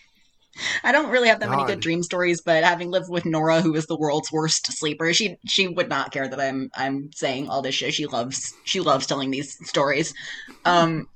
I 0.82 0.92
don't 0.92 1.10
really 1.10 1.28
have 1.28 1.40
that 1.40 1.50
many 1.50 1.64
good 1.64 1.80
dream 1.80 2.02
stories, 2.02 2.40
but 2.40 2.64
having 2.64 2.90
lived 2.90 3.08
with 3.08 3.24
Nora, 3.24 3.60
who 3.60 3.74
is 3.74 3.86
the 3.86 3.96
world's 3.96 4.32
worst 4.32 4.72
sleeper, 4.72 5.12
she 5.12 5.36
she 5.46 5.68
would 5.68 5.88
not 5.88 6.12
care 6.12 6.28
that 6.28 6.40
I'm 6.40 6.70
I'm 6.74 7.10
saying 7.12 7.48
all 7.48 7.62
this 7.62 7.74
shit. 7.74 7.94
She 7.94 8.06
loves 8.06 8.54
she 8.64 8.80
loves 8.80 9.06
telling 9.06 9.30
these 9.30 9.56
stories. 9.68 10.14
Um, 10.64 11.08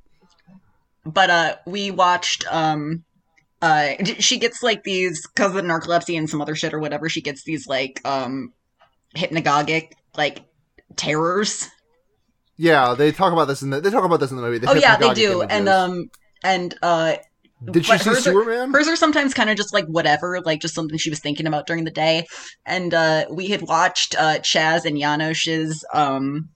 but 1.04 1.30
uh, 1.30 1.56
we 1.66 1.90
watched 1.90 2.44
um. 2.50 3.04
Uh, 3.62 4.02
she 4.18 4.38
gets 4.38 4.62
like 4.62 4.84
these 4.84 5.26
because 5.28 5.54
of 5.54 5.64
narcolepsy 5.64 6.16
and 6.16 6.30
some 6.30 6.40
other 6.40 6.54
shit 6.54 6.72
or 6.72 6.78
whatever. 6.78 7.10
She 7.10 7.20
gets 7.20 7.44
these 7.44 7.66
like 7.66 8.00
um, 8.06 8.54
hypnagogic 9.14 9.92
like 10.16 10.40
terrors. 10.96 11.68
Yeah, 12.56 12.94
they 12.94 13.12
talk 13.12 13.32
about 13.32 13.46
this 13.46 13.62
in 13.62 13.70
the 13.70 13.80
they 13.80 13.90
talk 13.90 14.04
about 14.04 14.20
this 14.20 14.30
in 14.30 14.36
the 14.36 14.42
movie. 14.42 14.58
the 14.58 14.70
oh 14.70 14.74
yeah, 14.74 14.96
they 14.96 15.14
do, 15.14 15.42
and 15.42 15.68
um, 15.68 16.10
and 16.42 16.74
uh, 16.82 17.16
did 17.70 17.84
she 17.84 17.98
see 17.98 18.04
hers 18.10 18.18
are- 18.18 18.20
Superman? 18.32 18.72
Hers 18.72 18.88
are 18.88 18.96
sometimes 18.96 19.34
kind 19.34 19.50
of 19.50 19.56
just 19.56 19.72
like 19.74 19.86
whatever, 19.86 20.40
like 20.40 20.60
just 20.60 20.74
something 20.74 20.96
she 20.98 21.10
was 21.10 21.18
thinking 21.20 21.46
about 21.46 21.66
during 21.66 21.84
the 21.84 21.90
day. 21.90 22.26
And 22.64 22.94
uh, 22.94 23.26
we 23.30 23.48
had 23.48 23.62
watched 23.62 24.14
uh, 24.18 24.38
Chaz 24.38 24.84
and 24.84 24.96
Janosch's 24.96 25.84
um, 25.92 26.48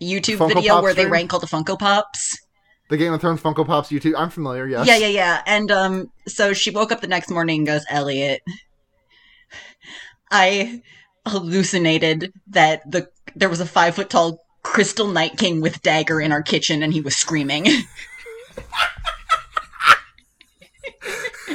YouTube 0.00 0.36
Funko 0.38 0.54
video 0.54 0.74
Pop 0.74 0.82
where 0.82 0.94
they 0.94 1.02
stream? 1.02 1.12
rank 1.12 1.32
all 1.32 1.40
the 1.40 1.46
Funko 1.46 1.78
Pops. 1.78 2.38
the 2.88 2.96
Game 2.96 3.12
of 3.12 3.20
Thrones 3.20 3.40
Funko 3.40 3.66
Pops 3.66 3.90
YouTube. 3.90 4.14
I'm 4.16 4.30
familiar. 4.30 4.66
Yes. 4.66 4.86
Yeah, 4.86 4.96
yeah, 4.96 5.06
yeah. 5.08 5.42
And 5.46 5.70
um, 5.70 6.06
so 6.26 6.52
she 6.52 6.70
woke 6.70 6.92
up 6.92 7.00
the 7.00 7.06
next 7.06 7.30
morning 7.30 7.60
and 7.60 7.66
goes, 7.66 7.84
Elliot, 7.88 8.42
I 10.30 10.82
hallucinated 11.26 12.32
that 12.48 12.82
the 12.90 13.08
there 13.36 13.48
was 13.48 13.60
a 13.60 13.66
five 13.66 13.94
foot 13.94 14.10
tall 14.10 14.38
crystal 14.62 15.06
night 15.08 15.36
king 15.38 15.60
with 15.60 15.80
dagger 15.82 16.20
in 16.20 16.32
our 16.32 16.42
kitchen 16.42 16.82
and 16.82 16.92
he 16.92 17.00
was 17.00 17.16
screaming. 17.16 17.66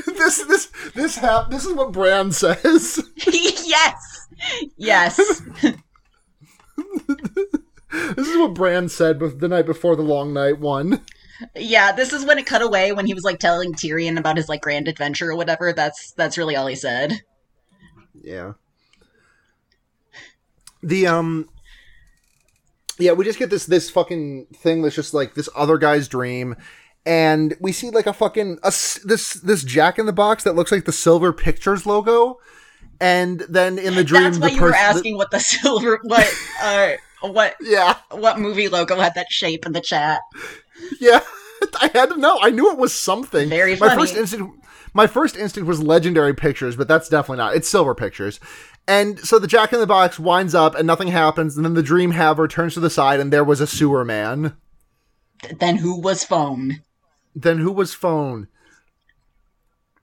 this 0.18 0.44
this 0.46 0.72
this 0.94 1.16
hap- 1.18 1.50
This 1.50 1.66
is 1.66 1.74
what 1.74 1.92
Bran 1.92 2.32
says. 2.32 3.04
yes. 3.28 4.28
Yes. 4.78 5.18
this 7.92 8.28
is 8.28 8.38
what 8.38 8.54
Bran 8.54 8.90
said 8.90 9.20
bef- 9.20 9.40
the 9.40 9.48
night 9.48 9.66
before 9.66 9.96
the 9.96 10.02
long 10.02 10.34
night 10.34 10.60
one. 10.60 11.02
Yeah, 11.56 11.92
this 11.92 12.14
is 12.14 12.26
when 12.26 12.38
it 12.40 12.46
cut 12.46 12.62
away 12.62 12.92
when 12.94 13.06
he 13.06 13.14
was 13.14 13.24
like 13.24 13.40
telling 13.40 13.74
Tyrion 13.74 14.18
about 14.18 14.38
his 14.38 14.48
like 14.50 14.62
grand 14.62 14.88
adventure 14.88 15.30
or 15.32 15.36
whatever. 15.36 15.74
That's 15.74 16.12
that's 16.14 16.38
really 16.38 16.56
all 16.56 16.68
he 16.68 16.76
said. 16.76 17.22
Yeah. 18.14 18.54
The 20.82 21.08
um 21.08 21.50
Yeah, 23.00 23.14
we 23.14 23.26
just 23.26 23.40
get 23.40 23.50
this 23.50 23.66
this 23.66 23.90
fucking 23.90 24.48
thing 24.56 24.82
that's 24.82 24.96
just 24.96 25.14
like 25.14 25.34
this 25.34 25.50
other 25.56 25.78
guy's 25.78 26.08
dream 26.08 26.56
and 27.06 27.56
we 27.60 27.72
see 27.72 27.90
like 27.90 28.08
a 28.08 28.14
fucking 28.14 28.60
a 28.64 28.70
this 29.04 29.34
this 29.44 29.64
jack 29.64 30.00
in 30.00 30.06
the 30.06 30.14
box 30.14 30.44
that 30.44 30.56
looks 30.56 30.72
like 30.72 30.86
the 30.86 30.92
Silver 30.92 31.32
Pictures 31.34 31.86
logo 31.86 32.40
and 33.02 33.42
then 33.50 33.78
in 33.78 33.96
the 33.96 34.04
dream 34.04 34.24
That's 34.24 34.40
why 34.40 34.50
the 34.50 34.56
you 34.56 34.62
were 34.62 34.74
asking 34.74 35.18
what 35.18 35.32
the 35.32 35.40
silver 35.42 36.00
what 36.04 36.34
uh 36.62 36.94
what 37.22 37.56
yeah. 37.62 37.98
what 38.12 38.40
movie 38.40 38.68
logo 38.68 38.96
had 38.98 39.16
that 39.16 39.28
shape 39.30 39.66
in 39.66 39.72
the 39.72 39.82
chat. 39.82 40.22
Yeah, 41.00 41.22
I 41.82 41.90
had 41.94 42.10
to 42.10 42.18
know. 42.18 42.38
I 42.42 42.52
knew 42.52 42.72
it 42.72 42.78
was 42.78 42.94
something. 42.94 43.50
Very 43.50 43.76
My 43.78 43.96
first 43.96 44.16
instinct, 44.16 44.66
my 44.94 45.08
first 45.08 45.36
instinct 45.36 45.68
was 45.68 45.82
Legendary 45.82 46.34
Pictures, 46.34 46.76
but 46.76 46.88
that's 46.88 47.10
definitely 47.10 47.38
not. 47.38 47.56
It's 47.56 47.70
Silver 47.70 47.96
Pictures. 47.96 48.40
And 48.88 49.20
so 49.20 49.40
the 49.40 49.48
Jack 49.48 49.74
in 49.74 49.80
the 49.80 49.88
Box 49.88 50.20
winds 50.20 50.54
up, 50.54 50.76
and 50.76 50.86
nothing 50.86 51.08
happens. 51.08 51.56
And 51.56 51.66
then 51.66 51.74
the 51.74 51.82
Dream 51.82 52.12
Haver 52.12 52.48
turns 52.48 52.76
to 52.76 52.80
the 52.80 52.90
side, 52.90 53.20
and 53.20 53.34
there 53.34 53.44
was 53.44 53.60
a 53.60 53.68
sewer 53.68 54.06
man. 54.06 54.56
Then 55.60 55.78
who 55.78 56.00
was 56.00 56.24
phone? 56.24 56.82
Then 57.36 57.60
who 57.60 57.72
was 57.72 57.94
phone? 57.94 58.48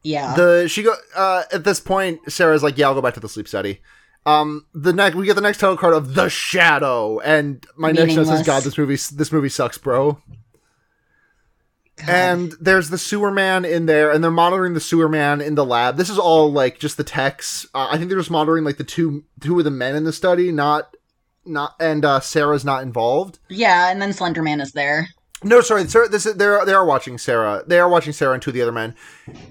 Yeah. 0.03 0.35
The 0.35 0.69
she 0.69 0.83
go 0.83 0.95
uh, 1.17 1.45
at 1.53 1.65
this 1.65 1.81
point. 1.81 2.21
Sarah's 2.31 2.63
like, 2.63 2.77
"Yeah, 2.77 2.89
I'll 2.89 2.95
go 2.95 3.03
back 3.03 3.15
to 3.15 3.21
the 3.21 3.29
sleep 3.29 3.49
study." 3.49 3.81
Um, 4.25 4.67
the 4.75 4.93
next 4.93 5.17
we 5.17 5.27
get 5.27 5.35
the 5.35 5.41
next 5.41 5.59
title 5.59 5.77
card 5.77 5.95
of 5.95 6.15
the 6.15 6.29
Shadow, 6.29 7.19
and 7.21 7.67
my 7.77 7.93
next 7.93 8.15
note 8.15 8.27
says, 8.27 8.47
"God, 8.47 8.63
this 8.63 8.79
movie 8.79 8.97
this 9.15 9.33
movie 9.33 9.49
sucks, 9.49 9.79
bro." 9.79 10.19
God. 11.97 12.09
And 12.09 12.55
there's 12.61 12.91
the 12.91 12.99
sewer 12.99 13.31
man 13.31 13.65
in 13.65 13.87
there, 13.87 14.11
and 14.11 14.25
they're 14.25 14.31
monitoring 14.31 14.75
the 14.75 14.81
sewer 14.81 15.09
man 15.09 15.41
in 15.41 15.55
the 15.55 15.65
lab. 15.65 15.97
This 15.97 16.11
is 16.11 16.19
all 16.19 16.51
like 16.51 16.79
just 16.79 16.97
the 16.97 17.05
techs. 17.05 17.67
Uh, 17.75 17.89
I 17.91 17.97
think 17.97 18.09
they're 18.09 18.19
just 18.19 18.31
monitoring 18.31 18.65
like 18.65 18.79
the 18.79 18.85
two 18.85 19.25
two 19.41 19.59
of 19.59 19.65
the 19.65 19.71
men 19.71 19.95
in 19.95 20.05
the 20.05 20.13
study, 20.13 20.51
not 20.53 20.97
not 21.45 21.75
and 21.81 22.05
uh, 22.05 22.21
Sarah's 22.21 22.65
not 22.65 22.83
involved. 22.83 23.39
yeah, 23.49 23.91
and 23.91 24.01
then 24.01 24.11
Slenderman 24.11 24.61
is 24.61 24.73
there. 24.73 25.09
No, 25.45 25.61
sorry, 25.61 25.87
Sarah. 25.89 26.09
This 26.09 26.27
is 26.27 26.35
they're 26.35 26.65
they 26.65 26.73
are 26.73 26.85
watching 26.85 27.19
Sarah. 27.19 27.65
They 27.67 27.79
are 27.81 27.89
watching 27.89 28.13
Sarah 28.13 28.35
and 28.35 28.43
two 28.43 28.51
of 28.51 28.55
the 28.55 28.63
other 28.63 28.73
men, 28.73 28.95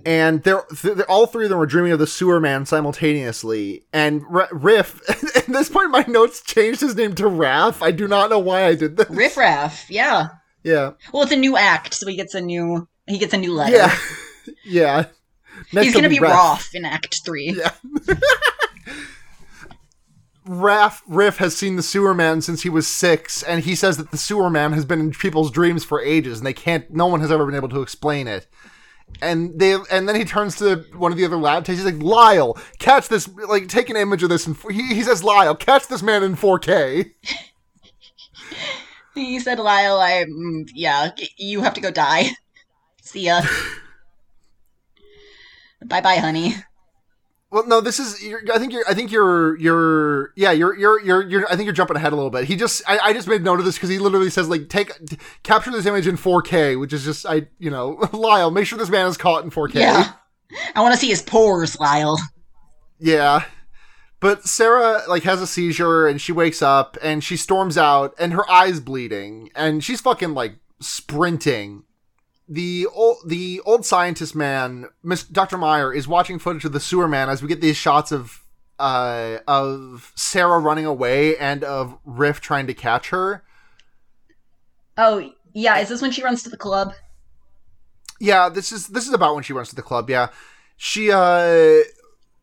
and 0.06 0.42
they're, 0.44 0.64
they're 0.84 1.10
all 1.10 1.26
three 1.26 1.46
of 1.46 1.50
them 1.50 1.60
are 1.60 1.66
dreaming 1.66 1.92
of 1.92 2.00
the 2.00 2.08
sewer 2.08 2.39
man 2.39 2.66
simultaneously. 2.66 3.86
And 3.92 4.24
R- 4.32 4.48
Riff, 4.52 5.02
at 5.36 5.48
this 5.48 5.70
point, 5.70 5.92
my 5.92 6.06
notes 6.08 6.42
changed 6.42 6.82
his 6.82 6.96
name 6.96 7.14
to 7.16 7.24
Raph. 7.24 7.82
I 7.82 7.92
do 7.92 8.08
not 8.08 8.30
know 8.30 8.39
why 8.39 8.66
I 8.66 8.76
did 8.76 8.98
this. 8.98 9.10
Riff 9.10 9.36
Raff, 9.38 9.89
yeah. 9.89 10.30
Yeah, 10.64 10.92
Well, 11.12 11.24
it's 11.24 11.32
a 11.32 11.36
new 11.38 11.58
act, 11.58 11.96
so 11.96 12.06
he 12.08 12.16
gets 12.16 12.36
a 12.36 12.42
new 12.42 12.88
he 13.08 13.18
gets 13.18 13.34
a 13.34 13.38
new 13.38 13.52
letter. 13.54 13.76
yeah, 13.76 13.98
yeah. 14.66 15.06
Next 15.74 15.88
He's 15.88 15.96
gonna 15.96 16.08
be. 16.08 16.20
Roth 16.20 16.70
in 16.76 16.86
Act 16.86 17.22
Three. 17.26 17.52
Yeah. 17.58 17.72
Raph 20.52 21.02
Riff 21.08 21.38
has 21.38 21.56
seen 21.56 21.78
the 21.78 21.84
sewer 21.84 22.14
man 22.14 22.41
since 22.41 22.64
he 22.64 22.70
was 22.70 22.86
six, 22.86 23.41
and 23.41 23.64
he 23.64 23.74
says 23.74 23.95
that 23.95 24.12
the 24.12 24.18
sewer 24.18 24.49
man 24.49 24.74
has 24.74 24.84
been 24.84 24.99
in 24.99 25.12
people's 25.12 25.49
dreams 25.49 25.86
for 25.86 26.02
ages, 26.02 26.39
and 26.39 26.45
they 26.45 26.54
can't. 26.54 26.91
No 26.91 27.08
one 27.08 27.22
has 27.22 27.32
ever 27.32 27.45
been 27.45 27.56
able 27.56 27.70
to 27.70 27.82
explain 27.82 28.28
it. 28.28 28.47
And 29.22 29.58
they, 29.58 29.78
and 29.89 30.10
then 30.10 30.16
he 30.18 30.26
turns 30.26 30.58
to 30.58 30.86
one 30.97 31.14
of 31.14 31.18
the 31.18 31.24
other 31.24 31.38
lab. 31.38 31.68
He's 31.68 31.86
like, 31.86 32.04
"Lyle, 32.04 32.58
catch 32.80 33.08
this! 33.08 33.30
Like, 33.30 33.70
take 33.70 33.89
an 33.89 33.95
image 33.95 34.24
of 34.24 34.30
this." 34.30 34.45
And 34.45 34.58
he, 34.70 34.93
he 34.93 35.04
says, 35.04 35.24
"Lyle, 35.24 35.56
catch 35.56 35.88
this 35.88 36.04
man 36.04 36.22
in 36.22 36.36
4K." 36.36 37.12
He 39.14 39.41
said, 39.41 39.60
"Lyle, 39.60 39.99
I 39.99 40.24
mm, 40.24 40.70
yeah, 40.74 41.12
you 41.36 41.62
have 41.64 41.74
to 41.74 41.82
go 41.82 41.91
die. 41.91 42.30
See 43.02 43.26
ya. 43.26 43.41
bye, 45.86 45.99
bye, 45.99 46.16
honey." 46.16 46.56
Well, 47.52 47.68
no, 47.68 47.82
this 47.82 47.99
is. 47.99 48.24
You're, 48.24 48.41
I 48.54 48.60
think 48.60 48.72
you're. 48.72 48.86
I 48.88 48.93
think 48.93 49.12
you're. 49.12 49.58
You're. 49.58 50.34
Yeah, 50.38 50.52
you're. 50.52 50.76
You're. 50.78 51.02
You're. 51.02 51.22
you're 51.30 51.45
I 51.47 51.58
think 51.58 51.66
you're 51.66 51.74
jumping 51.74 51.97
ahead 51.97 52.14
a 52.14 52.16
little 52.16 52.32
bit. 52.32 52.45
He 52.45 52.56
just. 52.56 52.82
I, 52.88 52.99
I 52.99 53.14
just 53.14 53.28
made 53.28 53.43
note 53.43 53.60
of 53.60 53.66
this 53.66 53.76
because 53.76 53.89
he 53.89 53.99
literally 53.99 54.30
says 54.30 54.47
like, 54.47 54.70
take, 54.70 54.91
capture 55.43 55.70
this 55.70 55.86
image 55.86 56.08
in 56.08 56.16
4K, 56.16 56.80
which 56.80 56.93
is 56.93 57.04
just. 57.04 57.26
I. 57.26 57.47
You 57.60 57.70
know, 57.70 58.08
Lyle, 58.14 58.52
make 58.52 58.68
sure 58.68 58.80
this 58.80 58.89
man 58.89 59.08
is 59.08 59.18
caught 59.18 59.43
in 59.43 59.52
4K. 59.52 59.76
Yeah, 59.76 60.14
I 60.76 60.82
want 60.82 60.93
to 60.93 60.99
see 60.99 61.10
his 61.10 61.22
pores, 61.22 61.78
Lyle. 61.78 62.18
Yeah. 62.99 63.43
But 64.22 64.45
Sarah 64.45 65.02
like 65.10 65.24
has 65.24 65.41
a 65.41 65.47
seizure 65.47 66.08
and 66.08 66.22
she 66.22 66.32
wakes 66.32 66.62
up 66.62 66.95
and 67.02 67.24
she 67.24 67.36
storms 67.36 67.76
out 67.78 68.14
and 68.20 68.34
her 68.34 68.49
eyes 68.49 68.80
bleeding 68.80 69.49
and 69.56 69.84
she's 69.84 69.99
fucking 69.99 70.36
like 70.36 70.58
sprinting. 70.80 71.84
The 72.52 72.86
old 72.93 73.20
the 73.26 73.62
old 73.66 73.86
scientist 73.86 74.36
man, 74.36 74.88
Miss 75.02 75.24
Dr. 75.24 75.58
Meyer, 75.58 75.93
is 75.93 76.06
watching 76.06 76.38
footage 76.38 76.66
of 76.66 76.74
the 76.74 76.82
sewer 76.82 77.08
man 77.08 77.30
as 77.30 77.41
we 77.41 77.47
get 77.47 77.62
these 77.62 77.78
shots 77.78 78.12
of 78.12 78.43
uh 78.78 79.38
of 79.47 80.12
Sarah 80.16 80.60
running 80.60 80.86
away 80.86 81.38
and 81.38 81.64
of 81.64 81.97
Riff 82.04 82.41
trying 82.41 82.68
to 82.68 82.74
catch 82.74 83.10
her. 83.12 83.41
Oh 84.97 85.32
yeah, 85.54 85.78
is 85.78 85.88
this 85.88 86.02
when 86.02 86.12
she 86.12 86.24
runs 86.24 86.43
to 86.43 86.49
the 86.49 86.58
club? 86.58 86.93
Yeah, 88.20 88.49
this 88.49 88.74
is 88.74 88.88
this 88.88 89.08
is 89.08 89.14
about 89.14 89.34
when 89.34 89.45
she 89.45 89.54
runs 89.54 89.70
to 89.70 89.76
the 89.76 89.82
club. 89.82 90.10
Yeah, 90.10 90.28
she 90.76 91.10
uh, 91.10 91.78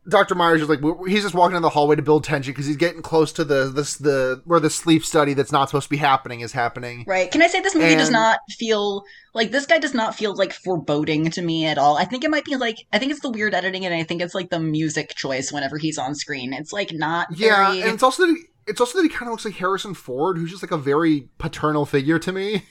Dr. 0.09 0.35
Myers 0.35 0.61
is 0.61 0.69
like 0.69 0.79
he's 1.07 1.23
just 1.23 1.35
walking 1.35 1.55
in 1.55 1.61
the 1.61 1.69
hallway 1.69 1.95
to 1.95 2.01
build 2.01 2.23
tension 2.23 2.51
because 2.51 2.65
he's 2.65 2.77
getting 2.77 3.01
close 3.01 3.31
to 3.33 3.43
the 3.43 3.69
this 3.69 3.95
the 3.95 4.41
where 4.45 4.59
the 4.59 4.69
sleep 4.69 5.05
study 5.05 5.33
that's 5.33 5.51
not 5.51 5.69
supposed 5.69 5.85
to 5.85 5.89
be 5.89 5.97
happening 5.97 6.41
is 6.41 6.51
happening. 6.51 7.05
Right. 7.07 7.31
Can 7.31 7.41
I 7.41 7.47
say 7.47 7.61
this 7.61 7.75
movie 7.75 7.95
does 7.95 8.09
not 8.09 8.39
feel 8.49 9.03
like 9.33 9.51
this 9.51 9.65
guy 9.65 9.79
does 9.79 9.93
not 9.93 10.15
feel 10.15 10.35
like 10.35 10.51
foreboding 10.53 11.29
to 11.31 11.41
me 11.41 11.65
at 11.65 11.77
all. 11.77 11.97
I 11.97 12.05
think 12.05 12.23
it 12.23 12.31
might 12.31 12.45
be 12.45 12.55
like 12.55 12.85
I 12.91 12.99
think 12.99 13.11
it's 13.11 13.21
the 13.21 13.29
weird 13.29 13.53
editing 13.53 13.85
and 13.85 13.93
I 13.93 14.03
think 14.03 14.21
it's 14.21 14.35
like 14.35 14.49
the 14.49 14.59
music 14.59 15.15
choice 15.15 15.51
whenever 15.51 15.77
he's 15.77 15.97
on 15.97 16.15
screen. 16.15 16.53
It's 16.53 16.73
like 16.73 16.91
not 16.91 17.27
Yeah, 17.35 17.67
very 17.71 17.81
and 17.83 17.93
it's 17.93 18.03
also 18.03 18.25
that 18.25 18.33
he, 18.33 18.43
it's 18.67 18.79
also 18.81 18.97
that 18.97 19.03
he 19.03 19.09
kind 19.09 19.23
of 19.23 19.31
looks 19.31 19.45
like 19.45 19.55
Harrison 19.55 19.93
Ford, 19.93 20.37
who's 20.37 20.51
just 20.51 20.63
like 20.63 20.71
a 20.71 20.77
very 20.77 21.29
paternal 21.37 21.85
figure 21.85 22.19
to 22.19 22.31
me. 22.31 22.63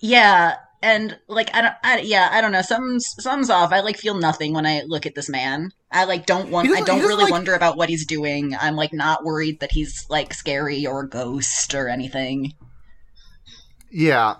Yeah, 0.00 0.56
and 0.84 1.18
like 1.28 1.48
I 1.54 1.62
don't, 1.62 1.74
I, 1.82 1.98
yeah, 2.00 2.28
I 2.30 2.40
don't 2.40 2.52
know. 2.52 2.62
Something's 2.62 3.06
something's 3.18 3.50
off. 3.50 3.72
I 3.72 3.80
like 3.80 3.96
feel 3.96 4.14
nothing 4.14 4.52
when 4.52 4.66
I 4.66 4.82
look 4.86 5.06
at 5.06 5.14
this 5.14 5.30
man. 5.30 5.72
I 5.90 6.04
like 6.04 6.26
don't 6.26 6.50
want. 6.50 6.68
I 6.68 6.70
don't 6.70 6.78
he 6.80 6.84
doesn't, 6.84 7.08
really 7.08 7.24
like- 7.24 7.32
wonder 7.32 7.54
about 7.54 7.76
what 7.76 7.88
he's 7.88 8.06
doing. 8.06 8.54
I'm 8.60 8.76
like 8.76 8.92
not 8.92 9.24
worried 9.24 9.60
that 9.60 9.72
he's 9.72 10.04
like 10.10 10.34
scary 10.34 10.86
or 10.86 11.00
a 11.00 11.08
ghost 11.08 11.74
or 11.74 11.88
anything. 11.88 12.52
Yeah. 13.90 14.34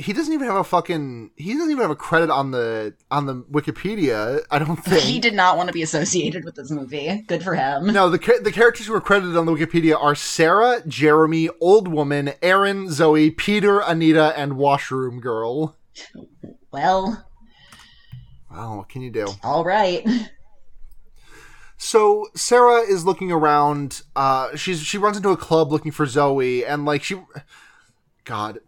He 0.00 0.14
doesn't 0.14 0.32
even 0.32 0.46
have 0.46 0.56
a 0.56 0.64
fucking. 0.64 1.32
He 1.36 1.52
doesn't 1.52 1.70
even 1.70 1.82
have 1.82 1.90
a 1.90 1.96
credit 1.96 2.30
on 2.30 2.52
the 2.52 2.94
on 3.10 3.26
the 3.26 3.42
Wikipedia. 3.50 4.40
I 4.50 4.58
don't 4.58 4.76
think. 4.76 5.02
He 5.02 5.20
did 5.20 5.34
not 5.34 5.58
want 5.58 5.66
to 5.66 5.74
be 5.74 5.82
associated 5.82 6.42
with 6.44 6.54
this 6.54 6.70
movie. 6.70 7.22
Good 7.26 7.42
for 7.42 7.54
him. 7.54 7.86
No, 7.88 8.08
the 8.08 8.40
the 8.42 8.50
characters 8.50 8.86
who 8.86 8.94
are 8.94 9.00
credited 9.00 9.36
on 9.36 9.44
the 9.44 9.52
Wikipedia 9.52 10.00
are 10.00 10.14
Sarah, 10.14 10.82
Jeremy, 10.88 11.50
Old 11.60 11.86
Woman, 11.86 12.32
Aaron, 12.40 12.90
Zoe, 12.90 13.30
Peter, 13.30 13.80
Anita, 13.80 14.32
and 14.38 14.56
Washroom 14.56 15.20
Girl. 15.20 15.76
Well, 16.72 17.26
well, 18.50 18.76
what 18.78 18.88
can 18.88 19.02
you 19.02 19.10
do? 19.10 19.26
all 19.44 19.64
right. 19.64 20.06
So 21.82 22.28
Sarah 22.34 22.80
is 22.80 23.04
looking 23.04 23.32
around. 23.32 24.02
Uh, 24.14 24.54
she's 24.56 24.80
she 24.80 24.98
runs 24.98 25.16
into 25.16 25.30
a 25.30 25.36
club 25.36 25.72
looking 25.72 25.92
for 25.92 26.06
Zoe, 26.06 26.64
and 26.64 26.84
like 26.84 27.02
she, 27.02 27.20
God. 28.24 28.60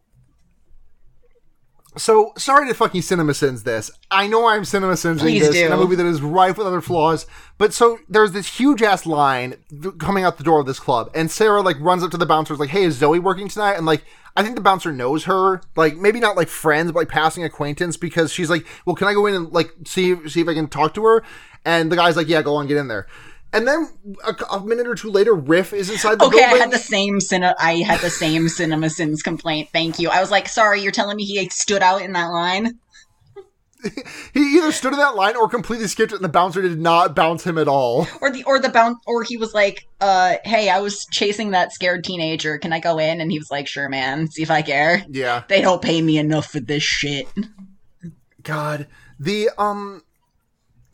So 1.97 2.33
sorry 2.39 2.67
to 2.69 2.75
fucking 2.75 3.03
cinema 3.03 3.35
sins 3.35 3.65
this. 3.65 3.91
I 4.11 4.27
know 4.27 4.47
I'm 4.47 4.65
cinema 4.65 4.97
sins 4.97 5.23
this 5.41 5.57
in 5.67 5.73
a 5.73 5.77
movie 5.77 5.97
that 5.97 6.07
is 6.07 6.23
rife 6.23 6.57
with 6.57 6.67
other 6.67 6.81
flaws. 6.81 7.27
But 7.59 7.75
so 7.75 7.99
there's 8.09 8.33
this 8.33 8.59
huge 8.59 8.83
ass 8.83 9.05
line 9.05 9.57
th- 9.69 9.99
coming 9.99 10.25
out 10.25 10.39
the 10.39 10.45
door 10.45 10.61
of 10.61 10.67
this 10.67 10.81
club, 10.81 11.11
and 11.15 11.31
Sarah 11.31 11.61
like 11.61 11.79
runs 11.81 12.03
up 12.03 12.11
to 12.13 12.17
the 12.17 12.25
bouncer, 12.27 12.57
like, 12.57 12.71
"Hey, 12.71 12.85
is 12.85 12.97
Zoe 12.97 13.19
working 13.19 13.49
tonight?" 13.49 13.75
And 13.75 13.85
like, 13.85 14.05
I 14.35 14.43
think 14.43 14.55
the 14.55 14.63
bouncer 14.63 14.91
knows 14.91 15.25
her, 15.25 15.61
like 15.77 15.97
maybe 15.97 16.19
not 16.19 16.37
like 16.37 16.49
friends, 16.49 16.93
but 16.93 17.01
like 17.01 17.09
passing 17.09 17.45
acquaintance, 17.45 17.99
because 17.99 18.33
she's 18.33 18.49
like, 18.49 18.67
"Well, 18.87 18.97
can 18.97 19.07
I 19.07 19.13
go 19.13 19.27
in 19.27 19.35
and 19.35 19.53
like 19.53 19.73
see 19.85 20.17
see 20.29 20.41
if 20.41 20.49
I 20.49 20.55
can 20.55 20.69
talk 20.69 20.95
to 20.95 21.05
her?" 21.05 21.23
And 21.65 21.93
the 21.93 21.97
guy's 21.97 22.17
like, 22.17 22.29
"Yeah, 22.29 22.41
go 22.41 22.57
on, 22.57 22.67
get 22.67 22.79
in 22.79 22.89
there." 22.89 23.07
And 23.55 23.69
then 23.69 23.89
a, 24.25 24.35
a 24.51 24.61
minute 24.65 24.87
or 24.87 24.95
two 24.95 25.11
later, 25.11 25.35
Riff 25.35 25.73
is 25.75 25.91
inside 25.91 26.19
the 26.19 26.25
Okay, 26.25 26.43
I 26.43 26.55
had 26.57 26.71
the 26.71 26.79
same 26.79 27.19
cine- 27.19 27.55
I 27.59 27.75
had 27.87 28.01
the 28.01 28.09
same 28.11 28.49
cinema 28.49 28.89
sins 28.89 29.23
complaint. 29.23 29.69
Thank 29.73 29.99
you. 29.99 30.09
I 30.09 30.21
was 30.21 30.31
like, 30.31 30.49
sorry, 30.49 30.81
you're 30.81 30.91
telling 30.93 31.17
me 31.17 31.25
he 31.25 31.47
stood 31.51 31.83
out 31.83 32.01
in 32.03 32.13
that 32.15 32.29
line. 32.29 32.79
He 34.33 34.59
either 34.59 34.71
stood 34.71 34.93
in 34.93 35.01
that 35.01 35.17
line 35.17 35.35
or 35.35 35.49
completely 35.49 35.89
skipped 35.89 36.13
it, 36.13 36.15
and 36.17 36.25
the 36.25 36.29
bouncer 36.29 36.63
did 36.63 36.81
not 36.81 37.17
bounce 37.17 37.45
him 37.45 37.59
at 37.59 37.67
all. 37.67 38.07
or 38.21 38.31
the 38.31 38.45
or 38.45 38.61
the 38.61 38.69
bounce 38.69 38.97
or 39.09 39.25
he 39.25 39.37
was 39.37 39.53
like 39.55 39.89
uh 40.01 40.37
hey 40.45 40.71
i 40.71 40.79
was 40.79 41.05
chasing 41.11 41.51
that 41.51 41.73
scared 41.73 42.05
teenager 42.05 42.59
can 42.59 42.73
i 42.73 42.79
go 42.79 42.99
in 42.99 43.21
and 43.21 43.33
he 43.33 43.41
was 43.41 43.51
like 43.51 43.67
sure 43.67 43.89
man 43.89 44.31
see 44.31 44.41
if 44.43 44.53
i 44.53 44.63
care 44.63 45.03
Yeah. 45.11 45.43
they 45.49 45.61
don't 45.61 45.83
pay 45.83 46.01
me 46.01 46.17
enough 46.17 46.47
for 46.47 46.61
this 46.61 46.85
shit 46.85 47.27
God, 48.45 48.87
the 49.19 49.51
um. 49.59 50.03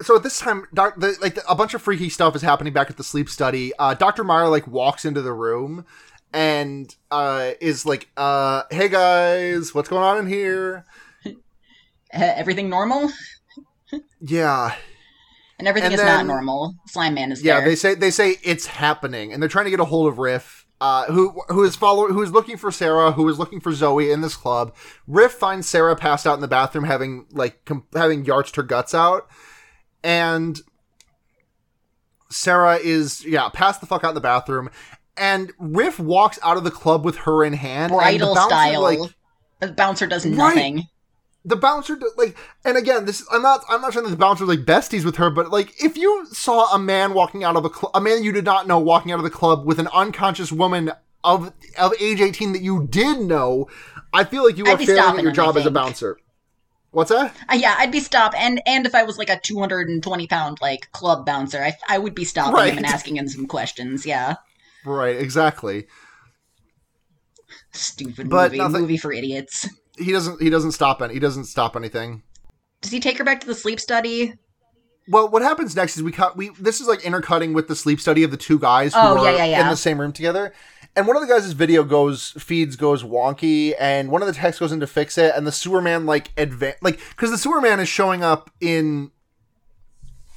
So 0.01 0.15
at 0.17 0.23
this 0.23 0.39
time, 0.39 0.67
doc, 0.73 0.95
the, 0.99 1.17
like 1.21 1.39
a 1.49 1.55
bunch 1.55 1.75
of 1.75 1.83
freaky 1.83 2.09
stuff 2.09 2.37
is 2.37 2.43
happening 2.43 2.73
back 2.73 2.89
at 2.91 2.97
the 2.97 3.05
sleep 3.05 3.29
study. 3.29 3.73
Uh, 3.79 3.95
Doctor 3.95 4.23
Meyer 4.25 4.49
like 4.49 4.67
walks 4.69 5.05
into 5.05 5.23
the 5.23 5.33
room 5.33 5.85
and 6.33 6.95
uh 7.11 7.53
is 7.61 7.85
like, 7.87 8.09
uh, 8.17 8.63
"Hey 8.71 8.89
guys, 8.89 9.75
what's 9.75 9.89
going 9.89 10.03
on 10.05 10.19
in 10.19 10.27
here?" 10.27 10.85
Uh, 12.15 12.21
everything 12.37 12.71
normal 12.71 13.11
Yeah, 14.23 14.75
and 15.59 15.69
everything 15.69 15.89
And 15.93 15.95
is 15.95 16.01
then- 16.01 16.07
not 16.07 16.27
normal 16.27 16.75
slime 16.87 17.13
man 17.13 17.31
is 17.33 17.43
yeah. 17.43 17.59
there 17.61 17.69
They 17.69 17.75
say 17.77 17.95
they 17.95 18.11
say 18.11 18.37
it's 18.43 18.65
happening, 18.67 19.31
and 19.33 19.43
they're 19.43 19.49
trying 19.51 19.67
to 19.67 19.71
get 19.71 19.79
a 19.81 19.85
hold 19.85 20.09
of 20.09 20.19
Riff. 20.19 20.65
Uh, 20.81 21.05
who 21.07 21.39
who 21.49 21.65
is 21.65 21.77
follow 21.77 22.07
who 22.09 22.23
is 22.23 22.31
looking 22.33 22.57
for 22.57 22.71
Sarah, 22.71 23.13
who 23.13 23.29
is 23.29 23.39
looking 23.39 23.61
for 23.61 23.73
Zoe 23.75 24.11
in 24.11 24.21
this 24.23 24.37
club. 24.37 24.75
Riff 25.07 25.33
finds 25.33 25.69
Sarah 25.69 25.97
passed 25.97 26.27
out 26.27 26.35
in 26.35 26.41
the 26.41 26.49
bathroom, 26.49 26.85
having 26.85 27.27
like 27.31 27.65
com- 27.67 27.87
having 27.93 28.25
yarched 28.25 28.57
her 28.57 28.63
guts 28.63 28.95
out, 28.95 29.29
and 30.09 30.63
Sarah 32.31 32.77
is 32.77 33.25
yeah 33.27 33.51
passed 33.51 33.81
the 33.81 33.87
fuck 33.87 34.05
out 34.05 34.11
in 34.11 34.15
the 34.15 34.23
bathroom, 34.23 34.71
and 35.19 35.53
Riff 35.59 36.01
walks 36.01 36.39
out 36.43 36.57
of 36.57 36.65
the 36.65 36.71
club 36.71 37.05
with 37.05 37.17
her 37.19 37.45
in 37.45 37.53
hand, 37.53 37.93
and 37.93 38.01
the 38.01 38.03
bridal 38.03 38.35
bouncer, 38.35 38.49
style. 38.49 38.83
Like, 38.83 38.99
the 39.61 39.69
bouncer 39.69 40.07
does 40.07 40.25
nothing. 40.25 40.85
The 41.45 41.57
bouncer 41.57 41.99
like 42.19 42.37
and 42.65 42.77
again 42.77 43.07
this 43.07 43.25
i'm 43.31 43.41
not 43.41 43.65
i'm 43.71 43.81
not 43.81 43.95
saying 43.95 44.05
that 44.05 44.11
the 44.11 44.17
bouncer 44.17 44.45
like 44.45 44.67
besties 44.67 45.05
with 45.05 45.17
her 45.17 45.31
but 45.31 45.51
like 45.51 45.83
if 45.83 45.97
you 45.97 46.27
saw 46.27 46.75
a 46.75 46.79
man 46.79 47.15
walking 47.15 47.43
out 47.43 47.57
of 47.57 47.65
a 47.65 47.71
club 47.71 47.93
a 47.95 48.03
man 48.03 48.23
you 48.23 48.33
did 48.33 48.45
not 48.45 48.67
know 48.67 48.79
walking 48.79 49.13
out 49.13 49.19
of 49.19 49.25
the 49.25 49.31
club 49.31 49.65
with 49.65 49.79
an 49.79 49.89
unconscious 49.95 50.53
woman 50.53 50.93
of 51.25 51.53
of 51.79 51.95
age 52.01 52.21
18 52.21 52.53
that 52.53 52.61
you 52.61 52.87
did 52.91 53.21
know 53.21 53.67
i 54.13 54.25
feel 54.25 54.45
like 54.45 54.59
you 54.59 54.67
I'd 54.67 54.83
are 54.83 54.85
failing 54.85 55.19
at 55.19 55.23
your 55.23 55.33
job 55.33 55.57
as 55.57 55.65
a 55.65 55.71
bouncer 55.71 56.19
what's 56.91 57.11
that? 57.11 57.35
Uh, 57.51 57.55
yeah 57.55 57.75
i'd 57.79 57.93
be 57.93 58.01
stop 58.01 58.33
and 58.37 58.61
and 58.67 58.87
if 58.87 58.95
i 58.95 59.03
was 59.03 59.19
like 59.19 59.29
a 59.31 59.39
220 59.41 60.27
pound 60.27 60.59
like 60.63 60.91
club 60.93 61.27
bouncer 61.27 61.63
i, 61.63 61.75
I 61.89 61.99
would 61.99 62.15
be 62.15 62.25
stopping 62.25 62.55
Right. 62.55 62.71
him 62.73 62.79
and 62.79 62.87
asking 62.87 63.17
him 63.17 63.29
some 63.29 63.47
questions 63.47 64.05
yeah. 64.07 64.37
Right 64.87 65.17
exactly. 65.17 65.87
Stupid 67.73 68.29
But 68.31 68.51
movie 68.53 68.59
nothing- 68.59 68.81
movie 68.83 68.97
for 68.97 69.13
idiots. 69.13 69.69
He 69.99 70.13
doesn't 70.13 70.41
he 70.41 70.49
doesn't 70.51 70.73
stop 70.73 71.03
any 71.03 71.15
he 71.15 71.21
doesn't 71.21 71.45
stop 71.47 71.75
anything. 71.77 72.23
Does 72.81 72.93
he 72.93 73.01
take 73.01 73.19
her 73.19 73.25
back 73.25 73.41
to 73.41 73.47
the 73.47 73.55
sleep 73.55 73.81
study? 73.81 74.35
Well 75.09 75.29
what 75.29 75.43
happens 75.43 75.75
next 75.75 75.97
is 75.97 76.03
we 76.03 76.13
cut 76.13 76.37
we 76.37 76.51
this 76.61 76.81
is 76.81 76.87
like 76.87 77.05
intercutting 77.05 77.53
with 77.53 77.67
the 77.69 77.75
sleep 77.77 78.01
study 78.01 78.23
of 78.23 78.31
the 78.31 78.37
two 78.37 78.59
guys 78.59 78.95
who 78.95 79.01
Oh, 79.01 79.19
are 79.19 79.25
yeah, 79.33 79.39
yeah, 79.39 79.45
yeah. 79.47 79.61
in 79.63 79.69
the 79.69 79.77
same 79.77 80.01
room 80.01 80.13
together 80.13 80.53
and 80.99 81.07
one 81.07 81.15
of 81.17 81.23
the 81.23 81.33
guys' 81.33 81.53
video 81.53 81.85
goes 81.85 82.33
feeds 82.33 82.75
goes 82.75 83.05
wonky 83.05 83.73
and 83.79 84.11
one 84.11 84.21
of 84.21 84.27
the 84.27 84.35
texts 84.35 84.59
goes 84.59 84.73
in 84.73 84.81
to 84.81 84.87
fix 84.87 85.17
it 85.17 85.33
and 85.37 85.47
the 85.47 85.53
sewer 85.53 85.81
man 85.81 86.07
like 86.07 86.35
advan 86.35 86.75
like 86.83 86.99
because 87.11 87.31
the 87.31 87.39
sewer 87.39 87.61
man 87.61 87.79
is 87.79 87.89
showing 87.89 88.25
up 88.25 88.51
in 88.61 89.13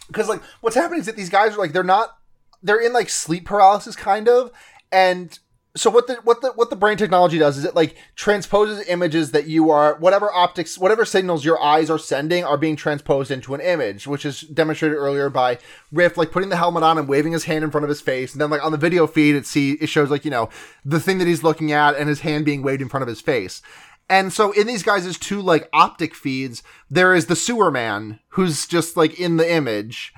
because 0.05 0.30
like 0.30 0.41
what's 0.62 0.76
happening 0.76 0.99
is 0.99 1.07
that 1.07 1.16
these 1.16 1.32
guys 1.32 1.55
are 1.55 1.57
like 1.57 1.74
they're 1.74 1.84
not 1.84 2.16
they're 2.62 2.80
in 2.80 2.93
like 2.93 3.09
sleep 3.09 3.43
paralysis 3.43 3.95
kind 3.95 4.30
of 4.30 4.51
and 4.91 5.39
so 5.76 5.89
what 5.89 6.07
the 6.07 6.15
what 6.24 6.41
the 6.41 6.51
what 6.53 6.69
the 6.69 6.76
brain 6.76 6.97
technology 6.97 7.38
does 7.39 7.57
is 7.57 7.63
it 7.63 7.76
like 7.76 7.95
transposes 8.15 8.86
images 8.89 9.32
that 9.32 9.47
you 9.47 9.69
are 9.69 9.95
whatever 9.99 10.32
optics 10.32 10.78
whatever 10.78 11.05
signals 11.05 11.45
your 11.45 11.61
eyes 11.61 11.89
are 11.89 11.97
sending 11.97 12.43
are 12.43 12.57
being 12.57 12.76
transposed 12.76 13.32
into 13.32 13.53
an 13.53 13.61
image 13.61 14.05
which 14.05 14.26
is 14.26 14.41
demonstrated 14.41 14.97
earlier 14.97 15.30
by 15.30 15.57
riff 15.91 16.17
like 16.17 16.32
putting 16.32 16.49
the 16.49 16.57
helmet 16.57 16.84
on 16.84 16.97
and 16.97 17.07
waving 17.07 17.32
his 17.32 17.45
hand 17.45 17.63
in 17.63 17.72
front 17.72 17.84
of 17.86 17.89
his 17.89 18.01
face. 18.01 18.34
And 18.34 18.41
then 18.41 18.49
like 18.49 18.63
on 18.63 18.72
the 18.72 18.78
video 18.78 19.07
feed 19.07 19.36
it 19.36 19.45
see 19.45 19.74
it 19.74 19.88
shows 19.88 20.09
like 20.09 20.26
you 20.26 20.32
know 20.32 20.49
the 20.84 20.99
thing 20.99 21.19
that 21.19 21.28
he's 21.28 21.43
looking 21.43 21.72
at 21.72 21.95
and 21.95 22.09
his 22.09 22.22
hand 22.22 22.43
being 22.43 22.63
waved 22.63 22.82
in 22.82 22.89
front 22.89 23.03
of 23.03 23.07
his 23.07 23.22
face. 23.22 23.61
And 24.09 24.34
so 24.34 24.51
in 24.51 24.67
these 24.67 24.84
guys' 24.84 25.17
two 25.17 25.41
like 25.41 25.69
optic 25.72 26.15
feeds 26.15 26.63
there 26.89 27.13
is 27.13 27.28
the 27.28 27.36
sewer 27.36 27.72
man 27.72 28.19
who's 28.30 28.68
just 28.68 28.98
like 28.98 29.18
in 29.18 29.38
the 29.38 29.49
image 29.49 30.14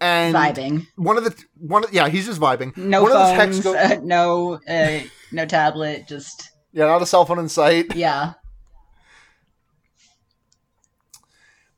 and 0.00 0.34
vibing. 0.34 0.86
one 0.96 1.16
of 1.16 1.24
the 1.24 1.34
one 1.58 1.84
of, 1.84 1.92
yeah 1.92 2.08
he's 2.08 2.26
just 2.26 2.40
vibing. 2.40 2.76
No 2.76 3.02
one 3.02 3.12
of 3.12 3.18
the 3.18 3.36
phones 3.36 3.60
go- 3.60 3.76
uh, 3.76 3.98
no 4.02 4.60
uh, 4.68 5.00
no 5.32 5.46
tablet 5.46 6.06
just 6.08 6.50
yeah 6.72 6.86
not 6.86 7.02
a 7.02 7.06
cell 7.06 7.24
phone 7.24 7.38
in 7.38 7.48
sight. 7.48 7.86
Yeah. 7.96 8.34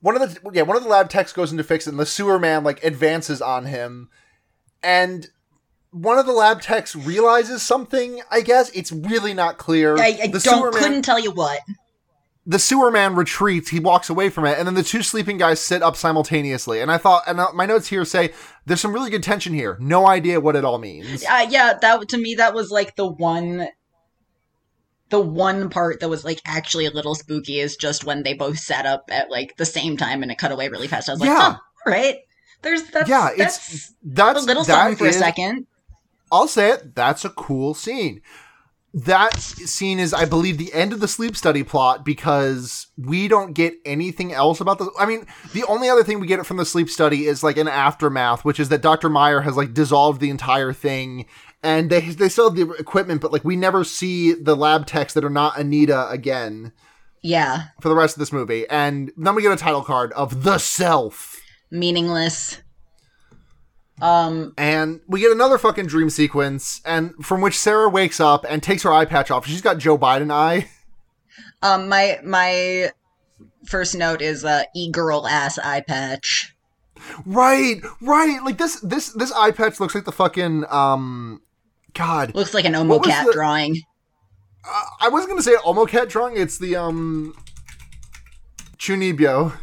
One 0.00 0.20
of 0.20 0.22
the 0.42 0.50
yeah 0.52 0.62
one 0.62 0.76
of 0.76 0.82
the 0.84 0.88
lab 0.88 1.10
techs 1.10 1.32
goes 1.32 1.50
in 1.50 1.58
to 1.58 1.64
fix 1.64 1.86
it 1.86 1.90
and 1.90 1.98
the 1.98 2.06
sewer 2.06 2.38
man 2.38 2.62
like 2.64 2.84
advances 2.84 3.42
on 3.42 3.66
him. 3.66 4.08
And 4.82 5.28
one 5.90 6.18
of 6.18 6.26
the 6.26 6.32
lab 6.32 6.60
techs 6.62 6.94
realizes 6.94 7.62
something 7.62 8.20
i 8.30 8.40
guess. 8.40 8.70
It's 8.70 8.92
really 8.92 9.34
not 9.34 9.58
clear. 9.58 9.96
I, 9.98 10.18
I 10.22 10.26
the 10.28 10.38
don't 10.38 10.72
couldn't 10.72 10.92
man 10.92 11.02
tell 11.02 11.18
you 11.18 11.32
what 11.32 11.60
the 12.50 12.58
sewer 12.58 12.90
man 12.90 13.14
retreats 13.14 13.68
he 13.68 13.78
walks 13.78 14.08
away 14.08 14.30
from 14.30 14.46
it 14.46 14.58
and 14.58 14.66
then 14.66 14.74
the 14.74 14.82
two 14.82 15.02
sleeping 15.02 15.36
guys 15.36 15.60
sit 15.60 15.82
up 15.82 15.94
simultaneously 15.94 16.80
and 16.80 16.90
i 16.90 16.96
thought 16.96 17.22
and 17.26 17.38
uh, 17.38 17.48
my 17.52 17.66
notes 17.66 17.88
here 17.88 18.04
say 18.06 18.32
there's 18.64 18.80
some 18.80 18.92
really 18.92 19.10
good 19.10 19.22
tension 19.22 19.52
here 19.52 19.76
no 19.80 20.06
idea 20.08 20.40
what 20.40 20.56
it 20.56 20.64
all 20.64 20.78
means 20.78 21.22
uh, 21.24 21.46
yeah 21.50 21.74
that 21.80 22.08
to 22.08 22.16
me 22.16 22.34
that 22.34 22.54
was 22.54 22.70
like 22.70 22.96
the 22.96 23.06
one 23.06 23.68
the 25.10 25.20
one 25.20 25.68
part 25.68 26.00
that 26.00 26.08
was 26.08 26.24
like 26.24 26.40
actually 26.46 26.86
a 26.86 26.90
little 26.90 27.14
spooky 27.14 27.60
is 27.60 27.76
just 27.76 28.04
when 28.04 28.22
they 28.22 28.32
both 28.32 28.58
sat 28.58 28.86
up 28.86 29.04
at 29.10 29.30
like 29.30 29.56
the 29.58 29.66
same 29.66 29.96
time 29.96 30.22
and 30.22 30.32
it 30.32 30.38
cut 30.38 30.50
away 30.50 30.68
really 30.70 30.88
fast 30.88 31.08
i 31.08 31.12
was 31.12 31.20
like 31.20 31.28
Yeah. 31.28 31.56
oh, 31.56 31.90
right 31.90 32.16
there's 32.62 32.84
that's 32.90 33.10
yeah 33.10 33.28
that's 33.36 33.74
it's 33.74 33.94
that's 34.02 34.42
a 34.42 34.46
little 34.46 34.64
something 34.64 34.96
for 34.96 35.06
is- 35.06 35.16
a 35.16 35.18
second 35.18 35.66
I'll 36.30 36.46
say 36.46 36.72
it. 36.72 36.94
That's 36.94 37.24
a 37.24 37.30
cool 37.30 37.72
scene. 37.72 38.20
That 38.94 39.38
scene 39.38 39.98
is, 39.98 40.14
I 40.14 40.24
believe, 40.24 40.56
the 40.56 40.72
end 40.72 40.94
of 40.94 41.00
the 41.00 41.08
sleep 41.08 41.36
study 41.36 41.62
plot 41.62 42.04
because 42.04 42.86
we 42.96 43.28
don't 43.28 43.52
get 43.52 43.74
anything 43.84 44.32
else 44.32 44.60
about 44.60 44.78
the. 44.78 44.90
I 44.98 45.04
mean, 45.04 45.26
the 45.52 45.64
only 45.64 45.90
other 45.90 46.02
thing 46.02 46.20
we 46.20 46.26
get 46.26 46.44
from 46.46 46.56
the 46.56 46.64
sleep 46.64 46.88
study 46.88 47.26
is 47.26 47.42
like 47.42 47.58
an 47.58 47.68
aftermath, 47.68 48.44
which 48.44 48.58
is 48.58 48.70
that 48.70 48.80
Dr. 48.80 49.10
Meyer 49.10 49.42
has 49.42 49.56
like 49.56 49.74
dissolved 49.74 50.20
the 50.20 50.30
entire 50.30 50.72
thing, 50.72 51.26
and 51.62 51.90
they 51.90 52.00
they 52.00 52.30
still 52.30 52.48
have 52.48 52.56
the 52.56 52.74
equipment, 52.78 53.20
but 53.20 53.32
like 53.32 53.44
we 53.44 53.56
never 53.56 53.84
see 53.84 54.32
the 54.32 54.56
lab 54.56 54.86
techs 54.86 55.12
that 55.14 55.24
are 55.24 55.30
not 55.30 55.58
Anita 55.58 56.08
again 56.08 56.72
yeah 57.22 57.64
for 57.80 57.88
the 57.88 57.94
rest 57.94 58.16
of 58.16 58.20
this 58.20 58.32
movie, 58.32 58.66
and 58.68 59.12
then 59.16 59.34
we 59.34 59.42
get 59.42 59.52
a 59.52 59.56
title 59.56 59.82
card 59.82 60.12
of 60.12 60.44
the 60.44 60.58
Self. 60.58 61.40
meaningless 61.70 62.62
Um, 64.00 64.54
And 64.56 65.00
we 65.08 65.20
get 65.20 65.32
another 65.32 65.58
fucking 65.58 65.86
dream 65.86 66.10
sequence, 66.10 66.80
and 66.84 67.14
from 67.24 67.40
which 67.40 67.58
Sarah 67.58 67.88
wakes 67.88 68.20
up 68.20 68.44
and 68.48 68.62
takes 68.62 68.82
her 68.84 68.92
eye 68.92 69.04
patch 69.04 69.30
off. 69.30 69.46
She's 69.46 69.60
got 69.62 69.78
Joe 69.78 69.98
Biden 69.98 70.30
eye. 70.32 70.68
um, 71.62 71.88
my 71.88 72.20
my 72.24 72.90
first 73.66 73.94
note 73.96 74.22
is 74.22 74.44
uh, 74.44 74.62
e-girl 74.74 75.26
ass 75.26 75.58
eye 75.58 75.80
patch. 75.80 76.54
Right, 77.26 77.80
right. 78.00 78.40
Like 78.44 78.58
this, 78.58 78.80
this, 78.80 79.10
this 79.12 79.30
eye 79.32 79.50
patch 79.52 79.78
looks 79.80 79.94
like 79.94 80.04
the 80.04 80.12
fucking 80.12 80.64
um, 80.68 81.40
God. 81.94 82.34
Looks 82.34 82.54
like 82.54 82.64
an 82.64 82.72
Omocat 82.74 83.26
the- 83.26 83.32
drawing. 83.32 83.82
Uh, 84.68 84.82
I 85.00 85.08
wasn't 85.08 85.30
gonna 85.30 85.42
say 85.42 85.54
Omocat 85.64 86.08
drawing. 86.08 86.36
It's 86.36 86.58
the 86.58 86.76
um, 86.76 87.34
Chunibyo, 88.78 89.56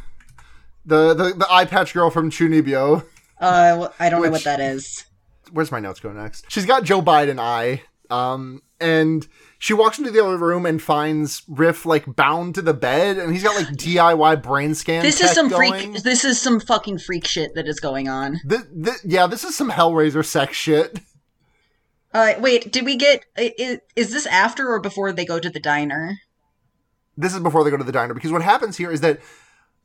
the 0.86 1.14
the 1.14 1.34
the 1.34 1.48
eye 1.50 1.66
patch 1.66 1.94
girl 1.94 2.10
from 2.10 2.30
Chunibyo. 2.32 3.06
Uh, 3.46 3.90
I 4.00 4.10
don't 4.10 4.22
know 4.24 4.32
what 4.32 4.44
that 4.44 4.60
is. 4.60 5.06
Where's 5.52 5.72
my 5.72 5.80
notes 5.80 6.00
go 6.00 6.12
next? 6.12 6.46
She's 6.50 6.66
got 6.66 6.84
Joe 6.84 7.02
Biden 7.02 7.40
eye. 7.40 7.84
Um, 8.10 8.62
and 8.80 9.28
she 9.58 9.74
walks 9.74 9.98
into 9.98 10.12
the 10.12 10.24
other 10.24 10.38
room 10.38 10.66
and 10.66 10.82
finds 10.82 11.44
Riff 11.48 11.86
like 11.86 12.16
bound 12.16 12.56
to 12.56 12.62
the 12.62 12.74
bed, 12.74 13.18
and 13.18 13.34
he's 13.34 13.44
got 13.44 13.56
like 13.56 13.68
DIY 13.68 14.44
brain 14.44 14.76
scan. 14.76 15.02
This 15.02 15.22
is 15.22 15.32
some 15.32 15.50
going. 15.50 15.92
freak. 15.94 16.04
This 16.04 16.26
is 16.26 16.42
some 16.42 16.60
fucking 16.60 17.00
freak 17.00 17.26
shit 17.26 17.56
that 17.56 17.68
is 17.68 17.80
going 17.80 18.08
on. 18.08 18.40
Th- 18.48 18.62
th- 18.84 18.98
yeah, 19.06 19.28
this 19.28 19.44
is 19.44 19.56
some 19.56 19.72
Hellraiser 19.72 20.26
sex 20.26 20.56
shit. 20.56 21.00
Uh, 22.14 22.34
wait, 22.40 22.72
did 22.72 22.86
we 22.86 22.96
get? 22.96 23.26
Is, 23.38 23.80
is 23.96 24.14
this 24.14 24.26
after 24.28 24.70
or 24.70 24.80
before 24.80 25.12
they 25.12 25.26
go 25.26 25.40
to 25.40 25.50
the 25.50 25.60
diner? 25.60 26.18
This 27.18 27.34
is 27.34 27.40
before 27.40 27.64
they 27.64 27.72
go 27.72 27.78
to 27.78 27.84
the 27.84 27.92
diner 27.92 28.14
because 28.14 28.32
what 28.32 28.42
happens 28.42 28.78
here 28.78 28.92
is 28.92 29.02
that 29.02 29.20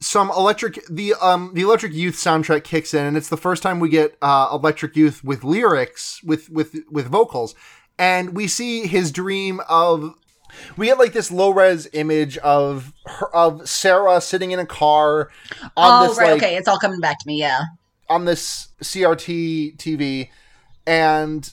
some 0.00 0.30
electric 0.30 0.84
the 0.88 1.14
um 1.20 1.52
the 1.54 1.62
Electric 1.62 1.92
Youth 1.92 2.14
soundtrack 2.14 2.64
kicks 2.64 2.94
in, 2.94 3.04
and 3.04 3.16
it's 3.16 3.28
the 3.28 3.36
first 3.36 3.62
time 3.62 3.80
we 3.80 3.88
get 3.88 4.16
uh, 4.22 4.48
Electric 4.52 4.96
Youth 4.96 5.22
with 5.22 5.44
lyrics 5.44 6.22
with 6.24 6.48
with 6.50 6.74
with 6.90 7.06
vocals, 7.06 7.54
and 7.98 8.34
we 8.34 8.46
see 8.48 8.86
his 8.86 9.12
dream 9.12 9.60
of. 9.68 10.14
We 10.76 10.86
get 10.86 10.98
like 10.98 11.12
this 11.12 11.30
low 11.30 11.50
res 11.50 11.86
image 11.92 12.36
of 12.38 12.92
her, 13.06 13.34
of 13.36 13.68
Sarah 13.68 14.20
sitting 14.20 14.50
in 14.50 14.58
a 14.58 14.66
car 14.66 15.30
on 15.76 16.04
oh, 16.04 16.08
this 16.08 16.18
right. 16.18 16.32
like 16.32 16.42
okay, 16.42 16.56
it's 16.56 16.66
all 16.66 16.78
coming 16.78 16.98
back 16.98 17.20
to 17.20 17.26
me. 17.26 17.38
Yeah. 17.38 17.60
on 18.08 18.24
this 18.24 18.68
CRT 18.82 19.76
TV, 19.76 20.30
and 20.86 21.52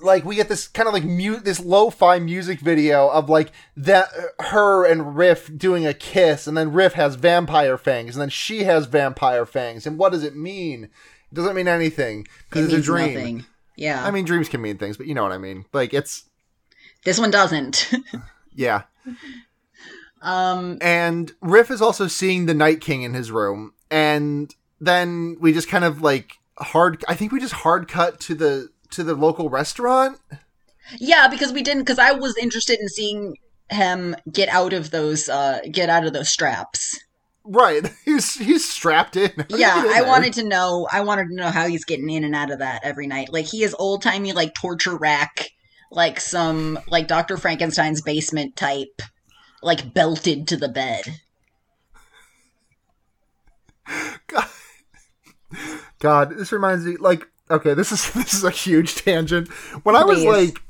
like 0.00 0.24
we 0.24 0.36
get 0.36 0.48
this 0.48 0.68
kind 0.68 0.86
of 0.86 0.92
like 0.94 1.04
mute 1.04 1.44
this 1.44 1.60
lo-fi 1.60 2.18
music 2.18 2.60
video 2.60 3.08
of 3.08 3.28
like 3.28 3.52
that 3.76 4.08
her 4.40 4.84
and 4.84 5.16
Riff 5.16 5.50
doing 5.56 5.86
a 5.86 5.94
kiss, 5.94 6.46
and 6.46 6.56
then 6.56 6.72
Riff 6.72 6.94
has 6.94 7.14
vampire 7.16 7.78
fangs, 7.78 8.14
and 8.16 8.20
then 8.22 8.28
she 8.30 8.64
has 8.64 8.86
vampire 8.86 9.46
fangs, 9.46 9.86
and 9.86 9.98
what 9.98 10.12
does 10.12 10.22
it 10.24 10.36
mean? 10.36 10.84
It 10.84 11.34
doesn't 11.34 11.56
mean 11.56 11.68
anything 11.68 12.26
because 12.48 12.72
It 12.72 12.76
it's 12.76 12.86
a 12.86 12.90
dream. 12.90 13.14
nothing. 13.14 13.46
Yeah. 13.76 14.04
I 14.06 14.10
mean, 14.10 14.24
dreams 14.24 14.48
can 14.48 14.62
mean 14.62 14.78
things, 14.78 14.96
but 14.96 15.06
you 15.06 15.14
know 15.14 15.22
what 15.22 15.32
I 15.32 15.38
mean. 15.38 15.64
Like 15.72 15.92
it's 15.92 16.24
this 17.04 17.18
one 17.18 17.30
doesn't. 17.30 17.90
yeah. 18.54 18.82
um. 20.22 20.78
And 20.80 21.32
Riff 21.40 21.70
is 21.70 21.82
also 21.82 22.06
seeing 22.06 22.46
the 22.46 22.54
Night 22.54 22.80
King 22.80 23.02
in 23.02 23.14
his 23.14 23.30
room, 23.30 23.72
and 23.90 24.54
then 24.80 25.36
we 25.40 25.52
just 25.52 25.68
kind 25.68 25.84
of 25.84 26.02
like 26.02 26.32
hard. 26.58 27.04
I 27.08 27.14
think 27.14 27.32
we 27.32 27.40
just 27.40 27.54
hard 27.54 27.88
cut 27.88 28.20
to 28.20 28.34
the 28.34 28.70
to 28.90 29.04
the 29.04 29.14
local 29.14 29.48
restaurant. 29.48 30.18
Yeah, 30.98 31.28
because 31.28 31.52
we 31.52 31.62
didn't. 31.62 31.82
Because 31.82 31.98
I 31.98 32.12
was 32.12 32.36
interested 32.36 32.80
in 32.80 32.88
seeing 32.88 33.36
him 33.70 34.16
get 34.32 34.48
out 34.48 34.72
of 34.72 34.90
those. 34.90 35.28
Uh, 35.28 35.60
get 35.70 35.90
out 35.90 36.04
of 36.04 36.12
those 36.12 36.28
straps. 36.28 36.98
Right, 37.44 37.88
he's 38.04 38.34
he's 38.34 38.68
strapped 38.68 39.16
in. 39.16 39.30
How 39.36 39.44
yeah, 39.56 39.84
in 39.84 39.92
I 39.92 40.02
wanted 40.02 40.32
to 40.34 40.44
know. 40.44 40.88
I 40.90 41.02
wanted 41.02 41.28
to 41.28 41.34
know 41.34 41.50
how 41.50 41.66
he's 41.66 41.84
getting 41.84 42.10
in 42.10 42.24
and 42.24 42.34
out 42.34 42.50
of 42.50 42.58
that 42.58 42.82
every 42.84 43.06
night. 43.06 43.32
Like 43.32 43.46
he 43.46 43.62
is 43.62 43.74
old 43.78 44.02
timey, 44.02 44.32
like 44.32 44.54
torture 44.54 44.96
rack, 44.96 45.50
like 45.90 46.20
some 46.20 46.78
like 46.88 47.06
Doctor 47.08 47.36
Frankenstein's 47.36 48.02
basement 48.02 48.56
type, 48.56 49.02
like 49.62 49.94
belted 49.94 50.48
to 50.48 50.56
the 50.56 50.68
bed. 50.68 51.04
God, 54.26 54.48
God, 56.00 56.36
this 56.36 56.52
reminds 56.52 56.84
me. 56.84 56.96
Like, 56.96 57.28
okay, 57.50 57.74
this 57.74 57.92
is 57.92 58.10
this 58.14 58.34
is 58.34 58.44
a 58.44 58.50
huge 58.50 58.94
tangent. 58.96 59.48
When 59.82 59.96
I 59.96 60.04
was 60.04 60.24
like. 60.24 60.62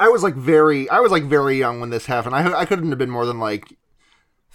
I 0.00 0.10
was 0.10 0.22
like 0.22 0.36
very, 0.36 0.88
I 0.90 1.00
was 1.00 1.10
like 1.10 1.24
very 1.24 1.58
young 1.58 1.80
when 1.80 1.90
this 1.90 2.06
happened. 2.06 2.32
I 2.32 2.60
I 2.60 2.66
couldn't 2.66 2.88
have 2.90 2.98
been 2.98 3.10
more 3.10 3.26
than 3.26 3.40
like 3.40 3.76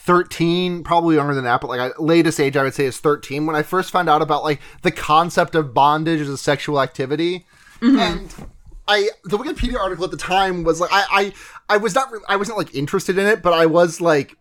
13 0.04 0.84
probably 0.84 1.16
younger 1.16 1.34
than 1.34 1.46
that 1.46 1.62
but 1.62 1.70
like 1.70 1.80
I, 1.80 1.92
latest 1.98 2.40
age 2.40 2.58
i 2.58 2.64
would 2.64 2.74
say 2.74 2.86
is 2.86 3.00
13 3.00 3.46
when 3.46 3.56
i 3.56 3.62
first 3.62 3.90
found 3.90 4.10
out 4.10 4.22
about 4.22 4.44
like 4.44 4.60
the 4.82 4.92
concept 4.92 5.56
of 5.56 5.74
bondage 5.74 6.20
as 6.20 6.28
a 6.28 6.38
sexual 6.38 6.82
activity 6.82 7.46
mm-hmm. 7.80 7.98
and 7.98 8.36
i 8.88 9.10
the 9.24 9.38
wikipedia 9.38 9.80
article 9.80 10.04
at 10.04 10.12
the 10.12 10.18
time 10.18 10.64
was 10.64 10.82
like 10.82 10.90
i 10.92 11.06
i, 11.70 11.76
I 11.76 11.78
was 11.78 11.96
not 11.96 12.10
i 12.28 12.36
wasn't 12.36 12.58
like 12.58 12.76
interested 12.76 13.18
in 13.18 13.28
it 13.28 13.42
but 13.42 13.54
i 13.54 13.66
was 13.66 14.02
like 14.02 14.36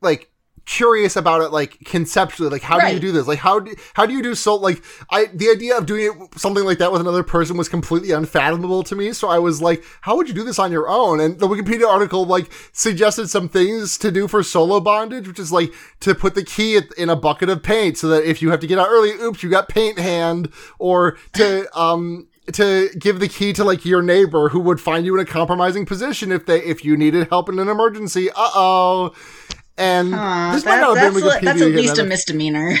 like 0.00 0.30
curious 0.68 1.16
about 1.16 1.40
it 1.40 1.48
like 1.48 1.78
conceptually 1.86 2.50
like 2.50 2.60
how 2.60 2.78
do 2.78 2.92
you 2.92 3.00
do 3.00 3.10
this? 3.10 3.26
Like 3.26 3.38
how 3.38 3.58
do 3.58 3.74
how 3.94 4.04
do 4.04 4.12
you 4.12 4.22
do 4.22 4.34
so 4.34 4.54
like 4.54 4.82
i 5.10 5.24
the 5.32 5.48
idea 5.48 5.78
of 5.78 5.86
doing 5.86 6.04
it 6.04 6.38
something 6.38 6.62
like 6.62 6.76
that 6.76 6.92
with 6.92 7.00
another 7.00 7.22
person 7.22 7.56
was 7.56 7.70
completely 7.70 8.10
unfathomable 8.10 8.82
to 8.82 8.94
me. 8.94 9.14
So 9.14 9.28
i 9.28 9.38
was 9.38 9.62
like 9.62 9.82
how 10.02 10.14
would 10.16 10.28
you 10.28 10.34
do 10.34 10.44
this 10.44 10.58
on 10.58 10.70
your 10.70 10.86
own? 10.86 11.20
And 11.20 11.40
the 11.40 11.48
wikipedia 11.48 11.88
article 11.88 12.26
like 12.26 12.52
suggested 12.72 13.28
some 13.28 13.48
things 13.48 13.96
to 13.96 14.10
do 14.10 14.28
for 14.28 14.42
solo 14.42 14.78
bondage 14.78 15.26
which 15.26 15.38
is 15.38 15.50
like 15.50 15.72
to 16.00 16.14
put 16.14 16.34
the 16.34 16.44
key 16.44 16.78
in 16.98 17.08
a 17.08 17.16
bucket 17.16 17.48
of 17.48 17.62
paint 17.62 17.96
so 17.96 18.08
that 18.08 18.24
if 18.24 18.42
you 18.42 18.50
have 18.50 18.60
to 18.60 18.66
get 18.66 18.78
out 18.78 18.88
early 18.90 19.12
oops 19.12 19.42
you 19.42 19.48
got 19.48 19.70
paint 19.70 19.98
hand 19.98 20.52
or 20.78 21.16
to 21.32 21.66
um 21.80 22.28
to 22.52 22.90
give 22.98 23.20
the 23.20 23.28
key 23.28 23.54
to 23.54 23.64
like 23.64 23.86
your 23.86 24.02
neighbor 24.02 24.50
who 24.50 24.60
would 24.60 24.82
find 24.82 25.06
you 25.06 25.14
in 25.14 25.20
a 25.20 25.24
compromising 25.24 25.86
position 25.86 26.30
if 26.30 26.44
they 26.44 26.62
if 26.62 26.84
you 26.84 26.94
needed 26.94 27.28
help 27.28 27.48
in 27.48 27.58
an 27.58 27.68
emergency. 27.68 28.30
Uh-oh 28.30 29.14
and 29.78 30.12
this 30.12 30.64
might 30.64 30.80
not 30.80 30.96
have 30.98 31.14
been 31.14 31.22
that's, 31.22 31.36
Wikipedia. 31.36 31.44
that's 31.44 31.62
at 31.62 31.70
least 31.70 31.98
a 31.98 32.04
misdemeanor. 32.04 32.76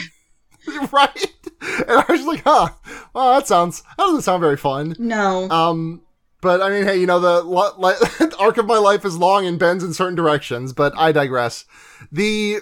right? 0.92 1.26
And 1.60 1.90
I 1.90 2.04
was 2.08 2.26
like, 2.26 2.42
huh, 2.44 2.68
well, 3.14 3.34
that 3.34 3.46
sounds, 3.46 3.82
that 3.82 4.04
doesn't 4.04 4.22
sound 4.22 4.40
very 4.40 4.56
fun. 4.56 4.94
No. 4.98 5.48
Um, 5.50 6.02
but 6.40 6.60
I 6.62 6.70
mean, 6.70 6.84
hey, 6.84 6.98
you 6.98 7.06
know, 7.06 7.20
the 7.20 7.42
li- 7.42 7.70
li- 7.78 8.30
arc 8.38 8.58
of 8.58 8.66
my 8.66 8.78
life 8.78 9.04
is 9.04 9.16
long 9.16 9.46
and 9.46 9.58
bends 9.58 9.82
in 9.82 9.92
certain 9.92 10.14
directions, 10.14 10.72
but 10.72 10.92
I 10.96 11.12
digress. 11.12 11.64
The, 12.12 12.58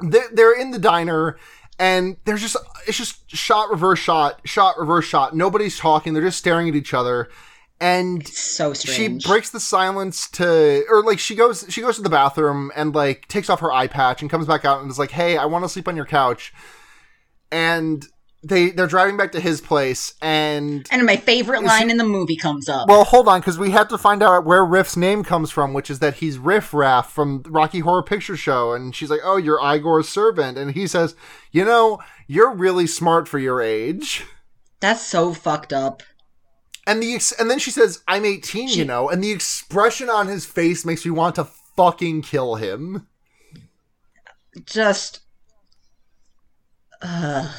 they're, 0.00 0.28
they're 0.32 0.60
in 0.60 0.70
the 0.70 0.78
diner 0.78 1.38
and 1.78 2.16
there's 2.24 2.42
just, 2.42 2.56
it's 2.86 2.98
just 2.98 3.30
shot, 3.30 3.70
reverse 3.70 3.98
shot, 3.98 4.40
shot, 4.44 4.78
reverse 4.78 5.04
shot. 5.04 5.36
Nobody's 5.36 5.78
talking. 5.78 6.14
They're 6.14 6.22
just 6.22 6.38
staring 6.38 6.68
at 6.68 6.74
each 6.74 6.94
other. 6.94 7.28
And 7.78 8.26
so 8.26 8.72
strange. 8.72 9.22
she 9.22 9.28
breaks 9.28 9.50
the 9.50 9.60
silence 9.60 10.30
to 10.30 10.84
or 10.88 11.02
like 11.02 11.18
she 11.18 11.34
goes 11.34 11.66
she 11.68 11.82
goes 11.82 11.96
to 11.96 12.02
the 12.02 12.08
bathroom 12.08 12.72
and 12.74 12.94
like 12.94 13.28
takes 13.28 13.50
off 13.50 13.60
her 13.60 13.70
eye 13.70 13.86
patch 13.86 14.22
and 14.22 14.30
comes 14.30 14.46
back 14.46 14.64
out 14.64 14.80
and 14.80 14.90
is 14.90 14.98
like 14.98 15.10
hey 15.10 15.36
i 15.36 15.44
want 15.44 15.62
to 15.62 15.68
sleep 15.68 15.86
on 15.86 15.94
your 15.94 16.06
couch 16.06 16.54
and 17.52 18.06
they 18.42 18.70
they're 18.70 18.86
driving 18.86 19.16
back 19.16 19.32
to 19.32 19.40
his 19.40 19.60
place 19.60 20.14
and 20.22 20.86
and 20.90 21.04
my 21.04 21.16
favorite 21.16 21.62
line 21.64 21.84
she- 21.86 21.90
in 21.90 21.96
the 21.96 22.04
movie 22.04 22.36
comes 22.36 22.68
up. 22.68 22.88
well 22.88 23.04
hold 23.04 23.28
on 23.28 23.40
because 23.40 23.58
we 23.58 23.70
have 23.70 23.88
to 23.88 23.98
find 23.98 24.22
out 24.22 24.44
where 24.44 24.64
riff's 24.64 24.96
name 24.96 25.22
comes 25.24 25.50
from 25.50 25.74
which 25.74 25.90
is 25.90 25.98
that 25.98 26.14
he's 26.14 26.38
riff 26.38 26.72
raff 26.72 27.10
from 27.12 27.42
rocky 27.46 27.80
horror 27.80 28.02
picture 28.02 28.36
show 28.36 28.72
and 28.72 28.94
she's 28.94 29.10
like 29.10 29.20
oh 29.24 29.36
you're 29.36 29.60
igor's 29.60 30.08
servant 30.08 30.56
and 30.56 30.72
he 30.72 30.86
says 30.86 31.14
you 31.50 31.64
know 31.64 31.98
you're 32.26 32.54
really 32.54 32.86
smart 32.86 33.28
for 33.28 33.38
your 33.38 33.60
age 33.60 34.24
That's 34.80 35.06
so 35.06 35.32
fucked 35.34 35.72
up. 35.72 36.02
And 36.86 37.02
the 37.02 37.14
ex- 37.14 37.32
and 37.32 37.50
then 37.50 37.58
she 37.58 37.70
says, 37.70 38.02
"I'm 38.06 38.24
18," 38.24 38.68
She- 38.68 38.78
you 38.78 38.84
know, 38.84 39.08
and 39.08 39.22
the 39.22 39.32
expression 39.32 40.08
on 40.08 40.28
his 40.28 40.46
face 40.46 40.84
makes 40.84 41.04
me 41.04 41.10
want 41.10 41.34
to 41.34 41.48
fucking 41.76 42.22
kill 42.22 42.54
him. 42.56 43.06
Just. 44.64 45.20
Ugh. 47.02 47.50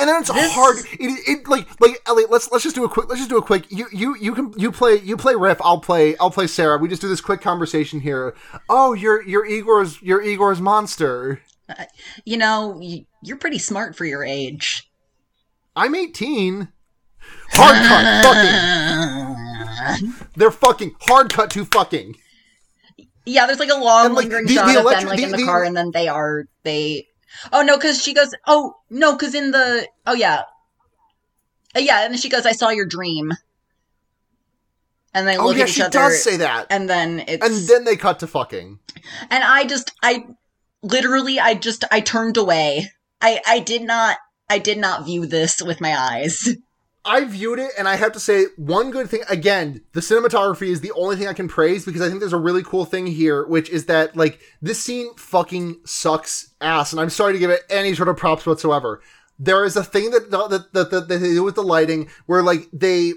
And 0.00 0.08
then 0.08 0.20
it's 0.20 0.32
This- 0.32 0.52
hard. 0.52 0.76
It, 0.92 1.28
it 1.28 1.48
like 1.48 1.66
like 1.80 2.00
Elliot. 2.06 2.30
Let's 2.30 2.50
let's 2.52 2.62
just 2.62 2.76
do 2.76 2.84
a 2.84 2.88
quick. 2.88 3.08
Let's 3.08 3.20
just 3.20 3.30
do 3.30 3.38
a 3.38 3.42
quick. 3.42 3.70
You 3.70 3.86
you 3.92 4.16
you 4.16 4.32
can 4.34 4.52
you 4.56 4.70
play 4.70 4.96
you 5.00 5.16
play 5.16 5.34
Riff. 5.34 5.58
I'll 5.60 5.80
play 5.80 6.16
I'll 6.18 6.30
play 6.30 6.46
Sarah. 6.46 6.78
We 6.78 6.88
just 6.88 7.02
do 7.02 7.08
this 7.08 7.20
quick 7.20 7.40
conversation 7.40 8.00
here. 8.00 8.34
Oh, 8.68 8.92
you're 8.92 9.22
you're 9.22 9.44
Igor's 9.46 10.00
you're 10.02 10.22
Igor's 10.22 10.60
monster. 10.60 11.40
Uh, 11.68 11.84
you 12.24 12.36
know, 12.36 12.80
you're 13.22 13.36
pretty 13.38 13.58
smart 13.58 13.96
for 13.96 14.04
your 14.04 14.24
age. 14.24 14.88
I'm 15.74 15.94
18. 15.96 16.68
Hard 17.52 17.76
cut. 17.86 18.24
Fucking. 19.98 20.14
They're 20.36 20.50
fucking 20.50 20.94
hard 21.00 21.32
cut 21.32 21.50
to 21.52 21.64
fucking. 21.64 22.14
Yeah, 23.24 23.46
there's 23.46 23.58
like 23.58 23.70
a 23.70 23.74
long 23.74 24.06
And, 24.06 24.14
like, 24.14 24.24
lingering 24.24 24.46
the- 24.46 24.54
shot 24.54 24.66
the 24.66 24.78
of 24.78 24.84
them 24.84 25.06
like 25.08 25.16
the- 25.18 25.24
in 25.24 25.30
the, 25.32 25.36
the- 25.38 25.44
car, 25.44 25.64
and 25.64 25.76
then 25.76 25.90
they 25.92 26.08
are 26.08 26.44
they. 26.62 27.06
Oh 27.52 27.62
no, 27.62 27.76
because 27.76 28.02
she 28.02 28.14
goes. 28.14 28.34
Oh 28.46 28.74
no, 28.90 29.12
because 29.12 29.34
in 29.34 29.50
the. 29.50 29.86
Oh 30.06 30.14
yeah. 30.14 30.42
Uh, 31.76 31.80
yeah, 31.80 32.04
and 32.04 32.12
then 32.14 32.18
she 32.20 32.28
goes. 32.28 32.46
I 32.46 32.52
saw 32.52 32.70
your 32.70 32.86
dream. 32.86 33.32
And 35.14 35.26
they 35.26 35.36
Oh 35.36 35.46
look 35.46 35.56
yeah, 35.56 35.62
at 35.64 35.68
each 35.68 35.74
she 35.74 35.82
other, 35.82 35.90
does 35.90 36.22
say 36.22 36.36
that. 36.38 36.66
and 36.70 36.88
then 36.88 37.24
it's 37.26 37.44
And 37.44 37.68
then 37.68 37.84
they 37.84 37.96
cut 37.96 38.18
to 38.20 38.26
fucking. 38.26 38.78
and 39.30 39.44
I 39.44 39.64
just 39.64 39.92
I 40.02 40.26
literally 40.82 41.40
I 41.40 41.54
just 41.54 41.84
I 41.90 42.00
turned 42.00 42.36
away 42.36 42.90
I 43.20 43.40
I 43.46 43.58
did 43.60 43.82
not 43.82 44.18
I 44.50 44.58
did 44.58 44.78
not 44.78 45.04
view 45.06 45.26
this 45.26 45.60
with 45.62 45.80
my 45.80 45.96
eyes. 45.98 46.48
I 47.04 47.24
viewed 47.24 47.58
it, 47.58 47.70
and 47.78 47.88
I 47.88 47.96
have 47.96 48.12
to 48.12 48.20
say 48.20 48.46
one 48.56 48.90
good 48.90 49.08
thing. 49.08 49.22
Again, 49.30 49.82
the 49.92 50.00
cinematography 50.00 50.68
is 50.68 50.80
the 50.80 50.92
only 50.92 51.16
thing 51.16 51.26
I 51.26 51.32
can 51.32 51.48
praise 51.48 51.84
because 51.84 52.02
I 52.02 52.08
think 52.08 52.20
there's 52.20 52.32
a 52.32 52.38
really 52.38 52.62
cool 52.62 52.84
thing 52.84 53.06
here, 53.06 53.46
which 53.46 53.70
is 53.70 53.86
that 53.86 54.16
like 54.16 54.40
this 54.60 54.82
scene 54.82 55.14
fucking 55.16 55.80
sucks 55.84 56.52
ass, 56.60 56.92
and 56.92 57.00
I'm 57.00 57.10
sorry 57.10 57.32
to 57.32 57.38
give 57.38 57.50
it 57.50 57.62
any 57.70 57.94
sort 57.94 58.08
of 58.08 58.16
props 58.16 58.46
whatsoever. 58.46 59.00
There 59.38 59.64
is 59.64 59.76
a 59.76 59.84
thing 59.84 60.10
that 60.10 60.30
that 60.30 60.72
that, 60.72 60.90
that 60.90 61.08
they 61.08 61.18
do 61.18 61.44
with 61.44 61.54
the 61.54 61.62
lighting 61.62 62.10
where 62.26 62.42
like 62.42 62.68
they 62.72 63.12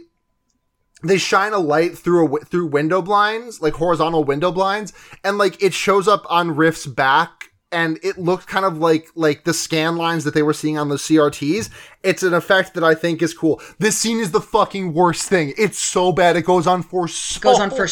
they 1.04 1.18
shine 1.18 1.54
a 1.54 1.60
light 1.60 1.98
through 1.98 2.38
a 2.38 2.40
through 2.46 2.68
window 2.68 3.02
blinds, 3.02 3.62
like 3.62 3.74
horizontal 3.74 4.24
window 4.24 4.52
blinds, 4.52 4.94
and 5.24 5.38
like 5.38 5.62
it 5.62 5.74
shows 5.74 6.08
up 6.08 6.24
on 6.30 6.56
Riff's 6.56 6.86
back 6.86 7.51
and 7.72 7.98
it 8.04 8.18
looked 8.18 8.48
kind 8.48 8.66
of 8.66 8.78
like 8.78 9.08
like 9.16 9.44
the 9.46 9.54
scan 9.54 9.96
lines 9.96 10.24
that 10.26 10.34
they 10.34 10.44
were 10.44 10.54
seeing 10.54 10.78
on 10.78 10.90
the 10.90 10.96
CRTs. 10.96 11.70
It's 12.04 12.24
an 12.24 12.34
effect 12.34 12.74
that 12.74 12.84
I 12.84 12.96
think 12.96 13.22
is 13.22 13.34
cool. 13.34 13.62
This 13.80 13.98
scene 13.98 14.20
is 14.20 14.32
the 14.32 14.42
fucking 14.42 14.94
worst 14.94 15.30
thing. 15.30 15.54
It's 15.58 15.80
so 15.80 16.12
bad. 16.12 16.36
It 16.36 16.44
goes 16.44 16.68
on 16.68 16.84
for 16.84 17.08
so 17.08 17.40
goes 17.40 17.60
on 17.60 17.70
for 17.70 17.88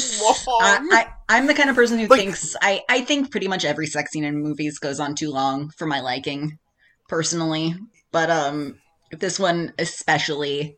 long. 0.48 0.90
I, 0.92 1.08
I, 1.30 1.38
am 1.38 1.48
the 1.48 1.54
kind 1.54 1.70
of 1.70 1.76
person 1.76 1.98
who 2.00 2.08
like, 2.08 2.20
thinks 2.20 2.56
I 2.62 2.82
I 2.90 3.02
think 3.02 3.32
pretty 3.32 3.48
much 3.48 3.64
every 3.66 3.88
sex 3.88 4.12
scene 4.12 4.26
in 4.26 4.42
movies 4.42 4.80
goes 4.80 5.00
on 5.00 5.16
too 5.16 5.32
long 5.32 5.70
for 5.78 5.86
my 5.86 6.02
liking, 6.02 6.60
personally. 7.08 7.76
But 8.12 8.30
um, 8.30 8.80
this 9.12 9.40
one 9.40 9.74
especially, 9.80 10.78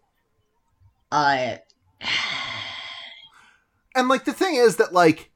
uh. 1.11 1.55
and 3.95 4.07
like 4.07 4.25
the 4.25 4.33
thing 4.33 4.55
is 4.55 4.75
that 4.77 4.93
like 4.93 5.30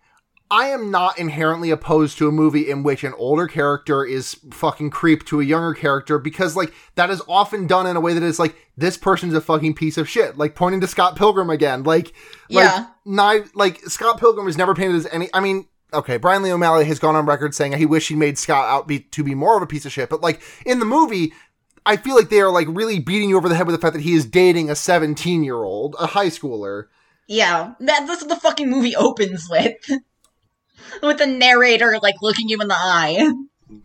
I 0.52 0.68
am 0.68 0.92
not 0.92 1.18
inherently 1.18 1.72
opposed 1.72 2.18
to 2.20 2.28
a 2.28 2.32
movie 2.32 2.70
in 2.70 2.84
which 2.84 3.04
an 3.04 3.14
older 3.18 3.48
character 3.48 4.06
is 4.06 4.36
fucking 4.52 4.92
creep 4.92 5.26
to 5.26 5.42
a 5.42 5.44
younger 5.44 5.74
character 5.74 6.20
because 6.20 6.56
like 6.56 6.72
that 6.96 7.10
is 7.10 7.22
often 7.28 7.66
done 7.66 7.88
in 7.88 7.96
a 7.96 8.00
way 8.00 8.14
that 8.14 8.22
is 8.22 8.38
like 8.38 8.56
this 8.78 8.96
person's 8.96 9.34
a 9.34 9.42
fucking 9.42 9.74
piece 9.74 9.98
of 9.98 10.08
shit. 10.08 10.38
Like 10.38 10.54
pointing 10.54 10.82
to 10.82 10.88
Scott 10.88 11.16
Pilgrim 11.16 11.50
again. 11.50 11.84
Like 11.84 12.14
yeah. 12.48 12.88
like 13.06 13.56
like 13.56 13.80
Scott 13.86 14.20
Pilgrim 14.20 14.48
is 14.48 14.58
never 14.58 14.76
painted 14.76 14.98
as 14.98 15.08
any 15.12 15.30
I 15.34 15.40
mean 15.40 15.68
okay, 15.92 16.18
Brian 16.18 16.44
Lee 16.44 16.52
O'Malley 16.52 16.86
has 16.86 17.00
gone 17.00 17.16
on 17.16 17.26
record 17.26 17.56
saying 17.56 17.74
he 17.74 17.86
wished 17.86 18.10
he 18.10 18.16
made 18.16 18.38
Scott 18.38 18.68
out 18.68 18.88
be, 18.88 19.00
to 19.00 19.24
be 19.24 19.34
more 19.34 19.58
of 19.58 19.64
a 19.64 19.68
piece 19.68 19.86
of 19.86 19.92
shit, 19.92 20.10
but 20.10 20.22
like 20.22 20.42
in 20.66 20.78
the 20.80 20.86
movie 20.86 21.34
I 21.88 21.98
feel 21.98 22.16
like 22.16 22.30
they 22.30 22.42
are 22.42 22.52
like 22.52 22.68
really 22.70 23.00
beating 23.00 23.30
you 23.30 23.38
over 23.38 23.50
the 23.50 23.56
head 23.56 23.66
with 23.66 23.76
the 23.76 23.82
fact 23.82 23.94
that 23.94 24.04
he 24.04 24.14
is 24.14 24.26
dating 24.26 24.70
a 24.70 24.76
17 24.76 25.44
year 25.44 25.64
old, 25.64 25.96
a 26.00 26.08
high 26.08 26.28
schooler. 26.28 26.86
Yeah, 27.28 27.74
that, 27.80 28.06
that's 28.06 28.22
what 28.22 28.30
the 28.30 28.36
fucking 28.36 28.70
movie 28.70 28.96
opens 28.96 29.48
with. 29.50 29.74
with 31.02 31.18
the 31.18 31.28
narrator 31.28 32.00
like 32.02 32.16
looking 32.22 32.50
you 32.50 32.60
in 32.62 32.68
the 32.68 32.76
eye. 32.76 33.32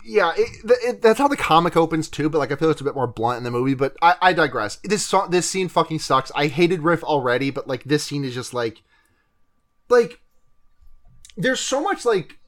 Yeah, 0.05 0.33
it, 0.37 0.49
it, 0.85 1.03
that's 1.03 1.19
how 1.19 1.29
the 1.29 1.37
comic 1.37 1.77
opens 1.77 2.09
too. 2.09 2.29
But 2.29 2.39
like, 2.39 2.53
I 2.53 2.57
feel 2.57 2.71
it's 2.71 2.81
a 2.81 2.85
bit 2.85 2.95
more 2.95 3.07
blunt 3.07 3.39
in 3.39 3.45
the 3.45 3.51
movie. 3.51 3.75
But 3.75 3.97
I, 4.03 4.17
I 4.21 4.33
digress. 4.33 4.77
This 4.85 5.07
song, 5.07 5.31
this 5.31 5.49
scene 5.49 5.69
fucking 5.69 6.01
sucks. 6.01 6.31
I 6.35 6.49
hated 6.49 6.83
Riff 6.83 7.03
already, 7.03 7.51
but 7.51 7.67
like 7.67 7.85
this 7.85 8.05
scene 8.05 8.25
is 8.25 8.35
just 8.35 8.53
like, 8.53 8.83
like, 9.89 10.21
there's 11.37 11.61
so 11.61 11.81
much 11.81 12.05
like 12.05 12.41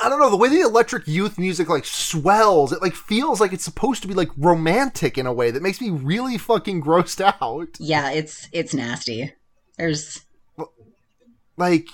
I 0.00 0.08
don't 0.08 0.20
know, 0.20 0.30
the 0.30 0.36
way 0.36 0.48
the 0.48 0.60
electric 0.60 1.08
youth 1.08 1.38
music 1.38 1.68
like 1.68 1.84
swells, 1.84 2.72
it 2.72 2.80
like 2.80 2.94
feels 2.94 3.40
like 3.40 3.52
it's 3.52 3.64
supposed 3.64 4.00
to 4.02 4.08
be 4.08 4.14
like 4.14 4.30
romantic 4.36 5.18
in 5.18 5.26
a 5.26 5.32
way 5.32 5.50
that 5.50 5.62
makes 5.62 5.80
me 5.80 5.90
really 5.90 6.38
fucking 6.38 6.82
grossed 6.82 7.20
out. 7.42 7.76
Yeah, 7.80 8.10
it's 8.10 8.48
it's 8.52 8.74
nasty. 8.74 9.32
There's 9.76 10.20
like 11.56 11.88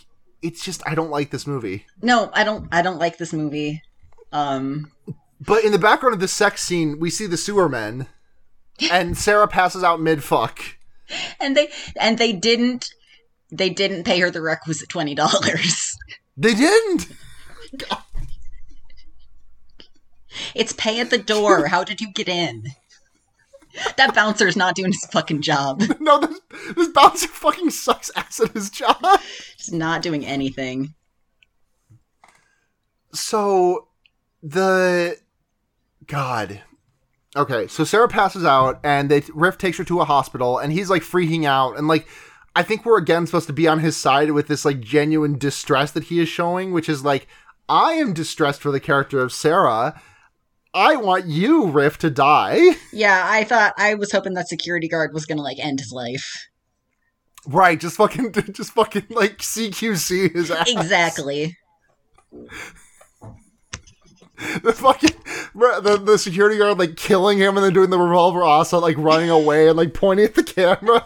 it's 0.45 0.62
just 0.62 0.83
I 0.87 0.95
don't 0.95 1.11
like 1.11 1.31
this 1.31 1.47
movie. 1.47 1.87
No, 2.03 2.31
I 2.35 2.45
don't 2.45 2.69
I 2.71 2.83
don't 2.83 2.99
like 2.99 3.16
this 3.19 3.33
movie. 3.33 3.83
Um 4.31 4.93
But 5.41 5.65
in 5.65 5.73
the 5.73 5.79
background 5.79 6.15
of 6.15 6.21
the 6.21 6.29
sex 6.29 6.62
scene, 6.62 7.01
we 7.01 7.11
see 7.11 7.27
the 7.27 7.37
sewer 7.37 7.69
men 7.69 8.07
and 8.91 9.16
Sarah 9.25 9.49
passes 9.49 9.83
out 9.83 10.01
mid 10.01 10.23
fuck. 10.23 10.61
And 11.41 11.57
they 11.57 11.69
and 11.99 12.19
they 12.19 12.33
didn't 12.33 12.91
they 13.51 13.71
didn't 13.71 14.05
pay 14.05 14.21
her 14.21 14.31
the 14.31 14.43
requisite 14.43 14.89
twenty 14.89 15.15
dollars. 15.15 15.97
They 16.37 16.55
didn't. 16.55 17.09
God. 17.77 18.03
It's 20.53 20.73
pay 20.73 20.99
at 20.99 21.11
the 21.11 21.19
door. 21.19 21.69
How 21.69 21.85
did 21.85 22.01
you 22.01 22.12
get 22.12 22.29
in? 22.29 22.65
That 23.96 24.14
bouncer's 24.14 24.56
not 24.56 24.74
doing 24.74 24.92
his 24.92 25.06
fucking 25.06 25.42
job. 25.42 25.82
No, 26.01 26.20
this, 26.20 26.40
this 26.76 26.88
bouncer 26.88 27.28
fucking 27.28 27.70
sucks 27.70 28.10
ass 28.14 28.40
at 28.40 28.52
his 28.52 28.68
job. 28.68 29.02
He's 29.56 29.72
not 29.72 30.02
doing 30.02 30.26
anything. 30.26 30.94
So, 33.12 33.88
the. 34.42 35.16
God. 36.06 36.60
Okay, 37.36 37.66
so 37.68 37.84
Sarah 37.84 38.09
passes 38.09 38.44
out, 38.44 38.80
and 38.84 39.10
they 39.10 39.22
Riff 39.32 39.56
takes 39.56 39.78
her 39.78 39.84
to 39.84 40.01
a 40.01 40.05
hospital, 40.05 40.59
and 40.59 40.72
he's 40.72 40.90
like 40.90 41.02
freaking 41.02 41.44
out, 41.44 41.78
and 41.78 41.88
like. 41.88 42.06
I 42.56 42.62
think 42.62 42.84
we're 42.84 42.98
again 42.98 43.26
supposed 43.26 43.48
to 43.48 43.52
be 43.52 43.66
on 43.66 43.80
his 43.80 43.96
side 43.96 44.30
with 44.30 44.46
this 44.46 44.64
like 44.64 44.80
genuine 44.80 45.38
distress 45.38 45.90
that 45.90 46.05
he 46.05 46.20
is 46.20 46.28
showing, 46.28 46.72
which 46.72 46.88
is 46.88 47.05
like, 47.05 47.26
I 47.68 47.94
am 47.94 48.12
distressed 48.12 48.60
for 48.60 48.70
the 48.70 48.78
character 48.78 49.18
of 49.18 49.32
Sarah 49.32 50.01
I 50.74 50.96
want 50.96 51.26
you, 51.26 51.68
Riff, 51.68 51.98
to 51.98 52.10
die. 52.10 52.72
Yeah, 52.92 53.24
I 53.26 53.44
thought 53.44 53.74
I 53.76 53.94
was 53.94 54.12
hoping 54.12 54.34
that 54.34 54.48
security 54.48 54.88
guard 54.88 55.12
was 55.12 55.26
gonna 55.26 55.42
like 55.42 55.59
end 55.59 55.80
his 55.80 55.92
life. 55.92 56.48
Right, 57.46 57.78
just 57.78 57.96
fucking, 57.96 58.32
just 58.52 58.72
fucking 58.72 59.06
like 59.10 59.38
CQC 59.38 60.32
his 60.32 60.51
ass. 60.51 60.70
Exactly. 60.70 61.56
the 64.62 64.72
fucking 64.72 65.10
the, 65.55 66.01
the 66.05 66.18
security 66.18 66.59
guard 66.59 66.78
like 66.78 66.96
killing 66.96 67.38
him 67.38 67.56
and 67.56 67.64
then 67.64 67.72
doing 67.72 67.90
the 67.90 67.98
revolver 67.98 68.42
also 68.42 68.80
like 68.80 68.96
running 68.98 69.30
away 69.30 69.68
and 69.68 69.76
like 69.76 69.94
pointing 69.94 70.24
at 70.24 70.34
the 70.34 70.42
camera 70.42 71.05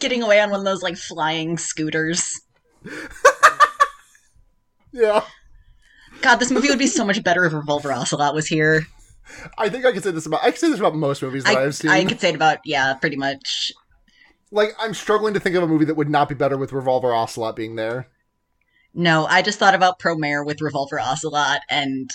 getting 0.00 0.22
away 0.22 0.40
on 0.40 0.50
one 0.50 0.58
of 0.58 0.64
those 0.64 0.82
like 0.82 0.96
flying 0.96 1.56
scooters 1.56 2.40
yeah 4.92 5.22
God, 6.22 6.36
this 6.36 6.50
movie 6.50 6.68
would 6.68 6.78
be 6.78 6.86
so 6.86 7.04
much 7.04 7.22
better 7.22 7.44
if 7.44 7.52
Revolver 7.52 7.92
Ocelot 7.92 8.34
was 8.34 8.46
here. 8.46 8.86
I 9.58 9.68
think 9.68 9.84
I 9.84 9.92
could 9.92 10.02
say 10.02 10.10
this 10.10 10.26
about 10.26 10.42
I 10.42 10.50
can 10.50 10.58
say 10.58 10.70
this 10.70 10.80
about 10.80 10.94
most 10.94 11.22
movies 11.22 11.44
that 11.44 11.56
I, 11.56 11.60
have 11.62 11.74
seen. 11.74 11.90
I 11.90 12.04
could 12.04 12.20
say 12.20 12.30
it 12.30 12.34
about 12.34 12.58
yeah, 12.64 12.94
pretty 12.94 13.16
much. 13.16 13.72
Like 14.50 14.74
I'm 14.78 14.94
struggling 14.94 15.34
to 15.34 15.40
think 15.40 15.56
of 15.56 15.62
a 15.62 15.66
movie 15.66 15.84
that 15.86 15.94
would 15.94 16.10
not 16.10 16.28
be 16.28 16.34
better 16.34 16.56
with 16.56 16.72
Revolver 16.72 17.14
Ocelot 17.14 17.56
being 17.56 17.76
there. 17.76 18.08
No, 18.94 19.26
I 19.26 19.42
just 19.42 19.58
thought 19.58 19.74
about 19.74 19.98
Promare 19.98 20.44
with 20.44 20.60
Revolver 20.60 21.00
Ocelot, 21.00 21.60
and 21.70 22.10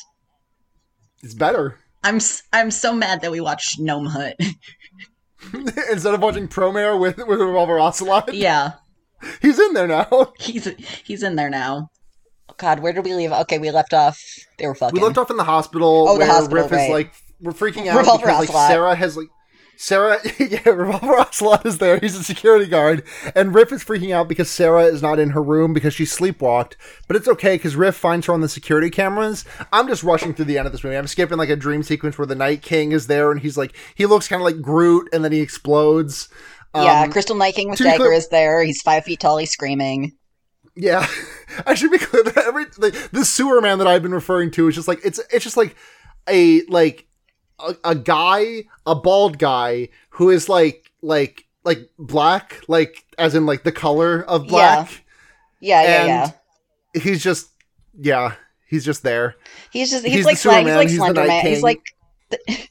it's 1.23 1.33
better. 1.33 1.79
I'm 2.03 2.19
I'm 2.53 2.71
so 2.71 2.93
mad 2.93 3.21
that 3.21 3.31
we 3.31 3.41
watched 3.41 3.79
Gnome 3.79 4.05
Hut 4.05 4.35
instead 5.53 6.13
of 6.13 6.21
watching 6.21 6.47
Promare 6.47 6.99
with 6.99 7.17
with 7.17 7.39
Revolver 7.39 7.79
Ocelot. 7.79 8.33
Yeah, 8.33 8.73
he's 9.41 9.59
in 9.59 9.73
there 9.73 9.87
now. 9.87 10.33
He's 10.39 10.65
he's 11.03 11.23
in 11.23 11.35
there 11.35 11.49
now. 11.49 11.89
God, 12.57 12.79
where 12.79 12.93
did 12.93 13.05
we 13.05 13.13
leave? 13.13 13.31
Okay, 13.31 13.59
we 13.59 13.71
left 13.71 13.93
off. 13.93 14.21
They 14.57 14.67
were 14.67 14.75
fucking. 14.75 14.99
We 14.99 15.05
left 15.05 15.17
off 15.17 15.29
in 15.29 15.37
the 15.37 15.43
hospital. 15.43 16.07
Oh, 16.09 16.17
the 16.17 16.25
hospital. 16.25 16.63
Riff 16.63 16.71
right. 16.71 16.85
is 16.85 16.89
like 16.89 17.13
we're 17.39 17.51
freaking 17.51 17.87
out 17.87 17.97
Revolver 17.97 18.25
because 18.25 18.49
like 18.49 18.69
Sarah 18.69 18.95
has 18.95 19.15
like 19.15 19.27
Sarah, 19.79 20.17
yeah, 20.39 20.67
Revolver 20.67 21.19
Ocelot 21.19 21.65
is 21.65 21.77
there. 21.77 21.99
He's 21.99 22.15
a 22.15 22.23
security 22.23 22.65
guard, 22.65 23.03
and 23.35 23.53
Riff 23.53 23.71
is 23.71 23.83
freaking 23.83 24.11
out 24.11 24.27
because 24.27 24.49
Sarah 24.49 24.85
is 24.85 25.03
not 25.03 25.19
in 25.19 25.29
her 25.29 25.41
room 25.41 25.71
because 25.71 25.93
she 25.93 26.03
sleepwalked. 26.03 26.73
But 27.07 27.15
it's 27.15 27.27
okay 27.27 27.55
because 27.55 27.75
Riff 27.75 27.95
finds 27.95 28.25
her 28.25 28.33
on 28.33 28.41
the 28.41 28.49
security 28.49 28.89
cameras. 28.89 29.45
I'm 29.71 29.87
just 29.87 30.03
rushing 30.03 30.33
through 30.33 30.45
the 30.45 30.57
end 30.57 30.65
of 30.65 30.71
this 30.71 30.83
movie. 30.83 30.97
I'm 30.97 31.05
skipping 31.05 31.37
like 31.37 31.49
a 31.49 31.55
dream 31.55 31.83
sequence 31.83 32.17
where 32.17 32.25
the 32.25 32.35
Night 32.35 32.63
King 32.63 32.91
is 32.91 33.05
there, 33.05 33.31
and 33.31 33.39
he's 33.39 33.55
like, 33.55 33.75
he 33.93 34.07
looks 34.07 34.27
kind 34.27 34.41
of 34.41 34.45
like 34.45 34.61
Groot, 34.61 35.09
and 35.13 35.23
then 35.23 35.31
he 35.31 35.41
explodes. 35.41 36.27
Yeah, 36.73 37.03
um, 37.03 37.11
Crystal 37.11 37.35
Night 37.35 37.53
King 37.53 37.69
with 37.69 37.79
dagger 37.79 37.97
clear- 37.97 38.13
is 38.13 38.29
there. 38.29 38.63
He's 38.63 38.81
five 38.81 39.03
feet 39.03 39.19
tall. 39.19 39.37
He's 39.37 39.51
screaming. 39.51 40.13
Yeah, 40.77 41.07
I 41.65 41.73
should 41.73 41.91
be 41.91 41.97
clear 41.97 42.23
that 42.23 42.37
every 42.37 42.65
like, 42.77 42.93
the 43.11 43.25
sewer 43.25 43.59
man 43.61 43.79
that 43.79 43.87
I've 43.87 44.03
been 44.03 44.13
referring 44.13 44.51
to 44.51 44.67
is 44.67 44.75
just 44.75 44.87
like 44.87 44.99
it's 45.03 45.19
it's 45.31 45.43
just 45.43 45.57
like 45.57 45.75
a 46.29 46.61
like 46.67 47.07
a, 47.59 47.75
a 47.83 47.95
guy, 47.95 48.65
a 48.85 48.93
bald 48.93 49.39
guy 49.39 49.89
who 50.11 50.29
is 50.29 50.47
like 50.47 50.91
like 51.01 51.45
like 51.63 51.89
black, 51.97 52.61
like 52.67 53.05
as 53.17 53.33
in 53.33 53.47
like 53.47 53.63
the 53.63 53.71
color 53.71 54.21
of 54.23 54.47
black. 54.47 55.03
Yeah, 55.59 55.81
yeah, 55.81 55.89
yeah. 55.89 56.31
yeah. 56.93 57.01
He's 57.01 57.23
just 57.23 57.49
yeah, 57.99 58.35
he's 58.67 58.85
just 58.85 59.01
there. 59.01 59.35
He's 59.71 59.89
just 59.89 60.05
he's, 60.05 60.17
he's 60.17 60.25
like 60.25 60.37
he's 60.37 60.45
like 60.45 60.89
he's 60.89 60.97
Slender 60.97 61.25
Man. 61.25 61.45
He's 61.45 61.63
like 61.63 61.81
the... 62.29 62.67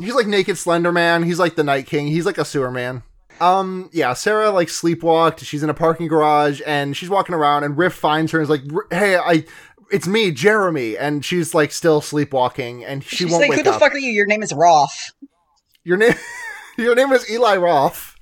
he's 0.00 0.14
like 0.14 0.26
naked 0.26 0.58
Slender 0.58 0.90
Man. 0.90 1.22
He's 1.22 1.38
like 1.38 1.54
the 1.54 1.64
Night 1.64 1.86
King. 1.86 2.08
He's 2.08 2.26
like 2.26 2.38
a 2.38 2.44
sewer 2.44 2.72
man. 2.72 3.04
Um, 3.40 3.88
yeah, 3.92 4.12
Sarah 4.12 4.50
like 4.50 4.68
sleepwalked. 4.68 5.38
She's 5.44 5.62
in 5.62 5.70
a 5.70 5.74
parking 5.74 6.08
garage 6.08 6.60
and 6.66 6.96
she's 6.96 7.08
walking 7.08 7.34
around 7.34 7.64
and 7.64 7.76
Riff 7.78 7.94
finds 7.94 8.32
her 8.32 8.38
and 8.38 8.44
is 8.44 8.50
like, 8.50 8.62
"Hey, 8.90 9.16
I 9.16 9.44
it's 9.90 10.06
me, 10.06 10.30
Jeremy." 10.30 10.96
And 10.98 11.24
she's 11.24 11.54
like 11.54 11.72
still 11.72 12.00
sleepwalking 12.00 12.84
and 12.84 13.02
she 13.02 13.16
she's 13.16 13.30
won't 13.30 13.42
like, 13.42 13.50
wake 13.50 13.58
"Who 13.60 13.64
the 13.64 13.72
up. 13.72 13.80
fuck 13.80 13.92
are 13.94 13.98
you? 13.98 14.10
Your 14.10 14.26
name 14.26 14.42
is 14.42 14.52
Roth." 14.52 15.12
Your 15.84 15.96
name 15.96 16.14
Your 16.78 16.94
name 16.94 17.12
is 17.12 17.28
Eli 17.30 17.56
Roth. 17.56 18.14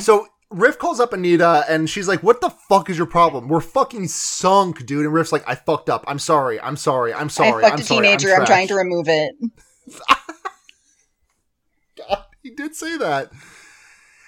so 0.00 0.26
Riff 0.50 0.78
calls 0.78 1.00
up 1.00 1.12
Anita 1.14 1.64
and 1.68 1.88
she's 1.88 2.06
like, 2.08 2.22
"What 2.22 2.40
the 2.42 2.50
fuck 2.50 2.90
is 2.90 2.98
your 2.98 3.06
problem? 3.06 3.48
We're 3.48 3.60
fucking 3.60 4.08
sunk, 4.08 4.84
dude." 4.84 5.04
And 5.06 5.14
Riff's 5.14 5.32
like, 5.32 5.48
"I 5.48 5.54
fucked 5.54 5.88
up. 5.88 6.04
I'm 6.06 6.18
sorry. 6.18 6.60
I'm 6.60 6.76
sorry. 6.76 7.14
I'm 7.14 7.30
sorry. 7.30 7.64
I 7.64 7.68
fucked 7.68 7.74
I'm 7.74 7.80
a 7.80 7.84
sorry. 7.84 8.06
teenager. 8.06 8.30
I'm, 8.30 8.36
trash." 8.36 8.48
trying 8.48 8.68
to 8.68 8.74
remove 8.74 9.08
it. 9.08 9.34
God, 11.96 12.24
he 12.42 12.50
did 12.50 12.74
say 12.74 12.96
that. 12.98 13.30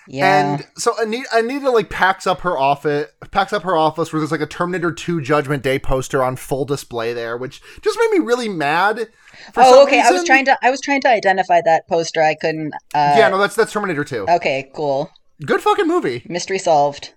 Yeah. 0.06 0.54
And 0.56 0.66
so 0.76 0.94
Anita, 1.00 1.26
Anita 1.32 1.70
like 1.70 1.88
packs 1.88 2.26
up 2.26 2.42
her 2.42 2.58
office, 2.58 3.10
packs 3.30 3.52
up 3.52 3.62
her 3.62 3.76
office 3.76 4.12
where 4.12 4.20
there's 4.20 4.30
like 4.30 4.40
a 4.40 4.46
Terminator 4.46 4.92
2 4.92 5.22
Judgment 5.22 5.62
Day 5.62 5.78
poster 5.78 6.22
on 6.22 6.36
full 6.36 6.64
display 6.64 7.14
there, 7.14 7.36
which 7.36 7.62
just 7.80 7.98
made 7.98 8.18
me 8.18 8.24
really 8.24 8.48
mad. 8.48 9.08
for 9.52 9.62
some 9.62 9.74
oh, 9.74 9.82
okay. 9.84 10.02
I 10.02 10.10
was 10.10 10.24
trying 10.24 10.44
to. 10.44 10.58
I 10.62 10.70
was 10.70 10.80
trying 10.80 11.00
to 11.02 11.08
identify 11.08 11.60
that 11.64 11.88
poster. 11.88 12.22
I 12.22 12.34
couldn't. 12.34 12.74
Uh, 12.94 13.14
yeah, 13.16 13.28
no, 13.28 13.38
that's 13.38 13.56
that's 13.56 13.72
Terminator 13.72 14.04
2. 14.04 14.26
Okay. 14.28 14.70
Cool. 14.74 15.10
Good 15.44 15.62
fucking 15.62 15.88
movie. 15.88 16.22
Mystery 16.28 16.58
solved. 16.58 17.14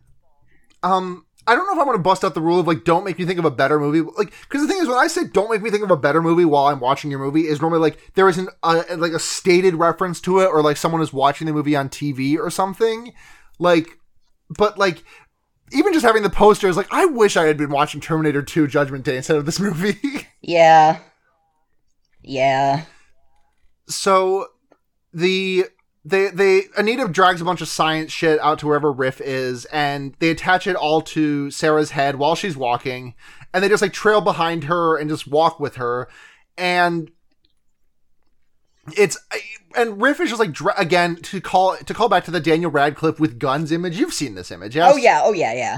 Um, 0.81 1.25
I 1.47 1.55
don't 1.55 1.65
know 1.65 1.73
if 1.73 1.79
I'm 1.79 1.85
gonna 1.85 1.97
bust 1.97 2.23
out 2.23 2.33
the 2.33 2.41
rule 2.41 2.59
of 2.59 2.67
like 2.67 2.83
don't 2.83 3.05
make 3.05 3.17
me 3.17 3.25
think 3.25 3.39
of 3.39 3.45
a 3.45 3.51
better 3.51 3.79
movie. 3.79 4.01
Like, 4.17 4.33
because 4.41 4.61
the 4.61 4.67
thing 4.67 4.81
is, 4.81 4.87
when 4.87 4.97
I 4.97 5.07
say 5.07 5.23
don't 5.23 5.49
make 5.49 5.61
me 5.61 5.69
think 5.69 5.83
of 5.83 5.91
a 5.91 5.97
better 5.97 6.21
movie 6.21 6.45
while 6.45 6.67
I'm 6.67 6.79
watching 6.79 7.09
your 7.09 7.19
movie, 7.19 7.47
is 7.47 7.61
normally 7.61 7.79
like 7.79 8.13
there 8.15 8.27
isn't 8.29 8.49
a, 8.63 8.83
like 8.97 9.13
a 9.13 9.19
stated 9.19 9.75
reference 9.75 10.19
to 10.21 10.39
it, 10.41 10.47
or 10.47 10.61
like 10.61 10.77
someone 10.77 11.01
is 11.01 11.13
watching 11.13 11.47
the 11.47 11.53
movie 11.53 11.75
on 11.75 11.89
TV 11.89 12.37
or 12.37 12.49
something. 12.49 13.13
Like, 13.59 13.97
but 14.49 14.77
like. 14.77 15.03
Even 15.73 15.91
just 15.91 16.05
having 16.05 16.23
the 16.23 16.29
poster 16.29 16.69
is 16.69 16.77
like, 16.77 16.87
I 16.91 17.03
wish 17.03 17.35
I 17.35 17.43
had 17.43 17.57
been 17.57 17.71
watching 17.71 17.99
Terminator 17.99 18.41
2 18.41 18.67
Judgment 18.67 19.03
Day 19.03 19.17
instead 19.17 19.35
of 19.35 19.45
this 19.45 19.59
movie. 19.59 19.97
Yeah. 20.41 20.99
Yeah. 22.23 22.83
so 23.89 24.47
the 25.13 25.65
they 26.07 26.29
they 26.29 26.63
Anita 26.77 27.07
drags 27.07 27.41
a 27.41 27.45
bunch 27.45 27.61
of 27.61 27.67
science 27.67 28.11
shit 28.11 28.39
out 28.39 28.59
to 28.59 28.67
wherever 28.67 28.91
Riff 28.91 29.19
is, 29.19 29.65
and 29.65 30.15
they 30.19 30.29
attach 30.29 30.65
it 30.65 30.75
all 30.75 31.01
to 31.01 31.51
Sarah's 31.51 31.91
head 31.91 32.15
while 32.15 32.35
she's 32.35 32.55
walking, 32.55 33.13
and 33.53 33.63
they 33.63 33.69
just 33.69 33.81
like 33.81 33.93
trail 33.93 34.21
behind 34.21 34.65
her 34.65 34.97
and 34.97 35.09
just 35.09 35.27
walk 35.27 35.59
with 35.59 35.75
her, 35.75 36.07
and 36.57 37.11
it's 38.95 39.17
and 39.75 40.01
Riff 40.01 40.21
is 40.21 40.29
just 40.29 40.39
like 40.39 40.55
again 40.77 41.17
to 41.17 41.41
call 41.41 41.75
to 41.75 41.93
call 41.93 42.07
back 42.07 42.23
to 42.25 42.31
the 42.31 42.39
Daniel 42.39 42.71
Radcliffe 42.71 43.19
with 43.19 43.37
guns 43.37 43.71
image. 43.71 43.99
You've 43.99 44.13
seen 44.13 44.35
this 44.35 44.49
image, 44.49 44.75
yes? 44.77 44.93
Oh 44.93 44.97
yeah. 44.97 45.21
Oh 45.23 45.33
yeah. 45.33 45.53
Yeah. 45.53 45.77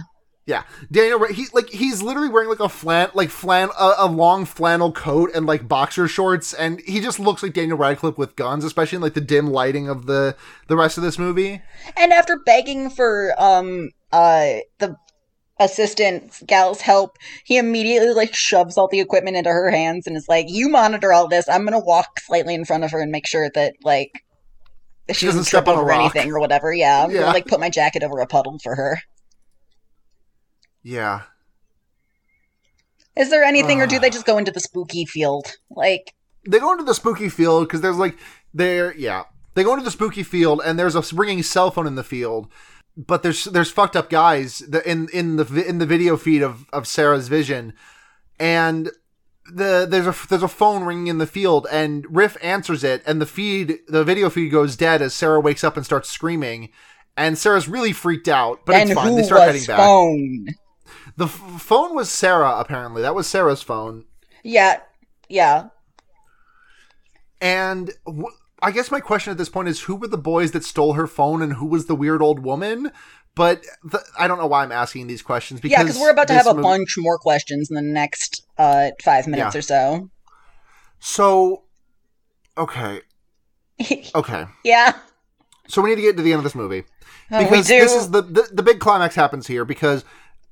Yeah, 0.50 0.64
Daniel. 0.92 1.24
He 1.28 1.46
like 1.54 1.70
he's 1.70 2.02
literally 2.02 2.28
wearing 2.28 2.50
like 2.50 2.60
a 2.60 2.68
flan, 2.70 3.12
like 3.14 3.30
flan, 3.30 3.70
a, 3.80 3.94
a 4.00 4.08
long 4.08 4.46
flannel 4.46 4.92
coat 4.92 5.30
and 5.36 5.46
like 5.46 5.68
boxer 5.68 6.08
shorts, 6.08 6.56
and 6.56 6.82
he 6.88 7.00
just 7.02 7.20
looks 7.20 7.44
like 7.44 7.54
Daniel 7.54 7.78
Radcliffe 7.78 8.18
with 8.18 8.36
guns, 8.36 8.64
especially 8.64 8.96
in 8.96 9.04
like 9.04 9.14
the 9.14 9.22
dim 9.22 9.46
lighting 9.52 9.88
of 9.88 10.08
the 10.08 10.36
the 10.68 10.76
rest 10.76 10.98
of 10.98 11.04
this 11.04 11.20
movie. 11.20 11.62
And 11.96 12.12
after 12.12 12.36
begging 12.36 12.90
for 12.90 13.36
um 13.38 13.92
uh 14.12 14.56
the 14.80 14.96
assistant 15.60 16.42
gal's 16.48 16.82
help, 16.82 17.18
he 17.46 17.60
immediately 17.60 18.14
like 18.14 18.34
shoves 18.34 18.76
all 18.76 18.88
the 18.88 19.02
equipment 19.02 19.38
into 19.38 19.52
her 19.52 19.70
hands 19.70 20.08
and 20.08 20.18
is 20.18 20.28
like, 20.28 20.48
"You 20.50 20.68
monitor 20.68 21.14
all 21.14 21.28
this. 21.28 21.48
I'm 21.48 21.64
gonna 21.64 21.80
walk 21.80 22.20
slightly 22.22 22.56
in 22.56 22.66
front 22.66 22.84
of 22.84 22.90
her 22.90 23.00
and 23.00 23.12
make 23.12 23.28
sure 23.28 23.52
that 23.54 23.76
like 23.84 24.24
she, 25.10 25.14
She 25.14 25.26
doesn't 25.28 25.42
doesn't 25.42 25.46
step 25.46 25.68
on 25.68 25.78
a 25.78 25.84
rock." 25.84 26.16
anything 26.16 26.32
or 26.32 26.40
whatever." 26.40 26.74
Yeah, 26.74 27.08
Yeah. 27.08 27.20
gonna 27.20 27.34
like 27.34 27.46
put 27.46 27.60
my 27.60 27.70
jacket 27.70 28.02
over 28.02 28.18
a 28.20 28.26
puddle 28.26 28.58
for 28.64 28.74
her. 28.74 29.00
Yeah, 30.90 31.22
Is 33.16 33.30
there 33.30 33.44
anything, 33.44 33.82
or 33.82 33.88
do 33.88 34.00
they 34.00 34.10
just 34.10 34.26
go 34.26 34.38
into 34.38 34.52
the 34.52 34.60
spooky 34.60 35.06
field? 35.06 35.58
Like, 35.70 36.14
they 36.48 36.60
go 36.60 36.72
into 36.72 36.84
the 36.84 36.94
spooky 36.94 37.30
field 37.30 37.68
because 37.68 37.82
there's 37.82 37.98
like 37.98 38.18
there, 38.54 38.96
yeah, 38.96 39.24
they 39.56 39.64
go 39.64 39.74
into 39.74 39.84
the 39.86 39.92
spooky 39.92 40.24
field 40.24 40.62
and 40.66 40.80
there's 40.80 40.96
a 40.96 41.04
ringing 41.16 41.44
cell 41.44 41.70
phone 41.72 41.86
in 41.88 41.96
the 41.96 42.04
field. 42.04 42.48
But 42.98 43.24
there's 43.24 43.44
there's 43.46 43.72
fucked 43.72 43.96
up 43.96 44.10
guys 44.10 44.62
in 44.62 45.10
in 45.14 45.36
the 45.36 45.66
in 45.68 45.78
the 45.78 45.86
video 45.86 46.18
feed 46.18 46.42
of, 46.42 46.66
of 46.74 46.88
Sarah's 46.88 47.28
vision, 47.28 47.74
and 48.40 48.90
the 49.54 49.86
there's 49.90 50.08
a 50.08 50.28
there's 50.28 50.44
a 50.44 50.48
phone 50.48 50.84
ringing 50.84 51.08
in 51.08 51.18
the 51.18 51.28
field 51.28 51.68
and 51.72 52.06
Riff 52.10 52.38
answers 52.42 52.84
it 52.84 53.02
and 53.06 53.22
the 53.22 53.26
feed 53.26 53.80
the 53.88 54.04
video 54.04 54.30
feed 54.30 54.50
goes 54.50 54.76
dead 54.76 55.02
as 55.02 55.14
Sarah 55.14 55.40
wakes 55.40 55.64
up 55.64 55.76
and 55.78 55.86
starts 55.86 56.10
screaming 56.10 56.70
and 57.18 57.38
Sarah's 57.38 57.68
really 57.68 57.92
freaked 57.92 58.28
out 58.28 58.66
but 58.66 58.76
and 58.76 58.90
it's 58.92 59.00
fine 59.00 59.16
they 59.16 59.24
start 59.24 59.42
heading 59.42 59.66
back 59.66 59.78
phone? 59.78 60.48
The 61.20 61.26
f- 61.26 61.62
phone 61.62 61.96
was 61.96 62.10
Sarah 62.10 62.56
apparently 62.60 63.02
that 63.02 63.14
was 63.16 63.28
Sarah's 63.28 63.62
phone 63.62 64.06
Yeah, 64.44 64.80
yeah. 65.28 65.68
and 67.42 67.92
wh- 68.08 68.34
I 68.62 68.72
guess 68.72 68.92
my 68.92 69.00
question 69.00 69.32
at 69.32 69.38
this 69.38 69.50
point 69.50 69.68
is 69.70 69.82
who 69.82 69.96
were 69.96 70.08
the 70.08 70.18
boys 70.18 70.52
that 70.52 70.64
stole 70.66 70.94
her 70.94 71.08
phone 71.08 71.42
and 71.42 71.54
who 71.54 71.66
was 71.66 71.86
the 71.86 71.96
weird 71.96 72.22
old 72.22 72.40
woman 72.40 72.92
but 73.36 73.64
the, 73.84 74.04
I 74.18 74.28
don't 74.28 74.38
know 74.38 74.48
why 74.48 74.64
I'm 74.64 74.72
asking 74.72 75.08
these 75.08 75.22
questions 75.22 75.62
because 75.62 75.78
Yeah, 75.78 75.84
because 75.84 76.00
we're 76.00 76.10
about 76.10 76.28
to 76.28 76.34
have 76.34 76.48
a 76.48 76.54
movie- 76.54 76.64
bunch 76.64 76.96
more 76.98 77.18
questions 77.18 77.70
in 77.70 77.76
the 77.76 77.82
next 77.82 78.44
uh 78.58 78.90
five 79.04 79.28
minutes 79.28 79.56
Yeah. 79.56 79.60
or 79.60 79.62
so. 79.62 80.10
so 81.00 81.64
okay 82.58 83.02
okay 84.16 84.46
yeah, 84.66 84.94
so 85.70 85.82
we 85.82 85.90
need 85.90 85.96
to 85.96 86.02
get 86.02 86.18
to 86.18 86.24
the 86.24 86.34
end 86.34 86.40
of 86.40 86.44
this 86.44 86.56
movie 86.56 86.84
Oh, 87.32 87.38
we 87.38 87.44
because 87.46 87.68
do. 87.68 87.80
this 87.80 87.94
is 87.96 88.10
the, 88.12 88.22
the 88.24 88.50
the 88.52 88.64
big 88.64 88.80
climax 88.80 89.16
happens 89.16 89.48
here 89.48 89.64
because 89.64 90.04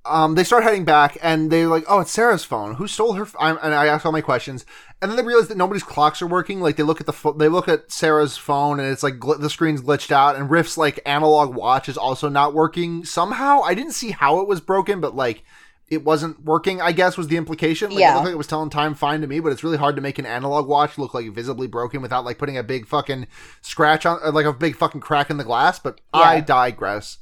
um 0.08 0.36
they 0.36 0.44
start 0.44 0.64
heading 0.64 0.86
back 0.86 1.18
and 1.22 1.52
they're 1.52 1.68
like 1.68 1.84
oh 1.88 2.00
it's 2.00 2.12
Sarah's 2.12 2.44
phone. 2.44 2.76
Who 2.76 2.88
stole 2.88 3.14
her 3.14 3.24
f-? 3.24 3.36
I'm, 3.40 3.58
and 3.62 3.74
I 3.74 3.88
ask 3.88 4.06
all 4.06 4.12
my 4.12 4.22
questions. 4.22 4.66
And 5.02 5.12
then 5.12 5.18
they 5.18 5.24
realize 5.24 5.48
that 5.50 5.58
nobody's 5.58 5.84
clocks 5.84 6.22
are 6.24 6.28
working. 6.28 6.60
Like 6.60 6.76
they 6.76 6.84
look 6.84 7.00
at 7.00 7.06
the 7.06 7.14
pho- 7.14 7.34
they 7.34 7.50
look 7.50 7.68
at 7.68 7.92
Sarah's 7.92 8.36
phone 8.38 8.80
and 8.80 8.92
it's 8.92 9.04
like 9.04 9.20
gl- 9.20 9.40
the 9.40 9.50
screen's 9.50 9.82
glitched 9.82 10.12
out 10.12 10.36
and 10.36 10.50
Riff's 10.50 10.78
like 10.78 11.00
analog 11.06 11.54
watch 11.56 11.88
is 11.88 11.98
also 11.98 12.30
not 12.30 12.54
working. 12.54 13.06
Somehow 13.06 13.62
I 13.62 13.74
didn't 13.76 13.92
see 13.94 14.12
how 14.12 14.40
it 14.40 14.48
was 14.48 14.60
broken 14.62 15.00
but 15.02 15.16
like 15.16 15.44
it 15.90 16.04
wasn't 16.04 16.44
working 16.44 16.82
I 16.82 16.92
guess 16.92 17.16
was 17.16 17.28
the 17.28 17.38
implication. 17.38 17.90
Like, 17.92 18.00
it 18.00 18.02
Yeah. 18.02 18.14
looked 18.16 18.26
like 18.26 18.34
it 18.34 18.38
was 18.38 18.48
telling 18.48 18.70
time 18.72 18.96
fine 18.96 19.22
to 19.22 19.28
me 19.28 19.40
but 19.40 19.52
it's 19.52 19.64
really 19.64 19.78
hard 19.78 19.96
to 19.98 20.02
make 20.02 20.18
an 20.20 20.26
analog 20.26 20.68
watch 20.68 20.98
look 20.98 21.14
like 21.14 21.32
visibly 21.32 21.68
broken 21.68 22.02
without 22.02 22.26
like 22.26 22.38
putting 22.40 22.58
a 22.58 22.64
big 22.64 22.88
fucking 22.88 23.28
scratch 23.62 24.06
on 24.06 24.20
like 24.34 24.46
a 24.48 24.54
big 24.54 24.76
fucking 24.76 25.02
crack 25.02 25.30
in 25.30 25.38
the 25.38 25.44
glass 25.44 25.78
but 25.80 26.02
I 26.14 26.42
digress 26.42 27.20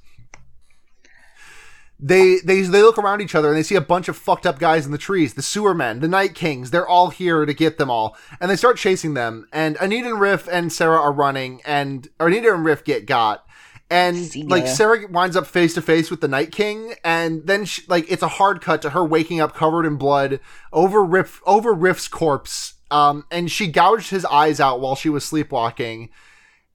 they 2.00 2.40
they 2.44 2.62
they 2.62 2.82
look 2.82 2.98
around 2.98 3.22
each 3.22 3.36
other 3.36 3.50
and 3.50 3.58
they 3.58 3.64
see 3.64 3.76
a 3.76 3.82
bunch 3.82 4.10
of 4.10 4.18
fucked 4.18 4.46
up 4.46 4.60
guys 4.60 4.86
in 4.86 4.92
the 4.92 4.98
trees. 4.98 5.34
The 5.34 5.42
sewer 5.42 5.74
men, 5.74 6.02
the 6.02 6.08
night 6.08 6.36
kings, 6.36 6.72
they're 6.72 6.88
all 6.88 7.10
here 7.10 7.46
to 7.46 7.54
get 7.54 7.78
them 7.78 7.90
all, 7.90 8.18
and 8.40 8.52
they 8.52 8.56
start 8.56 8.78
chasing 8.78 9.14
them. 9.14 9.48
And 9.54 9.78
Anita 9.78 10.10
and 10.10 10.20
Riff 10.20 10.48
and 10.52 10.72
Sarah 10.74 11.00
are 11.00 11.14
running, 11.14 11.62
and 11.66 12.08
or 12.20 12.28
Anita 12.28 12.54
and 12.54 12.66
Riff 12.66 12.84
get 12.84 13.06
got. 13.06 13.46
And 13.90 14.36
like 14.50 14.68
Sarah 14.68 15.08
winds 15.08 15.36
up 15.36 15.46
face 15.46 15.76
to 15.76 15.82
face 15.82 16.10
with 16.10 16.20
the 16.20 16.28
Night 16.28 16.52
King, 16.52 16.96
and 17.04 17.46
then 17.46 17.66
she, 17.66 17.84
like 17.88 18.12
it's 18.12 18.24
a 18.24 18.28
hard 18.28 18.62
cut 18.62 18.82
to 18.82 18.90
her 18.90 19.06
waking 19.06 19.40
up 19.40 19.54
covered 19.54 19.86
in 19.86 19.96
blood 19.96 20.40
over 20.74 21.04
Riff 21.04 21.40
over 21.46 21.74
Riff's 21.74 22.08
corpse. 22.08 22.74
Um, 22.92 23.26
and 23.32 23.50
she 23.50 23.68
gouged 23.68 24.10
his 24.10 24.26
eyes 24.26 24.60
out 24.60 24.82
while 24.82 24.96
she 24.96 25.10
was 25.10 25.24
sleepwalking. 25.24 26.10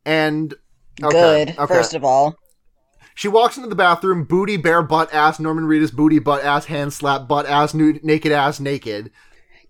And 0.04 0.54
okay, 1.02 1.46
Good. 1.46 1.58
okay. 1.58 1.74
First 1.74 1.94
of 1.94 2.04
all, 2.04 2.36
She 3.20 3.28
walks 3.28 3.58
into 3.58 3.68
the 3.68 3.74
bathroom, 3.74 4.24
booty, 4.24 4.56
bare 4.56 4.80
butt 4.80 5.12
ass, 5.12 5.38
Norman 5.38 5.64
Reedus, 5.64 5.94
booty, 5.94 6.18
butt 6.18 6.42
ass, 6.42 6.64
hand 6.64 6.90
slap, 6.94 7.28
butt 7.28 7.44
ass, 7.44 7.74
nude, 7.74 8.02
naked 8.02 8.32
ass, 8.32 8.60
naked. 8.60 9.10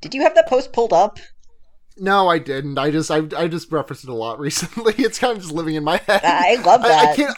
did 0.01 0.15
you 0.15 0.23
have 0.23 0.37
that 0.37 0.47
post 0.47 0.73
pulled 0.73 0.93
up? 0.93 1.19
No, 1.97 2.29
I 2.29 2.39
didn't. 2.39 2.79
I 2.79 2.93
just, 2.93 3.11
I, 3.11 3.23
I 3.37 3.49
just 3.49 3.73
referenced 3.73 4.05
it 4.05 4.09
a 4.09 4.15
lot 4.15 4.39
recently. 4.39 4.95
It's 4.99 5.19
kind 5.19 5.37
of 5.37 5.43
just 5.43 5.53
living 5.53 5.75
in 5.75 5.83
my 5.83 5.97
head. 5.97 6.21
I 6.23 6.63
love 6.65 6.83
I, 6.83 6.89
that. 6.91 7.09
I 7.09 7.17
can't, 7.17 7.37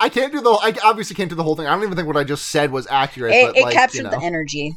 I 0.00 0.08
can't 0.10 0.32
do 0.32 0.42
the, 0.42 0.50
I 0.50 0.74
obviously 0.84 1.16
can't 1.16 1.30
do 1.30 1.34
the 1.34 1.42
whole 1.42 1.56
thing. 1.56 1.66
I 1.66 1.70
don't 1.70 1.82
even 1.82 1.96
think 1.96 2.08
what 2.08 2.18
I 2.18 2.24
just 2.24 2.48
said 2.48 2.70
was 2.70 2.86
accurate. 2.88 3.32
it 3.32 3.46
but 3.46 3.56
it 3.56 3.62
like, 3.62 3.72
captured 3.72 3.96
you 3.96 4.02
know, 4.02 4.10
the 4.10 4.20
energy, 4.20 4.76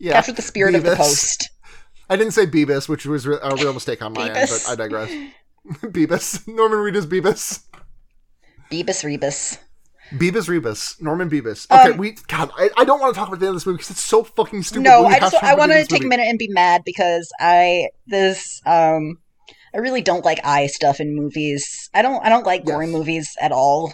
yeah, 0.00 0.14
captured 0.14 0.34
the 0.34 0.42
spirit 0.42 0.74
of 0.74 0.82
the 0.82 0.96
post. 0.96 1.50
I 2.10 2.16
didn't 2.16 2.32
say 2.32 2.46
Beavis, 2.46 2.88
which 2.88 3.06
was 3.06 3.26
a 3.26 3.54
real 3.60 3.72
mistake 3.72 4.02
on 4.02 4.12
my 4.12 4.28
end, 4.28 4.50
but 4.50 4.66
I 4.68 4.74
digress. 4.74 5.08
Beavis, 5.82 6.48
Norman 6.48 6.80
Reedus, 6.80 7.06
Beavis. 7.06 7.62
Beebus 8.72 9.04
Rebus. 9.04 9.58
Beavis 10.12 10.48
Rebus, 10.48 11.00
Norman 11.00 11.28
Beavis. 11.28 11.70
Okay, 11.70 11.90
Um, 11.90 11.96
we 11.98 12.12
God, 12.28 12.50
I, 12.56 12.70
I 12.76 12.84
don't 12.84 13.00
want 13.00 13.14
to 13.14 13.18
talk 13.18 13.28
about 13.28 13.40
the 13.40 13.46
end 13.46 13.50
of 13.50 13.56
this 13.56 13.66
movie 13.66 13.78
because 13.78 13.90
it's 13.90 14.04
so 14.04 14.22
fucking 14.24 14.62
stupid. 14.62 14.84
No, 14.84 15.04
I 15.06 15.18
just 15.18 15.34
I 15.34 15.54
want 15.54 15.70
to 15.72 15.76
end 15.76 15.82
of 15.82 15.88
this 15.88 15.98
take 15.98 16.04
a 16.04 16.08
minute 16.08 16.26
and 16.28 16.38
be 16.38 16.48
mad 16.48 16.82
because 16.84 17.30
I 17.40 17.88
this 18.06 18.60
um 18.66 19.18
I 19.74 19.78
really 19.78 20.02
don't 20.02 20.24
like 20.24 20.40
eye 20.44 20.68
stuff 20.68 21.00
in 21.00 21.14
movies. 21.16 21.90
I 21.92 22.02
don't 22.02 22.24
I 22.24 22.28
don't 22.28 22.46
like 22.46 22.64
gory 22.64 22.86
Yes. 22.86 22.92
movies 22.94 23.36
at 23.40 23.52
all, 23.52 23.92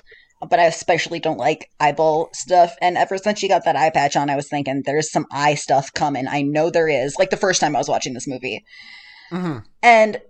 but 0.48 0.60
I 0.60 0.64
especially 0.64 1.18
don't 1.18 1.38
like 1.38 1.70
eyeball 1.80 2.28
stuff. 2.34 2.74
And 2.82 2.96
ever 2.98 3.16
since 3.18 3.38
she 3.38 3.48
got 3.48 3.64
that 3.64 3.74
eye 3.76 3.90
patch 3.90 4.14
on, 4.14 4.28
I 4.30 4.36
was 4.36 4.48
thinking 4.48 4.82
there's 4.84 5.10
some 5.10 5.26
eye 5.32 5.54
stuff 5.54 5.92
coming. 5.94 6.28
I 6.28 6.42
know 6.42 6.68
there 6.70 6.88
is. 6.88 7.16
Like 7.18 7.30
the 7.30 7.36
first 7.38 7.60
time 7.60 7.74
I 7.74 7.78
was 7.78 7.88
watching 7.88 8.12
this 8.12 8.28
movie, 8.28 8.64
Mhm. 9.32 9.64
and 9.82 10.20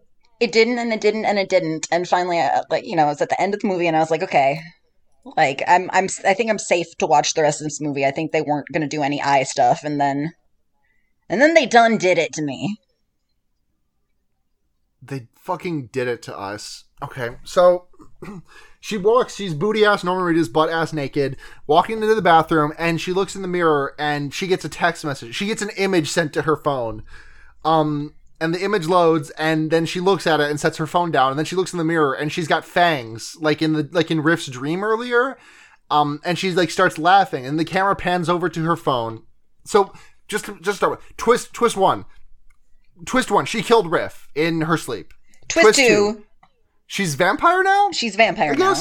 it 0.41 0.53
didn't, 0.53 0.79
and 0.79 0.93
it 0.93 1.01
didn't, 1.01 1.25
and 1.25 1.39
it 1.39 1.49
didn't. 1.49 1.87
And 1.93 2.09
finally, 2.09 2.39
I, 2.41 2.63
like 2.71 2.87
you 2.87 2.95
know, 2.97 3.05
I 3.05 3.09
was 3.09 3.21
at 3.21 3.29
the 3.29 3.41
end 3.41 3.53
of 3.55 3.61
the 3.61 3.69
movie, 3.69 3.87
and 3.89 3.97
I 3.97 4.01
was 4.01 4.11
like, 4.11 4.23
okay. 4.23 4.61
Like 5.25 5.63
I'm, 5.67 5.89
I'm, 5.93 6.09
I 6.27 6.35
think 6.35 6.51
I'm 6.51 6.59
safe 6.59 6.97
to 6.99 7.07
watch 7.07 7.35
the 7.35 7.43
rest 7.43 7.61
of 7.61 7.67
this 7.67 7.81
movie. 7.81 8.05
I 8.05 8.11
think 8.11 8.33
they 8.33 8.43
weren't 8.43 8.67
gonna 8.73 8.89
do 8.89 9.03
any 9.03 9.23
eye 9.23 9.45
stuff, 9.45 9.81
and 9.85 10.01
then, 10.01 10.33
and 11.29 11.41
then 11.41 11.55
they 11.55 11.67
done 11.67 11.97
did 11.97 12.19
it 12.19 12.33
to 12.35 12.43
me. 12.43 12.77
they 15.03 15.27
fucking 15.35 15.89
did 15.89 16.07
it 16.07 16.23
to 16.23 16.39
us. 16.39 16.85
Okay, 17.03 17.31
so 17.43 17.89
she 18.81 18.97
walks, 18.97 19.35
she's 19.35 19.55
booty 19.55 19.85
ass 19.85 20.05
Norman 20.05 20.35
Reedus, 20.35 20.53
butt 20.53 20.71
ass 20.71 20.93
naked, 20.93 21.37
walking 21.67 22.01
into 22.03 22.15
the 22.15 22.23
bathroom, 22.23 22.73
and 22.79 23.01
she 23.01 23.13
looks 23.13 23.35
in 23.35 23.43
the 23.43 23.49
mirror 23.49 23.95
and 23.99 24.33
she 24.33 24.47
gets 24.47 24.65
a 24.65 24.69
text 24.69 25.05
message. 25.05 25.35
She 25.35 25.47
gets 25.47 25.63
an 25.63 25.71
image 25.77 26.11
sent 26.11 26.33
to 26.35 26.43
her 26.43 26.57
phone. 26.57 27.03
Um, 27.65 28.15
and 28.43 28.55
the 28.55 28.63
image 28.63 28.87
loads, 28.87 29.31
and 29.31 29.71
then 29.71 29.87
she 29.87 30.01
looks 30.01 30.27
at 30.27 30.41
it 30.41 30.51
and 30.51 30.59
sets 30.61 30.77
her 30.79 30.87
phone 30.87 31.11
down, 31.11 31.31
and 31.31 31.39
then 31.39 31.47
she 31.47 31.57
looks 31.57 31.73
in 31.73 31.79
the 31.79 31.85
mirror 31.85 32.13
and 32.13 32.33
she's 32.33 32.49
got 32.49 32.65
fangs, 32.65 33.37
like 33.41 33.63
in 33.63 33.73
the 33.73 33.89
like 33.93 34.11
in 34.11 34.21
Riff's 34.21 34.47
dream 34.49 34.83
earlier. 34.85 35.39
Um, 35.91 36.21
and 36.25 36.39
she 36.39 36.51
like 36.53 36.71
starts 36.71 36.99
laughing, 36.99 37.47
and 37.47 37.59
the 37.59 37.65
camera 37.65 37.95
pans 37.97 38.29
over 38.29 38.49
to 38.49 38.65
her 38.65 38.77
phone. 38.77 39.23
So 39.65 39.93
just 40.29 40.49
just 40.61 40.79
start 40.79 40.91
with 40.91 41.17
twist 41.17 41.53
twist 41.53 41.77
one. 41.77 42.05
Twist 43.07 43.31
one, 43.31 43.47
she 43.47 43.63
killed 43.63 43.91
Riff 43.91 44.29
in 44.35 44.63
her 44.63 44.77
sleep. 44.77 45.13
Twist, 45.49 45.79
two, 45.79 46.25
she's 46.87 47.15
vampire 47.15 47.63
now. 47.63 47.91
she's 47.93 48.17
vampire 48.17 48.55
now. 48.55 48.75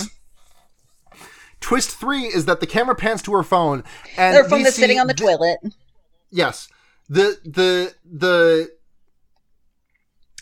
Twist 1.60 1.92
three 1.92 2.24
is 2.24 2.46
that 2.46 2.60
the 2.60 2.68
camera 2.68 2.96
pans 2.96 3.22
to 3.24 3.34
her 3.34 3.44
phone, 3.44 3.84
and 4.18 4.36
Their 4.36 4.50
phone 4.50 4.64
that's 4.64 4.76
sitting 4.76 5.00
on 5.00 5.08
the 5.08 5.14
th- 5.14 5.28
toilet. 5.30 5.60
Yes. 6.32 6.68
The 7.10 7.38
the 7.44 7.94
the 8.06 8.72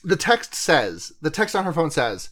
the 0.03 0.15
text 0.15 0.53
says, 0.55 1.11
the 1.21 1.29
text 1.29 1.55
on 1.55 1.65
her 1.65 1.73
phone 1.73 1.91
says, 1.91 2.29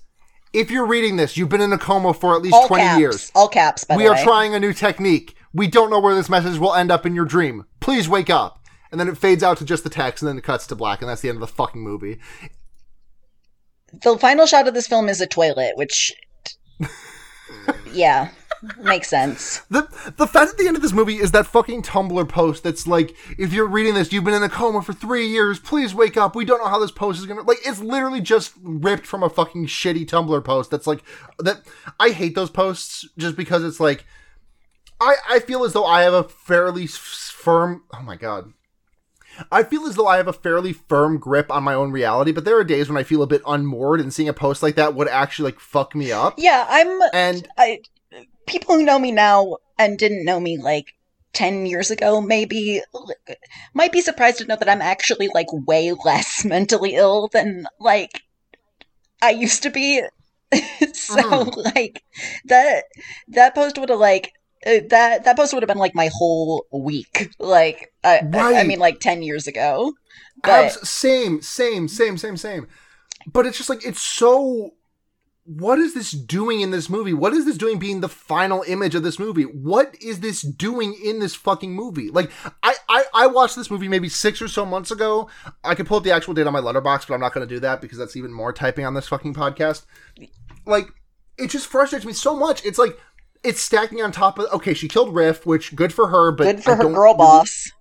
if 0.54 0.72
you're 0.72 0.86
reading 0.86 1.18
this, 1.18 1.36
you've 1.38 1.50
been 1.50 1.62
in 1.62 1.74
a 1.74 1.78
coma 1.78 2.14
for 2.14 2.36
at 2.36 2.42
least 2.42 2.56
All 2.56 2.68
20 2.68 2.84
caps. 2.84 3.00
years. 3.00 3.32
All 3.36 3.48
caps, 3.50 3.84
by 3.84 3.96
We 3.98 4.04
the 4.04 4.10
are 4.10 4.16
way. 4.16 4.24
trying 4.24 4.56
a 4.56 4.60
new 4.60 4.74
technique. 4.74 5.36
We 5.54 5.68
don't 5.68 5.90
know 5.90 6.00
where 6.00 6.16
this 6.16 6.30
message 6.30 6.58
will 6.58 6.74
end 6.74 6.92
up 6.92 7.06
in 7.06 7.14
your 7.16 7.26
dream. 7.26 7.66
Please 7.80 8.08
wake 8.08 8.30
up. 8.30 8.60
And 8.92 9.00
then 9.00 9.10
it 9.10 9.18
fades 9.18 9.44
out 9.44 9.58
to 9.58 9.66
just 9.66 9.84
the 9.84 9.90
text 9.90 10.24
and 10.24 10.30
then 10.30 10.38
it 10.38 10.44
cuts 10.46 10.66
to 10.68 10.76
black 10.76 11.02
and 11.02 11.10
that's 11.10 11.22
the 11.22 11.28
end 11.30 11.36
of 11.36 11.42
the 11.42 11.48
fucking 11.48 11.82
movie. 11.82 12.20
the 14.02 14.18
final 14.18 14.46
shot 14.46 14.68
of 14.68 14.74
this 14.74 14.88
film 14.88 15.10
is 15.10 15.20
a 15.20 15.28
toilet, 15.28 15.74
which, 15.76 16.14
yeah, 17.94 18.30
makes 18.80 19.10
sense. 19.10 19.60
The 19.70 19.88
the 20.18 20.28
fact 20.28 20.52
at 20.52 20.58
the 20.58 20.68
end 20.68 20.76
of 20.76 20.82
this 20.82 20.94
movie 20.94 21.18
is 21.18 21.32
that 21.32 21.46
fucking 21.46 21.84
Tumblr 21.84 22.30
post 22.30 22.64
that's 22.64 22.88
like, 22.88 23.16
if 23.38 23.54
you're 23.54 23.68
reading 23.68 23.94
this, 23.94 24.12
you've 24.12 24.24
been 24.24 24.34
in 24.34 24.44
a 24.44 24.50
coma 24.50 24.82
for 24.82 24.94
three 24.94 25.28
years. 25.28 25.60
Please 25.60 25.94
wake 25.94 26.18
up. 26.18 26.36
We 26.36 26.46
don't 26.46 26.60
know 26.60 26.70
how 26.70 26.80
this 26.80 26.92
post 26.92 27.20
is 27.20 27.26
gonna 27.26 27.42
like. 27.42 27.60
It's 27.66 27.80
literally 27.80 28.22
just 28.22 28.54
ripped 28.62 29.06
from 29.06 29.24
a 29.24 29.30
fucking 29.30 29.68
shitty 29.68 30.08
Tumblr 30.08 30.44
post. 30.44 30.72
That's 30.72 30.88
like 30.88 31.04
that. 31.40 31.62
I 32.00 32.10
hate 32.10 32.36
those 32.36 32.50
posts 32.50 33.08
just 33.18 33.36
because 33.36 33.64
it's 33.64 33.80
like, 33.80 34.06
I 35.00 35.16
I 35.30 35.40
feel 35.40 35.64
as 35.64 35.74
though 35.74 35.86
I 35.86 36.04
have 36.04 36.14
a 36.14 36.24
fairly 36.24 36.88
firm. 36.88 37.84
Oh 37.94 38.02
my 38.02 38.16
god. 38.16 38.54
I 39.52 39.64
feel 39.64 39.86
as 39.86 39.96
though 39.96 40.08
I 40.08 40.18
have 40.18 40.28
a 40.28 40.34
fairly 40.34 40.74
firm 40.74 41.18
grip 41.18 41.52
on 41.52 41.64
my 41.64 41.74
own 41.74 41.92
reality, 41.92 42.32
but 42.32 42.46
there 42.46 42.58
are 42.58 42.64
days 42.64 42.90
when 42.90 42.98
I 42.98 43.04
feel 43.04 43.22
a 43.22 43.28
bit 43.28 43.42
unmoored, 43.46 44.00
and 44.00 44.14
seeing 44.14 44.30
a 44.30 44.34
post 44.34 44.64
like 44.64 44.76
that 44.76 44.96
would 44.96 45.08
actually 45.08 45.52
like 45.52 45.60
fuck 45.60 45.96
me 45.96 46.12
up. 46.12 46.36
Yeah, 46.38 46.66
I'm. 46.70 47.00
And 47.14 47.48
I, 47.58 47.82
people 48.46 48.76
who 48.76 48.84
know 48.84 49.00
me 49.00 49.12
now 49.12 49.58
and 49.78 49.98
didn't 49.98 50.26
know 50.26 50.40
me 50.40 50.58
like 50.58 50.94
10 51.34 51.66
years 51.68 51.92
ago 51.92 52.20
maybe 52.20 52.82
might 53.74 53.92
be 53.92 54.02
surprised 54.02 54.40
to 54.40 54.46
know 54.46 54.56
that 54.56 54.70
I'm 54.70 54.82
actually 54.82 55.30
like 55.36 55.48
way 55.52 55.92
less 56.04 56.44
mentally 56.46 56.96
ill 56.96 57.30
than 57.32 57.68
like 57.80 58.22
I 59.22 59.32
used 59.32 59.64
to 59.64 59.70
be. 59.70 60.02
so 60.94 61.22
Mhm. 61.22 61.76
like 61.76 62.02
that 62.46 62.86
that 63.28 63.54
post 63.54 63.78
would 63.78 63.90
have 63.90 64.00
like 64.00 64.32
Uh, 64.66 64.80
that 64.90 65.24
that 65.24 65.38
post 65.38 65.54
would 65.54 65.62
have 65.62 65.68
been 65.68 65.78
like 65.78 65.94
my 65.94 66.10
whole 66.14 66.66
week 66.72 67.30
like 67.40 67.94
I, 68.04 68.22
I, 68.34 68.62
I 68.62 68.64
mean 68.64 68.80
like 68.80 69.00
10 69.00 69.22
years 69.22 69.46
ago 69.46 69.94
but 70.44 70.66
Abs- 70.66 70.90
same, 70.90 71.42
same, 71.42 71.88
same, 71.88 72.18
same, 72.18 72.38
same. 72.38 72.68
But 73.26 73.46
it's 73.46 73.58
just 73.58 73.70
like 73.70 73.86
it's 73.86 74.02
so. 74.02 74.74
What 75.44 75.80
is 75.80 75.94
this 75.94 76.12
doing 76.12 76.60
in 76.60 76.72
this 76.72 76.90
movie? 76.90 77.14
What 77.14 77.32
is 77.32 77.46
this 77.46 77.58
doing 77.58 77.80
being 77.80 78.02
the 78.02 78.10
final 78.10 78.64
image 78.68 78.96
of 78.96 79.04
this 79.04 79.18
movie? 79.18 79.44
What 79.44 79.96
is 80.02 80.20
this 80.20 80.42
doing 80.42 80.94
in 81.02 81.20
this 81.20 81.36
fucking 81.36 81.74
movie? 81.74 82.10
Like, 82.10 82.30
I, 82.64 82.76
I, 82.90 83.06
I 83.14 83.28
watched 83.28 83.56
this 83.56 83.72
movie 83.72 83.88
maybe 83.88 84.10
six 84.10 84.42
or 84.42 84.50
so 84.50 84.66
months 84.66 84.92
ago. 84.92 85.30
I 85.64 85.74
could 85.74 85.88
pull 85.88 86.00
up 86.00 86.04
the 86.04 86.12
actual 86.12 86.34
date 86.34 86.48
on 86.48 86.52
my 86.52 86.60
Letterboxd, 86.60 87.08
but 87.08 87.14
I'm 87.14 87.22
not 87.22 87.34
going 87.34 87.48
to 87.48 87.56
do 87.56 87.62
that 87.62 87.80
because 87.80 87.98
that's 87.98 88.18
even 88.18 88.34
more 88.34 88.52
typing 88.52 88.84
on 88.84 88.94
this 88.94 89.08
fucking 89.08 89.36
podcast. 89.36 89.86
Like, 90.66 90.90
it 91.38 91.50
just 91.50 91.68
frustrates 91.68 92.04
me 92.04 92.12
so 92.12 92.36
much. 92.36 92.66
It's 92.66 92.78
like 92.78 93.00
it's 93.44 93.62
stacking 93.62 94.02
on 94.02 94.12
top 94.12 94.40
of. 94.40 94.46
Okay, 94.54 94.74
she 94.74 94.88
killed 94.88 95.14
Riff, 95.14 95.46
which 95.46 95.76
good 95.76 95.94
for 95.94 96.08
her, 96.08 96.32
but 96.32 96.44
good 96.44 96.64
for 96.64 96.72
I 96.74 96.76
her 96.76 96.84
girl 96.84 97.14
really- 97.14 97.18
boss 97.18 97.72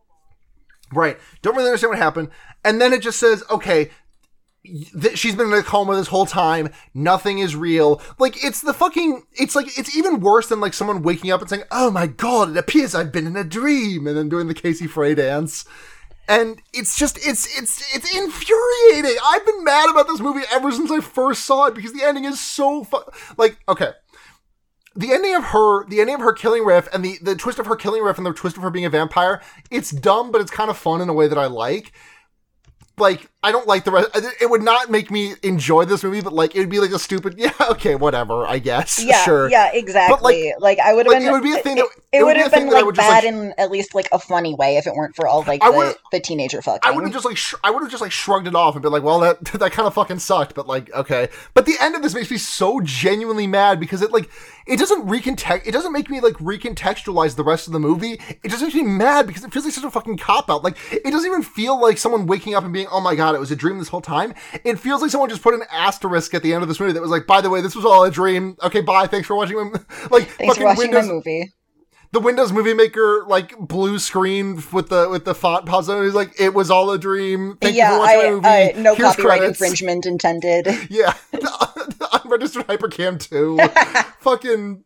Right. 0.93 1.19
Don't 1.43 1.57
really 1.57 1.69
understand 1.69 1.91
what 1.91 1.99
happened. 1.99 2.29
And 2.65 2.81
then 2.81 2.93
it 2.93 3.03
just 3.03 3.19
says, 3.19 3.43
okay, 3.51 3.91
th- 4.65 5.19
she's 5.19 5.35
been 5.35 5.49
in 5.49 5.53
a 5.53 5.63
coma 5.63 5.97
this 5.97 6.09
whole 6.09 6.27
time. 6.27 6.69
Nothing 6.95 7.39
is 7.39 7.57
real. 7.57 8.01
Like, 8.19 8.43
it's 8.45 8.61
the 8.61 8.73
fucking, 8.75 9.25
it's 9.33 9.57
like, 9.57 9.77
it's 9.79 9.97
even 9.97 10.21
worse 10.21 10.49
than 10.49 10.61
like 10.61 10.75
someone 10.75 11.03
waking 11.03 11.31
up 11.31 11.41
and 11.41 11.51
saying, 11.51 11.65
oh 11.71 11.91
my 11.91 12.07
god, 12.07 12.51
it 12.51 12.57
appears 12.57 12.95
I've 12.95 13.13
been 13.13 13.27
in 13.27 13.37
a 13.37 13.45
dream. 13.45 14.07
And 14.07 14.17
then 14.17 14.29
doing 14.29 14.47
the 14.49 14.55
Casey 14.55 14.87
Frey 14.87 15.15
dance. 15.15 15.65
And 16.29 16.61
it's 16.73 16.97
just, 16.97 17.19
it's, 17.19 17.47
it's, 17.59 17.95
it's 17.95 18.17
infuriating. 18.17 19.19
I've 19.25 19.47
been 19.47 19.65
mad 19.65 19.91
about 19.91 20.09
this 20.09 20.21
movie 20.21 20.43
ever 20.53 20.73
since 20.73 20.91
I 20.91 21.01
first 21.01 21.45
saw 21.45 21.67
it 21.67 21.75
because 21.75 21.93
the 21.93 22.03
ending 22.05 22.25
is 22.25 22.41
so 22.41 22.85
fu- 22.85 23.03
like, 23.37 23.59
okay 23.69 23.91
the 24.97 25.13
ending 25.13 25.35
of 25.35 25.45
her 25.45 25.85
the 25.87 26.01
ending 26.01 26.15
of 26.15 26.23
her 26.23 26.33
killing 26.33 26.65
riff 26.65 26.89
and 26.93 27.05
the 27.05 27.19
the 27.23 27.37
twist 27.37 27.59
of 27.59 27.67
her 27.67 27.77
killing 27.77 28.03
riff 28.03 28.17
and 28.17 28.27
the 28.27 28.33
twist 28.33 28.57
of 28.57 28.63
her 28.63 28.71
being 28.71 28.87
a 28.87 28.91
vampire 28.91 29.43
it's 29.71 29.91
dumb 29.91 30.33
but 30.33 30.41
it's 30.41 30.51
kind 30.51 30.71
of 30.71 30.77
fun 30.77 31.01
in 31.01 31.09
a 31.09 31.13
way 31.13 31.29
that 31.29 31.39
i 31.39 31.47
like. 31.47 31.93
Like 32.99 33.31
i 33.47 33.53
don't 33.53 33.67
like 33.67 33.85
the 33.85 33.91
rest 33.91 34.09
uh, 34.15 34.21
it 34.41 34.51
would 34.51 34.63
not 34.63 34.91
make 34.91 35.11
me 35.11 35.35
enjoy 35.43 35.85
this 35.85 36.03
movie 36.05 36.21
but 36.21 36.33
like 36.33 36.55
it 36.55 36.59
would 36.61 36.69
be 36.69 36.81
like 36.81 36.91
a 36.91 36.99
stupid 36.99 37.35
yeah 37.39 37.53
okay 37.71 37.95
whatever 37.95 38.47
i 38.47 38.59
guess 38.59 39.03
Yeah, 39.03 39.23
sure 39.25 39.49
yeah, 39.51 39.71
exactly. 39.73 40.53
like, 40.59 40.79
I 40.79 40.93
would 40.95 41.07
have 41.07 41.13
like, 41.13 41.21
been. 41.21 41.29
it 41.29 41.33
would 41.33 41.43
be 41.43 41.53
a 41.53 41.59
thing 41.59 41.77
that- 41.77 41.87
it, 42.13 42.19
it 42.21 42.25
would 42.25 42.29
would 42.29 42.35
be 42.35 42.41
a 42.41 42.43
have 42.45 42.53
been 42.53 42.71
like 42.71 42.85
would 42.85 42.95
just, 42.95 43.09
bad 43.09 43.25
like- 43.25 43.33
in 43.33 43.55
at 43.59 43.71
least 43.71 43.95
like 43.95 44.09
a 44.13 44.19
funny 44.19 44.55
way 44.55 44.77
if 44.77 44.87
it 44.87 44.95
weren't 44.95 45.15
for 45.15 45.27
all 45.29 45.45
like 45.47 45.61
the, 45.61 45.97
the 46.13 46.21
teenager 46.21 46.63
fucking. 46.63 46.81
I 46.83 46.91
would 46.95 47.05
have 47.05 47.13
just 47.13 47.25
like 47.25 47.37
sh- 47.37 47.55
I 47.63 47.71
would 47.71 47.83
have 47.83 47.91
just 47.91 48.01
like 48.01 48.11
shrugged 48.13 48.47
it 48.49 48.55
off 48.55 48.75
and 48.75 48.83
been 48.83 48.93
like, 48.93 49.03
well, 49.03 49.21
that 49.21 49.45
that 49.45 49.73
kind 49.73 49.87
of 49.87 49.95
fucking 49.95 50.19
sucked, 50.19 50.55
but 50.55 50.67
like, 50.67 50.93
okay. 50.95 51.29
But 51.55 51.67
the 51.67 51.75
end 51.81 51.95
of 51.95 52.03
this 52.03 52.15
makes 52.15 52.31
me 52.31 52.39
so 52.39 52.81
genuinely 52.83 53.47
mad 53.47 53.79
because 53.79 54.03
it 54.03 54.11
like 54.13 54.29
it 54.67 54.79
doesn't 54.79 55.07
recontext. 55.07 55.67
It 55.67 55.73
doesn't 55.73 55.93
make 55.93 56.09
me 56.11 56.21
like 56.21 56.35
recontextualize 56.35 57.37
the 57.37 57.45
rest 57.45 57.67
of 57.67 57.73
the 57.73 57.79
movie. 57.81 58.19
It 58.43 58.49
just 58.49 58.63
makes 58.63 58.75
me 58.75 58.83
mad 58.83 59.27
because 59.27 59.45
it 59.45 59.53
feels 59.53 59.65
like 59.65 59.75
such 59.75 59.85
a 59.85 59.91
fucking 59.91 60.17
cop 60.19 60.51
out. 60.51 60.65
Like 60.65 60.77
it 60.91 61.11
doesn't 61.11 61.31
even 61.31 61.43
feel 61.43 61.81
like 61.81 61.99
someone 61.99 62.27
waking 62.27 62.55
up 62.55 62.65
and 62.65 62.73
being, 62.73 62.87
oh 62.91 63.01
my 63.01 63.15
god, 63.15 63.36
it 63.37 63.41
was 63.41 63.51
a 63.51 63.57
dream 63.57 63.79
this 63.79 63.89
whole 63.89 64.01
time. 64.01 64.35
It 64.65 64.79
feels 64.79 65.03
like 65.03 65.11
someone 65.11 65.29
just 65.31 65.43
put 65.43 65.55
an 65.55 65.63
asterisk 65.71 66.35
at 66.35 66.43
the 66.43 66.53
end 66.53 66.63
of 66.63 66.69
this 66.69 66.81
movie 66.81 66.93
that 66.93 67.03
was 67.03 67.11
like, 67.11 67.27
by 67.27 67.41
the 67.41 67.51
way, 67.51 67.61
this 67.61 67.77
was 67.77 67.85
all 67.85 68.03
a 68.05 68.11
dream. 68.11 68.57
Okay, 68.63 68.81
bye. 68.81 69.07
Thanks 69.07 69.27
for 69.27 69.37
watching. 69.37 69.57
My, 69.57 69.63
like 70.11 70.29
Thanks 70.29 70.37
fucking 70.39 70.55
for 70.55 70.65
watching 70.65 70.79
Windows 70.79 71.07
my 71.07 71.13
movie. 71.13 71.53
the 72.13 72.21
Windows 72.21 72.53
Movie 72.53 72.75
Maker 72.75 73.25
like 73.27 73.57
blue 73.59 73.99
screen 73.99 74.63
with 74.73 74.89
the 74.89 75.09
with 75.11 75.25
the 75.25 75.35
font 75.35 75.69
on. 75.69 76.05
He's 76.05 76.15
like, 76.15 76.33
"It 76.41 76.55
was 76.55 76.71
all 76.71 76.91
a 76.91 76.99
dream." 76.99 77.59
Thank 77.61 77.77
yeah, 77.77 77.91
you 77.91 77.97
for 77.97 78.01
watching 78.01 78.21
I, 78.21 78.23
my 78.23 78.31
movie. 78.31 78.47
I, 78.47 78.83
no 78.83 78.95
Here's 78.95 79.11
copyright 79.11 79.39
credits." 79.39 79.61
infringement 79.61 80.07
intended. 80.07 80.67
Yeah, 80.91 81.13
the 81.33 82.21
unregistered 82.25 82.67
HyperCam 82.67 83.21
2. 83.21 83.59
Fucking 84.21 84.85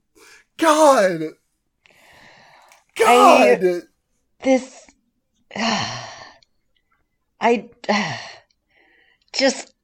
God, 0.57 1.21
God. 2.97 3.83
This, 4.43 4.87
I 7.41 7.69
just 9.33 9.75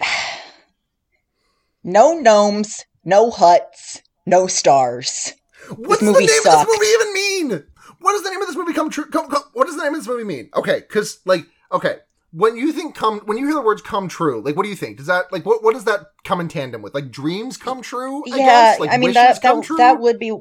no 1.84 2.18
gnomes, 2.18 2.84
no 3.04 3.30
huts, 3.30 4.02
no 4.26 4.46
stars. 4.46 5.34
What's 5.76 6.00
the 6.00 6.12
name 6.12 6.28
sucked. 6.28 6.46
of 6.46 6.66
this 6.66 6.78
movie 6.78 6.86
even 6.86 7.14
mean? 7.14 7.64
What 8.00 8.12
does 8.12 8.22
the 8.22 8.30
name 8.30 8.42
of 8.42 8.48
this 8.48 8.56
movie 8.56 8.74
come 8.74 8.90
true? 8.90 9.06
Come, 9.06 9.30
come, 9.30 9.42
what 9.54 9.66
does 9.66 9.76
the 9.76 9.82
name 9.82 9.94
of 9.94 10.00
this 10.00 10.08
movie 10.08 10.24
mean? 10.24 10.50
Okay, 10.54 10.80
because 10.80 11.20
like, 11.24 11.46
okay, 11.72 11.98
when 12.32 12.56
you 12.56 12.72
think 12.72 12.94
come, 12.94 13.20
when 13.20 13.38
you 13.38 13.46
hear 13.46 13.54
the 13.54 13.62
words 13.62 13.80
"come 13.80 14.08
true," 14.08 14.42
like, 14.42 14.56
what 14.56 14.64
do 14.64 14.68
you 14.68 14.76
think? 14.76 14.98
Does 14.98 15.06
that 15.06 15.32
like 15.32 15.46
what? 15.46 15.62
What 15.62 15.74
does 15.74 15.84
that 15.84 16.00
come 16.24 16.40
in 16.40 16.48
tandem 16.48 16.82
with? 16.82 16.94
Like 16.94 17.10
dreams 17.10 17.56
come 17.56 17.80
true? 17.80 18.24
I 18.30 18.36
yeah, 18.36 18.44
guess? 18.44 18.80
Like 18.80 18.90
I 18.90 18.96
mean 18.98 19.12
that 19.12 19.40
come 19.40 19.60
that, 19.60 19.66
true? 19.66 19.76
that 19.78 20.00
would 20.00 20.18
be, 20.18 20.36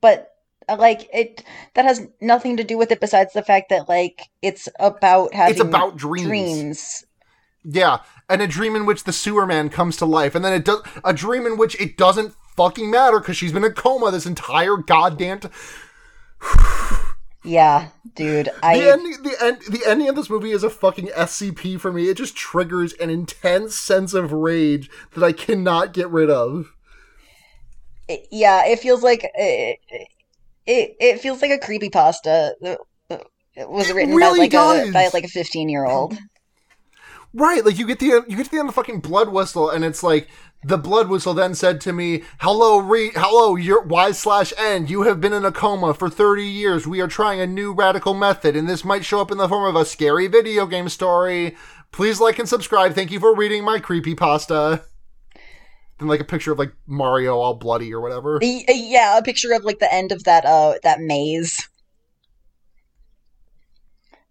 but 0.00 0.29
like 0.78 1.08
it 1.12 1.44
that 1.74 1.84
has 1.84 2.06
nothing 2.20 2.56
to 2.56 2.64
do 2.64 2.78
with 2.78 2.90
it 2.92 3.00
besides 3.00 3.32
the 3.32 3.42
fact 3.42 3.68
that 3.70 3.88
like 3.88 4.28
it's 4.42 4.68
about 4.78 5.34
having 5.34 5.52
it's 5.52 5.60
about 5.60 5.96
dreams. 5.96 6.26
dreams. 6.26 7.04
Yeah, 7.62 7.98
and 8.28 8.40
a 8.40 8.46
dream 8.46 8.74
in 8.74 8.86
which 8.86 9.04
the 9.04 9.12
sewer 9.12 9.46
man 9.46 9.68
comes 9.68 9.96
to 9.98 10.06
life, 10.06 10.34
and 10.34 10.42
then 10.44 10.54
it 10.54 10.64
does 10.64 10.82
a 11.04 11.12
dream 11.12 11.46
in 11.46 11.58
which 11.58 11.78
it 11.80 11.96
doesn't 11.98 12.34
fucking 12.56 12.90
matter 12.90 13.18
because 13.20 13.36
she's 13.36 13.52
been 13.52 13.64
in 13.64 13.70
a 13.70 13.74
coma 13.74 14.10
this 14.10 14.24
entire 14.26 14.76
goddamn. 14.76 15.40
T- 15.40 15.48
Yeah, 17.42 17.88
dude, 18.16 18.46
the 18.46 18.54
I 18.62 18.74
ending, 18.78 19.22
the 19.22 19.34
end, 19.42 19.58
the 19.70 19.82
ending 19.86 20.08
of 20.10 20.14
this 20.14 20.28
movie 20.28 20.50
is 20.52 20.62
a 20.62 20.68
fucking 20.68 21.06
SCP 21.08 21.80
for 21.80 21.90
me. 21.90 22.08
It 22.10 22.18
just 22.18 22.36
triggers 22.36 22.92
an 22.94 23.08
intense 23.08 23.76
sense 23.78 24.12
of 24.12 24.32
rage 24.32 24.90
that 25.14 25.24
I 25.24 25.32
cannot 25.32 25.94
get 25.94 26.10
rid 26.10 26.28
of. 26.28 26.74
yeah, 28.30 28.66
it 28.66 28.78
feels 28.80 29.02
like 29.02 29.24
it, 29.34 29.78
it 30.70 30.96
it 31.00 31.20
feels 31.20 31.42
like 31.42 31.50
a 31.50 31.58
creepy 31.58 31.90
pasta. 31.90 32.54
It 33.56 33.68
was 33.68 33.92
written 33.92 34.14
really 34.14 34.38
by 34.38 34.42
like 34.44 34.50
does. 34.52 34.88
a 34.88 34.92
by 34.92 35.10
like 35.12 35.24
a 35.24 35.28
fifteen 35.28 35.68
year 35.68 35.84
old. 35.84 36.16
Right, 37.32 37.64
like 37.64 37.78
you 37.78 37.86
get 37.86 37.98
the 37.98 38.24
you 38.28 38.36
get 38.36 38.44
to 38.46 38.50
the 38.50 38.58
end 38.58 38.68
of 38.68 38.74
the 38.74 38.80
fucking 38.80 39.00
blood 39.00 39.28
whistle, 39.28 39.70
and 39.70 39.84
it's 39.84 40.02
like 40.02 40.28
the 40.64 40.78
blood 40.78 41.08
whistle 41.08 41.34
then 41.34 41.54
said 41.54 41.80
to 41.82 41.92
me, 41.92 42.22
"Hello, 42.40 42.78
re, 42.78 43.10
hello, 43.14 43.56
your 43.56 43.82
Y 43.82 44.12
slash 44.12 44.52
N. 44.56 44.86
You 44.86 45.02
have 45.02 45.20
been 45.20 45.32
in 45.32 45.44
a 45.44 45.52
coma 45.52 45.94
for 45.94 46.08
thirty 46.08 46.46
years. 46.46 46.86
We 46.86 47.00
are 47.00 47.08
trying 47.08 47.40
a 47.40 47.46
new 47.46 47.72
radical 47.72 48.14
method, 48.14 48.56
and 48.56 48.68
this 48.68 48.84
might 48.84 49.04
show 49.04 49.20
up 49.20 49.30
in 49.30 49.38
the 49.38 49.48
form 49.48 49.68
of 49.68 49.80
a 49.80 49.84
scary 49.84 50.26
video 50.26 50.66
game 50.66 50.88
story. 50.88 51.56
Please 51.92 52.20
like 52.20 52.38
and 52.38 52.48
subscribe. 52.48 52.94
Thank 52.94 53.10
you 53.10 53.20
for 53.20 53.34
reading 53.34 53.64
my 53.64 53.80
creepy 53.80 54.14
pasta." 54.14 54.84
Then 56.00 56.08
like 56.08 56.20
a 56.20 56.24
picture 56.24 56.50
of 56.50 56.58
like 56.58 56.72
Mario 56.86 57.36
all 57.36 57.54
bloody 57.54 57.92
or 57.92 58.00
whatever. 58.00 58.38
Yeah, 58.40 59.18
a 59.18 59.22
picture 59.22 59.52
of 59.52 59.64
like 59.64 59.80
the 59.80 59.92
end 59.92 60.12
of 60.12 60.24
that 60.24 60.46
uh 60.46 60.74
that 60.82 60.98
maze. 60.98 61.68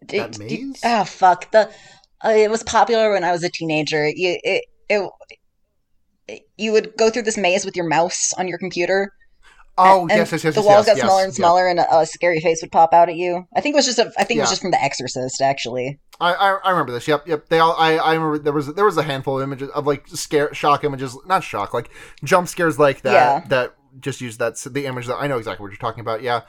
That 0.08 0.40
maze? 0.40 0.82
Ah, 0.84 1.04
fuck. 1.04 1.52
The 1.52 1.70
uh, 2.26 2.30
it 2.30 2.50
was 2.50 2.64
popular 2.64 3.12
when 3.12 3.24
I 3.24 3.32
was 3.32 3.44
a 3.44 3.52
teenager. 3.52 4.10
You 4.10 4.40
it, 4.44 4.66
it 4.90 6.42
you 6.58 6.72
would 6.72 6.98
go 6.98 7.12
through 7.12 7.22
this 7.22 7.38
maze 7.38 7.66
with 7.66 7.76
your 7.76 7.88
mouse 7.88 8.34
on 8.34 8.48
your 8.48 8.58
computer. 8.58 9.14
Oh 9.80 10.02
and 10.02 10.10
yes, 10.12 10.32
yes, 10.32 10.44
yes. 10.44 10.56
The 10.56 10.62
yes, 10.62 10.68
walls 10.68 10.88
yes, 10.88 10.98
got 10.98 11.06
smaller 11.06 11.22
yes, 11.22 11.26
and 11.26 11.34
smaller, 11.34 11.68
and 11.68 11.80
a, 11.80 12.00
a 12.00 12.06
scary 12.06 12.42
face 12.42 12.62
would 12.62 12.72
pop 12.72 12.94
out 12.94 13.08
at 13.08 13.16
you. 13.16 13.48
I 13.56 13.62
think 13.62 13.74
it 13.74 13.78
was 13.78 13.86
just 13.86 14.00
a. 14.00 14.12
I 14.18 14.26
think 14.26 14.40
it 14.40 14.42
was 14.42 14.50
just 14.50 14.62
from 14.62 14.72
The 14.72 14.84
Exorcist, 14.84 15.42
actually. 15.42 16.00
I, 16.20 16.34
I 16.34 16.60
I 16.66 16.70
remember 16.72 16.92
this. 16.92 17.08
Yep, 17.08 17.28
yep. 17.28 17.48
They 17.50 17.60
all. 17.60 17.76
I 17.78 17.98
I 17.98 18.14
remember 18.14 18.40
there 18.40 18.54
was 18.54 18.74
there 18.74 18.86
was 18.86 18.98
a 18.98 19.04
handful 19.04 19.40
of 19.40 19.44
images 19.44 19.70
of 19.70 19.88
like 19.88 20.08
scare 20.08 20.54
shock 20.54 20.84
images, 20.84 21.18
not 21.26 21.44
shock, 21.44 21.74
like 21.74 21.90
jump 22.24 22.48
scares 22.50 22.78
like 22.78 23.02
that. 23.02 23.14
Yeah. 23.14 23.48
That 23.48 23.76
just 24.00 24.22
use 24.22 24.38
that 24.38 24.58
the 24.58 24.86
image 24.86 25.08
that 25.08 25.16
I 25.16 25.28
know 25.28 25.38
exactly 25.38 25.64
what 25.64 25.72
you're 25.72 25.78
talking 25.78 26.02
about. 26.02 26.22
Yeah. 26.22 26.42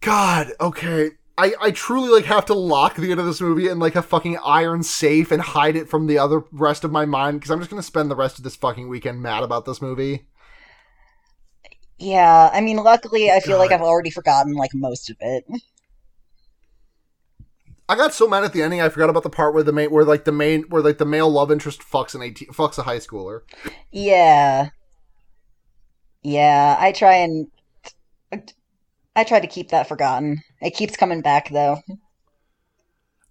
God. 0.00 0.52
Okay. 0.60 1.10
I, 1.36 1.52
I 1.60 1.70
truly 1.72 2.10
like 2.10 2.26
have 2.26 2.44
to 2.46 2.54
lock 2.54 2.94
the 2.94 3.10
end 3.10 3.18
of 3.18 3.26
this 3.26 3.40
movie 3.40 3.68
in 3.68 3.80
like 3.80 3.96
a 3.96 4.02
fucking 4.02 4.38
iron 4.44 4.84
safe 4.84 5.32
and 5.32 5.42
hide 5.42 5.74
it 5.74 5.88
from 5.88 6.06
the 6.06 6.16
other 6.16 6.44
rest 6.52 6.84
of 6.84 6.92
my 6.92 7.06
mind 7.06 7.40
because 7.40 7.50
I'm 7.50 7.58
just 7.58 7.70
gonna 7.70 7.82
spend 7.82 8.08
the 8.08 8.16
rest 8.16 8.38
of 8.38 8.44
this 8.44 8.54
fucking 8.54 8.88
weekend 8.88 9.20
mad 9.20 9.42
about 9.42 9.64
this 9.64 9.82
movie. 9.82 10.26
Yeah, 11.98 12.50
I 12.52 12.60
mean, 12.60 12.76
luckily, 12.78 13.30
I 13.30 13.40
feel 13.40 13.58
like 13.58 13.72
I've 13.72 13.80
already 13.80 14.10
forgotten 14.10 14.54
like 14.54 14.74
most 14.74 15.10
of 15.10 15.16
it. 15.20 15.44
I 17.88 17.96
got 17.96 18.14
so 18.14 18.26
mad 18.26 18.44
at 18.44 18.52
the 18.52 18.62
ending 18.62 18.80
I 18.80 18.88
forgot 18.88 19.10
about 19.10 19.24
the 19.24 19.30
part 19.30 19.52
where 19.52 19.62
the 19.62 19.72
main 19.72 19.90
where 19.90 20.04
like 20.04 20.24
the 20.24 20.32
main 20.32 20.62
where 20.64 20.82
like 20.82 20.98
the 20.98 21.04
male 21.04 21.30
love 21.30 21.50
interest 21.50 21.82
fucks 21.82 22.14
an 22.14 22.22
18 22.22 22.48
fucks 22.48 22.78
a 22.78 22.82
high 22.82 22.98
schooler. 22.98 23.42
Yeah, 23.90 24.70
yeah. 26.22 26.76
I 26.78 26.92
try 26.92 27.16
and 27.16 27.48
I 29.14 29.24
try 29.24 29.40
to 29.40 29.46
keep 29.46 29.68
that 29.70 29.88
forgotten. 29.88 30.42
It 30.60 30.74
keeps 30.74 30.96
coming 30.96 31.20
back 31.20 31.50
though. 31.50 31.82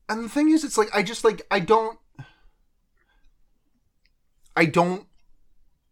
And 0.07 0.23
the 0.23 0.29
thing 0.29 0.49
is, 0.49 0.63
it's 0.63 0.77
like 0.77 0.89
I 0.93 1.01
just 1.01 1.23
like 1.23 1.41
I 1.49 1.59
don't, 1.59 1.97
I 4.55 4.65
don't 4.65 5.07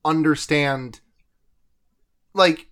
understand. 0.06 1.02
Like, 2.34 2.68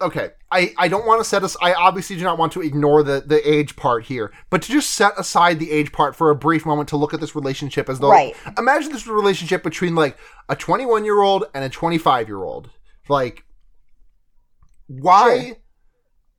okay, 0.00 0.30
I 0.50 0.72
I 0.76 0.88
don't 0.88 1.06
want 1.06 1.20
to 1.20 1.24
set 1.24 1.42
us. 1.42 1.56
I 1.60 1.74
obviously 1.74 2.16
do 2.16 2.22
not 2.22 2.38
want 2.38 2.52
to 2.52 2.62
ignore 2.62 3.02
the 3.02 3.22
the 3.24 3.48
age 3.48 3.76
part 3.76 4.04
here, 4.04 4.32
but 4.50 4.62
to 4.62 4.72
just 4.72 4.90
set 4.90 5.18
aside 5.18 5.58
the 5.58 5.70
age 5.70 5.92
part 5.92 6.16
for 6.16 6.30
a 6.30 6.36
brief 6.36 6.66
moment 6.66 6.88
to 6.90 6.96
look 6.96 7.14
at 7.14 7.20
this 7.20 7.34
relationship 7.34 7.88
as 7.88 7.98
though. 8.00 8.10
Right. 8.10 8.34
Imagine 8.58 8.92
this 8.92 9.06
relationship 9.06 9.62
between 9.62 9.94
like 9.94 10.16
a 10.48 10.56
21 10.56 11.04
year 11.04 11.20
old 11.20 11.44
and 11.54 11.64
a 11.64 11.68
25 11.68 12.28
year 12.28 12.42
old. 12.42 12.70
Like, 13.08 13.44
why? 14.86 15.46
Sure. 15.46 15.56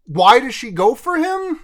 Why 0.05 0.39
does 0.39 0.53
she 0.53 0.71
go 0.71 0.95
for 0.95 1.17
him? 1.17 1.61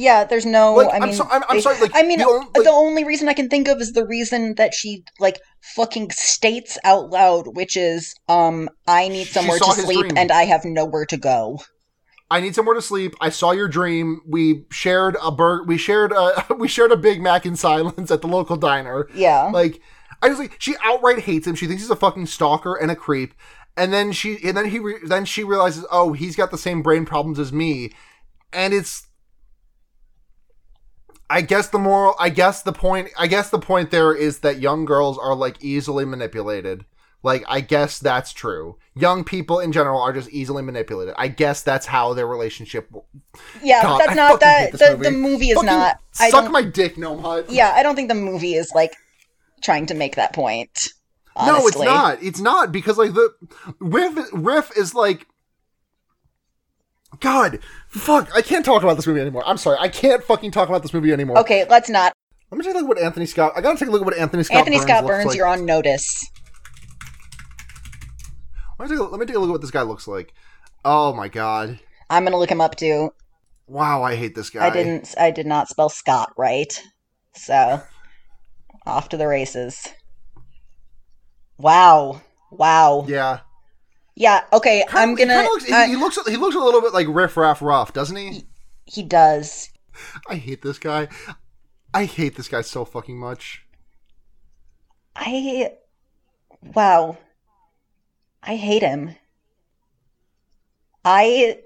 Yeah, 0.00 0.22
there's 0.22 0.46
no. 0.46 0.74
Like, 0.74 0.92
I 0.92 0.96
I'm 0.98 1.02
mean, 1.02 1.14
so- 1.14 1.24
I'm- 1.24 1.42
I'm 1.48 1.56
they- 1.56 1.60
sorry, 1.62 1.80
like, 1.80 1.90
I 1.92 2.04
mean, 2.04 2.20
the 2.20 2.24
on- 2.24 2.50
the 2.54 2.70
only 2.70 3.02
reason 3.02 3.28
I 3.28 3.32
can 3.34 3.48
think 3.48 3.66
of 3.66 3.80
is 3.80 3.92
the 3.94 4.06
reason 4.06 4.54
that 4.54 4.72
she 4.72 5.02
like 5.18 5.40
fucking 5.74 6.12
states 6.12 6.78
out 6.84 7.10
loud, 7.10 7.56
which 7.56 7.76
is, 7.76 8.14
um, 8.28 8.68
I 8.86 9.08
need 9.08 9.26
somewhere 9.26 9.58
to 9.58 9.72
sleep 9.72 10.00
dream. 10.00 10.12
and 10.16 10.30
I 10.30 10.44
have 10.44 10.64
nowhere 10.64 11.04
to 11.06 11.16
go. 11.16 11.58
I 12.30 12.40
need 12.40 12.54
somewhere 12.54 12.76
to 12.76 12.82
sleep. 12.82 13.14
I 13.20 13.30
saw 13.30 13.50
your 13.50 13.66
dream. 13.66 14.20
We 14.24 14.66
shared 14.70 15.16
a 15.20 15.32
bur- 15.32 15.64
we 15.64 15.76
shared 15.78 16.12
a 16.12 16.44
we 16.58 16.68
shared 16.68 16.92
a 16.92 16.96
Big 16.96 17.20
Mac 17.20 17.44
in 17.44 17.56
silence 17.56 18.10
at 18.12 18.20
the 18.20 18.28
local 18.28 18.54
diner. 18.56 19.08
Yeah, 19.14 19.50
Like 19.52 19.80
I 20.22 20.28
just 20.28 20.38
like 20.38 20.54
she 20.60 20.76
outright 20.84 21.20
hates 21.20 21.46
him. 21.46 21.56
She 21.56 21.66
thinks 21.66 21.82
he's 21.82 21.90
a 21.90 21.96
fucking 21.96 22.26
stalker 22.26 22.76
and 22.76 22.90
a 22.92 22.96
creep. 22.96 23.34
And 23.76 23.92
then 23.92 24.12
she 24.12 24.38
and 24.44 24.56
then 24.56 24.66
he 24.66 24.78
re- 24.78 25.00
then 25.04 25.24
she 25.24 25.42
realizes, 25.42 25.84
"Oh, 25.90 26.12
he's 26.12 26.36
got 26.36 26.52
the 26.52 26.58
same 26.58 26.82
brain 26.82 27.04
problems 27.04 27.40
as 27.40 27.52
me." 27.52 27.90
And 28.52 28.72
it's 28.72 29.07
I 31.30 31.42
guess 31.42 31.68
the 31.68 31.78
moral 31.78 32.14
I 32.18 32.30
guess 32.30 32.62
the 32.62 32.72
point 32.72 33.10
I 33.18 33.26
guess 33.26 33.50
the 33.50 33.58
point 33.58 33.90
there 33.90 34.14
is 34.14 34.40
that 34.40 34.60
young 34.60 34.84
girls 34.84 35.18
are 35.18 35.34
like 35.34 35.62
easily 35.62 36.04
manipulated. 36.04 36.84
Like 37.22 37.44
I 37.48 37.60
guess 37.60 37.98
that's 37.98 38.32
true. 38.32 38.78
Young 38.94 39.24
people 39.24 39.60
in 39.60 39.72
general 39.72 40.00
are 40.00 40.12
just 40.12 40.30
easily 40.30 40.62
manipulated. 40.62 41.14
I 41.18 41.28
guess 41.28 41.62
that's 41.62 41.86
how 41.86 42.14
their 42.14 42.26
relationship 42.26 42.90
yeah. 43.62 43.82
God, 43.82 43.98
that's 43.98 44.12
I 44.12 44.14
not 44.14 44.40
that. 44.40 44.72
The, 44.72 44.90
movie. 44.90 45.02
the 45.04 45.10
movie 45.10 45.48
is 45.48 45.54
Fucking 45.54 45.66
not. 45.66 45.98
I 46.20 46.30
suck 46.30 46.50
my 46.50 46.62
dick, 46.62 46.96
no 46.96 47.18
Hut. 47.18 47.46
Yeah, 47.50 47.72
I 47.74 47.82
don't 47.82 47.96
think 47.96 48.08
the 48.08 48.14
movie 48.14 48.54
is 48.54 48.72
like 48.74 48.96
trying 49.60 49.86
to 49.86 49.94
make 49.94 50.16
that 50.16 50.32
point. 50.32 50.88
No, 51.46 51.66
it's 51.68 51.78
not. 51.78 52.22
It's 52.22 52.40
not 52.40 52.72
because 52.72 52.98
like 52.98 53.14
the 53.14 53.32
riff 53.78 54.18
riff 54.32 54.76
is 54.76 54.94
like 54.94 55.26
God, 57.20 57.58
fuck! 57.88 58.30
I 58.34 58.42
can't 58.42 58.64
talk 58.64 58.82
about 58.82 58.96
this 58.96 59.06
movie 59.06 59.20
anymore. 59.20 59.42
I'm 59.46 59.56
sorry, 59.56 59.78
I 59.80 59.88
can't 59.88 60.22
fucking 60.22 60.50
talk 60.50 60.68
about 60.68 60.82
this 60.82 60.92
movie 60.92 61.12
anymore. 61.12 61.38
Okay, 61.38 61.66
let's 61.68 61.88
not. 61.88 62.12
Let 62.50 62.58
me 62.58 62.64
take 62.64 62.74
a 62.74 62.78
look 62.78 62.84
at 62.84 62.88
what 62.88 62.98
Anthony 62.98 63.26
Scott. 63.26 63.52
I 63.56 63.60
gotta 63.60 63.78
take 63.78 63.88
a 63.88 63.90
look 63.90 64.02
at 64.02 64.06
what 64.06 64.16
Anthony 64.16 64.42
Scott. 64.42 64.58
Anthony 64.58 64.76
Burns 64.76 64.88
Scott 64.88 65.06
Burns, 65.06 65.26
like. 65.26 65.36
you're 65.36 65.46
on 65.46 65.66
notice. 65.66 66.24
Let 68.78 68.88
me, 68.88 68.96
take 68.96 69.04
a, 69.04 69.08
let 69.08 69.20
me 69.20 69.26
take 69.26 69.36
a 69.36 69.38
look 69.40 69.48
at 69.48 69.52
what 69.52 69.60
this 69.60 69.70
guy 69.70 69.82
looks 69.82 70.06
like. 70.06 70.32
Oh 70.84 71.12
my 71.12 71.28
god! 71.28 71.80
I'm 72.08 72.24
gonna 72.24 72.38
look 72.38 72.50
him 72.50 72.60
up 72.60 72.76
too. 72.76 73.10
Wow, 73.66 74.02
I 74.02 74.14
hate 74.14 74.34
this 74.34 74.50
guy. 74.50 74.66
I 74.66 74.70
didn't. 74.70 75.14
I 75.18 75.30
did 75.30 75.46
not 75.46 75.68
spell 75.68 75.88
Scott 75.88 76.32
right. 76.38 76.72
So, 77.34 77.82
off 78.86 79.08
to 79.10 79.16
the 79.16 79.26
races. 79.26 79.86
Wow. 81.58 82.22
Wow. 82.50 83.04
Yeah. 83.08 83.40
Yeah, 84.18 84.42
okay. 84.52 84.84
I'm 84.90 85.14
gonna. 85.14 85.42
looks, 85.42 85.64
he, 85.64 85.72
uh, 85.72 85.86
he 85.86 85.94
looks. 85.94 86.18
He 86.26 86.36
looks 86.36 86.56
a 86.56 86.58
little 86.58 86.80
bit 86.80 86.92
like 86.92 87.06
Riff 87.08 87.36
Raff 87.36 87.62
Ruff, 87.62 87.92
doesn't 87.92 88.16
he? 88.16 88.46
he 88.84 89.04
does. 89.04 89.70
I 90.28 90.34
hate 90.34 90.62
this 90.62 90.78
guy. 90.78 91.06
I 91.94 92.04
hate 92.04 92.36
this 92.36 92.48
guy 92.48 92.62
so 92.62 92.84
fucking 92.84 93.16
much. 93.16 93.64
I. 95.14 95.72
Wow. 96.74 97.16
I 98.42 98.56
hate 98.56 98.82
him. 98.82 99.14
I 101.04 101.60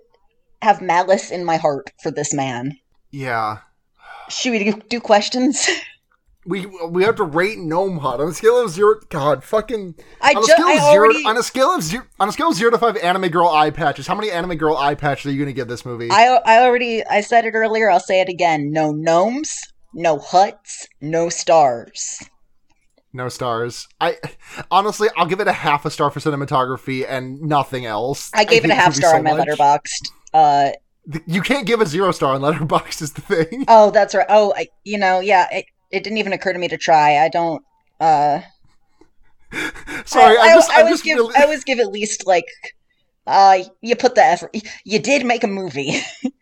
have 0.60 0.82
malice 0.82 1.30
in 1.30 1.46
my 1.46 1.56
heart 1.56 1.90
for 2.02 2.10
this 2.10 2.34
man. 2.34 2.76
Yeah. 3.10 3.60
Should 4.28 4.52
we 4.52 4.72
do, 4.72 4.82
do 4.88 5.00
questions? 5.00 5.66
We 6.44 6.66
we 6.66 7.04
have 7.04 7.14
to 7.16 7.24
rate 7.24 7.58
Gnome 7.58 7.98
Hut 7.98 8.20
on 8.20 8.28
a 8.28 8.32
scale 8.34 8.60
of 8.64 8.70
zero. 8.70 8.96
God, 9.10 9.44
fucking 9.44 9.94
I 10.20 10.30
on 10.32 10.42
a 10.42 10.46
just. 10.46 10.52
scale 10.52 10.66
of 10.66 10.72
I 10.80 10.90
zero 10.90 11.04
already. 11.04 11.24
on 11.24 11.36
a 11.36 11.42
scale 11.42 11.72
of 11.74 11.82
zero 11.82 12.04
on 12.18 12.28
a 12.28 12.32
scale 12.32 12.48
of 12.48 12.56
zero 12.56 12.70
to 12.72 12.78
five 12.78 12.96
anime 12.96 13.28
girl 13.28 13.48
eye 13.48 13.70
patches. 13.70 14.08
How 14.08 14.16
many 14.16 14.30
anime 14.30 14.56
girl 14.56 14.76
eye 14.76 14.96
patches 14.96 15.26
are 15.26 15.30
you 15.32 15.38
gonna 15.38 15.52
give 15.52 15.68
this 15.68 15.84
movie? 15.86 16.08
I 16.10 16.40
I 16.44 16.62
already. 16.64 17.04
I 17.06 17.20
said 17.20 17.44
it 17.44 17.52
earlier. 17.54 17.88
I'll 17.88 18.00
say 18.00 18.20
it 18.20 18.28
again. 18.28 18.72
No 18.72 18.90
gnomes. 18.90 19.56
No 19.94 20.18
huts. 20.18 20.88
No 21.00 21.28
stars. 21.28 22.18
no 23.12 23.28
stars. 23.28 23.86
I 24.00 24.16
honestly, 24.70 25.08
I'll 25.16 25.26
give 25.26 25.38
it 25.40 25.46
a 25.46 25.52
half 25.52 25.84
a 25.84 25.90
star 25.90 26.10
for 26.10 26.18
cinematography 26.18 27.06
and 27.08 27.40
nothing 27.42 27.86
else. 27.86 28.30
I 28.34 28.44
gave 28.44 28.64
it 28.64 28.70
a 28.70 28.74
half 28.74 28.94
star 28.94 29.10
so 29.12 29.16
on 29.18 29.22
my 29.22 29.34
much. 29.36 29.46
Letterboxd. 29.46 30.08
Uh 30.34 30.70
You 31.26 31.40
can't 31.42 31.66
give 31.66 31.80
a 31.80 31.86
zero 31.86 32.10
star 32.10 32.34
on 32.34 32.40
Letterboxd 32.40 33.02
is 33.02 33.12
the 33.12 33.20
thing. 33.20 33.64
oh, 33.68 33.90
that's 33.92 34.14
right. 34.14 34.26
Oh, 34.28 34.52
I, 34.56 34.68
you 34.84 34.98
know, 34.98 35.20
yeah. 35.20 35.46
It, 35.52 35.66
it 35.92 36.02
didn't 36.02 36.18
even 36.18 36.32
occur 36.32 36.52
to 36.52 36.58
me 36.58 36.68
to 36.68 36.78
try. 36.78 37.18
I 37.18 37.28
don't. 37.28 37.62
Uh, 38.00 38.40
Sorry, 40.06 40.38
I, 40.38 40.40
I, 40.40 40.54
just 40.54 40.70
I, 40.70 40.76
I, 40.76 40.80
always 40.80 40.94
just 40.94 41.04
give. 41.04 41.18
really, 41.18 41.36
I 41.36 41.42
always 41.42 41.64
give 41.64 41.78
at 41.78 41.88
least 41.88 42.26
like. 42.26 42.46
Uh, 43.24 43.58
you 43.80 43.94
put 43.94 44.16
the 44.16 44.24
effort. 44.24 44.56
You 44.84 44.98
did 44.98 45.24
make 45.24 45.44
a 45.44 45.48
movie. 45.48 46.00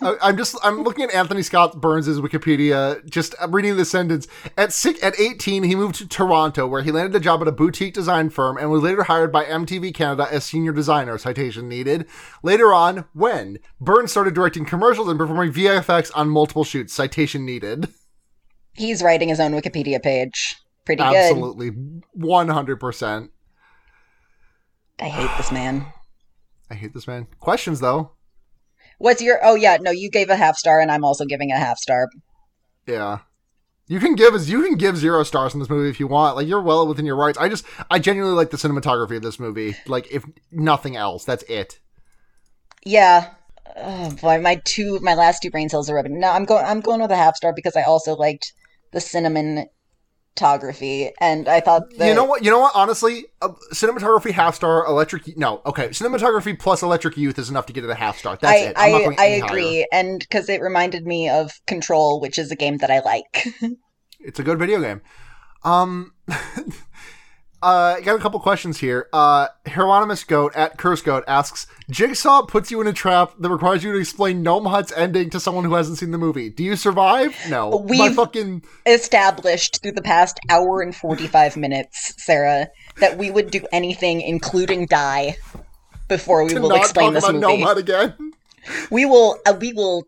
I, 0.00 0.16
I'm 0.22 0.36
just 0.36 0.56
I'm 0.62 0.82
looking 0.82 1.04
at 1.04 1.14
Anthony 1.14 1.42
Scott 1.42 1.80
Burns' 1.80 2.20
Wikipedia, 2.20 3.04
just 3.08 3.34
uh, 3.40 3.48
reading 3.48 3.76
the 3.76 3.84
sentence. 3.84 4.28
At 4.56 4.72
six, 4.72 5.02
at 5.02 5.18
18, 5.18 5.64
he 5.64 5.74
moved 5.74 5.96
to 5.96 6.08
Toronto, 6.08 6.66
where 6.66 6.82
he 6.82 6.92
landed 6.92 7.16
a 7.16 7.20
job 7.20 7.42
at 7.42 7.48
a 7.48 7.52
boutique 7.52 7.94
design 7.94 8.30
firm 8.30 8.56
and 8.56 8.70
was 8.70 8.82
later 8.82 9.04
hired 9.04 9.32
by 9.32 9.44
MTV 9.44 9.94
Canada 9.94 10.28
as 10.30 10.44
senior 10.44 10.72
designer. 10.72 11.18
Citation 11.18 11.68
needed. 11.68 12.06
Later 12.42 12.72
on, 12.72 13.04
when 13.12 13.58
Burns 13.80 14.10
started 14.10 14.34
directing 14.34 14.64
commercials 14.64 15.08
and 15.08 15.18
performing 15.18 15.52
VFX 15.52 16.10
on 16.14 16.28
multiple 16.28 16.64
shoots. 16.64 16.92
Citation 16.92 17.44
needed. 17.44 17.88
He's 18.78 19.02
writing 19.02 19.28
his 19.28 19.40
own 19.40 19.52
Wikipedia 19.52 20.02
page. 20.02 20.56
Pretty 20.84 21.02
good. 21.02 21.14
Absolutely, 21.14 21.68
100. 22.12 22.76
percent 22.76 23.30
I 25.00 25.08
hate 25.08 25.30
this 25.36 25.52
man. 25.52 25.86
I 26.70 26.74
hate 26.74 26.94
this 26.94 27.06
man. 27.06 27.26
Questions 27.40 27.80
though. 27.80 28.12
What's 28.98 29.22
your? 29.22 29.38
Oh 29.42 29.54
yeah, 29.54 29.78
no, 29.80 29.90
you 29.90 30.10
gave 30.10 30.30
a 30.30 30.36
half 30.36 30.56
star, 30.56 30.80
and 30.80 30.90
I'm 30.90 31.04
also 31.04 31.24
giving 31.24 31.50
a 31.50 31.58
half 31.58 31.78
star. 31.78 32.08
Yeah. 32.86 33.18
You 33.86 34.00
can 34.00 34.14
give 34.16 34.34
us 34.34 34.48
you 34.48 34.62
can 34.62 34.76
give 34.76 34.98
zero 34.98 35.22
stars 35.22 35.54
in 35.54 35.60
this 35.60 35.70
movie 35.70 35.88
if 35.88 35.98
you 35.98 36.06
want. 36.06 36.36
Like 36.36 36.46
you're 36.46 36.60
well 36.60 36.86
within 36.86 37.06
your 37.06 37.16
rights. 37.16 37.38
I 37.38 37.48
just 37.48 37.64
I 37.90 37.98
genuinely 37.98 38.36
like 38.36 38.50
the 38.50 38.58
cinematography 38.58 39.16
of 39.16 39.22
this 39.22 39.40
movie. 39.40 39.76
Like 39.86 40.12
if 40.12 40.24
nothing 40.52 40.94
else, 40.94 41.24
that's 41.24 41.42
it. 41.44 41.78
Yeah. 42.84 43.30
Oh 43.76 44.10
boy, 44.20 44.40
my 44.40 44.60
two 44.64 44.98
my 45.00 45.14
last 45.14 45.42
two 45.42 45.50
brain 45.50 45.70
cells 45.70 45.88
are 45.88 45.94
rubbing. 45.94 46.20
No, 46.20 46.30
I'm 46.30 46.44
going 46.44 46.66
I'm 46.66 46.80
going 46.80 47.00
with 47.00 47.10
a 47.10 47.16
half 47.16 47.36
star 47.36 47.54
because 47.54 47.76
I 47.76 47.82
also 47.82 48.14
liked 48.14 48.52
the 48.92 48.98
cinematography, 48.98 51.10
and 51.20 51.48
I 51.48 51.60
thought 51.60 51.82
that, 51.96 52.08
You 52.08 52.14
know 52.14 52.24
what? 52.24 52.44
You 52.44 52.50
know 52.50 52.60
what? 52.60 52.72
Honestly, 52.74 53.26
uh, 53.42 53.48
cinematography 53.72 54.30
half 54.30 54.54
star, 54.54 54.86
electric. 54.86 55.36
No, 55.36 55.60
okay. 55.66 55.88
Cinematography 55.88 56.58
plus 56.58 56.82
electric 56.82 57.16
youth 57.16 57.38
is 57.38 57.50
enough 57.50 57.66
to 57.66 57.72
get 57.72 57.84
it 57.84 57.90
a 57.90 57.94
half 57.94 58.18
star. 58.18 58.38
That's 58.40 58.52
I 58.52 58.56
it. 58.66 58.72
I'm 58.76 58.92
not 59.04 59.18
I, 59.18 59.22
I 59.22 59.26
agree, 59.26 59.76
higher. 59.76 59.84
and 59.92 60.20
because 60.20 60.48
it 60.48 60.60
reminded 60.60 61.06
me 61.06 61.28
of 61.28 61.52
Control, 61.66 62.20
which 62.20 62.38
is 62.38 62.50
a 62.50 62.56
game 62.56 62.78
that 62.78 62.90
I 62.90 63.00
like. 63.00 63.48
It's 64.20 64.40
a 64.40 64.42
good 64.42 64.58
video 64.58 64.80
game. 64.80 65.00
Um, 65.62 66.12
uh, 67.62 67.96
I 67.96 68.00
got 68.02 68.16
a 68.16 68.18
couple 68.20 68.38
questions 68.40 68.78
here. 68.78 69.08
Uh, 69.12 69.48
Hieronymus 69.66 70.24
Goat 70.24 70.52
at 70.54 70.78
Curse 70.78 71.02
Goat 71.02 71.24
asks, 71.26 71.66
Jigsaw 71.90 72.42
puts 72.46 72.70
you 72.70 72.80
in 72.80 72.86
a 72.86 72.92
trap 72.92 73.32
that 73.38 73.50
requires 73.50 73.82
you 73.82 73.92
to 73.92 73.98
explain 73.98 74.42
Gnome 74.42 74.66
Hut's 74.66 74.92
ending 74.92 75.30
to 75.30 75.40
someone 75.40 75.64
who 75.64 75.74
hasn't 75.74 75.98
seen 75.98 76.10
the 76.10 76.18
movie. 76.18 76.50
Do 76.50 76.62
you 76.62 76.76
survive? 76.76 77.34
No. 77.48 77.76
We've- 77.76 78.14
fucking 78.14 78.62
Established 78.86 79.82
through 79.82 79.92
the 79.92 80.02
past 80.02 80.38
hour 80.48 80.80
and 80.82 80.94
forty 80.94 81.26
five 81.26 81.56
minutes, 81.56 82.14
Sarah, 82.18 82.68
that 83.00 83.18
we 83.18 83.30
would 83.30 83.50
do 83.50 83.66
anything, 83.72 84.20
including 84.20 84.86
die, 84.86 85.36
before 86.08 86.44
we 86.44 86.54
to 86.54 86.60
will 86.60 86.74
explain 86.74 87.12
this 87.12 87.26
movie. 87.26 87.38
Gnome 87.40 87.62
Hut 87.62 87.78
again. 87.78 88.14
We 88.90 89.04
will 89.04 89.38
uh, 89.46 89.54
we 89.60 89.72
will 89.72 90.04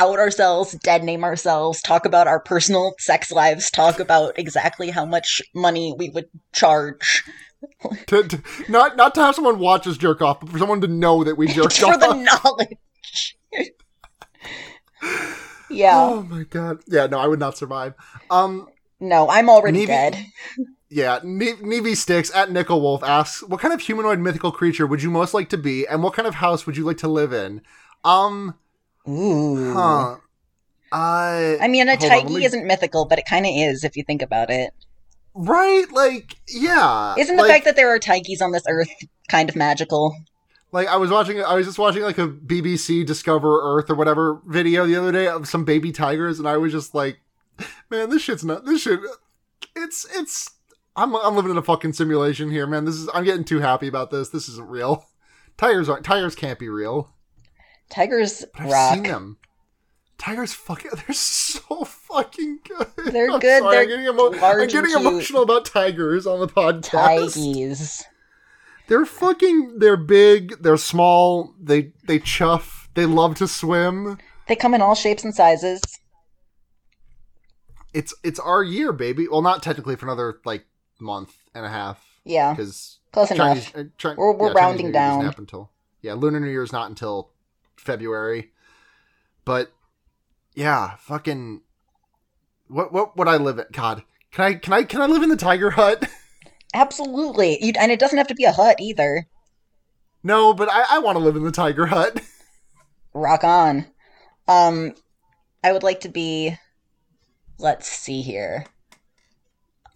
out 0.00 0.18
ourselves, 0.18 0.72
dead 0.82 1.04
name 1.04 1.22
ourselves, 1.24 1.80
talk 1.82 2.04
about 2.04 2.26
our 2.26 2.40
personal 2.40 2.94
sex 2.98 3.30
lives, 3.30 3.70
talk 3.70 4.00
about 4.00 4.38
exactly 4.38 4.90
how 4.90 5.04
much 5.04 5.40
money 5.54 5.94
we 5.96 6.08
would 6.10 6.28
charge 6.52 7.22
to, 8.08 8.22
to 8.24 8.42
not 8.68 8.96
not 8.96 9.14
to 9.14 9.20
have 9.22 9.34
someone 9.34 9.58
watch 9.58 9.86
us 9.86 9.96
jerk 9.96 10.20
off, 10.20 10.40
but 10.40 10.50
for 10.50 10.58
someone 10.58 10.80
to 10.80 10.88
know 10.88 11.22
that 11.24 11.36
we 11.36 11.46
jerked 11.52 11.82
off. 11.82 11.92
for 11.94 11.98
the 11.98 12.14
knowledge. 12.14 13.38
yeah. 15.70 15.96
Oh 15.96 16.22
my 16.22 16.44
god. 16.44 16.80
Yeah, 16.86 17.06
no, 17.06 17.18
I 17.18 17.26
would 17.26 17.38
not 17.40 17.56
survive. 17.56 17.94
Um, 18.30 18.68
No, 19.00 19.28
I'm 19.28 19.48
already 19.48 19.86
dead. 19.86 20.16
yeah, 20.88 21.20
Ne- 21.22 21.54
Nevi 21.54 21.96
Sticks 21.96 22.34
at 22.34 22.50
Nickel 22.50 22.80
Wolf 22.80 23.02
asks, 23.02 23.42
"What 23.42 23.60
kind 23.60 23.74
of 23.74 23.80
humanoid 23.80 24.18
mythical 24.18 24.52
creature 24.52 24.86
would 24.86 25.02
you 25.02 25.10
most 25.10 25.34
like 25.34 25.48
to 25.50 25.58
be, 25.58 25.86
and 25.86 26.02
what 26.02 26.14
kind 26.14 26.26
of 26.28 26.36
house 26.36 26.66
would 26.66 26.76
you 26.76 26.84
like 26.84 26.98
to 26.98 27.08
live 27.08 27.32
in?" 27.32 27.62
Um, 28.04 28.54
Ooh. 29.08 29.72
huh. 29.72 30.16
I 30.92 31.58
I 31.60 31.68
mean, 31.68 31.88
a 31.88 31.96
Hold 31.96 32.12
on, 32.12 32.18
Taiki 32.18 32.34
me- 32.36 32.44
isn't 32.44 32.66
mythical, 32.66 33.04
but 33.04 33.18
it 33.18 33.26
kind 33.26 33.46
of 33.46 33.52
is 33.54 33.84
if 33.84 33.96
you 33.96 34.04
think 34.04 34.22
about 34.22 34.50
it. 34.50 34.72
right, 35.34 35.86
like, 35.92 36.36
yeah. 36.48 37.14
Isn't 37.18 37.36
the 37.36 37.42
like, 37.42 37.50
fact 37.50 37.64
that 37.64 37.76
there 37.76 37.92
are 37.92 37.98
Taikis 37.98 38.40
on 38.40 38.52
this 38.52 38.64
earth 38.68 38.90
kind 39.28 39.48
of 39.48 39.56
magical? 39.56 40.16
like 40.74 40.88
I 40.88 40.96
was 40.96 41.10
watching, 41.10 41.40
I 41.40 41.54
was 41.54 41.66
just 41.66 41.78
watching 41.78 42.02
like 42.02 42.18
a 42.18 42.26
BBC 42.26 43.06
Discover 43.06 43.60
Earth 43.62 43.88
or 43.88 43.94
whatever 43.94 44.42
video 44.44 44.86
the 44.86 44.96
other 44.96 45.12
day 45.12 45.28
of 45.28 45.46
some 45.46 45.64
baby 45.64 45.92
tigers, 45.92 46.40
and 46.40 46.48
I 46.48 46.56
was 46.56 46.72
just 46.72 46.96
like, 46.96 47.20
man, 47.90 48.10
this 48.10 48.22
shit's 48.22 48.44
not. 48.44 48.64
This 48.64 48.82
shit, 48.82 48.98
it's 49.76 50.04
it's. 50.16 50.50
I'm 50.96 51.14
I'm 51.14 51.36
living 51.36 51.52
in 51.52 51.56
a 51.56 51.62
fucking 51.62 51.92
simulation 51.92 52.50
here, 52.50 52.66
man. 52.66 52.84
This 52.84 52.96
is 52.96 53.08
I'm 53.14 53.22
getting 53.24 53.44
too 53.44 53.60
happy 53.60 53.86
about 53.86 54.10
this. 54.10 54.30
This 54.30 54.48
isn't 54.48 54.68
real. 54.68 55.06
Tigers 55.56 55.88
aren't. 55.88 56.04
Tigers 56.04 56.34
can't 56.34 56.58
be 56.58 56.68
real. 56.68 57.13
Tigers 57.90 58.44
But 58.52 58.62
I've 58.62 58.70
rock. 58.72 58.94
seen 58.94 59.02
them. 59.04 59.36
Tigers 60.18 60.52
fucking 60.54 60.90
they're 61.06 61.14
so 61.14 61.84
fucking 61.84 62.60
good. 62.68 62.86
They're 63.12 63.30
I'm 63.30 63.40
good, 63.40 63.62
sorry, 63.62 63.78
I'm 63.78 63.88
they're 63.88 63.96
getting, 63.98 64.06
emo- 64.06 64.32
I'm 64.42 64.66
getting 64.68 64.92
emotional 64.92 65.42
about 65.42 65.64
tigers 65.66 66.26
on 66.26 66.40
the 66.40 66.46
podcast. 66.48 67.34
Tigers. 67.34 68.04
They're 68.86 69.06
fucking 69.06 69.78
they're 69.78 69.96
big, 69.96 70.62
they're 70.62 70.76
small, 70.76 71.54
they 71.60 71.92
they 72.06 72.18
chuff, 72.18 72.88
they 72.94 73.06
love 73.06 73.34
to 73.36 73.48
swim. 73.48 74.18
They 74.46 74.56
come 74.56 74.74
in 74.74 74.82
all 74.82 74.94
shapes 74.94 75.24
and 75.24 75.34
sizes. 75.34 75.80
It's 77.92 78.14
it's 78.24 78.40
our 78.40 78.62
year, 78.62 78.92
baby. 78.92 79.26
Well, 79.28 79.42
not 79.42 79.62
technically 79.62 79.96
for 79.96 80.06
another 80.06 80.40
like 80.44 80.64
month 81.00 81.34
and 81.54 81.64
a 81.64 81.68
half 81.70 82.04
Yeah, 82.24 82.52
because 82.52 82.98
close 83.12 83.28
Chinese, 83.28 83.70
enough. 83.72 83.86
uh, 84.04 84.14
We're- 84.18 84.34
we're 84.36 84.48
yeah, 84.48 84.54
rounding 84.54 84.92
down. 84.92 85.32
until 85.38 85.70
yeah, 86.02 86.14
Lunar 86.14 86.40
New 86.40 86.48
Year 86.48 86.62
is 86.62 86.72
not 86.72 86.88
until 86.88 87.30
February. 87.84 88.50
But 89.44 89.72
yeah, 90.54 90.96
fucking 90.96 91.62
what 92.68 92.92
what 92.92 93.16
would 93.16 93.28
I 93.28 93.36
live 93.36 93.58
at? 93.58 93.72
God, 93.72 94.02
can 94.32 94.44
I 94.44 94.54
can 94.54 94.72
I 94.72 94.82
can 94.84 95.00
I 95.00 95.06
live 95.06 95.22
in 95.22 95.28
the 95.28 95.36
tiger 95.36 95.70
hut? 95.70 96.08
Absolutely. 96.74 97.62
You, 97.64 97.72
and 97.78 97.92
it 97.92 98.00
doesn't 98.00 98.18
have 98.18 98.26
to 98.28 98.34
be 98.34 98.44
a 98.44 98.52
hut 98.52 98.76
either. 98.80 99.26
no, 100.22 100.52
but 100.52 100.68
I, 100.70 100.96
I 100.96 100.98
want 100.98 101.16
to 101.16 101.24
live 101.24 101.36
in 101.36 101.44
the 101.44 101.52
tiger 101.52 101.86
hut. 101.86 102.20
Rock 103.14 103.44
on. 103.44 103.86
Um, 104.48 104.94
I 105.62 105.72
would 105.72 105.82
like 105.84 106.00
to 106.00 106.08
be. 106.08 106.56
Let's 107.58 107.86
see 107.86 108.22
here. 108.22 108.66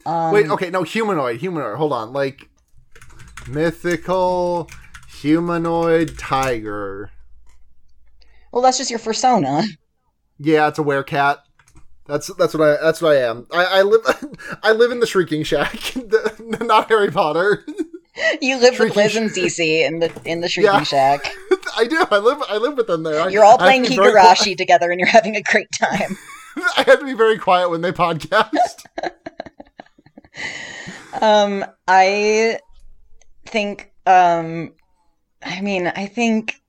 Um, 0.07 0.33
Wait, 0.33 0.49
okay, 0.49 0.71
no 0.71 0.85
humanoid, 0.85 1.41
humanoid. 1.41 1.77
Hold 1.77 1.93
on, 1.93 2.13
like 2.13 2.49
mythical 3.49 4.71
humanoid 5.21 6.17
tiger. 6.17 7.11
Well, 8.53 8.63
that's 8.63 8.79
just 8.79 8.91
your 8.91 8.99
persona. 8.99 9.63
Yeah, 10.39 10.69
it's 10.69 10.79
a 10.79 10.83
werecat. 10.83 11.39
That's 12.07 12.29
that's 12.37 12.55
what 12.55 12.63
I 12.63 12.83
that's 12.83 13.03
what 13.03 13.17
I 13.17 13.23
am. 13.23 13.47
I, 13.53 13.65
I 13.65 13.83
live 13.83 14.01
I 14.63 14.73
live 14.73 14.91
in 14.91 15.01
the 15.01 15.07
Shrieking 15.07 15.43
Shack, 15.43 15.73
the, 15.95 16.59
not 16.65 16.89
Harry 16.89 17.11
Potter. 17.11 17.65
You 18.41 18.57
live 18.59 18.81
with 18.81 18.93
Shrieking 18.93 18.97
Liz 19.05 19.17
and 19.17 19.31
Cece 19.31 19.87
in 19.87 20.01
the 20.01 20.11
in 20.25 20.41
the 20.41 20.49
Shrieking 20.49 20.73
Yeah. 20.75 20.83
Shack. 20.83 21.33
I 21.77 21.85
do. 21.85 22.05
I 22.11 22.19
live 22.19 22.43
I 22.49 22.57
live 22.57 22.77
with 22.77 22.89
them 22.89 23.05
there. 23.05 23.31
You're 23.31 23.45
all 23.45 23.51
I 23.61 23.63
have 23.63 23.69
playing 23.69 23.85
to 23.85 23.91
be 23.91 23.97
very 23.97 24.13
Higurashi 24.13 24.57
together, 24.57 24.91
and 24.91 24.99
you're 24.99 25.09
having 25.09 25.37
a 25.37 25.43
great 25.43 25.69
time. 25.71 26.17
I 26.77 26.83
have 26.85 26.99
to 26.99 27.05
be 27.05 27.15
very 27.15 27.39
quiet 27.39 27.71
when 27.71 27.81
they 27.81 27.93
podcast. 27.93 28.85
Um, 31.21 31.65
I 31.87 32.59
think, 33.47 33.93
um, 34.07 34.73
I 35.43 35.61
mean, 35.61 35.87
I 35.87 36.07
think 36.07 36.61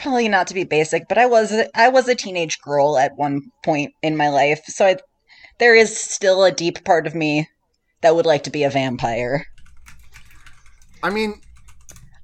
probably 0.00 0.28
not 0.28 0.46
to 0.48 0.54
be 0.54 0.64
basic, 0.64 1.08
but 1.08 1.18
I 1.18 1.26
was 1.26 1.52
I 1.74 1.88
was 1.88 2.08
a 2.08 2.14
teenage 2.14 2.60
girl 2.60 2.98
at 2.98 3.16
one 3.16 3.50
point 3.62 3.92
in 4.02 4.16
my 4.16 4.28
life, 4.28 4.60
so 4.66 4.86
I, 4.86 4.96
there 5.58 5.74
is 5.74 5.96
still 5.96 6.42
a 6.44 6.52
deep 6.52 6.84
part 6.84 7.06
of 7.06 7.14
me 7.14 7.48
that 8.00 8.14
would 8.14 8.26
like 8.26 8.44
to 8.44 8.50
be 8.50 8.64
a 8.64 8.70
vampire. 8.70 9.46
I 11.02 11.10
mean, 11.10 11.40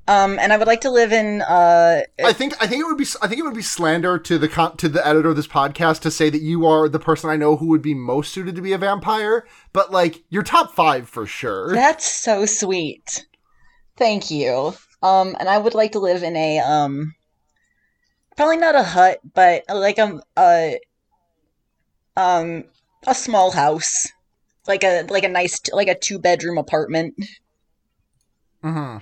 Um, 0.08 0.38
and 0.38 0.52
I 0.52 0.56
would 0.56 0.68
like 0.68 0.82
to 0.82 0.90
live 0.90 1.12
in 1.12 1.42
uh, 1.42 2.02
I 2.24 2.32
think 2.32 2.54
I 2.62 2.66
think 2.66 2.80
it 2.80 2.86
would 2.86 2.96
be 2.96 3.06
I 3.20 3.26
think 3.26 3.40
it 3.40 3.44
would 3.44 3.54
be 3.54 3.62
slander 3.62 4.18
to 4.18 4.38
the 4.38 4.48
con- 4.48 4.76
to 4.76 4.88
the 4.88 5.06
editor 5.06 5.30
of 5.30 5.36
this 5.36 5.48
podcast 5.48 6.00
to 6.00 6.10
say 6.10 6.30
that 6.30 6.42
you 6.42 6.64
are 6.66 6.88
the 6.88 7.00
person 7.00 7.28
I 7.28 7.36
know 7.36 7.56
who 7.56 7.66
would 7.66 7.82
be 7.82 7.94
most 7.94 8.32
suited 8.32 8.54
to 8.54 8.62
be 8.62 8.72
a 8.72 8.78
vampire. 8.78 9.46
But 9.72 9.90
like, 9.90 10.22
you're 10.30 10.44
top 10.44 10.74
five 10.74 11.08
for 11.08 11.26
sure. 11.26 11.72
That's 11.72 12.06
so 12.06 12.46
sweet. 12.46 13.26
Thank 13.96 14.30
you. 14.30 14.74
Um, 15.02 15.36
and 15.40 15.48
I 15.48 15.58
would 15.58 15.74
like 15.74 15.92
to 15.92 15.98
live 15.98 16.22
in 16.22 16.36
a 16.36 16.60
um, 16.60 17.14
probably 18.36 18.58
not 18.58 18.74
a 18.74 18.82
hut, 18.82 19.20
but 19.34 19.64
like 19.68 19.98
a 19.98 20.20
a 20.36 20.78
um 22.16 22.64
a 23.06 23.14
small 23.14 23.50
house, 23.50 24.08
like 24.66 24.84
a 24.84 25.06
like 25.08 25.24
a 25.24 25.28
nice 25.28 25.60
like 25.72 25.88
a 25.88 25.98
two 25.98 26.18
bedroom 26.18 26.58
apartment. 26.58 27.14
hmm 28.62 28.98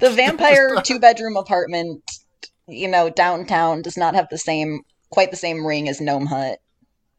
The 0.00 0.10
vampire 0.10 0.80
two 0.84 0.98
bedroom 0.98 1.36
apartment, 1.36 2.02
you 2.66 2.88
know, 2.88 3.10
downtown 3.10 3.82
does 3.82 3.96
not 3.96 4.14
have 4.14 4.28
the 4.30 4.38
same 4.38 4.82
quite 5.10 5.30
the 5.30 5.36
same 5.36 5.66
ring 5.66 5.88
as 5.88 6.00
Gnome 6.00 6.26
Hut. 6.26 6.58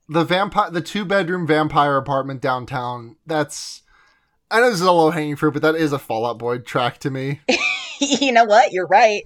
The 0.10 0.24
vampire, 0.24 0.70
the 0.70 0.82
two 0.82 1.06
bedroom 1.06 1.48
vampire 1.48 1.98
apartment 1.98 2.42
downtown. 2.42 3.16
That's 3.26 3.84
I 4.52 4.60
know 4.60 4.70
this 4.70 4.76
is 4.76 4.82
a 4.82 4.92
low 4.92 5.10
hanging 5.10 5.36
fruit, 5.36 5.54
but 5.54 5.62
that 5.64 5.76
is 5.76 5.94
a 5.94 6.00
Fall 6.00 6.26
Out 6.26 6.38
Boy 6.38 6.60
track 6.60 7.00
to 7.00 7.10
me. 7.10 7.42
you 8.00 8.32
know 8.32 8.44
what? 8.44 8.72
You're 8.72 8.88
right. 8.88 9.24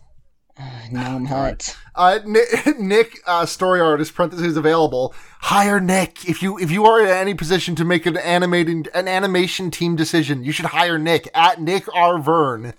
Gnome 0.92 1.26
Hut. 1.26 1.78
Uh, 1.96 2.20
Nick, 2.26 2.48
Nick 2.80 3.20
uh, 3.26 3.46
story 3.46 3.80
artist 3.80 4.16
parentheses 4.16 4.58
available. 4.58 5.14
Hire 5.40 5.80
Nick 5.80 6.28
if 6.28 6.42
you 6.42 6.58
if 6.58 6.72
you 6.72 6.86
are 6.86 7.02
in 7.02 7.10
any 7.10 7.34
position 7.34 7.76
to 7.76 7.86
make 7.86 8.06
an 8.06 8.18
animating 8.18 8.86
an 8.94 9.08
animation 9.08 9.72
team 9.72 9.96
decision. 9.96 10.44
You 10.44 10.52
should 10.52 10.68
hire 10.68 10.98
Nick 10.98 11.30
at 11.34 11.62
Nick 11.62 11.86
R 11.94 12.20
Vern. 12.20 12.74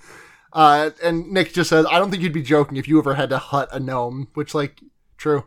Uh, 0.52 0.90
and 1.02 1.30
Nick 1.30 1.52
just 1.52 1.70
says, 1.70 1.86
"I 1.90 1.98
don't 1.98 2.10
think 2.10 2.22
you'd 2.22 2.32
be 2.32 2.42
joking 2.42 2.76
if 2.76 2.88
you 2.88 2.98
ever 2.98 3.14
had 3.14 3.30
to 3.30 3.38
hut 3.38 3.68
a 3.70 3.78
gnome." 3.78 4.28
Which, 4.34 4.55
like, 4.55 4.80
true. 5.16 5.44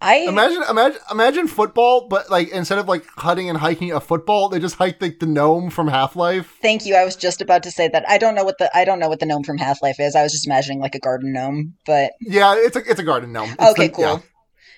I 0.00 0.16
Imagine, 0.28 0.62
imagine, 0.68 1.00
imagine 1.10 1.48
football, 1.48 2.06
but 2.08 2.28
like 2.30 2.48
instead 2.50 2.78
of 2.78 2.86
like 2.86 3.06
hutting 3.16 3.48
and 3.48 3.56
hiking 3.58 3.92
a 3.92 4.00
football, 4.00 4.50
they 4.50 4.58
just 4.58 4.74
hike 4.76 5.00
like 5.00 5.20
the 5.20 5.26
gnome 5.26 5.70
from 5.70 5.88
Half 5.88 6.16
Life. 6.16 6.54
Thank 6.60 6.84
you. 6.84 6.94
I 6.94 7.04
was 7.04 7.16
just 7.16 7.40
about 7.40 7.62
to 7.62 7.70
say 7.70 7.88
that. 7.88 8.06
I 8.08 8.18
don't 8.18 8.34
know 8.34 8.44
what 8.44 8.58
the 8.58 8.70
I 8.76 8.84
don't 8.84 8.98
know 8.98 9.08
what 9.08 9.20
the 9.20 9.26
gnome 9.26 9.42
from 9.42 9.56
Half 9.56 9.80
Life 9.82 9.98
is. 9.98 10.14
I 10.14 10.22
was 10.22 10.32
just 10.32 10.46
imagining 10.46 10.80
like 10.80 10.94
a 10.94 10.98
garden 10.98 11.32
gnome, 11.32 11.74
but 11.86 12.12
Yeah, 12.20 12.54
it's 12.58 12.76
a 12.76 12.80
it's 12.90 13.00
a 13.00 13.04
garden 13.04 13.32
gnome. 13.32 13.50
It's 13.58 13.70
okay, 13.72 13.86
the- 13.88 13.92
cool. 13.94 14.04
yeah. 14.04 14.18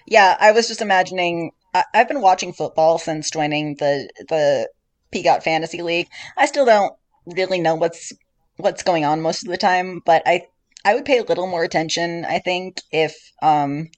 Yeah. 0.07 0.37
I 0.41 0.53
was 0.53 0.69
just 0.69 0.81
imagining. 0.83 1.51
I, 1.75 1.85
I've 1.93 2.09
been 2.09 2.21
watching 2.23 2.53
football 2.53 2.99
since 2.99 3.31
joining 3.31 3.75
the 3.77 4.09
the 4.29 4.69
Peacock 5.11 5.43
Fantasy 5.43 5.83
League. 5.83 6.07
I 6.37 6.47
still 6.47 6.65
don't 6.65 6.93
really 7.27 7.61
know 7.61 7.75
what's 7.75 8.13
what's 8.57 8.85
going 8.85 9.05
on 9.05 9.21
most 9.21 9.43
of 9.43 9.51
the 9.51 9.59
time, 9.59 10.01
but 10.07 10.23
I 10.27 10.43
I 10.85 10.95
would 10.95 11.05
pay 11.05 11.19
a 11.19 11.25
little 11.25 11.49
more 11.49 11.65
attention. 11.65 12.25
I 12.25 12.39
think 12.39 12.83
if 12.93 13.17
um 13.43 13.89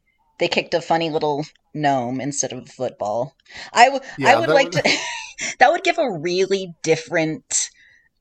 they 0.41 0.49
kicked 0.49 0.75
a 0.75 0.81
funny 0.81 1.09
little 1.11 1.45
gnome 1.73 2.21
instead 2.21 2.53
of 2.53 2.59
a 2.65 2.67
football. 2.67 3.37
I 3.73 3.89
would 3.91 4.03
Yeah, 4.19 4.31
I 4.37 4.41
would 4.41 4.49
like 4.49 4.73
would- 4.73 4.85
to. 4.85 4.99
that 5.61 5.71
would 5.71 5.85
give 5.85 5.99
a 5.99 6.11
really 6.19 6.75
different 6.83 7.71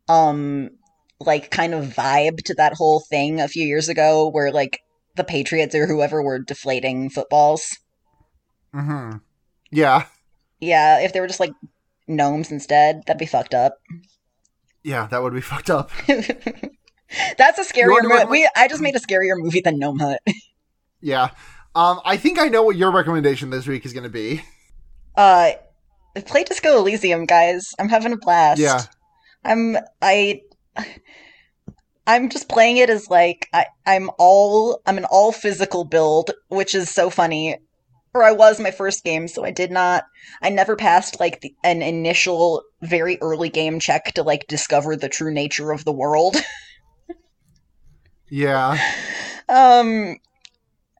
um 0.07 0.69
like 1.19 1.49
kind 1.51 1.73
of 1.73 1.85
vibe 1.85 2.43
to 2.43 2.53
that 2.53 2.73
whole 2.73 2.99
thing 3.01 3.41
a 3.41 3.47
few 3.47 3.65
years 3.65 3.89
ago 3.89 4.29
where 4.29 4.51
like 4.51 4.79
the 5.15 5.23
Patriots 5.23 5.75
or 5.75 5.85
whoever 5.87 6.21
were 6.23 6.39
deflating 6.39 7.09
footballs. 7.09 7.77
Mm-hmm. 8.73 9.17
Yeah. 9.71 10.05
Yeah, 10.61 10.99
if 11.01 11.11
they 11.13 11.19
were 11.21 11.27
just 11.27 11.39
like 11.39 11.51
gnomes 12.07 12.51
instead, 12.51 13.01
that'd 13.05 13.19
be 13.19 13.25
fucked 13.25 13.53
up. 13.53 13.79
Yeah, 14.83 15.07
that 15.07 15.21
would 15.21 15.33
be 15.33 15.41
fucked 15.41 15.69
up. 15.69 15.89
That's 16.07 17.57
a 17.59 17.63
scarier 17.65 18.03
movie. 18.03 18.25
We 18.29 18.49
I 18.55 18.67
just 18.67 18.81
made 18.81 18.95
a 18.95 18.99
scarier 19.07 19.35
movie 19.35 19.61
than 19.61 19.77
Gnome 19.79 19.99
Hut. 19.99 20.21
Yeah. 21.01 21.31
Um, 21.75 22.01
I 22.03 22.17
think 22.17 22.39
I 22.39 22.47
know 22.47 22.63
what 22.63 22.75
your 22.75 22.91
recommendation 22.91 23.49
this 23.49 23.67
week 23.67 23.85
is 23.85 23.93
going 23.93 24.03
to 24.03 24.09
be. 24.09 24.41
Uh, 25.15 25.51
play 26.25 26.43
Disco 26.43 26.77
Elysium, 26.77 27.25
guys. 27.25 27.73
I'm 27.79 27.89
having 27.89 28.13
a 28.13 28.17
blast. 28.17 28.59
Yeah. 28.59 28.81
I'm 29.43 29.77
I. 30.01 30.41
I'm 32.07 32.29
just 32.29 32.49
playing 32.49 32.77
it 32.77 32.89
as 32.89 33.07
like 33.09 33.47
I, 33.53 33.67
I'm 33.85 34.09
all 34.17 34.81
I'm 34.87 34.97
an 34.97 35.05
all 35.05 35.31
physical 35.31 35.83
build, 35.83 36.31
which 36.47 36.73
is 36.73 36.89
so 36.89 37.09
funny. 37.09 37.57
Or 38.15 38.23
I 38.23 38.31
was 38.31 38.59
my 38.59 38.71
first 38.71 39.03
game, 39.03 39.27
so 39.27 39.45
I 39.45 39.51
did 39.51 39.69
not. 39.69 40.05
I 40.41 40.49
never 40.49 40.75
passed 40.75 41.19
like 41.19 41.41
the, 41.41 41.53
an 41.63 41.83
initial, 41.83 42.63
very 42.81 43.19
early 43.21 43.49
game 43.49 43.79
check 43.79 44.13
to 44.15 44.23
like 44.23 44.47
discover 44.47 44.95
the 44.95 45.09
true 45.09 45.31
nature 45.31 45.71
of 45.71 45.85
the 45.85 45.93
world. 45.93 46.35
Yeah. 48.29 48.79
Um 49.47 50.17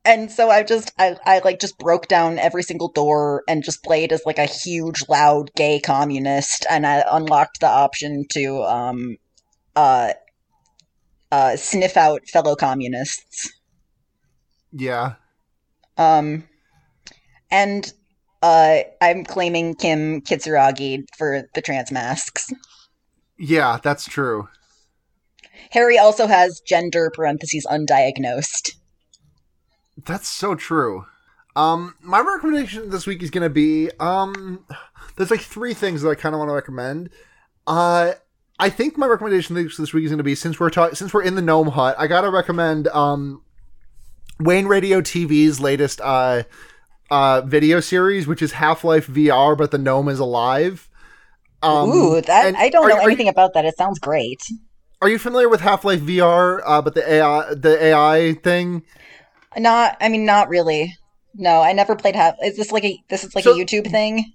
and 0.06 0.32
so 0.32 0.50
I 0.50 0.64
just 0.64 0.92
I, 0.98 1.18
I 1.26 1.40
like 1.40 1.60
just 1.60 1.78
broke 1.78 2.08
down 2.08 2.40
every 2.40 2.64
single 2.64 2.90
door 2.90 3.44
and 3.48 3.64
just 3.64 3.84
played 3.84 4.12
as 4.12 4.22
like 4.26 4.38
a 4.38 4.46
huge 4.46 5.04
loud 5.10 5.52
gay 5.56 5.80
communist 5.80 6.66
and 6.70 6.86
I 6.86 7.04
unlocked 7.12 7.60
the 7.60 7.68
option 7.68 8.26
to 8.30 8.64
um 8.64 9.18
uh 9.76 10.14
uh 11.32 11.56
sniff 11.56 11.98
out 11.98 12.28
fellow 12.28 12.56
communists. 12.56 13.52
Yeah. 14.72 15.16
Um 15.98 16.48
and 17.52 17.92
uh 18.42 18.80
I'm 19.02 19.26
claiming 19.26 19.76
Kim 19.76 20.22
Kitsuragi 20.22 21.04
for 21.18 21.44
the 21.56 21.62
trans 21.62 21.92
masks. 21.92 22.52
Yeah, 23.38 23.80
that's 23.82 24.06
true. 24.06 24.48
Harry 25.72 25.98
also 25.98 26.26
has 26.26 26.62
gender 26.66 27.12
parentheses 27.14 27.66
undiagnosed. 27.70 28.79
That's 30.06 30.28
so 30.28 30.56
true. 30.56 31.06
Um, 31.56 31.96
my 32.02 32.20
recommendation 32.20 32.90
this 32.90 33.06
week 33.08 33.22
is 33.24 33.30
gonna 33.32 33.50
be 33.50 33.90
um, 34.00 34.66
there's 35.16 35.32
like 35.32 35.42
three 35.42 35.74
things 35.74 36.02
that 36.02 36.10
I 36.10 36.16
kind 36.16 36.34
of 36.36 36.40
want 36.40 36.50
to 36.50 36.54
recommend. 36.54 37.10
Uh, 37.68 38.14
I 38.60 38.70
think 38.70 38.98
my 38.98 39.08
recommendation 39.08 39.56
this 39.56 39.94
week 39.94 40.06
is 40.06 40.12
gonna 40.12 40.24
be 40.24 40.36
since 40.36 40.60
we're 40.60 40.70
talking 40.70 40.96
since 40.96 41.14
we're 41.14 41.24
in 41.24 41.36
the 41.36 41.42
gnome 41.42 41.70
hut, 41.70 41.96
I 41.98 42.08
gotta 42.08 42.30
recommend 42.30 42.88
um, 42.90 43.42
Wayne 44.40 44.68
Radio 44.68 45.02
TV's 45.02 45.60
latest 45.60 46.00
uh 46.02 46.44
uh 47.12 47.42
video 47.42 47.80
series, 47.80 48.28
which 48.28 48.42
is 48.42 48.54
Half 48.54 48.84
Life 48.84 49.08
VR, 49.08 49.58
but 49.58 49.72
the 49.72 49.78
gnome 49.78 50.08
is 50.08 50.20
alive. 50.20 50.88
Um, 51.62 51.90
Ooh, 51.90 52.22
that 52.22 52.56
I 52.56 52.70
don't 52.70 52.86
are- 52.86 52.90
know 52.90 52.96
are 52.96 53.02
you- 53.02 53.08
anything 53.08 53.28
about 53.28 53.54
that. 53.56 53.66
It 53.66 53.76
sounds 53.78 54.00
great. 54.00 54.42
Are 55.02 55.10
you 55.10 55.18
familiar 55.18 55.50
with 55.50 55.62
Half 55.62 55.84
Life 55.84 56.02
VR? 56.02 56.62
Uh, 56.66 56.82
but 56.82 56.94
the 56.94 57.12
AI 57.12 57.54
the 57.54 57.84
AI 57.84 58.34
thing. 58.44 58.84
Not, 59.58 59.98
I 60.00 60.10
mean, 60.10 60.26
not 60.26 60.50
really. 60.50 60.96
No, 61.36 61.62
I 61.62 61.74
never 61.74 61.96
played 61.96 62.16
half. 62.16 62.36
Is 62.44 62.58
this 62.58 62.72
like 62.72 62.84
a 62.84 63.02
this 63.10 63.24
is 63.24 63.34
like 63.36 63.44
So- 63.44 63.52
a 63.54 63.56
YouTube 63.56 63.90
thing? 63.90 64.34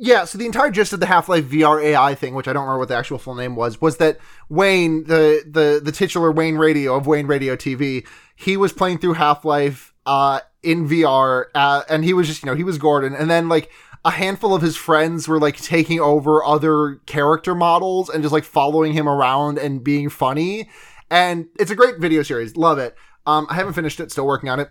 Yeah, 0.00 0.26
so 0.26 0.38
the 0.38 0.46
entire 0.46 0.70
gist 0.70 0.92
of 0.92 1.00
the 1.00 1.06
Half 1.06 1.28
Life 1.28 1.46
VR 1.46 1.82
AI 1.82 2.14
thing, 2.14 2.34
which 2.36 2.46
I 2.46 2.52
don't 2.52 2.62
remember 2.62 2.78
what 2.78 2.88
the 2.88 2.94
actual 2.94 3.18
full 3.18 3.34
name 3.34 3.56
was, 3.56 3.80
was 3.80 3.96
that 3.96 4.18
Wayne, 4.48 5.02
the 5.04 5.42
the 5.44 5.80
the 5.82 5.90
titular 5.90 6.30
Wayne 6.30 6.54
Radio 6.56 6.94
of 6.94 7.08
Wayne 7.08 7.26
Radio 7.26 7.56
TV, 7.56 8.06
he 8.36 8.56
was 8.56 8.72
playing 8.72 8.98
through 8.98 9.14
Half 9.14 9.44
Life 9.44 9.92
uh, 10.06 10.38
in 10.62 10.88
VR, 10.88 11.46
uh, 11.52 11.82
and 11.88 12.04
he 12.04 12.12
was 12.12 12.28
just 12.28 12.44
you 12.44 12.46
know 12.46 12.54
he 12.54 12.62
was 12.62 12.78
Gordon, 12.78 13.12
and 13.12 13.28
then 13.28 13.48
like 13.48 13.72
a 14.04 14.12
handful 14.12 14.54
of 14.54 14.62
his 14.62 14.76
friends 14.76 15.26
were 15.26 15.40
like 15.40 15.56
taking 15.56 15.98
over 15.98 16.44
other 16.44 17.00
character 17.06 17.56
models 17.56 18.08
and 18.08 18.22
just 18.22 18.32
like 18.32 18.44
following 18.44 18.92
him 18.92 19.08
around 19.08 19.58
and 19.58 19.82
being 19.82 20.08
funny, 20.10 20.70
and 21.10 21.48
it's 21.58 21.72
a 21.72 21.74
great 21.76 21.98
video 21.98 22.22
series, 22.22 22.56
love 22.56 22.78
it. 22.78 22.94
Um, 23.28 23.46
I 23.50 23.54
haven't 23.56 23.74
finished 23.74 24.00
it, 24.00 24.10
still 24.10 24.26
working 24.26 24.48
on 24.48 24.58
it. 24.58 24.70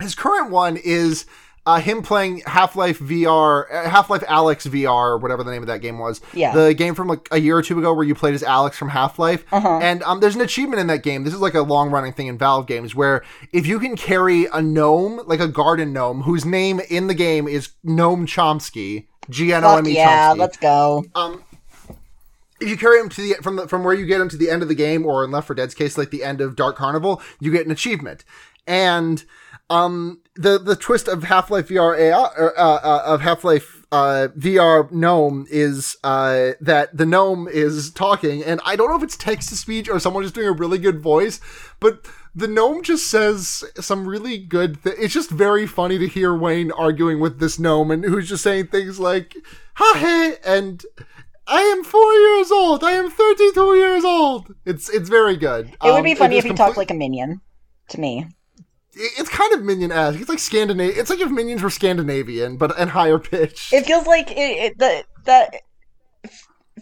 His 0.00 0.14
current 0.14 0.50
one 0.50 0.78
is 0.78 1.26
uh, 1.66 1.80
him 1.80 2.00
playing 2.00 2.42
Half 2.46 2.76
Life 2.76 2.98
VR, 2.98 3.70
Half 3.70 4.08
Life 4.08 4.22
Alyx 4.22 4.66
VR, 4.66 4.88
or 4.88 5.18
whatever 5.18 5.44
the 5.44 5.50
name 5.50 5.62
of 5.62 5.66
that 5.66 5.82
game 5.82 5.98
was. 5.98 6.22
Yeah. 6.32 6.54
The 6.54 6.72
game 6.72 6.94
from 6.94 7.08
like 7.08 7.28
a 7.30 7.38
year 7.38 7.54
or 7.56 7.62
two 7.62 7.78
ago 7.78 7.92
where 7.92 8.04
you 8.04 8.14
played 8.14 8.34
as 8.34 8.42
Alyx 8.42 8.72
from 8.72 8.88
Half 8.88 9.18
Life. 9.18 9.44
Uh-huh. 9.52 9.80
And 9.82 10.02
um, 10.04 10.20
there's 10.20 10.34
an 10.34 10.40
achievement 10.40 10.80
in 10.80 10.86
that 10.86 11.02
game. 11.02 11.24
This 11.24 11.34
is 11.34 11.40
like 11.40 11.52
a 11.52 11.60
long 11.60 11.90
running 11.90 12.14
thing 12.14 12.26
in 12.26 12.38
Valve 12.38 12.66
games 12.66 12.94
where 12.94 13.22
if 13.52 13.66
you 13.66 13.78
can 13.78 13.96
carry 13.96 14.46
a 14.46 14.62
gnome, 14.62 15.20
like 15.26 15.40
a 15.40 15.48
garden 15.48 15.92
gnome, 15.92 16.22
whose 16.22 16.46
name 16.46 16.80
in 16.88 17.06
the 17.06 17.14
game 17.14 17.46
is 17.46 17.68
Gnome 17.84 18.26
Chomsky, 18.26 19.08
G 19.28 19.52
N 19.52 19.62
O 19.62 19.76
M 19.76 19.86
E 19.86 19.90
E 19.90 19.94
yeah, 19.96 20.32
let's 20.34 20.56
go. 20.56 21.04
Um, 21.14 21.44
if 22.62 22.68
you 22.68 22.76
carry 22.76 23.00
him 23.00 23.08
to 23.10 23.20
the 23.20 23.34
from 23.42 23.56
the 23.56 23.68
from 23.68 23.84
where 23.84 23.94
you 23.94 24.06
get 24.06 24.20
him 24.20 24.28
to 24.28 24.36
the 24.36 24.50
end 24.50 24.62
of 24.62 24.68
the 24.68 24.74
game, 24.74 25.04
or 25.04 25.24
in 25.24 25.30
Left 25.30 25.46
4 25.46 25.56
Dead's 25.56 25.74
case, 25.74 25.98
like 25.98 26.10
the 26.10 26.24
end 26.24 26.40
of 26.40 26.56
Dark 26.56 26.76
Carnival, 26.76 27.20
you 27.40 27.50
get 27.50 27.66
an 27.66 27.72
achievement. 27.72 28.24
And 28.66 29.24
um, 29.70 30.20
the 30.34 30.58
the 30.58 30.76
twist 30.76 31.08
of 31.08 31.24
Half 31.24 31.50
Life 31.50 31.68
VR 31.68 31.98
AI, 31.98 32.28
or, 32.36 32.58
uh, 32.58 32.62
uh, 32.62 33.02
of 33.06 33.20
Half 33.20 33.44
Life 33.44 33.84
uh, 33.90 34.28
VR 34.36 34.90
gnome 34.90 35.46
is 35.50 35.96
uh, 36.04 36.52
that 36.60 36.96
the 36.96 37.06
gnome 37.06 37.48
is 37.48 37.90
talking, 37.90 38.42
and 38.44 38.60
I 38.64 38.76
don't 38.76 38.88
know 38.88 38.96
if 38.96 39.02
it's 39.02 39.16
text 39.16 39.48
to 39.50 39.56
speech 39.56 39.88
or 39.88 39.98
someone 39.98 40.22
just 40.22 40.34
doing 40.34 40.48
a 40.48 40.52
really 40.52 40.78
good 40.78 41.00
voice, 41.00 41.40
but 41.80 42.06
the 42.34 42.48
gnome 42.48 42.82
just 42.82 43.10
says 43.10 43.64
some 43.78 44.06
really 44.06 44.38
good. 44.38 44.82
Th- 44.82 44.96
it's 44.98 45.14
just 45.14 45.30
very 45.30 45.66
funny 45.66 45.98
to 45.98 46.08
hear 46.08 46.34
Wayne 46.34 46.72
arguing 46.72 47.20
with 47.20 47.40
this 47.40 47.58
gnome, 47.58 47.90
and 47.90 48.04
who's 48.04 48.28
just 48.28 48.42
saying 48.42 48.68
things 48.68 48.98
like 48.98 49.36
"Ha 49.74 49.94
hey," 49.96 50.36
and 50.44 50.84
I 51.46 51.60
am 51.62 51.84
four 51.84 52.12
years 52.14 52.50
old. 52.52 52.84
I 52.84 52.92
am 52.92 53.10
thirty-two 53.10 53.74
years 53.76 54.04
old. 54.04 54.54
It's 54.64 54.88
it's 54.88 55.08
very 55.08 55.36
good. 55.36 55.68
It 55.84 55.92
would 55.92 56.04
be 56.04 56.12
Um, 56.12 56.16
funny 56.18 56.38
if 56.38 56.44
he 56.44 56.52
talked 56.54 56.76
like 56.76 56.90
a 56.90 56.94
minion 56.94 57.40
to 57.88 58.00
me. 58.00 58.26
it's 58.94 59.28
kind 59.28 59.52
of 59.54 59.62
minion-esque. 59.62 60.20
It's 60.20 60.28
like 60.28 60.38
Scandinavian. 60.38 60.98
It's 61.00 61.10
like 61.10 61.20
if 61.20 61.30
minions 61.30 61.62
were 61.62 61.70
Scandinavian, 61.70 62.56
but 62.56 62.78
and 62.78 62.90
higher 62.90 63.18
pitched. 63.18 63.72
It 63.72 63.86
feels 63.86 64.06
like 64.06 64.30
it, 64.30 64.34
it 64.36 64.78
the 64.78 65.04
that 65.24 65.54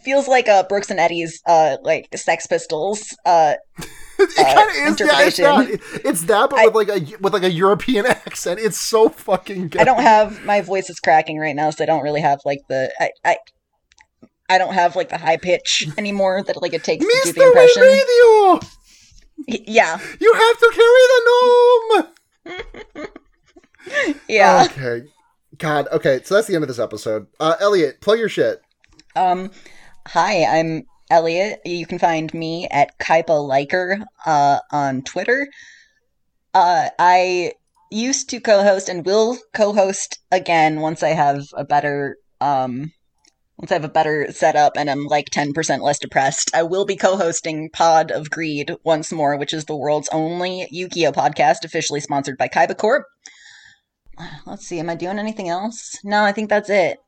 feels 0.05 0.29
like 0.29 0.49
uh 0.49 0.63
Brooks 0.69 0.91
and 0.91 1.01
Eddie's 1.01 1.41
uh 1.47 1.77
like 1.83 2.09
Sex 2.15 2.47
Pistols 2.47 3.17
uh 3.27 3.55
it 4.19 4.37
kind 4.37 4.71
of 4.71 4.77
is. 4.93 5.01
Yeah, 5.01 5.27
it's 5.27 5.37
that. 5.39 6.01
It's 6.05 6.23
that, 6.25 6.51
but 6.51 6.59
I- 6.59 6.67
with 6.67 6.75
like 6.75 6.89
a 6.89 7.17
with 7.19 7.33
like 7.33 7.43
a 7.45 7.51
European 7.51 8.07
accent. 8.27 8.61
It's 8.61 8.79
so 8.79 9.09
fucking 9.09 9.69
good. 9.69 9.81
I 9.81 9.85
don't 9.85 10.03
have 10.03 10.45
my 10.45 10.61
voice 10.61 10.91
is 10.91 11.01
cracking 11.01 11.39
right 11.39 11.57
now, 11.57 11.71
so 11.71 11.83
I 11.85 11.87
don't 11.87 12.03
really 12.03 12.21
have 12.21 12.41
like 12.45 12.61
the 12.69 12.93
I 13.01 13.11
I, 13.25 13.37
I 14.51 14.59
don't 14.59 14.75
have 14.75 14.97
like 14.97 15.09
the 15.09 15.17
high 15.17 15.37
pitch 15.37 15.87
anymore 15.99 16.43
that 16.43 16.61
like 16.61 16.75
it 16.75 16.83
takes 16.85 17.05
to 17.05 17.23
do 17.25 17.33
the 17.33 17.47
impression. 17.47 17.83
Radio, 17.83 18.61
Yeah, 19.47 19.99
you 20.21 20.33
have 20.35 20.59
to 20.59 20.71
carry 20.75 21.07
the 21.13 21.23
gnome. 22.97 23.07
yeah. 24.29 24.67
Okay. 24.67 25.07
God. 25.57 25.87
Okay. 25.93 26.21
So 26.25 26.35
that's 26.35 26.49
the 26.49 26.57
end 26.57 26.65
of 26.65 26.69
this 26.69 26.81
episode. 26.81 27.29
Uh, 27.39 27.55
Elliot, 27.61 28.01
plug 28.01 28.19
your 28.19 28.29
shit. 28.29 28.61
Um, 29.15 29.53
hi, 30.09 30.45
I'm 30.45 30.85
Elliot. 31.11 31.61
You 31.65 31.87
can 31.87 32.01
find 32.01 32.33
me 32.35 32.67
at 32.73 32.99
Kaiba 32.99 33.47
Liker 33.47 33.99
uh, 34.27 34.59
on 34.73 35.03
Twitter. 35.03 35.49
Uh, 36.55 36.89
I 36.99 37.53
used 37.91 38.31
to 38.31 38.41
co-host 38.41 38.89
and 38.89 39.07
will 39.07 39.39
co-host 39.55 40.19
again 40.33 40.81
once 40.81 41.03
I 41.03 41.11
have 41.11 41.47
a 41.57 41.65
better 41.65 42.17
um 42.41 42.93
once 43.61 43.71
I 43.71 43.75
have 43.75 43.85
a 43.85 43.91
better 43.91 44.33
setup 44.33 44.73
and 44.77 44.89
I'm 44.89 45.05
like 45.05 45.29
10% 45.29 45.83
less 45.83 45.99
depressed. 45.99 46.51
I 46.55 46.63
will 46.63 46.87
be 46.87 46.97
co-hosting 46.97 47.69
Pod 47.71 48.11
of 48.11 48.31
Greed 48.31 48.75
once 48.85 49.13
more, 49.13 49.37
which 49.37 49.53
is 49.53 49.67
the 49.67 49.77
world's 49.77 50.09
only 50.13 50.67
Yu-Gi-Oh 50.71 51.13
podcast 51.13 51.65
officially 51.65 52.01
sponsored 52.01 52.39
by 52.39 52.49
Kaiba 52.49 52.77
Corp. 52.77 53.05
Let's 54.47 54.67
see, 54.67 54.79
am 54.79 54.89
I 54.89 54.95
doing 54.95 55.19
anything 55.19 55.51
else? 55.51 55.99
No, 56.03 56.23
I 56.23 56.33
think 56.33 56.49
that's 56.49 56.71
it. 56.71 56.99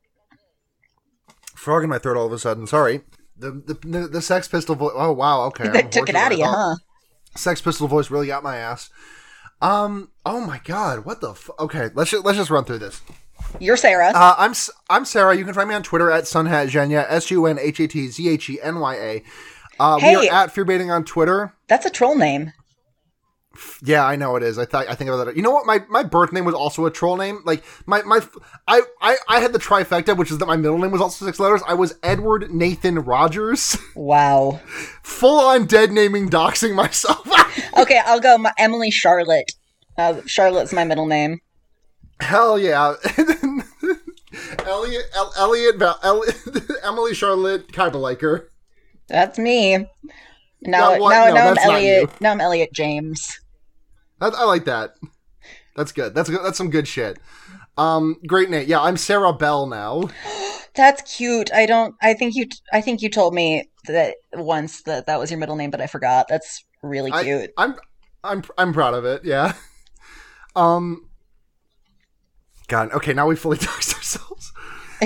Frog 1.55 1.85
in 1.85 1.91
my 1.91 1.99
throat 1.99 2.19
all 2.19 2.27
of 2.27 2.33
a 2.33 2.39
sudden. 2.39 2.67
Sorry. 2.67 3.01
The 3.37 3.51
the 3.51 3.75
the, 3.89 4.09
the 4.09 4.23
Sex 4.23 4.47
Pistol 4.47 4.75
voice. 4.75 4.93
Oh 4.95 5.13
wow. 5.13 5.43
Okay. 5.45 5.69
I'm 5.75 5.91
took 5.91 6.09
it 6.09 6.15
out 6.15 6.33
of 6.33 6.39
you, 6.39 6.45
huh? 6.47 6.77
Sex 7.37 7.61
Pistol 7.61 7.89
voice 7.89 8.11
really 8.11 8.27
got 8.27 8.43
my 8.43 8.57
ass. 8.57 8.91
Um. 9.61 10.11
Oh 10.27 10.41
my 10.41 10.61
God. 10.65 11.05
What 11.05 11.21
the? 11.21 11.31
F- 11.31 11.51
okay. 11.59 11.91
Let's 11.95 12.11
just, 12.11 12.25
let's 12.25 12.39
just 12.39 12.51
run 12.51 12.65
through 12.65 12.79
this. 12.79 13.01
You're 13.61 13.77
Sarah. 13.77 14.13
Uh, 14.15 14.35
I'm 14.39 14.55
I'm 14.91 15.05
Sarah. 15.05 15.37
You 15.37 15.45
can 15.45 15.55
find 15.55 15.69
me 15.69 15.75
on 15.75 15.83
Twitter 15.83 16.11
at 16.11 16.25
sunhatzhenya, 16.25 17.07
S 17.09 17.31
U 17.31 17.47
N 17.47 17.59
H 17.59 17.81
A 17.81 17.87
T 17.89 18.09
Z 18.09 18.29
H 18.29 18.51
E 18.51 18.61
N 18.63 18.81
Y 18.81 18.95
A. 18.97 19.23
Uh, 19.79 19.99
Hey. 19.99 20.17
We 20.17 20.29
are 20.29 20.45
at 20.45 20.55
fearbaiting 20.55 20.93
on 20.95 21.05
Twitter. 21.05 21.55
That's 21.69 21.87
a 21.87 21.91
troll 21.91 22.17
name. 22.17 22.53
Yeah, 23.85 24.05
I 24.07 24.17
know 24.17 24.37
it 24.37 24.43
is. 24.43 24.59
I 24.59 24.65
thought 24.65 24.89
I 24.89 24.95
think 24.95 25.11
about 25.11 25.27
that. 25.27 25.37
You 25.37 25.43
know 25.43 25.51
what? 25.51 25.67
My 25.67 25.85
my 25.91 26.03
birth 26.03 26.33
name 26.33 26.45
was 26.47 26.55
also 26.55 26.87
a 26.87 26.91
troll 26.91 27.17
name. 27.19 27.41
Like 27.45 27.63
my 27.87 28.01
my 28.03 28.21
I 28.67 28.81
I, 29.03 29.17
I 29.29 29.41
had 29.41 29.53
the 29.53 29.59
trifecta, 29.59 30.17
which 30.17 30.31
is 30.31 30.39
that 30.39 30.47
my 30.47 30.57
middle 30.57 30.79
name 30.79 30.91
was 30.91 31.03
also 31.03 31.27
six 31.27 31.39
letters. 31.39 31.63
I 31.69 31.75
was 31.75 31.95
Edward 32.03 32.51
Nathan 32.51 33.01
Rogers. 33.01 33.77
Wow. 33.95 34.59
Full 35.03 35.39
on 35.39 35.67
dead 35.67 35.93
naming, 35.93 36.31
doxing 36.31 36.75
myself. 36.75 37.29
Okay, 37.77 38.01
I'll 38.07 38.21
go. 38.21 38.39
My, 38.39 38.53
Emily 38.59 38.91
Charlotte. 38.91 39.53
Uh, 39.99 40.21
Charlotte's 40.27 40.73
my 40.73 40.85
middle 40.85 41.07
name. 41.07 41.41
Hell 42.21 42.59
yeah. 42.59 42.95
Elliot, 44.67 45.05
El- 45.15 45.33
Elliot, 45.37 45.77
Val- 45.77 45.99
El- 46.03 46.25
Emily 46.85 47.15
Charlotte 47.15 47.69
Kaibaliker. 47.69 48.47
That's 49.09 49.39
me. 49.39 49.77
Now, 50.63 50.97
now, 50.97 50.99
no, 50.99 51.35
now 51.35 51.51
I'm 51.51 51.59
Elliot. 51.59 52.21
Now 52.21 52.33
I'm 52.33 52.41
Elliot 52.41 52.71
James. 52.73 53.41
That, 54.21 54.35
I 54.35 54.45
like 54.45 54.65
that. 54.67 54.95
That's 55.77 55.93
good. 55.93 56.15
That's 56.15 56.31
good. 56.31 56.41
That's 56.45 56.57
some 56.59 56.71
good 56.71 56.87
shit. 56.87 57.19
Um, 57.77 58.17
great 58.27 58.51
name. 58.51 58.67
Yeah, 58.69 58.81
I'm 58.81 58.97
Sarah 58.97 59.33
Bell 59.33 59.67
now. 59.67 60.11
That's 60.75 61.17
cute. 61.17 61.53
I 61.53 61.67
don't. 61.67 61.95
I 62.01 62.15
think 62.15 62.35
you. 62.35 62.47
I 62.73 62.81
think 62.81 63.03
you 63.03 63.11
told 63.11 63.35
me 63.35 63.69
that 63.89 64.17
once 64.35 64.83
that 64.83 65.07
that 65.07 65.19
was 65.19 65.31
your 65.31 65.39
middle 65.39 65.57
name, 65.57 65.71
but 65.71 65.81
I 65.81 65.87
forgot. 65.87 66.27
That's 66.29 66.65
really 66.83 67.11
I- 67.13 67.25
cute. 67.25 67.51
I'm 67.59 67.75
I'm 68.23 68.43
I'm 68.57 68.73
proud 68.73 68.95
of 68.95 69.05
it. 69.05 69.25
Yeah. 69.25 69.55
Um. 70.55 71.09
God. 72.69 72.93
Okay. 72.93 73.15
Now 73.15 73.27
we 73.27 73.37
fully 73.37 73.57
ourselves. 73.67 73.92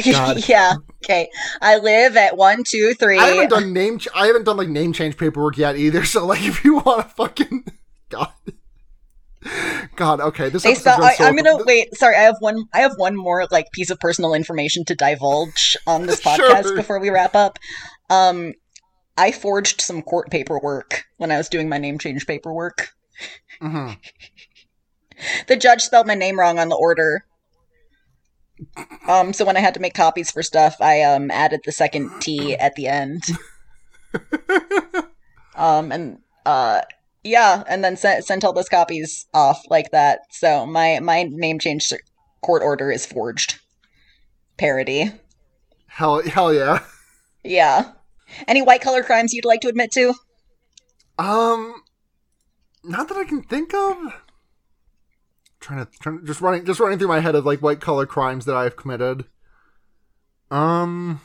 God. 0.05 0.49
yeah. 0.49 0.75
Okay. 1.05 1.29
I 1.61 1.79
live 1.79 2.17
at 2.17 2.37
one, 2.37 2.65
two, 2.67 2.95
three. 2.95 3.19
I 3.19 3.27
haven't 3.29 3.51
done 3.51 3.73
name. 3.73 3.99
Ch- 3.99 4.09
I 4.15 4.27
haven't 4.27 4.45
done 4.45 4.57
like 4.57 4.69
name 4.69 4.93
change 4.93 5.17
paperwork 5.17 5.57
yet 5.57 5.77
either. 5.77 6.05
So 6.05 6.27
like, 6.27 6.43
if 6.45 6.65
you 6.65 6.77
want 6.77 7.09
to 7.09 7.15
fucking 7.15 7.65
God. 8.09 8.33
God. 9.95 10.21
Okay. 10.21 10.49
This 10.49 10.63
They 10.65 10.75
spell. 10.75 11.03
I, 11.03 11.15
so- 11.15 11.25
I'm 11.25 11.37
gonna 11.37 11.63
wait. 11.65 11.95
Sorry, 11.97 12.17
I 12.17 12.23
have 12.23 12.37
one. 12.41 12.65
I 12.75 12.81
have 12.81 12.95
one 12.97 13.17
more 13.17 13.47
like 13.51 13.71
piece 13.73 13.91
of 13.91 14.01
personal 14.01 14.35
information 14.35 14.85
to 14.87 14.95
divulge 14.95 15.77
on 15.87 16.07
this 16.07 16.21
podcast 16.25 16.65
Sure. 16.65 16.77
before 16.77 16.99
we 16.99 17.11
wrap 17.11 17.35
up. 17.37 17.59
Um, 18.11 18.55
I 19.17 19.33
forged 19.33 19.81
some 19.81 20.03
court 20.03 20.31
paperwork 20.31 21.05
when 21.17 21.31
I 21.31 21.37
was 21.39 21.49
doing 21.49 21.69
my 21.69 21.79
name 21.79 21.99
change 21.99 22.27
paperwork. 22.27 22.89
Mhm. 23.63 23.97
The 25.47 25.57
judge 25.57 25.83
spelled 25.83 26.07
my 26.07 26.15
name 26.15 26.39
wrong 26.39 26.59
on 26.59 26.69
the 26.69 26.77
order. 26.77 27.25
Um, 29.07 29.33
so 29.33 29.45
when 29.45 29.57
I 29.57 29.61
had 29.61 29.75
to 29.75 29.81
make 29.81 29.95
copies 29.95 30.31
for 30.31 30.43
stuff, 30.43 30.77
I 30.81 31.03
um 31.03 31.31
added 31.31 31.61
the 31.65 31.73
second 31.73 32.11
T 32.21 32.55
at 32.57 32.75
the 32.75 32.89
end. 32.89 33.23
um, 35.55 35.93
and 35.93 36.19
uh, 36.45 36.83
yeah, 37.23 37.65
and 37.69 37.85
then 37.85 37.97
sent 37.97 38.25
sent 38.25 38.45
all 38.45 38.53
those 38.53 38.69
copies 38.69 39.27
off 39.35 39.63
like 39.69 39.91
that. 39.91 40.21
So 40.31 40.67
my 40.67 41.01
my 41.01 41.25
name 41.25 41.59
change 41.59 41.93
court 42.43 42.63
order 42.63 42.91
is 42.91 43.05
forged. 43.05 43.59
Parody. 44.57 45.13
Hell. 45.87 46.23
Hell 46.23 46.53
yeah. 46.53 46.83
Yeah. 47.43 47.93
Any 48.49 48.63
white 48.63 48.81
collar 48.81 49.03
crimes 49.03 49.33
you'd 49.33 49.45
like 49.45 49.61
to 49.61 49.69
admit 49.69 49.93
to? 49.93 50.15
Um, 51.19 51.83
not 52.85 53.09
that 53.09 53.17
I 53.17 53.25
can 53.25 53.43
think 53.43 53.73
of. 53.75 53.97
Trying 55.67 55.85
to, 55.85 55.91
trying 55.99 56.25
just 56.25 56.41
running, 56.41 56.65
just 56.65 56.79
running 56.79 56.97
through 56.97 57.09
my 57.09 57.19
head 57.19 57.35
of 57.35 57.45
like 57.45 57.61
white 57.61 57.81
collar 57.81 58.07
crimes 58.07 58.45
that 58.45 58.55
I've 58.55 58.77
committed. 58.77 59.25
Um, 60.49 61.21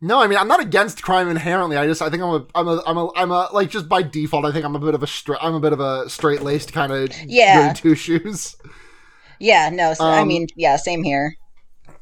no, 0.00 0.20
I 0.20 0.26
mean 0.26 0.38
I'm 0.38 0.48
not 0.48 0.58
against 0.60 1.00
crime 1.00 1.28
inherently. 1.28 1.76
I 1.76 1.86
just 1.86 2.02
I 2.02 2.10
think 2.10 2.20
I'm 2.20 2.30
a 2.30 2.46
I'm 2.56 2.66
a 2.66 2.82
I'm 2.84 2.96
a 2.96 3.12
I'm 3.14 3.30
a 3.30 3.48
like 3.52 3.70
just 3.70 3.88
by 3.88 4.02
default 4.02 4.44
I 4.44 4.50
think 4.50 4.64
I'm 4.64 4.74
a 4.74 4.80
bit 4.80 4.96
of 4.96 5.04
a 5.04 5.06
straight 5.06 5.38
I'm 5.40 5.54
a 5.54 5.60
bit 5.60 5.72
of 5.72 5.78
a 5.78 6.10
straight 6.10 6.42
laced 6.42 6.72
kind 6.72 6.92
of 6.92 7.10
Yeah. 7.26 7.72
two 7.74 7.94
shoes. 8.04 8.56
Yeah, 9.38 9.70
no. 9.72 9.94
So, 9.94 10.04
I 10.04 10.22
Um, 10.22 10.26
mean, 10.28 10.48
yeah, 10.56 10.74
same 10.74 11.04
here. 11.04 11.36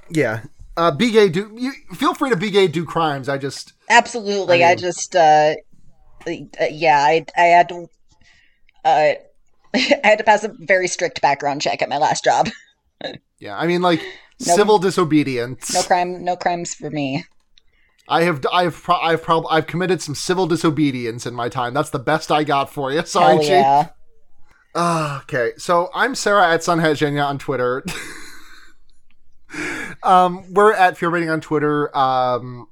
Yeah. 0.08 0.44
Uh, 0.74 0.90
be 0.90 1.10
gay. 1.10 1.28
Do 1.28 1.52
you 1.54 1.72
feel 1.94 2.14
free 2.14 2.30
to 2.30 2.36
be 2.36 2.50
gay? 2.50 2.66
Do 2.66 2.86
crimes. 2.86 3.28
I 3.28 3.36
just 3.36 3.74
Absolutely. 3.90 4.64
I 4.64 4.70
I, 4.70 4.74
just, 4.74 5.14
uh, 5.14 5.54
uh, 6.26 6.64
yeah, 6.70 6.98
I, 7.00 7.26
I 7.36 7.42
had 7.42 7.68
to, 7.68 7.88
uh, 8.86 9.12
I 10.05 10.07
had 10.09 10.19
to 10.19 10.24
pass 10.24 10.44
a 10.44 10.53
very 10.59 10.89
strict 10.89 11.20
background 11.20 11.62
check 11.62 11.82
at 11.82 11.89
my 11.89 11.98
last 11.98 12.24
job. 12.24 12.48
yeah. 13.39 13.57
I 13.57 13.66
mean 13.66 13.82
like 13.82 14.03
civil 14.39 14.78
disobedience. 14.78 15.73
No 15.73 15.82
crime, 15.82 16.24
no 16.24 16.36
crimes 16.36 16.74
for 16.74 16.90
me. 16.90 17.24
I 18.09 18.23
have 18.23 18.44
I've 18.53 18.81
pro- 18.82 19.01
I've 19.01 19.23
prob- 19.23 19.47
I've 19.51 19.66
committed 19.66 20.01
some 20.01 20.15
civil 20.15 20.47
disobedience 20.47 21.27
in 21.27 21.35
my 21.35 21.48
time. 21.48 21.74
That's 21.74 21.90
the 21.90 21.98
best 21.98 22.31
I 22.31 22.44
got 22.44 22.70
for 22.70 22.93
you. 22.93 23.05
Sorry, 23.05 23.35
Hell 23.35 23.40
Chief. 23.40 23.51
yeah. 23.51 23.89
Ah, 24.74 25.23
okay, 25.23 25.53
so 25.57 25.89
I'm 25.94 26.15
Sarah 26.15 26.53
at 26.53 26.61
Sunhead 26.61 27.24
on 27.24 27.39
Twitter. 27.39 27.82
um, 30.03 30.53
we're 30.53 30.74
at 30.74 30.98
Fear 30.98 31.09
Rating 31.09 31.31
on 31.31 31.40
Twitter. 31.40 31.97
Um, 31.97 32.69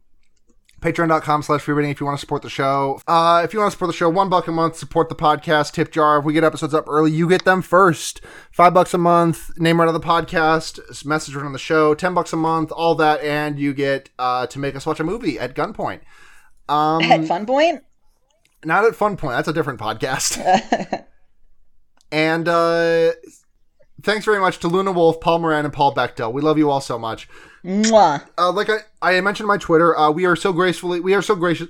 Patreon.com 0.84 1.42
slash 1.42 1.62
Fear 1.62 1.76
Rating 1.76 1.90
if 1.92 1.98
you 1.98 2.04
want 2.04 2.18
to 2.18 2.20
support 2.20 2.42
the 2.42 2.50
show. 2.50 3.00
Uh, 3.06 3.40
if 3.42 3.54
you 3.54 3.58
want 3.58 3.70
to 3.70 3.74
support 3.74 3.88
the 3.88 3.96
show, 3.96 4.10
one 4.10 4.28
buck 4.28 4.46
a 4.48 4.52
month, 4.52 4.76
support 4.76 5.08
the 5.08 5.14
podcast, 5.14 5.72
tip 5.72 5.90
jar. 5.90 6.18
If 6.18 6.26
we 6.26 6.34
get 6.34 6.44
episodes 6.44 6.74
up 6.74 6.84
early, 6.86 7.10
you 7.10 7.26
get 7.26 7.46
them 7.46 7.62
first. 7.62 8.20
Five 8.52 8.74
bucks 8.74 8.92
a 8.92 8.98
month, 8.98 9.58
name 9.58 9.80
right 9.80 9.88
on 9.88 9.94
the 9.94 10.00
podcast, 10.00 11.06
message 11.06 11.34
right 11.34 11.46
on 11.46 11.54
the 11.54 11.58
show, 11.58 11.94
ten 11.94 12.12
bucks 12.12 12.34
a 12.34 12.36
month, 12.36 12.70
all 12.70 12.94
that, 12.96 13.22
and 13.22 13.58
you 13.58 13.72
get 13.72 14.10
uh, 14.18 14.46
to 14.48 14.58
make 14.58 14.76
us 14.76 14.84
watch 14.84 15.00
a 15.00 15.04
movie 15.04 15.38
at 15.38 15.54
gunpoint. 15.54 16.00
Um, 16.68 17.02
At 17.02 17.26
Fun 17.26 17.46
Point? 17.46 17.82
not 18.62 18.84
at 18.84 18.94
Fun 18.94 19.16
Point. 19.16 19.36
That's 19.36 19.48
a 19.48 19.52
different 19.54 19.80
podcast. 19.80 21.04
and 22.12 22.46
uh, 22.46 23.12
thanks 24.02 24.24
very 24.26 24.38
much 24.38 24.58
to 24.58 24.68
Luna 24.68 24.92
Wolf, 24.92 25.18
Paul 25.20 25.38
Moran, 25.38 25.64
and 25.64 25.72
Paul 25.72 25.94
Bechtel. 25.94 26.32
We 26.32 26.42
love 26.42 26.58
you 26.58 26.70
all 26.70 26.80
so 26.80 26.98
much. 26.98 27.26
Mwah. 27.64 28.26
Uh, 28.36 28.52
like 28.52 28.68
I, 28.68 28.78
I 29.00 29.20
mentioned 29.20 29.46
my 29.46 29.56
Twitter, 29.56 29.96
uh, 29.96 30.10
we 30.10 30.26
are 30.26 30.36
so 30.36 30.52
gracefully, 30.52 31.00
we 31.00 31.14
are 31.14 31.22
so 31.22 31.34
gracious. 31.34 31.68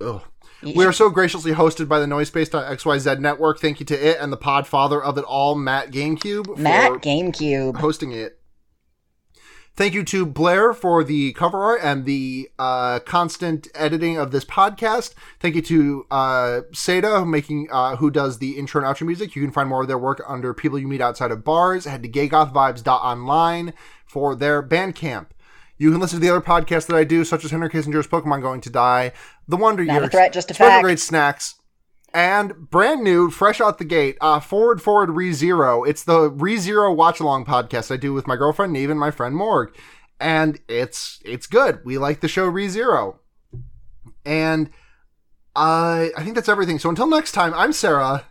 Ugh. 0.00 0.22
We 0.62 0.84
are 0.84 0.92
so 0.92 1.10
graciously 1.10 1.52
hosted 1.52 1.86
by 1.86 2.00
the 2.00 2.06
Noisepace.xyz 2.06 3.20
network. 3.20 3.60
Thank 3.60 3.78
you 3.78 3.86
to 3.86 3.94
it 3.94 4.16
and 4.20 4.32
the 4.32 4.38
podfather 4.38 5.00
of 5.02 5.18
it 5.18 5.24
all, 5.24 5.54
Matt 5.54 5.92
GameCube, 5.92 6.56
Matt 6.56 6.92
for 6.92 6.98
GameCube. 6.98 7.76
hosting 7.76 8.10
it. 8.12 8.40
Thank 9.76 9.92
you 9.92 10.04
to 10.04 10.24
Blair 10.24 10.72
for 10.72 11.04
the 11.04 11.34
cover 11.34 11.62
art 11.62 11.80
and 11.82 12.06
the 12.06 12.48
uh, 12.58 12.98
constant 13.00 13.68
editing 13.74 14.16
of 14.16 14.30
this 14.30 14.46
podcast. 14.46 15.12
Thank 15.38 15.54
you 15.54 15.60
to 15.62 16.06
uh, 16.10 16.60
Seda, 16.72 17.28
making 17.28 17.68
uh, 17.70 17.96
who 17.96 18.10
does 18.10 18.38
the 18.38 18.52
intro 18.52 18.82
and 18.82 18.90
outro 18.90 19.06
music. 19.06 19.36
You 19.36 19.42
can 19.42 19.52
find 19.52 19.68
more 19.68 19.82
of 19.82 19.88
their 19.88 19.98
work 19.98 20.22
under 20.26 20.54
People 20.54 20.78
You 20.78 20.88
Meet 20.88 21.02
Outside 21.02 21.30
of 21.30 21.44
Bars. 21.44 21.84
Head 21.84 22.02
to 22.04 22.08
gaygothvibes.online 22.08 23.74
for 24.16 24.34
their 24.34 24.62
Bandcamp. 24.62 25.26
You 25.76 25.90
can 25.90 26.00
listen 26.00 26.18
to 26.18 26.24
the 26.26 26.30
other 26.30 26.40
podcasts 26.40 26.86
that 26.86 26.96
I 26.96 27.04
do, 27.04 27.22
such 27.22 27.44
as 27.44 27.50
Henry 27.50 27.68
Kissinger's 27.68 28.06
Pokemon 28.06 28.40
Going 28.40 28.62
to 28.62 28.70
Die, 28.70 29.12
The 29.46 29.58
Wonder 29.58 29.84
Not 29.84 29.98
a 29.98 30.00
Years, 30.00 30.10
threat, 30.10 30.32
just 30.32 30.50
a 30.50 30.54
fact. 30.54 30.82
Grade 30.82 30.98
Snacks, 30.98 31.56
and 32.14 32.70
brand 32.70 33.04
new, 33.04 33.30
fresh 33.30 33.60
out 33.60 33.76
the 33.76 33.84
gate, 33.84 34.16
uh, 34.22 34.40
Forward 34.40 34.80
Forward 34.80 35.10
Re 35.10 35.34
Zero. 35.34 35.84
It's 35.84 36.02
the 36.02 36.30
Re 36.30 36.56
Zero 36.56 36.94
watch 36.94 37.20
along 37.20 37.44
podcast 37.44 37.92
I 37.92 37.98
do 37.98 38.14
with 38.14 38.26
my 38.26 38.36
girlfriend 38.36 38.72
Neve 38.72 38.88
and 38.88 38.98
my 38.98 39.10
friend 39.10 39.36
Morg, 39.36 39.76
and 40.18 40.58
it's 40.66 41.20
it's 41.26 41.46
good. 41.46 41.80
We 41.84 41.98
like 41.98 42.20
the 42.20 42.28
show 42.28 42.46
Re 42.46 42.70
Zero, 42.70 43.20
and 44.24 44.70
I 45.54 46.10
I 46.16 46.22
think 46.22 46.36
that's 46.36 46.48
everything. 46.48 46.78
So 46.78 46.88
until 46.88 47.06
next 47.06 47.32
time, 47.32 47.52
I'm 47.52 47.74
Sarah, 47.74 48.24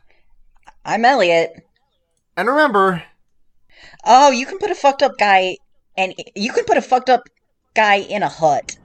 I'm 0.84 1.06
Elliot. 1.06 1.52
and 2.36 2.48
remember, 2.48 3.04
Oh, 4.04 4.32
you 4.32 4.48
can 4.48 4.58
put 4.58 4.72
a 4.72 4.76
fucked 4.76 5.04
up 5.04 5.18
guy, 5.20 5.58
and 5.98 6.14
you 6.36 6.52
can 6.52 6.66
put 6.66 6.78
a 6.78 6.82
fucked 6.82 7.10
up 7.10 7.30
guy 7.74 7.96
in 7.96 8.24
a 8.24 8.30
hut 8.30 8.78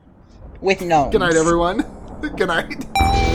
with 0.61 0.83
gnomes. 0.83 1.13
good 1.13 1.21
night, 1.21 1.37
everyone. 1.37 1.85
good 2.37 2.49
night. 2.49 3.30